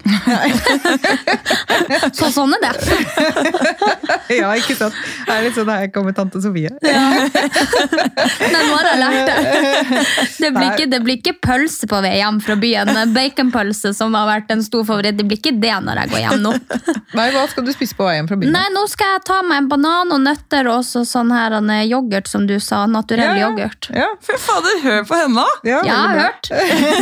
Så 2.18 2.30
sånn 2.34 2.54
er 2.56 2.64
det. 2.64 2.72
Ja, 4.34 4.48
ikke 4.56 4.74
sant? 4.76 4.94
Det 5.26 5.34
er 5.34 5.42
litt 5.44 5.54
sånn 5.56 5.68
her 5.70 5.86
kommer 5.92 6.14
tante 6.16 6.40
Sofie. 6.42 6.70
Men 6.82 8.54
nå 8.54 8.72
har 8.72 8.88
jeg 8.88 8.98
lært 9.00 9.28
det. 9.28 9.36
Det 10.40 10.50
blir, 10.54 10.66
ikke, 10.72 10.86
det 10.90 11.00
blir 11.04 11.18
ikke 11.20 11.34
pølse 11.44 11.86
på 11.90 12.00
vei 12.04 12.14
hjem 12.18 12.38
fra 12.42 12.56
byen. 12.60 12.90
Baconpølse, 13.14 13.92
som 13.96 14.16
har 14.16 14.26
vært 14.28 14.50
en 14.54 14.62
stor 14.64 14.84
favoritt, 14.88 15.18
det 15.18 15.26
blir 15.28 15.38
ikke 15.40 15.54
det 15.62 15.74
når 15.86 16.00
jeg 16.02 16.12
går 16.14 16.22
hjem 16.24 16.42
nå. 16.44 16.54
Nei, 17.18 17.28
hva 17.34 17.44
skal 17.52 17.66
du 17.68 17.72
spise 17.74 17.94
på 17.98 18.06
veien 18.08 18.26
fra 18.30 18.38
byen? 18.40 18.54
Nei, 18.56 18.64
nå 18.74 18.82
skal 18.90 19.14
jeg 19.16 19.24
ta 19.28 19.38
meg 19.46 19.62
en 19.62 19.68
banan 19.70 20.14
og 20.16 20.24
nøtter 20.24 20.70
og 20.72 20.80
også 20.80 21.04
sånn 21.08 21.30
her 21.34 21.58
en 21.60 21.70
yoghurt, 21.84 22.26
som 22.30 22.48
du 22.50 22.56
sa. 22.62 22.84
Naturell 22.90 23.34
Ja, 23.36 23.36
ja. 23.38 23.50
yoghurt. 23.52 23.90
Ja, 23.94 24.08
Fy 24.24 24.38
fader, 24.40 24.80
hør 24.84 25.06
på 25.08 25.20
henne! 25.20 25.46
ja, 25.68 25.80
Ja, 25.84 25.84
jeg 25.84 25.94
har 25.94 26.14
hørt. 26.24 26.50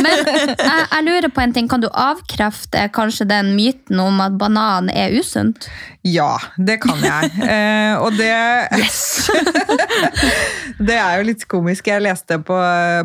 Men 0.03 0.13
jeg, 0.13 0.57
jeg 0.91 1.01
lurer 1.07 1.22
på 1.29 1.43
en 1.43 1.53
ting. 1.53 1.69
Kan 1.71 1.83
du 1.83 1.89
avkrefte 1.89 2.87
kanskje 2.93 3.27
den 3.29 3.53
myten 3.57 3.99
om 4.03 4.21
at 4.23 4.37
banan 4.39 4.89
er 4.89 5.15
usunt? 5.19 5.69
Ja, 6.03 6.37
det 6.57 6.81
kan 6.83 6.99
jeg. 7.03 7.31
Eh, 7.53 7.95
og 8.01 8.15
det 8.17 8.33
Det 10.87 10.95
er 10.95 11.19
jo 11.19 11.25
litt 11.27 11.43
komisk. 11.49 11.87
Jeg 11.91 12.03
leste 12.03 12.39
på, 12.43 12.55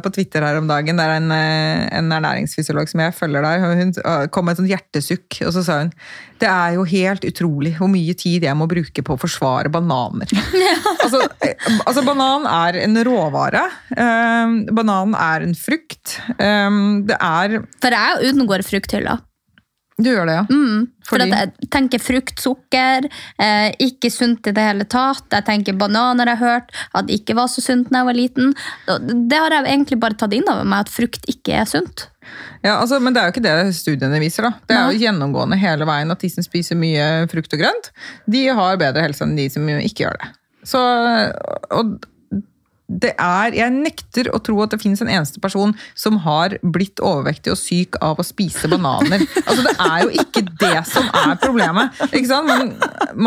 på 0.02 0.12
Twitter 0.14 0.46
her 0.46 0.60
om 0.60 0.68
dagen, 0.70 0.98
det 0.98 1.04
er 1.04 1.18
en, 1.18 1.30
eh, 1.34 1.84
en 1.98 2.12
ernæringsfysiolog 2.14 2.90
som 2.90 3.02
jeg 3.04 3.16
følger 3.16 3.44
der, 3.44 3.66
hun 3.66 3.92
eh, 3.92 4.24
kom 4.32 4.48
med 4.48 4.56
et 4.56 4.62
sånt 4.62 4.72
hjertesukk, 4.72 5.42
og 5.46 5.54
så 5.54 5.64
sa 5.66 5.82
hun 5.82 5.92
det 6.38 6.46
er 6.46 6.76
jo 6.76 6.84
helt 6.86 7.24
utrolig 7.26 7.72
hvor 7.78 7.90
mye 7.90 8.14
tid 8.18 8.46
jeg 8.46 8.58
må 8.58 8.68
bruke 8.70 9.02
på 9.04 9.16
å 9.16 9.18
forsvare 9.18 9.70
bananer. 9.74 10.30
altså, 11.02 11.24
eh, 11.42 11.70
altså, 11.82 12.04
banan 12.06 12.46
er 12.50 12.78
en 12.84 12.98
råvare. 13.08 13.64
Eh, 13.90 14.54
banan 14.74 15.16
er 15.18 15.48
en 15.48 15.56
frukt. 15.58 16.18
Eh, 16.38 16.78
det 17.08 17.18
er 17.18 17.58
For 17.82 17.98
jeg 17.98 18.32
unngår 18.32 18.66
frukthylla. 18.66 19.18
Du 19.98 20.06
gjør 20.12 20.28
det, 20.30 20.34
ja. 20.36 20.44
Mm, 20.46 20.82
for 21.08 21.18
jeg 21.18 21.70
tenker 21.74 21.98
fruktsukker, 21.98 23.08
eh, 23.42 23.70
ikke 23.82 24.10
sunt 24.14 24.46
i 24.46 24.52
det 24.54 24.62
hele 24.62 24.84
tatt. 24.86 25.26
Jeg 25.34 25.46
tenker 25.48 25.74
bananer 25.74 26.30
jeg 26.30 26.38
har 26.38 26.52
hørt, 26.52 26.70
at 26.94 27.10
ikke 27.10 27.34
var 27.34 27.48
så 27.50 27.64
sunt 27.64 27.90
da 27.90 28.04
jeg 28.04 28.06
var 28.06 28.18
liten. 28.18 28.52
Det 28.86 29.40
har 29.42 29.56
jeg 29.56 29.66
egentlig 29.66 29.98
bare 29.98 30.14
tatt 30.20 30.36
inn 30.38 30.46
over 30.46 30.62
meg, 30.62 30.86
at 30.86 30.92
frukt 30.94 31.26
ikke 31.26 31.56
er 31.58 31.66
sunt. 31.66 32.06
Ja, 32.62 32.76
altså, 32.76 33.00
Men 33.00 33.14
det 33.14 33.22
er 33.22 33.26
jo 33.26 33.34
ikke 33.34 33.46
det 33.48 33.74
studiene 33.74 34.20
viser. 34.22 34.46
da. 34.46 34.52
Det 34.68 34.76
er 34.76 34.92
jo 34.92 35.02
gjennomgående 35.02 35.58
hele 35.58 35.88
veien 35.88 36.14
at 36.14 36.22
de 36.22 36.30
som 36.30 36.46
spiser 36.46 36.78
mye 36.78 37.26
frukt 37.32 37.58
og 37.58 37.58
grønt, 37.64 37.90
de 38.30 38.46
har 38.54 38.78
bedre 38.78 39.02
helse 39.02 39.26
enn 39.26 39.34
de 39.34 39.48
som 39.50 39.66
ikke 39.66 40.04
gjør 40.06 40.20
det. 40.22 40.30
Så, 40.68 40.78
og 41.74 41.98
det 42.88 43.12
er, 43.20 43.52
Jeg 43.52 43.72
nekter 43.74 44.30
å 44.32 44.40
tro 44.40 44.56
at 44.64 44.72
det 44.72 44.80
finnes 44.80 45.02
en 45.04 45.10
eneste 45.12 45.42
person 45.44 45.74
som 45.98 46.16
har 46.24 46.56
blitt 46.62 47.02
overvektig 47.04 47.52
og 47.52 47.60
syk 47.60 47.98
av 48.04 48.20
å 48.20 48.26
spise 48.26 48.70
bananer. 48.70 49.24
Altså, 49.48 49.64
Det 49.64 49.74
er 49.84 50.04
jo 50.04 50.22
ikke 50.22 50.42
det 50.60 50.80
som 50.88 51.08
er 51.16 51.34
problemet. 51.42 52.00
ikke 52.08 52.30
sant? 52.30 52.48
Man, 52.48 52.72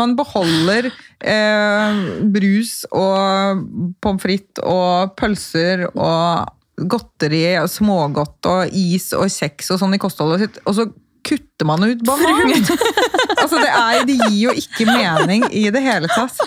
man 0.02 0.16
beholder 0.18 0.90
eh, 0.90 2.02
brus 2.34 2.82
og 2.90 3.62
pommes 4.02 4.22
frites 4.22 4.62
og 4.66 5.14
pølser 5.18 5.86
og 5.92 6.50
godteri 6.88 7.44
og 7.60 7.70
smågodt 7.70 8.50
og 8.50 8.74
is 8.76 9.12
og 9.16 9.30
kjeks 9.30 9.70
og 9.74 9.82
sånn 9.82 9.94
i 9.94 10.02
kostholdet 10.02 10.46
sitt, 10.46 10.60
og 10.66 10.76
så 10.78 10.88
kutter 11.22 11.68
man 11.68 11.84
ut 11.86 12.02
banan! 12.06 12.50
altså, 13.42 13.60
det, 13.60 13.70
er, 13.70 14.00
det 14.08 14.16
gir 14.18 14.38
jo 14.48 14.54
ikke 14.58 14.86
mening 14.88 15.46
i 15.54 15.68
det 15.74 15.82
hele 15.84 16.10
tatt. 16.10 16.38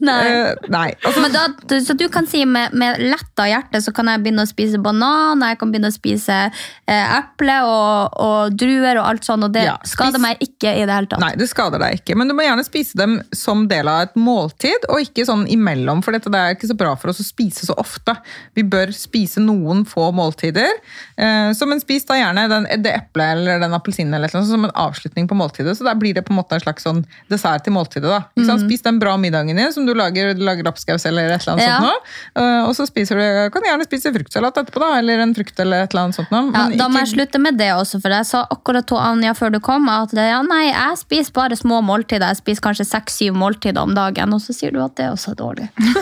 Nei. 0.00 0.20
Uh, 0.32 0.68
nei. 0.72 0.88
Altså, 1.04 1.20
Men 1.20 1.34
da, 1.34 1.44
så 1.84 1.94
du 1.98 2.06
kan 2.12 2.28
si 2.28 2.42
med, 2.48 2.72
med 2.76 3.00
letta 3.02 3.46
hjerte 3.50 3.82
så 3.84 3.92
kan 3.96 4.08
jeg 4.08 4.22
begynne 4.24 4.46
å 4.46 4.48
spise 4.48 4.80
banan, 4.82 5.42
jeg 5.44 5.58
kan 5.60 5.72
begynne 5.72 5.90
å 5.92 5.94
spise 5.94 6.36
eh, 6.48 7.12
eple 7.18 7.56
og, 7.66 8.16
og 8.20 8.56
druer 8.58 9.00
og 9.00 9.08
alt 9.10 9.28
sånt, 9.28 9.44
og 9.46 9.54
det 9.54 9.66
Ja, 9.66 9.76
skader 9.86 10.22
meg 10.22 10.40
ikke 10.44 10.72
i 10.72 10.86
det 10.88 10.94
hele 10.94 11.10
tatt. 11.10 11.22
Nei, 11.22 11.34
det 11.38 11.50
skader 11.50 11.82
deg 11.82 12.00
ikke, 12.00 12.16
men 12.18 12.30
du 12.30 12.36
må 12.36 12.46
gjerne 12.46 12.64
spise 12.66 12.96
dem 13.00 13.18
som 13.36 13.66
del 13.70 13.90
av 13.90 14.08
et 14.08 14.16
måltid, 14.18 14.88
og 14.88 15.04
ikke 15.04 15.26
sånn 15.28 15.46
imellom, 15.52 16.02
for 16.04 16.16
dette 16.16 16.32
det 16.32 16.40
er 16.40 16.56
ikke 16.56 16.70
så 16.72 16.78
bra 16.78 16.94
for 17.00 17.12
oss 17.12 17.22
å 17.22 17.26
spise 17.26 17.68
så 17.68 17.76
ofte. 17.80 18.16
Vi 18.56 18.64
bør 18.64 18.94
spise 18.96 19.42
noen 19.44 19.84
få 19.88 20.10
måltider, 20.16 20.80
eh, 21.20 21.50
så 21.56 21.68
men 21.68 21.82
spis 21.82 22.08
da 22.08 22.18
gjerne 22.18 22.46
den, 22.50 22.68
det 22.84 22.94
eplet 22.96 23.36
eller 23.36 23.60
den 23.62 23.76
appelsinen 23.76 24.16
eller 24.16 24.32
noe, 24.34 24.48
som 24.48 24.66
en 24.66 24.76
avslutning 24.86 25.28
på 25.30 25.38
måltidet, 25.38 25.76
så 25.78 25.86
der 25.86 25.98
blir 26.00 26.16
det 26.16 26.24
på 26.26 26.34
en 26.34 26.40
måte 26.40 26.56
en 26.56 26.64
slags 26.64 26.86
sånn 26.86 27.04
dessert 27.30 27.66
til 27.66 27.76
måltidet. 27.76 28.08
da. 28.10 28.24
Mm? 28.38 28.64
Spis 28.64 28.84
den 28.86 28.98
bra 29.02 29.16
middagen 29.20 29.56
din, 29.56 29.72
som 29.74 29.86
du 29.86 29.89
lager, 29.98 30.34
du 30.34 30.42
lager 30.46 30.66
lapskaus 30.66 31.06
eller 31.08 31.30
et 31.30 31.40
eller 31.42 31.52
annet 31.54 31.66
Ja. 31.66 31.76
sånt 31.78 31.88
nå, 31.88 32.42
eh, 32.42 32.68
og 32.68 32.74
så 32.76 32.86
spiser 32.88 33.16
du, 33.20 33.24
kan 33.54 33.62
du 33.62 33.68
gjerne 33.68 33.86
spise 33.88 34.12
fruktsalat 34.14 34.60
etterpå 34.62 34.80
da, 34.82 34.90
eller 34.98 35.18
en 35.24 35.34
frukt 35.34 35.60
eller 35.60 35.84
et 35.84 35.94
eller 35.94 36.04
annet 36.08 36.18
sånt 36.20 36.30
nå. 36.34 36.42
Ja, 36.54 36.66
da 36.82 36.88
må 36.92 37.02
jeg 37.04 37.12
slutte 37.14 37.40
med 37.42 37.58
det 37.60 37.70
også, 37.74 38.00
for 38.02 38.10
jeg 38.14 38.26
sa 38.28 38.44
akkurat 38.50 38.86
til 38.86 39.00
Anja 39.00 39.34
før 39.34 39.52
du 39.54 39.60
kom 39.60 39.88
at 39.92 40.10
det, 40.16 40.28
ja, 40.30 40.40
nei, 40.46 40.66
jeg 40.70 40.98
spiser 41.00 41.32
bare 41.36 41.56
små 41.58 41.80
måltider. 41.84 42.28
Jeg 42.34 42.40
spiser 42.42 42.62
kanskje 42.68 42.86
seks-syv 42.88 43.34
måltider 43.38 43.82
om 43.82 43.94
dagen, 43.96 44.32
og 44.36 44.40
så 44.44 44.54
sier 44.56 44.72
du 44.74 44.80
at 44.84 44.94
det 45.00 45.10
også 45.12 45.32
er 45.34 45.40
dårlig. 45.40 45.68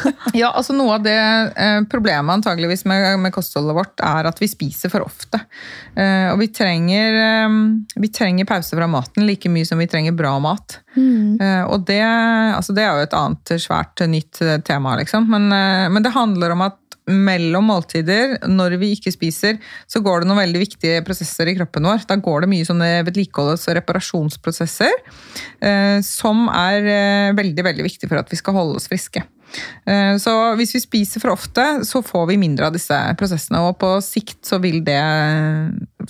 Ja, 0.36 0.52
altså 0.54 0.74
Noe 0.76 0.94
av 0.98 1.02
det 1.04 1.16
eh, 1.16 1.80
problemet 1.90 2.32
antageligvis 2.38 2.84
med, 2.88 3.18
med 3.22 3.32
kostholdet 3.34 3.74
vårt 3.76 4.00
er 4.04 4.28
at 4.30 4.38
vi 4.40 4.46
spiser 4.50 4.90
for 4.92 5.02
ofte. 5.04 5.40
Eh, 5.98 6.30
og 6.32 6.38
vi 6.40 6.48
trenger, 6.54 7.16
eh, 7.18 7.56
vi 8.00 8.08
trenger 8.14 8.46
pause 8.48 8.76
fra 8.76 8.86
maten 8.90 9.26
like 9.26 9.50
mye 9.50 9.66
som 9.66 9.78
vi 9.80 9.88
trenger 9.90 10.12
bra 10.16 10.36
mat. 10.42 10.78
Eh, 10.96 11.62
og 11.70 11.84
det, 11.86 12.00
altså 12.02 12.74
det 12.74 12.82
er 12.82 12.96
jo 12.98 13.04
et 13.06 13.14
annet 13.14 13.29
svært 13.60 14.04
nytt 14.08 14.40
eh, 14.42 14.60
tema, 14.66 14.96
liksom. 15.00 15.28
Men, 15.30 15.50
eh, 15.52 15.88
men 15.90 16.02
det 16.02 16.14
handler 16.16 16.56
om 16.56 16.62
at 16.68 16.78
mellom 17.10 17.66
måltider, 17.70 18.36
når 18.48 18.76
vi 18.80 18.92
ikke 18.94 19.12
spiser, 19.14 19.58
så 19.90 20.02
går 20.04 20.22
det 20.22 20.30
noen 20.30 20.42
veldig 20.42 20.62
viktige 20.62 21.02
prosesser 21.06 21.50
i 21.50 21.56
kroppen 21.58 21.86
vår. 21.88 22.06
Da 22.08 22.18
går 22.20 22.44
det 22.44 22.52
mye 22.52 22.68
sånne 22.68 22.90
vedlikeholds- 23.06 23.66
og 23.70 23.76
reparasjonsprosesser 23.80 24.94
eh, 25.64 25.98
som 26.06 26.48
er 26.52 26.88
eh, 26.94 27.34
veldig, 27.38 27.66
veldig 27.66 27.86
viktige 27.86 28.10
for 28.10 28.22
at 28.22 28.30
vi 28.30 28.40
skal 28.40 28.56
holde 28.58 28.78
oss 28.80 28.88
friske. 28.90 29.24
Eh, 29.88 30.14
Så 30.22 30.34
hvis 30.60 30.74
vi 30.76 30.84
spiser 30.84 31.24
for 31.24 31.34
ofte, 31.34 31.66
så 31.88 32.04
får 32.06 32.28
vi 32.30 32.40
mindre 32.40 32.68
av 32.68 32.76
disse 32.76 32.98
prosessene. 33.18 33.64
Og 33.66 33.78
på 33.80 33.96
sikt 34.04 34.44
så 34.46 34.60
vil 34.62 34.82
det 34.86 35.00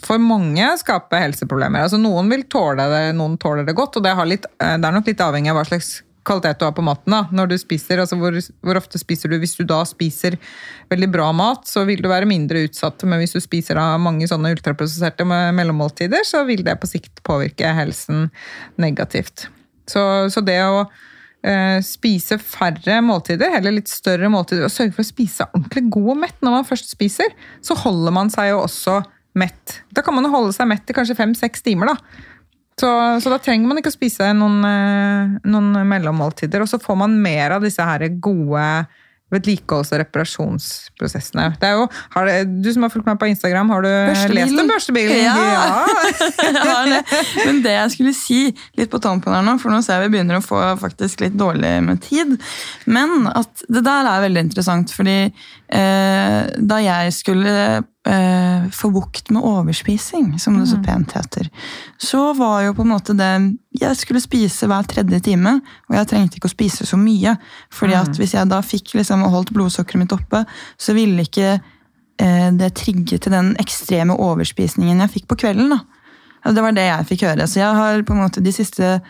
for 0.05 0.21
mange 0.23 0.75
skape 0.81 1.23
helseproblemer. 1.23 1.87
Altså 1.87 2.01
Noen 2.01 2.31
vil 2.33 2.47
tåle 2.51 2.89
det, 2.93 3.05
noen 3.17 3.39
tåler 3.41 3.67
det 3.69 3.79
godt, 3.79 3.97
og 3.97 4.05
det, 4.05 4.15
litt, 4.29 4.47
det 4.61 4.77
er 4.77 4.97
nok 4.97 5.09
litt 5.09 5.25
avhengig 5.25 5.53
av 5.53 5.61
hva 5.61 5.69
slags 5.69 6.01
kvalitet 6.31 6.61
du 6.61 6.67
har 6.69 6.75
på 6.77 6.85
maten. 6.87 7.11
da, 7.13 7.25
når 7.35 7.53
du 7.53 7.57
spiser, 7.59 8.01
altså 8.03 8.19
hvor, 8.21 8.37
hvor 8.65 8.79
ofte 8.79 9.01
spiser 9.03 9.33
du? 9.33 9.37
Hvis 9.43 9.57
du 9.59 9.65
da 9.69 9.83
spiser 9.89 10.39
veldig 10.93 11.11
bra 11.11 11.31
mat, 11.37 11.67
så 11.69 11.85
vil 11.89 12.03
du 12.03 12.09
være 12.11 12.31
mindre 12.31 12.65
utsatt. 12.69 13.03
Men 13.05 13.23
hvis 13.23 13.35
du 13.37 13.41
spiser 13.43 13.81
av 13.83 13.99
mange 14.03 14.29
sånne 14.31 14.55
ultraprosesserte 14.55 15.27
mellommåltider, 15.27 16.25
så 16.27 16.45
vil 16.49 16.65
det 16.67 16.79
på 16.81 16.91
sikt 16.91 17.23
påvirke 17.27 17.75
helsen 17.77 18.29
negativt. 18.81 19.49
Så, 19.91 20.03
så 20.31 20.43
det 20.47 20.59
å 20.63 20.85
eh, 21.43 21.79
spise 21.85 22.39
færre 22.43 23.01
måltider, 23.05 23.53
heller 23.57 23.75
litt 23.75 23.91
større 23.91 24.31
måltider, 24.33 24.67
og 24.69 24.75
sørge 24.75 24.95
for 24.97 25.05
å 25.05 25.11
spise 25.11 25.49
ordentlig 25.51 25.87
god 25.91 26.13
og 26.15 26.21
mett 26.27 26.45
når 26.45 26.61
man 26.61 26.69
først 26.69 26.93
spiser, 26.95 27.35
så 27.65 27.79
holder 27.83 28.15
man 28.15 28.31
seg 28.33 28.53
jo 28.53 28.63
også 28.65 29.01
mett. 29.39 29.81
Da 29.95 30.03
kan 30.07 30.17
man 30.17 30.31
holde 30.31 30.55
seg 30.55 30.69
mett 30.71 30.91
i 30.91 30.97
kanskje 30.97 31.19
fem-seks 31.19 31.63
timer, 31.67 31.93
da. 31.93 32.27
Så, 32.81 32.91
så 33.21 33.33
da 33.33 33.39
trenger 33.43 33.69
man 33.69 33.81
ikke 33.81 33.93
å 33.93 33.99
spise 33.99 34.31
noen, 34.37 34.65
eh, 34.65 35.37
noen 35.51 35.85
mellommåltider. 35.91 36.65
Og 36.65 36.71
så 36.71 36.81
får 36.81 36.99
man 37.03 37.21
mer 37.21 37.59
av 37.59 37.67
disse 37.67 37.85
her 37.85 38.07
gode 38.23 38.65
vedlikeholds- 39.31 39.93
og 39.95 40.01
reparasjonsprosessene. 40.03 41.45
Det 41.63 41.71
jo, 41.77 41.85
har 42.17 42.27
det, 42.27 42.37
du 42.65 42.71
som 42.75 42.87
har 42.87 42.93
fulgt 42.93 43.07
meg 43.07 43.19
på 43.21 43.29
Instagram, 43.31 43.71
har 43.71 43.85
du 43.87 43.91
lest 44.35 44.59
om 44.59 44.71
børstebilen? 44.71 45.21
Ja. 45.23 45.85
Har 46.71 46.89
det. 46.91 47.01
Men 47.45 47.61
det 47.63 47.77
jeg 47.77 47.93
skulle 47.95 48.15
si 48.17 48.41
litt 48.79 48.91
på 48.91 49.01
tampen 49.03 49.35
her 49.35 49.45
nå, 49.47 49.57
for 49.63 49.73
nå 49.73 49.81
ser 49.85 50.01
jeg 50.01 50.09
vi 50.09 50.17
begynner 50.17 50.41
å 50.41 50.45
få 50.45 50.59
faktisk 50.81 51.23
litt 51.23 51.37
dårlig 51.39 51.77
med 51.87 52.03
tid, 52.03 52.35
men 52.91 53.29
at 53.31 53.65
det 53.69 53.85
der 53.87 54.09
er 54.11 54.25
veldig 54.27 54.45
interessant, 54.49 54.93
fordi 54.95 55.19
eh, 55.29 56.41
da 56.59 56.83
jeg 56.83 57.15
skulle 57.15 57.55
eh, 58.11 58.67
få 58.75 58.91
bukt 58.95 59.31
med 59.31 59.45
overspising, 59.47 60.35
som 60.43 60.59
det 60.59 60.67
så 60.71 60.81
pent 60.83 61.13
heter, 61.17 61.49
så 61.99 62.33
var 62.37 62.65
jo 62.65 62.75
på 62.77 62.87
en 62.87 62.95
måte 62.95 63.17
det 63.17 63.31
Jeg 63.81 63.97
skulle 63.97 64.21
spise 64.21 64.67
hver 64.67 64.83
tredje 64.91 65.21
time, 65.21 65.61
og 65.89 65.95
jeg 65.95 66.09
trengte 66.11 66.41
ikke 66.41 66.51
å 66.51 66.57
spise 66.57 66.87
så 66.87 66.97
mye. 66.99 67.37
fordi 67.71 67.95
at 67.95 68.19
hvis 68.19 68.35
jeg 68.35 68.49
da 68.51 68.61
fikk 68.63 68.95
liksom 68.95 69.23
holdt 69.23 69.53
blodsukkeret 69.55 70.03
mitt 70.03 70.13
oppe, 70.13 70.45
så 70.77 70.93
ville 70.93 71.23
ikke 71.23 71.61
eh, 72.21 72.51
det 72.53 72.75
trigge 72.75 73.19
til 73.19 73.33
den 73.33 73.55
ekstreme 73.63 74.17
overspisningen 74.19 75.01
jeg 75.01 75.11
fikk 75.11 75.29
på 75.29 75.39
kvelden. 75.45 75.71
da. 75.71 75.81
Det 76.51 76.63
var 76.63 76.73
det 76.73 76.89
jeg 76.89 77.07
fikk 77.07 77.27
høre. 77.29 77.47
Så 77.47 77.61
jeg 77.61 77.75
har 77.77 78.03
på 78.03 78.13
en 78.13 78.23
måte 78.25 78.43
de 78.43 78.53
siste 78.53 79.01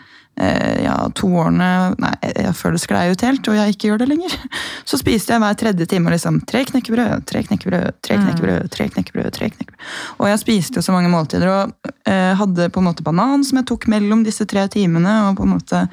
ja, 0.41 0.95
to 1.17 1.27
årene 1.37 1.67
Nei, 2.01 2.13
jeg 2.23 2.53
føler 2.57 2.77
det 2.77 2.83
sklei 2.83 3.03
ut 3.11 3.23
helt, 3.25 3.49
og 3.51 3.57
jeg 3.57 3.75
ikke 3.75 3.91
gjør 3.91 4.01
det 4.01 4.09
lenger. 4.09 4.35
Så 4.89 4.97
spiste 5.01 5.35
jeg 5.35 5.43
hver 5.43 5.57
tredje 5.59 5.87
time 5.91 6.13
liksom 6.13 6.39
tre 6.49 6.63
knekkebrød, 6.69 7.27
tre 7.29 7.43
knekkebrød, 7.45 8.01
tre 8.01 8.17
knekkebrød, 8.17 8.69
tre 8.73 8.89
knekkebrød. 8.89 9.31
tre 9.37 9.51
knekkebrød. 9.53 9.87
Og 10.19 10.29
jeg 10.31 10.41
spiste 10.41 10.79
jo 10.79 10.85
så 10.87 10.95
mange 10.95 11.11
måltider, 11.13 11.51
og 11.51 11.91
eh, 12.09 12.31
hadde 12.39 12.71
på 12.73 12.81
en 12.81 12.89
måte 12.89 13.05
banan 13.05 13.45
som 13.47 13.61
jeg 13.61 13.69
tok 13.69 13.89
mellom 13.91 14.25
disse 14.27 14.47
tre 14.49 14.67
timene. 14.71 15.17
og 15.29 15.37
på 15.37 15.47
en 15.47 15.55
måte 15.57 15.87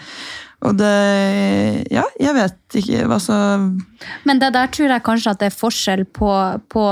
og 0.66 0.74
det 0.78 1.86
Ja, 1.94 2.02
jeg 2.18 2.34
vet 2.34 2.78
ikke 2.80 3.06
hva 3.10 3.20
så 3.22 3.36
Men 4.26 4.40
det 4.42 4.50
der 4.56 4.70
tror 4.74 4.90
jeg 4.90 5.06
kanskje 5.06 5.34
at 5.34 5.42
det 5.42 5.50
er 5.52 5.58
forskjell 5.58 6.04
på, 6.04 6.30
på 6.66 6.84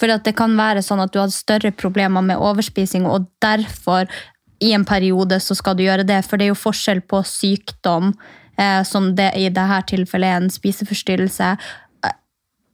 For 0.00 0.14
at 0.14 0.24
det 0.24 0.36
kan 0.38 0.56
være 0.56 0.84
sånn 0.84 1.02
at 1.04 1.12
du 1.12 1.20
hadde 1.20 1.36
større 1.36 1.72
problemer 1.72 2.24
med 2.24 2.40
overspising, 2.40 3.04
og 3.06 3.28
derfor 3.42 4.08
i 4.60 4.72
en 4.76 4.84
periode 4.84 5.40
så 5.40 5.56
skal 5.56 5.76
du 5.76 5.84
gjøre 5.86 6.06
det. 6.08 6.20
For 6.26 6.36
det 6.36 6.48
er 6.48 6.52
jo 6.54 6.62
forskjell 6.62 7.02
på 7.08 7.22
sykdom, 7.26 8.12
eh, 8.60 8.82
som 8.84 9.14
det 9.16 9.32
i 9.36 9.48
dette 9.48 9.82
tilfellet 9.94 10.28
er 10.28 10.42
en 10.42 10.52
spiseforstyrrelse, 10.52 11.54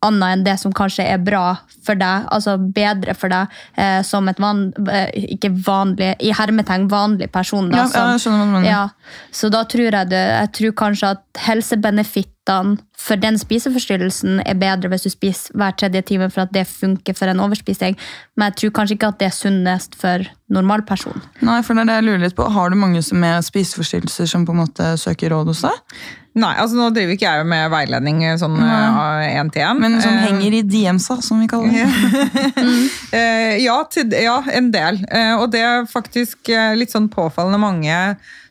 annet 0.05 0.37
enn 0.37 0.45
det 0.47 0.57
som 0.61 0.75
kanskje 0.77 1.07
er 1.09 1.19
bra 1.23 1.57
for 1.87 1.99
deg, 1.99 2.27
altså 2.35 2.57
bedre 2.59 3.15
for 3.17 3.33
deg, 3.33 3.53
eh, 3.79 4.01
som 4.07 4.29
et 4.29 4.41
van, 4.43 4.69
eh, 4.91 5.11
ikke 5.37 5.53
vanlig, 5.67 6.15
i 6.21 6.33
hermetegn 6.37 6.89
vanlig 6.91 7.31
person. 7.33 7.71
Da, 7.71 7.85
Ja, 7.85 7.89
ja, 7.95 8.07
jeg 8.13 8.25
skjønner 8.25 8.39
hva 8.39 8.47
du 8.47 8.57
mener. 8.57 8.69
Ja, 8.69 8.89
så 9.33 9.51
da 9.53 9.65
tror 9.65 9.91
jeg 9.91 10.11
det, 10.11 10.25
jeg 10.41 10.53
tror 10.59 10.73
kanskje 10.85 11.13
at 11.17 11.23
helsebenefittene 11.47 12.79
for 12.97 13.19
den 13.19 13.39
spiseforstyrrelsen 13.39 14.41
er 14.47 14.55
bedre 14.55 14.89
hvis 14.93 15.07
du 15.07 15.11
spiser 15.11 15.55
hver 15.59 15.75
tredje 15.75 16.03
time 16.07 16.29
for 16.31 16.45
at 16.45 16.53
det 16.55 16.67
funker 16.71 17.17
for 17.17 17.27
en 17.31 17.43
overspising, 17.43 17.97
men 18.37 18.51
jeg 18.51 18.57
tror 18.61 18.77
kanskje 18.81 18.99
ikke 18.99 19.11
at 19.15 19.19
det 19.19 19.31
er 19.31 19.35
sunnest 19.35 19.97
for 19.99 20.27
normalperson. 20.53 21.25
Nei, 21.43 21.59
for 21.67 21.75
det 21.75 21.87
er 21.87 21.91
det 21.91 21.97
jeg 21.99 22.07
lurer 22.07 22.23
litt 22.23 22.37
på. 22.39 22.47
Har 22.55 22.71
du 22.71 22.79
mange 22.79 23.03
som 23.03 23.19
med 23.19 23.43
spiseforstyrrelser 23.47 24.31
som 24.31 24.47
på 24.47 24.55
en 24.55 24.63
måte 24.63 24.93
søker 25.01 25.35
råd 25.35 25.51
hos 25.51 25.65
deg? 25.67 25.99
Nei, 26.37 26.53
altså 26.61 26.77
nå 26.77 26.91
driver 26.93 27.17
ikke 27.17 27.31
jeg 27.33 27.49
med 27.49 27.71
veiledning 27.73 28.19
sånn 28.37 28.59
én 28.61 29.49
til 29.53 29.65
én. 29.65 29.79
Men 29.81 29.97
som 30.05 30.19
henger 30.21 30.59
i 30.59 30.63
DMs-a, 30.69 31.17
som 31.25 31.41
vi 31.41 31.49
kaller 31.49 31.73
det. 31.73 31.87
Eh, 33.17 33.63
ja, 33.63 33.77
til, 33.89 34.11
ja, 34.21 34.37
en 34.53 34.69
del. 34.75 34.99
Eh, 35.09 35.33
og 35.39 35.49
det 35.55 35.63
er 35.65 35.87
faktisk 35.89 36.51
eh, 36.53 36.75
litt 36.77 36.93
sånn 36.93 37.07
påfallende 37.13 37.61
mange 37.63 37.97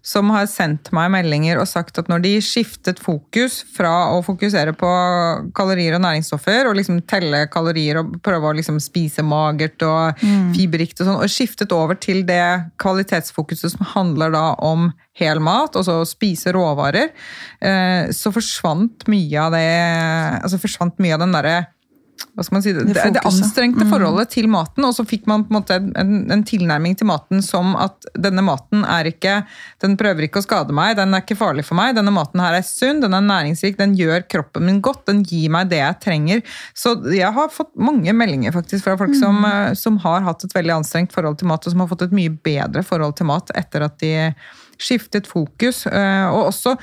som 0.06 0.30
har 0.30 0.46
sendt 0.50 0.92
meg 0.94 1.10
meldinger 1.16 1.58
og 1.58 1.66
sagt 1.70 1.98
at 1.98 2.10
når 2.12 2.22
de 2.22 2.34
skiftet 2.46 3.00
fokus 3.02 3.58
fra 3.74 4.12
å 4.14 4.20
fokusere 4.26 4.76
på 4.78 4.90
kalorier 5.58 5.98
og 5.98 6.04
næringsstoffer, 6.06 6.70
og 6.70 6.78
liksom 6.78 7.02
telle 7.10 7.46
kalorier 7.52 8.02
og 8.04 8.20
prøve 8.26 8.52
å 8.52 8.58
liksom 8.58 8.78
spise 8.84 9.26
magert 9.26 9.82
og 9.86 10.22
fiberrikt 10.54 11.02
og 11.02 11.10
sånn, 11.10 11.22
og 11.26 11.34
skiftet 11.34 11.74
over 11.74 11.98
til 11.98 12.22
det 12.28 12.44
kvalitetsfokuset 12.82 13.74
som 13.74 13.86
handler 13.96 14.36
da 14.36 14.46
om 14.62 14.92
hel 15.18 15.40
mat, 15.42 15.78
altså 15.80 16.04
spise 16.08 16.54
råvarer, 16.54 17.10
eh, 17.64 18.12
så 18.14 18.34
forsvant 18.36 19.08
mye 19.10 19.42
av 19.42 19.56
det 19.56 19.70
altså 20.44 20.60
forsvant 20.62 21.00
mye 21.02 21.16
av 21.16 21.24
den 21.24 21.34
derre 21.34 21.58
hva 22.36 22.44
skal 22.44 22.58
man 22.58 22.64
si, 22.66 22.74
det, 22.76 22.84
det, 22.90 23.04
det 23.16 23.22
anstrengte 23.24 23.86
forholdet 23.88 24.34
til 24.34 24.50
maten, 24.52 24.84
og 24.84 24.92
så 24.98 25.06
fikk 25.08 25.24
man 25.32 25.46
på 25.46 25.54
en 25.54 25.58
måte 25.58 25.78
en, 25.80 26.18
en 26.34 26.44
tilnærming 26.44 26.98
til 27.00 27.08
maten 27.08 27.40
som 27.46 27.78
at 27.80 28.08
denne 28.12 28.44
maten 28.44 28.84
er 28.84 29.08
ikke 29.08 29.38
Den 29.82 29.96
prøver 30.00 30.28
ikke 30.28 30.42
å 30.42 30.46
skade 30.46 30.76
meg, 30.76 30.98
den 31.00 31.16
er 31.16 31.24
ikke 31.24 31.38
farlig 31.40 31.64
for 31.68 31.80
meg, 31.80 31.94
denne 31.96 32.12
maten 32.12 32.44
her 32.44 32.58
er 32.58 32.66
sunn, 32.68 33.00
den 33.04 33.16
er 33.16 33.24
næringsrik, 33.24 33.78
den 33.80 33.96
gjør 33.96 34.28
kroppen 34.32 34.68
min 34.68 34.82
godt, 34.84 35.06
den 35.08 35.24
gir 35.24 35.54
meg 35.54 35.72
det 35.72 35.80
jeg 35.80 36.00
trenger. 36.04 36.44
Så 36.76 36.98
jeg 37.14 37.32
har 37.38 37.54
fått 37.54 37.72
mange 37.80 38.12
meldinger 38.18 38.56
faktisk 38.56 38.88
fra 38.88 38.98
folk 39.00 39.16
som, 39.16 39.40
eh, 39.48 39.72
som 39.80 40.00
har 40.04 40.26
hatt 40.28 40.44
et 40.44 40.56
veldig 40.56 40.78
anstrengt 40.82 41.16
forhold 41.16 41.40
til 41.40 41.52
mat, 41.52 41.64
og 41.64 41.76
som 41.76 41.84
har 41.84 41.92
fått 41.92 42.08
et 42.10 42.16
mye 42.16 42.36
bedre 42.46 42.84
forhold 42.84 43.16
til 43.20 43.30
mat 43.32 43.52
etter 43.56 43.88
at 43.88 44.00
de 44.04 44.14
skiftet 44.82 45.28
fokus. 45.30 45.86
eh, 45.88 46.28
Og 46.28 46.50
også 46.52 46.76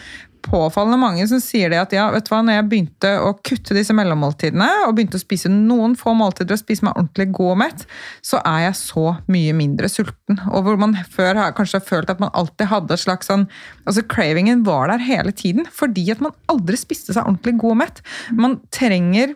påfallende 0.42 0.98
mange 1.00 1.26
som 1.30 1.40
sier 1.42 1.72
det 1.72 1.80
at 1.80 1.94
ja, 1.94 2.06
vet 2.14 2.26
du 2.26 2.32
hva, 2.32 2.40
når 2.44 2.58
jeg 2.58 2.66
begynte 2.70 3.12
å 3.22 3.32
kutte 3.44 3.76
disse 3.76 3.94
mellommåltidene, 3.96 4.68
og 4.86 4.96
begynte 4.96 5.20
å 5.20 5.22
spise 5.22 5.50
noen 5.52 5.94
få 5.98 6.14
måltider 6.18 6.56
og 6.56 6.62
spise 6.62 6.86
meg 6.86 6.96
ordentlig 6.96 7.28
god 7.36 7.52
og 7.54 7.60
mett, 7.62 7.84
så 8.24 8.40
er 8.48 8.66
jeg 8.66 8.78
så 8.80 9.06
mye 9.32 9.54
mindre 9.56 9.90
sulten. 9.92 10.40
Og 10.50 10.66
hvor 10.66 10.80
man 10.80 10.96
før 11.12 11.40
har 11.40 11.54
kanskje 11.56 11.80
har 11.80 11.88
følt 11.88 12.12
at 12.12 12.22
man 12.22 12.34
alltid 12.38 12.70
hadde 12.72 12.96
et 12.96 13.04
slags 13.04 13.30
sånn 13.30 13.46
altså 13.86 14.04
Cravingen 14.12 14.64
var 14.66 14.90
der 14.92 15.04
hele 15.06 15.32
tiden, 15.36 15.68
fordi 15.70 16.08
at 16.12 16.22
man 16.24 16.34
aldri 16.52 16.78
spiste 16.80 17.14
seg 17.14 17.24
ordentlig 17.24 17.56
god 17.62 17.76
og 17.76 17.80
mett. 17.84 18.02
Man 18.36 18.58
trenger 18.74 19.34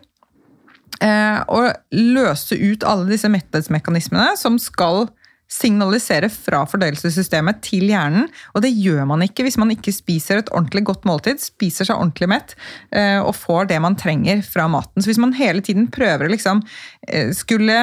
eh, 1.03 1.39
å 1.47 1.61
løse 1.95 2.57
ut 2.57 2.85
alle 2.87 3.09
disse 3.11 3.31
metthetsmekanismene 3.31 4.35
som 4.39 4.59
skal 4.61 5.07
signalisere 5.51 6.29
fra 6.31 6.63
fordøyelsessystemet 6.67 7.61
til 7.65 7.87
hjernen. 7.91 8.27
Og 8.53 8.63
det 8.65 8.73
gjør 8.75 9.07
man 9.09 9.23
ikke 9.25 9.45
hvis 9.47 9.59
man 9.61 9.71
ikke 9.73 9.95
spiser 9.95 10.41
et 10.41 10.51
ordentlig 10.51 10.83
godt 10.89 11.07
måltid, 11.07 11.41
spiser 11.43 11.87
seg 11.87 11.97
ordentlig 11.97 12.29
mett 12.31 12.55
eh, 12.91 13.19
og 13.21 13.33
får 13.37 13.71
det 13.71 13.79
man 13.83 13.97
trenger 13.99 14.43
fra 14.45 14.67
maten. 14.71 15.01
Så 15.01 15.11
hvis 15.11 15.21
man 15.23 15.35
hele 15.37 15.63
tiden 15.63 15.89
prøver 15.93 16.27
å 16.27 16.33
liksom 16.33 16.63
eh, 17.07 17.31
skulle 17.35 17.77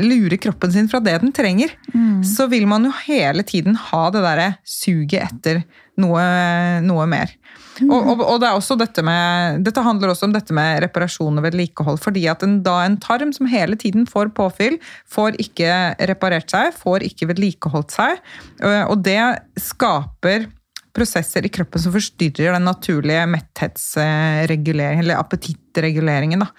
lure 0.00 0.38
kroppen 0.40 0.72
sin 0.72 0.88
fra 0.88 1.00
det 1.04 1.18
den 1.22 1.34
trenger, 1.36 1.72
så 2.24 2.46
vil 2.48 2.66
man 2.68 2.88
jo 2.88 2.92
hele 3.04 3.44
tiden 3.46 3.76
ha 3.90 4.06
det 4.14 4.22
derre 4.24 4.48
suget 4.64 5.26
etter 5.26 5.60
noe, 6.00 6.22
noe 6.84 7.06
mer. 7.08 7.32
Og, 7.84 7.92
og, 7.92 8.22
og 8.24 8.38
det 8.40 8.48
er 8.48 8.56
også 8.56 8.76
dette 8.80 9.04
med, 9.04 9.60
dette 9.66 9.84
handler 9.84 10.12
også 10.12 10.28
om 10.28 10.34
dette 10.34 10.54
med 10.56 10.80
reparasjon 10.86 11.40
og 11.40 11.44
vedlikehold. 11.44 12.00
fordi 12.00 12.24
at 12.32 12.44
en, 12.46 12.58
da 12.64 12.78
en 12.86 12.96
tarm 13.00 13.34
som 13.36 13.48
hele 13.52 13.76
tiden 13.76 14.08
får 14.08 14.32
påfyll, 14.36 14.78
får 15.12 15.36
ikke 15.44 15.70
reparert 16.08 16.52
seg, 16.52 16.72
får 16.76 17.04
ikke 17.10 17.28
vedlikeholdt 17.32 17.96
seg. 17.98 18.22
Og 18.64 18.96
det 19.04 19.20
skaper 19.60 20.48
prosesser 20.96 21.46
i 21.46 21.52
kroppen 21.52 21.82
som 21.82 21.94
forstyrrer 21.94 22.56
den 22.56 22.66
naturlige 22.66 23.26
metthetsreguleringen, 23.30 25.04
eller 25.04 25.20
appetittreguleringen. 25.20 26.42
Da. 26.42 26.50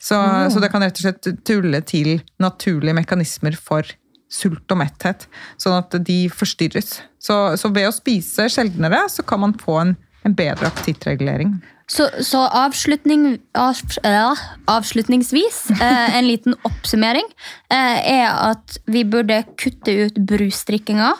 Så, 0.00 0.18
så 0.52 0.62
det 0.62 0.72
kan 0.72 0.84
rett 0.84 0.98
og 0.98 1.04
slett 1.06 1.44
tulle 1.46 1.82
til 1.86 2.16
naturlige 2.42 2.96
mekanismer 2.98 3.58
for 3.60 3.86
sult 4.32 4.72
og 4.72 4.80
metthet, 4.80 5.26
sånn 5.60 5.76
at 5.76 5.98
de 6.06 6.24
forstyrres. 6.32 6.96
Så, 7.20 7.36
så 7.60 7.70
ved 7.74 7.90
å 7.90 7.94
spise 7.94 8.48
sjeldnere, 8.52 9.04
så 9.12 9.24
kan 9.26 9.44
man 9.44 9.54
få 9.60 9.78
en, 9.82 9.94
en 10.26 10.36
bedre 10.36 10.70
appetittregulering. 10.70 11.58
Så, 11.92 12.06
så 12.24 12.46
avslutning, 12.56 13.26
av, 13.58 13.80
ja, 14.06 14.30
avslutningsvis, 14.70 15.66
eh, 15.76 16.16
en 16.16 16.24
liten 16.24 16.56
oppsummering, 16.64 17.26
eh, 17.68 17.98
er 18.14 18.30
at 18.30 18.78
vi 18.88 19.04
burde 19.04 19.42
kutte 19.60 19.92
ut 20.06 20.22
brusdrikkinga. 20.30 21.12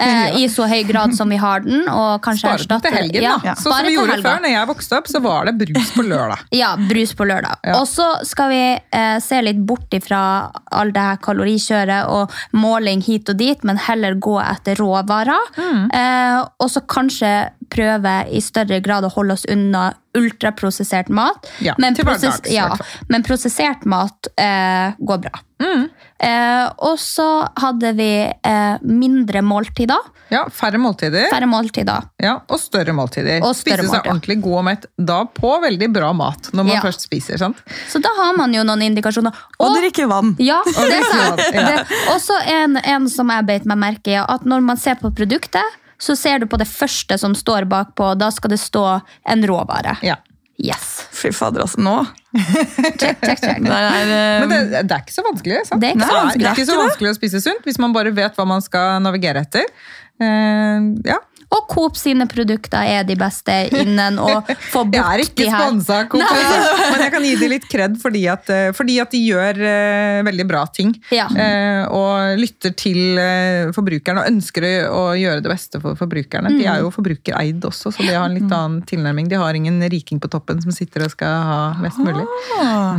Eh, 0.00 0.38
i 0.40 0.48
så 0.52 0.66
høy 0.70 0.82
grad 0.88 1.14
som 1.16 1.30
vi 1.30 1.38
har 1.40 1.64
den. 1.64 1.84
Og 1.90 2.22
kanskje 2.24 2.54
Spare 2.64 2.80
til 2.84 2.96
helgen, 2.96 3.22
helgen, 3.22 3.24
Ja, 3.24 3.36
da. 3.42 3.54
Sånn 3.60 3.72
som 3.72 3.88
vi 3.88 3.94
gjorde 3.96 4.18
før. 4.22 4.42
Når 4.44 4.54
jeg 4.54 4.70
vokste 4.70 4.98
opp, 4.98 5.10
så 5.10 5.22
var 5.24 5.50
det 5.50 5.54
brus 5.62 5.92
på 5.94 6.06
lørdag. 6.06 6.44
Ja, 6.64 6.74
brus 6.78 7.14
på 7.16 7.26
lørdag. 7.26 7.58
Ja. 7.66 7.78
Og 7.80 7.88
så 7.90 8.06
skal 8.26 8.52
vi 8.52 8.62
eh, 8.74 9.16
se 9.22 9.40
litt 9.42 9.60
bort 9.66 9.94
ifra 9.96 10.20
all 10.74 10.92
det 10.94 11.02
her 11.08 11.20
kalorikjøret 11.24 12.10
og 12.12 12.34
måling 12.56 13.02
hit 13.04 13.28
og 13.32 13.38
dit, 13.40 13.64
men 13.66 13.80
heller 13.80 14.14
gå 14.14 14.36
etter 14.42 14.78
råvarer. 14.80 15.50
Mm. 15.58 15.82
Eh, 15.90 16.38
og 16.62 16.70
så 16.70 16.84
kanskje 16.88 17.32
prøve 17.70 18.14
i 18.32 18.40
større 18.44 18.80
grad 18.84 19.04
å 19.04 19.12
holde 19.14 19.36
oss 19.38 19.46
unna 19.50 19.92
ultraprosessert 20.14 21.08
mat. 21.10 21.48
Ja, 21.64 21.74
men, 21.82 21.94
til 21.96 22.06
hverdags, 22.06 22.44
ja, 22.52 22.68
men 23.10 23.24
prosessert 23.26 23.84
mat 23.90 24.28
eh, 24.38 24.94
går 24.98 25.22
bra. 25.26 25.40
Mm. 25.64 25.88
Eh, 26.24 26.66
og 26.86 26.98
så 27.02 27.26
hadde 27.60 27.90
vi 27.98 28.10
eh, 28.30 28.76
mindre 28.86 29.42
måltider. 29.42 30.10
Ja, 30.32 30.44
Færre 30.54 30.78
måltider. 30.80 31.26
Færre 31.30 31.46
måltider. 31.50 32.06
Ja, 32.22 32.36
og 32.48 32.58
større 32.62 32.94
måltider. 32.96 33.42
Og 33.44 33.52
større 33.58 33.82
Spise 33.82 33.82
seg 33.82 33.90
måltider. 33.90 34.10
ordentlig 34.14 34.38
god 34.46 34.56
og 34.60 34.64
mett. 34.70 34.86
Da 35.10 35.18
på 35.26 35.52
veldig 35.62 35.90
bra 35.94 36.12
mat, 36.16 36.48
når 36.52 36.62
man 36.70 36.74
Ja. 36.76 36.80
først 36.86 37.04
spiser. 37.06 37.38
sant? 37.38 37.60
Så 37.90 38.00
da 38.02 38.08
har 38.16 38.36
man 38.38 38.54
jo 38.54 38.62
noen 38.66 38.82
indikasjoner. 38.86 39.34
Og 39.60 39.76
drikke 39.78 40.06
vann. 40.10 40.34
Ja, 40.38 40.60
det 40.64 41.00
er 41.02 41.52
jeg. 41.52 41.54
ja. 41.54 41.84
Også 42.14 42.38
en, 42.46 42.76
en 42.78 43.08
som 43.10 43.28
jeg 43.34 43.46
beit 43.46 43.66
meg 43.66 43.78
merke 43.78 44.14
i, 44.14 44.20
at 44.22 44.46
når 44.46 44.62
man 44.62 44.76
ser 44.80 44.94
på 45.02 45.10
produktet, 45.14 45.80
så 46.04 46.16
ser 46.18 46.42
du 46.42 46.48
på 46.50 46.60
det 46.60 46.68
første 46.68 47.16
som 47.20 47.34
står 47.38 47.66
bakpå. 47.70 48.12
Da 48.20 48.30
skal 48.34 48.52
det 48.54 48.60
stå 48.62 48.84
en 49.32 49.44
råvare. 49.48 49.96
Ja. 50.04 50.18
Yes. 50.60 51.08
Fy 51.10 51.32
fader, 51.34 51.64
altså. 51.64 51.80
Nå. 51.82 51.96
Check, 53.00 53.18
check, 53.24 53.40
check. 53.42 53.58
Det 53.62 53.74
er, 53.74 54.10
eh, 54.10 54.44
Men 54.44 54.52
det, 54.52 54.82
det 54.86 54.94
er 54.94 55.02
ikke 55.02 55.14
så 55.16 55.24
vanskelig. 55.26 55.60
sant? 55.66 55.82
Det 55.82 55.90
er 55.90 55.96
ikke 55.96 56.06
så 56.06 56.22
Det 56.38 56.46
er 56.46 56.52
ikke 56.52 56.68
så 56.68 56.78
vanskelig 56.78 57.10
å 57.10 57.16
spise 57.18 57.40
sunt 57.42 57.66
hvis 57.66 57.78
man 57.82 57.94
bare 57.94 58.14
vet 58.14 58.38
hva 58.38 58.46
man 58.48 58.62
skal 58.62 59.02
navigere 59.02 59.42
etter. 59.46 59.66
Uh, 60.22 60.94
ja. 61.06 61.18
Og 61.52 61.66
Coop 61.70 61.96
sine 61.98 62.24
produkter 62.30 62.82
er 62.88 63.04
de 63.06 63.14
beste 63.20 63.52
innen 63.76 64.16
å 64.18 64.40
få 64.72 64.84
Jeg 64.94 65.00
er 65.00 65.04
bort 65.04 65.24
ikke 65.28 65.42
de 65.44 65.48
her. 65.52 65.60
sponsa 65.66 65.98
av 66.00 66.08
Coop, 66.12 66.22
Nei. 66.24 66.40
altså. 66.40 66.88
men 66.92 67.02
jeg 67.04 67.12
kan 67.14 67.26
gi 67.28 67.34
dem 67.42 67.52
litt 67.52 67.66
kred 67.70 67.98
fordi 68.02 68.22
at, 68.32 68.50
eh, 68.50 68.70
fordi 68.74 68.96
at 69.02 69.10
de 69.14 69.20
gjør 69.26 69.60
uh, 69.60 70.22
veldig 70.26 70.46
bra 70.50 70.64
ting. 70.74 70.94
Ja. 71.14 71.26
Uh, 71.30 71.82
og 71.94 72.40
lytter 72.40 72.74
til 72.78 73.18
uh, 73.20 73.72
forbrukerne 73.76 74.24
og 74.24 74.30
ønsker 74.32 74.66
å, 74.90 75.02
gjøre 75.18 75.42
det 75.44 75.52
beste 75.52 75.80
for 75.84 75.98
forbrukerne. 76.00 76.50
De 76.54 76.64
Mm. 76.64 76.70
er 76.72 76.80
jo 76.80 76.90
forbrukereid 76.94 77.64
også, 77.68 77.92
så 77.92 78.00
de 78.06 78.14
har 78.14 78.24
en 78.28 78.34
litt 78.38 78.48
annen 78.50 78.80
tilnærming. 78.88 79.28
De 79.28 79.36
har 79.40 79.54
ingen 79.54 79.82
riking 79.92 80.18
på 80.22 80.30
toppen 80.32 80.62
som 80.64 80.72
sitter 80.72 81.04
og 81.04 81.10
skal 81.12 81.34
ha 81.48 81.58
mest 81.82 81.98
mulig. 82.00 82.24
ah, 82.60 82.96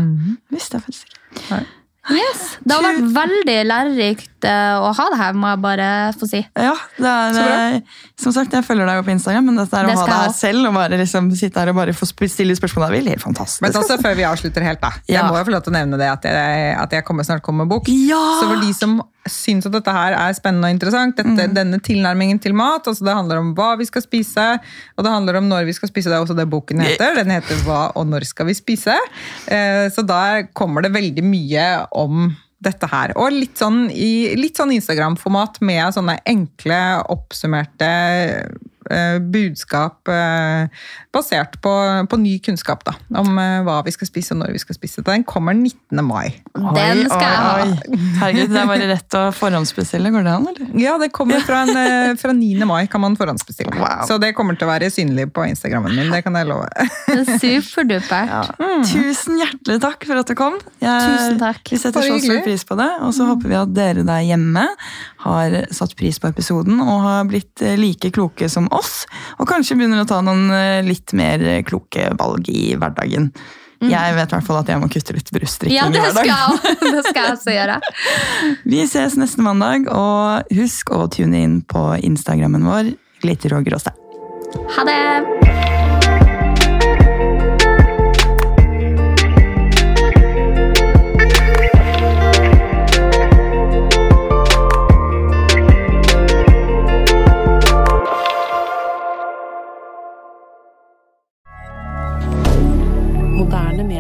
visste 0.53 0.77
jeg 0.77 0.85
faktisk 0.85 1.15
ikke. 1.33 1.65
Yes. 2.13 2.41
Det 2.61 2.75
har 2.77 2.83
vært 2.85 3.07
veldig 3.15 3.55
lærerikt 3.65 4.34
eh, 4.45 4.75
å 4.79 4.91
ha 4.95 5.05
det 5.11 5.17
her, 5.19 5.33
må 5.33 5.49
jeg 5.51 5.61
bare 5.63 5.87
få 6.19 6.27
si. 6.29 6.41
Ja, 6.55 6.73
det 6.97 7.11
er, 7.11 7.39
eh, 7.75 7.79
som 8.21 8.31
sagt, 8.35 8.53
jeg 8.53 8.63
følger 8.67 8.85
deg 8.89 8.99
jo 9.01 9.05
på 9.07 9.13
Instagram, 9.15 9.45
men 9.49 9.55
dette 9.61 9.73
er 9.79 9.85
å 9.85 9.91
Det 9.91 9.97
ha 9.97 10.03
skal 10.05 10.13
det 10.13 10.21
her 10.27 10.35
selv 10.39 10.69
og 10.69 10.73
bare 10.77 10.99
liksom 11.01 11.31
sitte 11.35 11.59
her 11.63 11.69
og 11.73 11.75
bare 11.81 11.93
få 11.97 12.05
stille 12.29 12.55
spørsmål 12.55 12.87
jeg 12.89 12.95
vil, 12.99 13.09
helt 13.15 13.25
fantastisk. 13.25 13.61
Men 13.65 13.71
også 13.81 13.97
før 14.01 14.15
vi 14.15 14.23
avslutter 14.29 14.63
helt, 14.69 14.81
da. 14.81 14.91
Jeg 15.07 15.17
Ja. 15.19 15.27
må 15.29 15.37
jo 15.37 15.43
få 15.49 15.51
lov 15.57 15.63
til 15.65 15.73
å 15.73 15.77
nevne 15.79 15.97
det 15.97 16.09
at 16.11 16.23
jeg, 16.23 16.77
at 16.79 16.91
jeg 16.91 17.05
kommer 17.05 17.23
snart 17.27 17.41
kommer 17.41 17.65
med 17.65 17.69
bok. 17.75 17.87
Ja! 17.87 18.21
Så 18.39 18.47
for 18.53 18.61
de 18.61 18.73
som 18.73 19.01
syns 19.27 19.65
at 19.65 19.71
dette 19.73 19.89
her 19.91 20.13
er 20.13 20.33
spennende 20.37 20.69
og 20.69 20.75
interessant, 20.75 21.15
dette, 21.17 21.47
denne 21.51 21.79
tilnærmingen 21.81 22.39
til 22.39 22.53
mat, 22.53 22.85
altså 22.85 23.03
det 23.07 23.15
handler 23.15 23.39
om 23.41 23.55
hva 23.57 23.71
vi 23.79 23.85
skal 23.89 24.03
spise, 24.05 24.59
og 24.97 25.03
det 25.03 25.11
handler 25.11 25.37
om 25.39 25.49
når 25.49 25.65
vi 25.65 25.73
skal 25.73 25.89
spise, 25.89 26.11
det 26.11 26.13
er 26.19 26.21
også 26.25 26.35
det 26.37 26.45
boken 26.49 26.79
heter. 26.85 27.15
Den 27.15 27.31
heter 27.33 27.55
Hva 27.65 27.91
og 27.97 28.05
når 28.05 28.23
skal 28.29 28.45
vi 28.45 28.53
spise? 28.53 28.93
Eh, 29.47 29.89
Så 29.89 30.05
der 30.05 30.43
kommer 30.53 30.81
det 30.83 30.91
veldig 30.93 31.23
mye 31.23 31.87
om 31.91 32.35
dette 32.65 32.89
her. 32.91 33.13
Og 33.19 33.33
litt 33.33 33.59
sånn, 33.61 33.87
sånn 34.57 34.73
Instagram-format 34.75 35.61
med 35.65 35.95
sånne 35.95 36.19
enkle, 36.29 36.81
oppsummerte 37.13 37.91
budskap 39.31 40.07
eh, 40.11 40.67
basert 41.15 41.57
på, 41.61 41.73
på 42.09 42.19
ny 42.19 42.35
kunnskap 42.43 42.83
da, 42.85 42.95
om 43.21 43.37
eh, 43.39 43.61
hva 43.65 43.79
vi 43.85 43.93
skal 43.95 44.09
spise 44.09 44.35
og 44.35 44.41
når 44.43 44.55
vi 44.55 44.61
skal 44.61 44.77
spise. 44.77 45.03
Den 45.05 45.23
kommer 45.27 45.55
19. 45.55 46.01
mai. 46.05 46.35
Den 46.53 47.05
skal 47.09 47.25
jeg 47.25 47.39
ha. 47.39 47.53
Herregud, 48.21 48.53
det 48.53 48.61
er 48.61 48.69
bare 48.69 48.89
rett 48.91 49.17
å 49.17 49.23
forhåndsbestille. 49.35 50.11
Går 50.13 50.27
det 50.27 50.35
an, 50.35 50.47
eller? 50.51 50.69
Ja, 50.81 50.97
det 51.01 51.11
kommer 51.15 51.41
fra, 51.45 51.63
en, 51.65 51.79
eh, 51.79 52.13
fra 52.19 52.35
9. 52.35 52.67
mai 52.69 52.85
kan 52.91 53.03
man 53.03 53.17
forhåndsbestille. 53.19 53.73
Wow. 53.79 54.05
Så 54.09 54.19
det 54.21 54.33
kommer 54.37 54.59
til 54.59 54.67
å 54.67 54.73
være 54.73 54.91
synlig 54.93 55.29
på 55.35 55.47
Instagrammen 55.49 55.95
min, 55.95 56.11
det 56.13 56.21
kan 56.25 56.37
jeg 56.37 56.49
love. 56.51 56.69
Superdupert. 57.41 58.55
Tusen 58.91 59.39
hjertelig 59.41 59.79
takk 59.83 60.05
for 60.07 60.21
at 60.21 60.29
du 60.29 60.37
kom. 60.37 60.59
Jeg, 60.83 61.15
Tusen 61.15 61.41
takk. 61.41 61.63
Vi 61.71 61.81
setter 61.81 62.05
så 62.05 62.19
stor 62.21 62.43
pris 62.45 62.67
på 62.67 62.79
det. 62.79 62.91
Og 63.05 63.15
så 63.15 63.27
håper 63.31 63.51
vi 63.51 63.59
at 63.59 63.75
dere 63.75 64.05
der 64.05 64.23
hjemme 64.25 64.67
har 65.25 65.55
satt 65.73 65.95
pris 65.97 66.19
på 66.21 66.29
episoden 66.29 66.79
og 66.83 67.01
har 67.01 67.25
blitt 67.29 67.63
eh, 67.65 67.77
like 67.79 68.11
kloke 68.13 68.49
som 68.51 68.67
oss. 68.77 69.03
Og 69.39 69.47
kanskje 69.49 69.77
begynner 69.79 70.03
å 70.03 70.07
ta 70.09 70.21
noen 70.25 70.49
eh, 70.55 70.81
litt 70.85 71.13
mer 71.17 71.43
kloke 71.67 72.09
valg 72.19 72.49
i 72.51 72.73
hverdagen. 72.79 73.31
Jeg 73.85 74.15
vet 74.15 74.31
i 74.31 74.33
hvert 74.33 74.45
fall 74.47 74.57
at 74.61 74.69
jeg 74.71 74.79
må 74.81 74.87
kutte 74.89 75.13
litt 75.13 75.27
brustdrikking 75.35 75.75
Ja, 75.75 75.89
i 75.91 75.93
det 75.93 76.05
skal 76.07 76.29
hverdagen. 76.31 76.61
jeg 76.63 76.93
det 76.95 77.03
skal 77.09 77.19
jeg 77.27 77.33
også 77.35 77.53
gjøre. 77.53 77.75
Vi 78.71 78.83
ses 78.89 79.17
neste 79.19 79.45
mandag, 79.45 79.89
og 79.91 80.55
husk 80.57 80.93
å 80.95 81.03
tune 81.11 81.43
inn 81.45 81.59
på 81.69 81.83
Instagrammen 82.07 82.65
vår, 82.65 82.93
Glitter 83.21 83.59
og 83.59 83.67
gråstein. 83.67 83.99
Ha 84.77 84.87
det! 84.87 86.24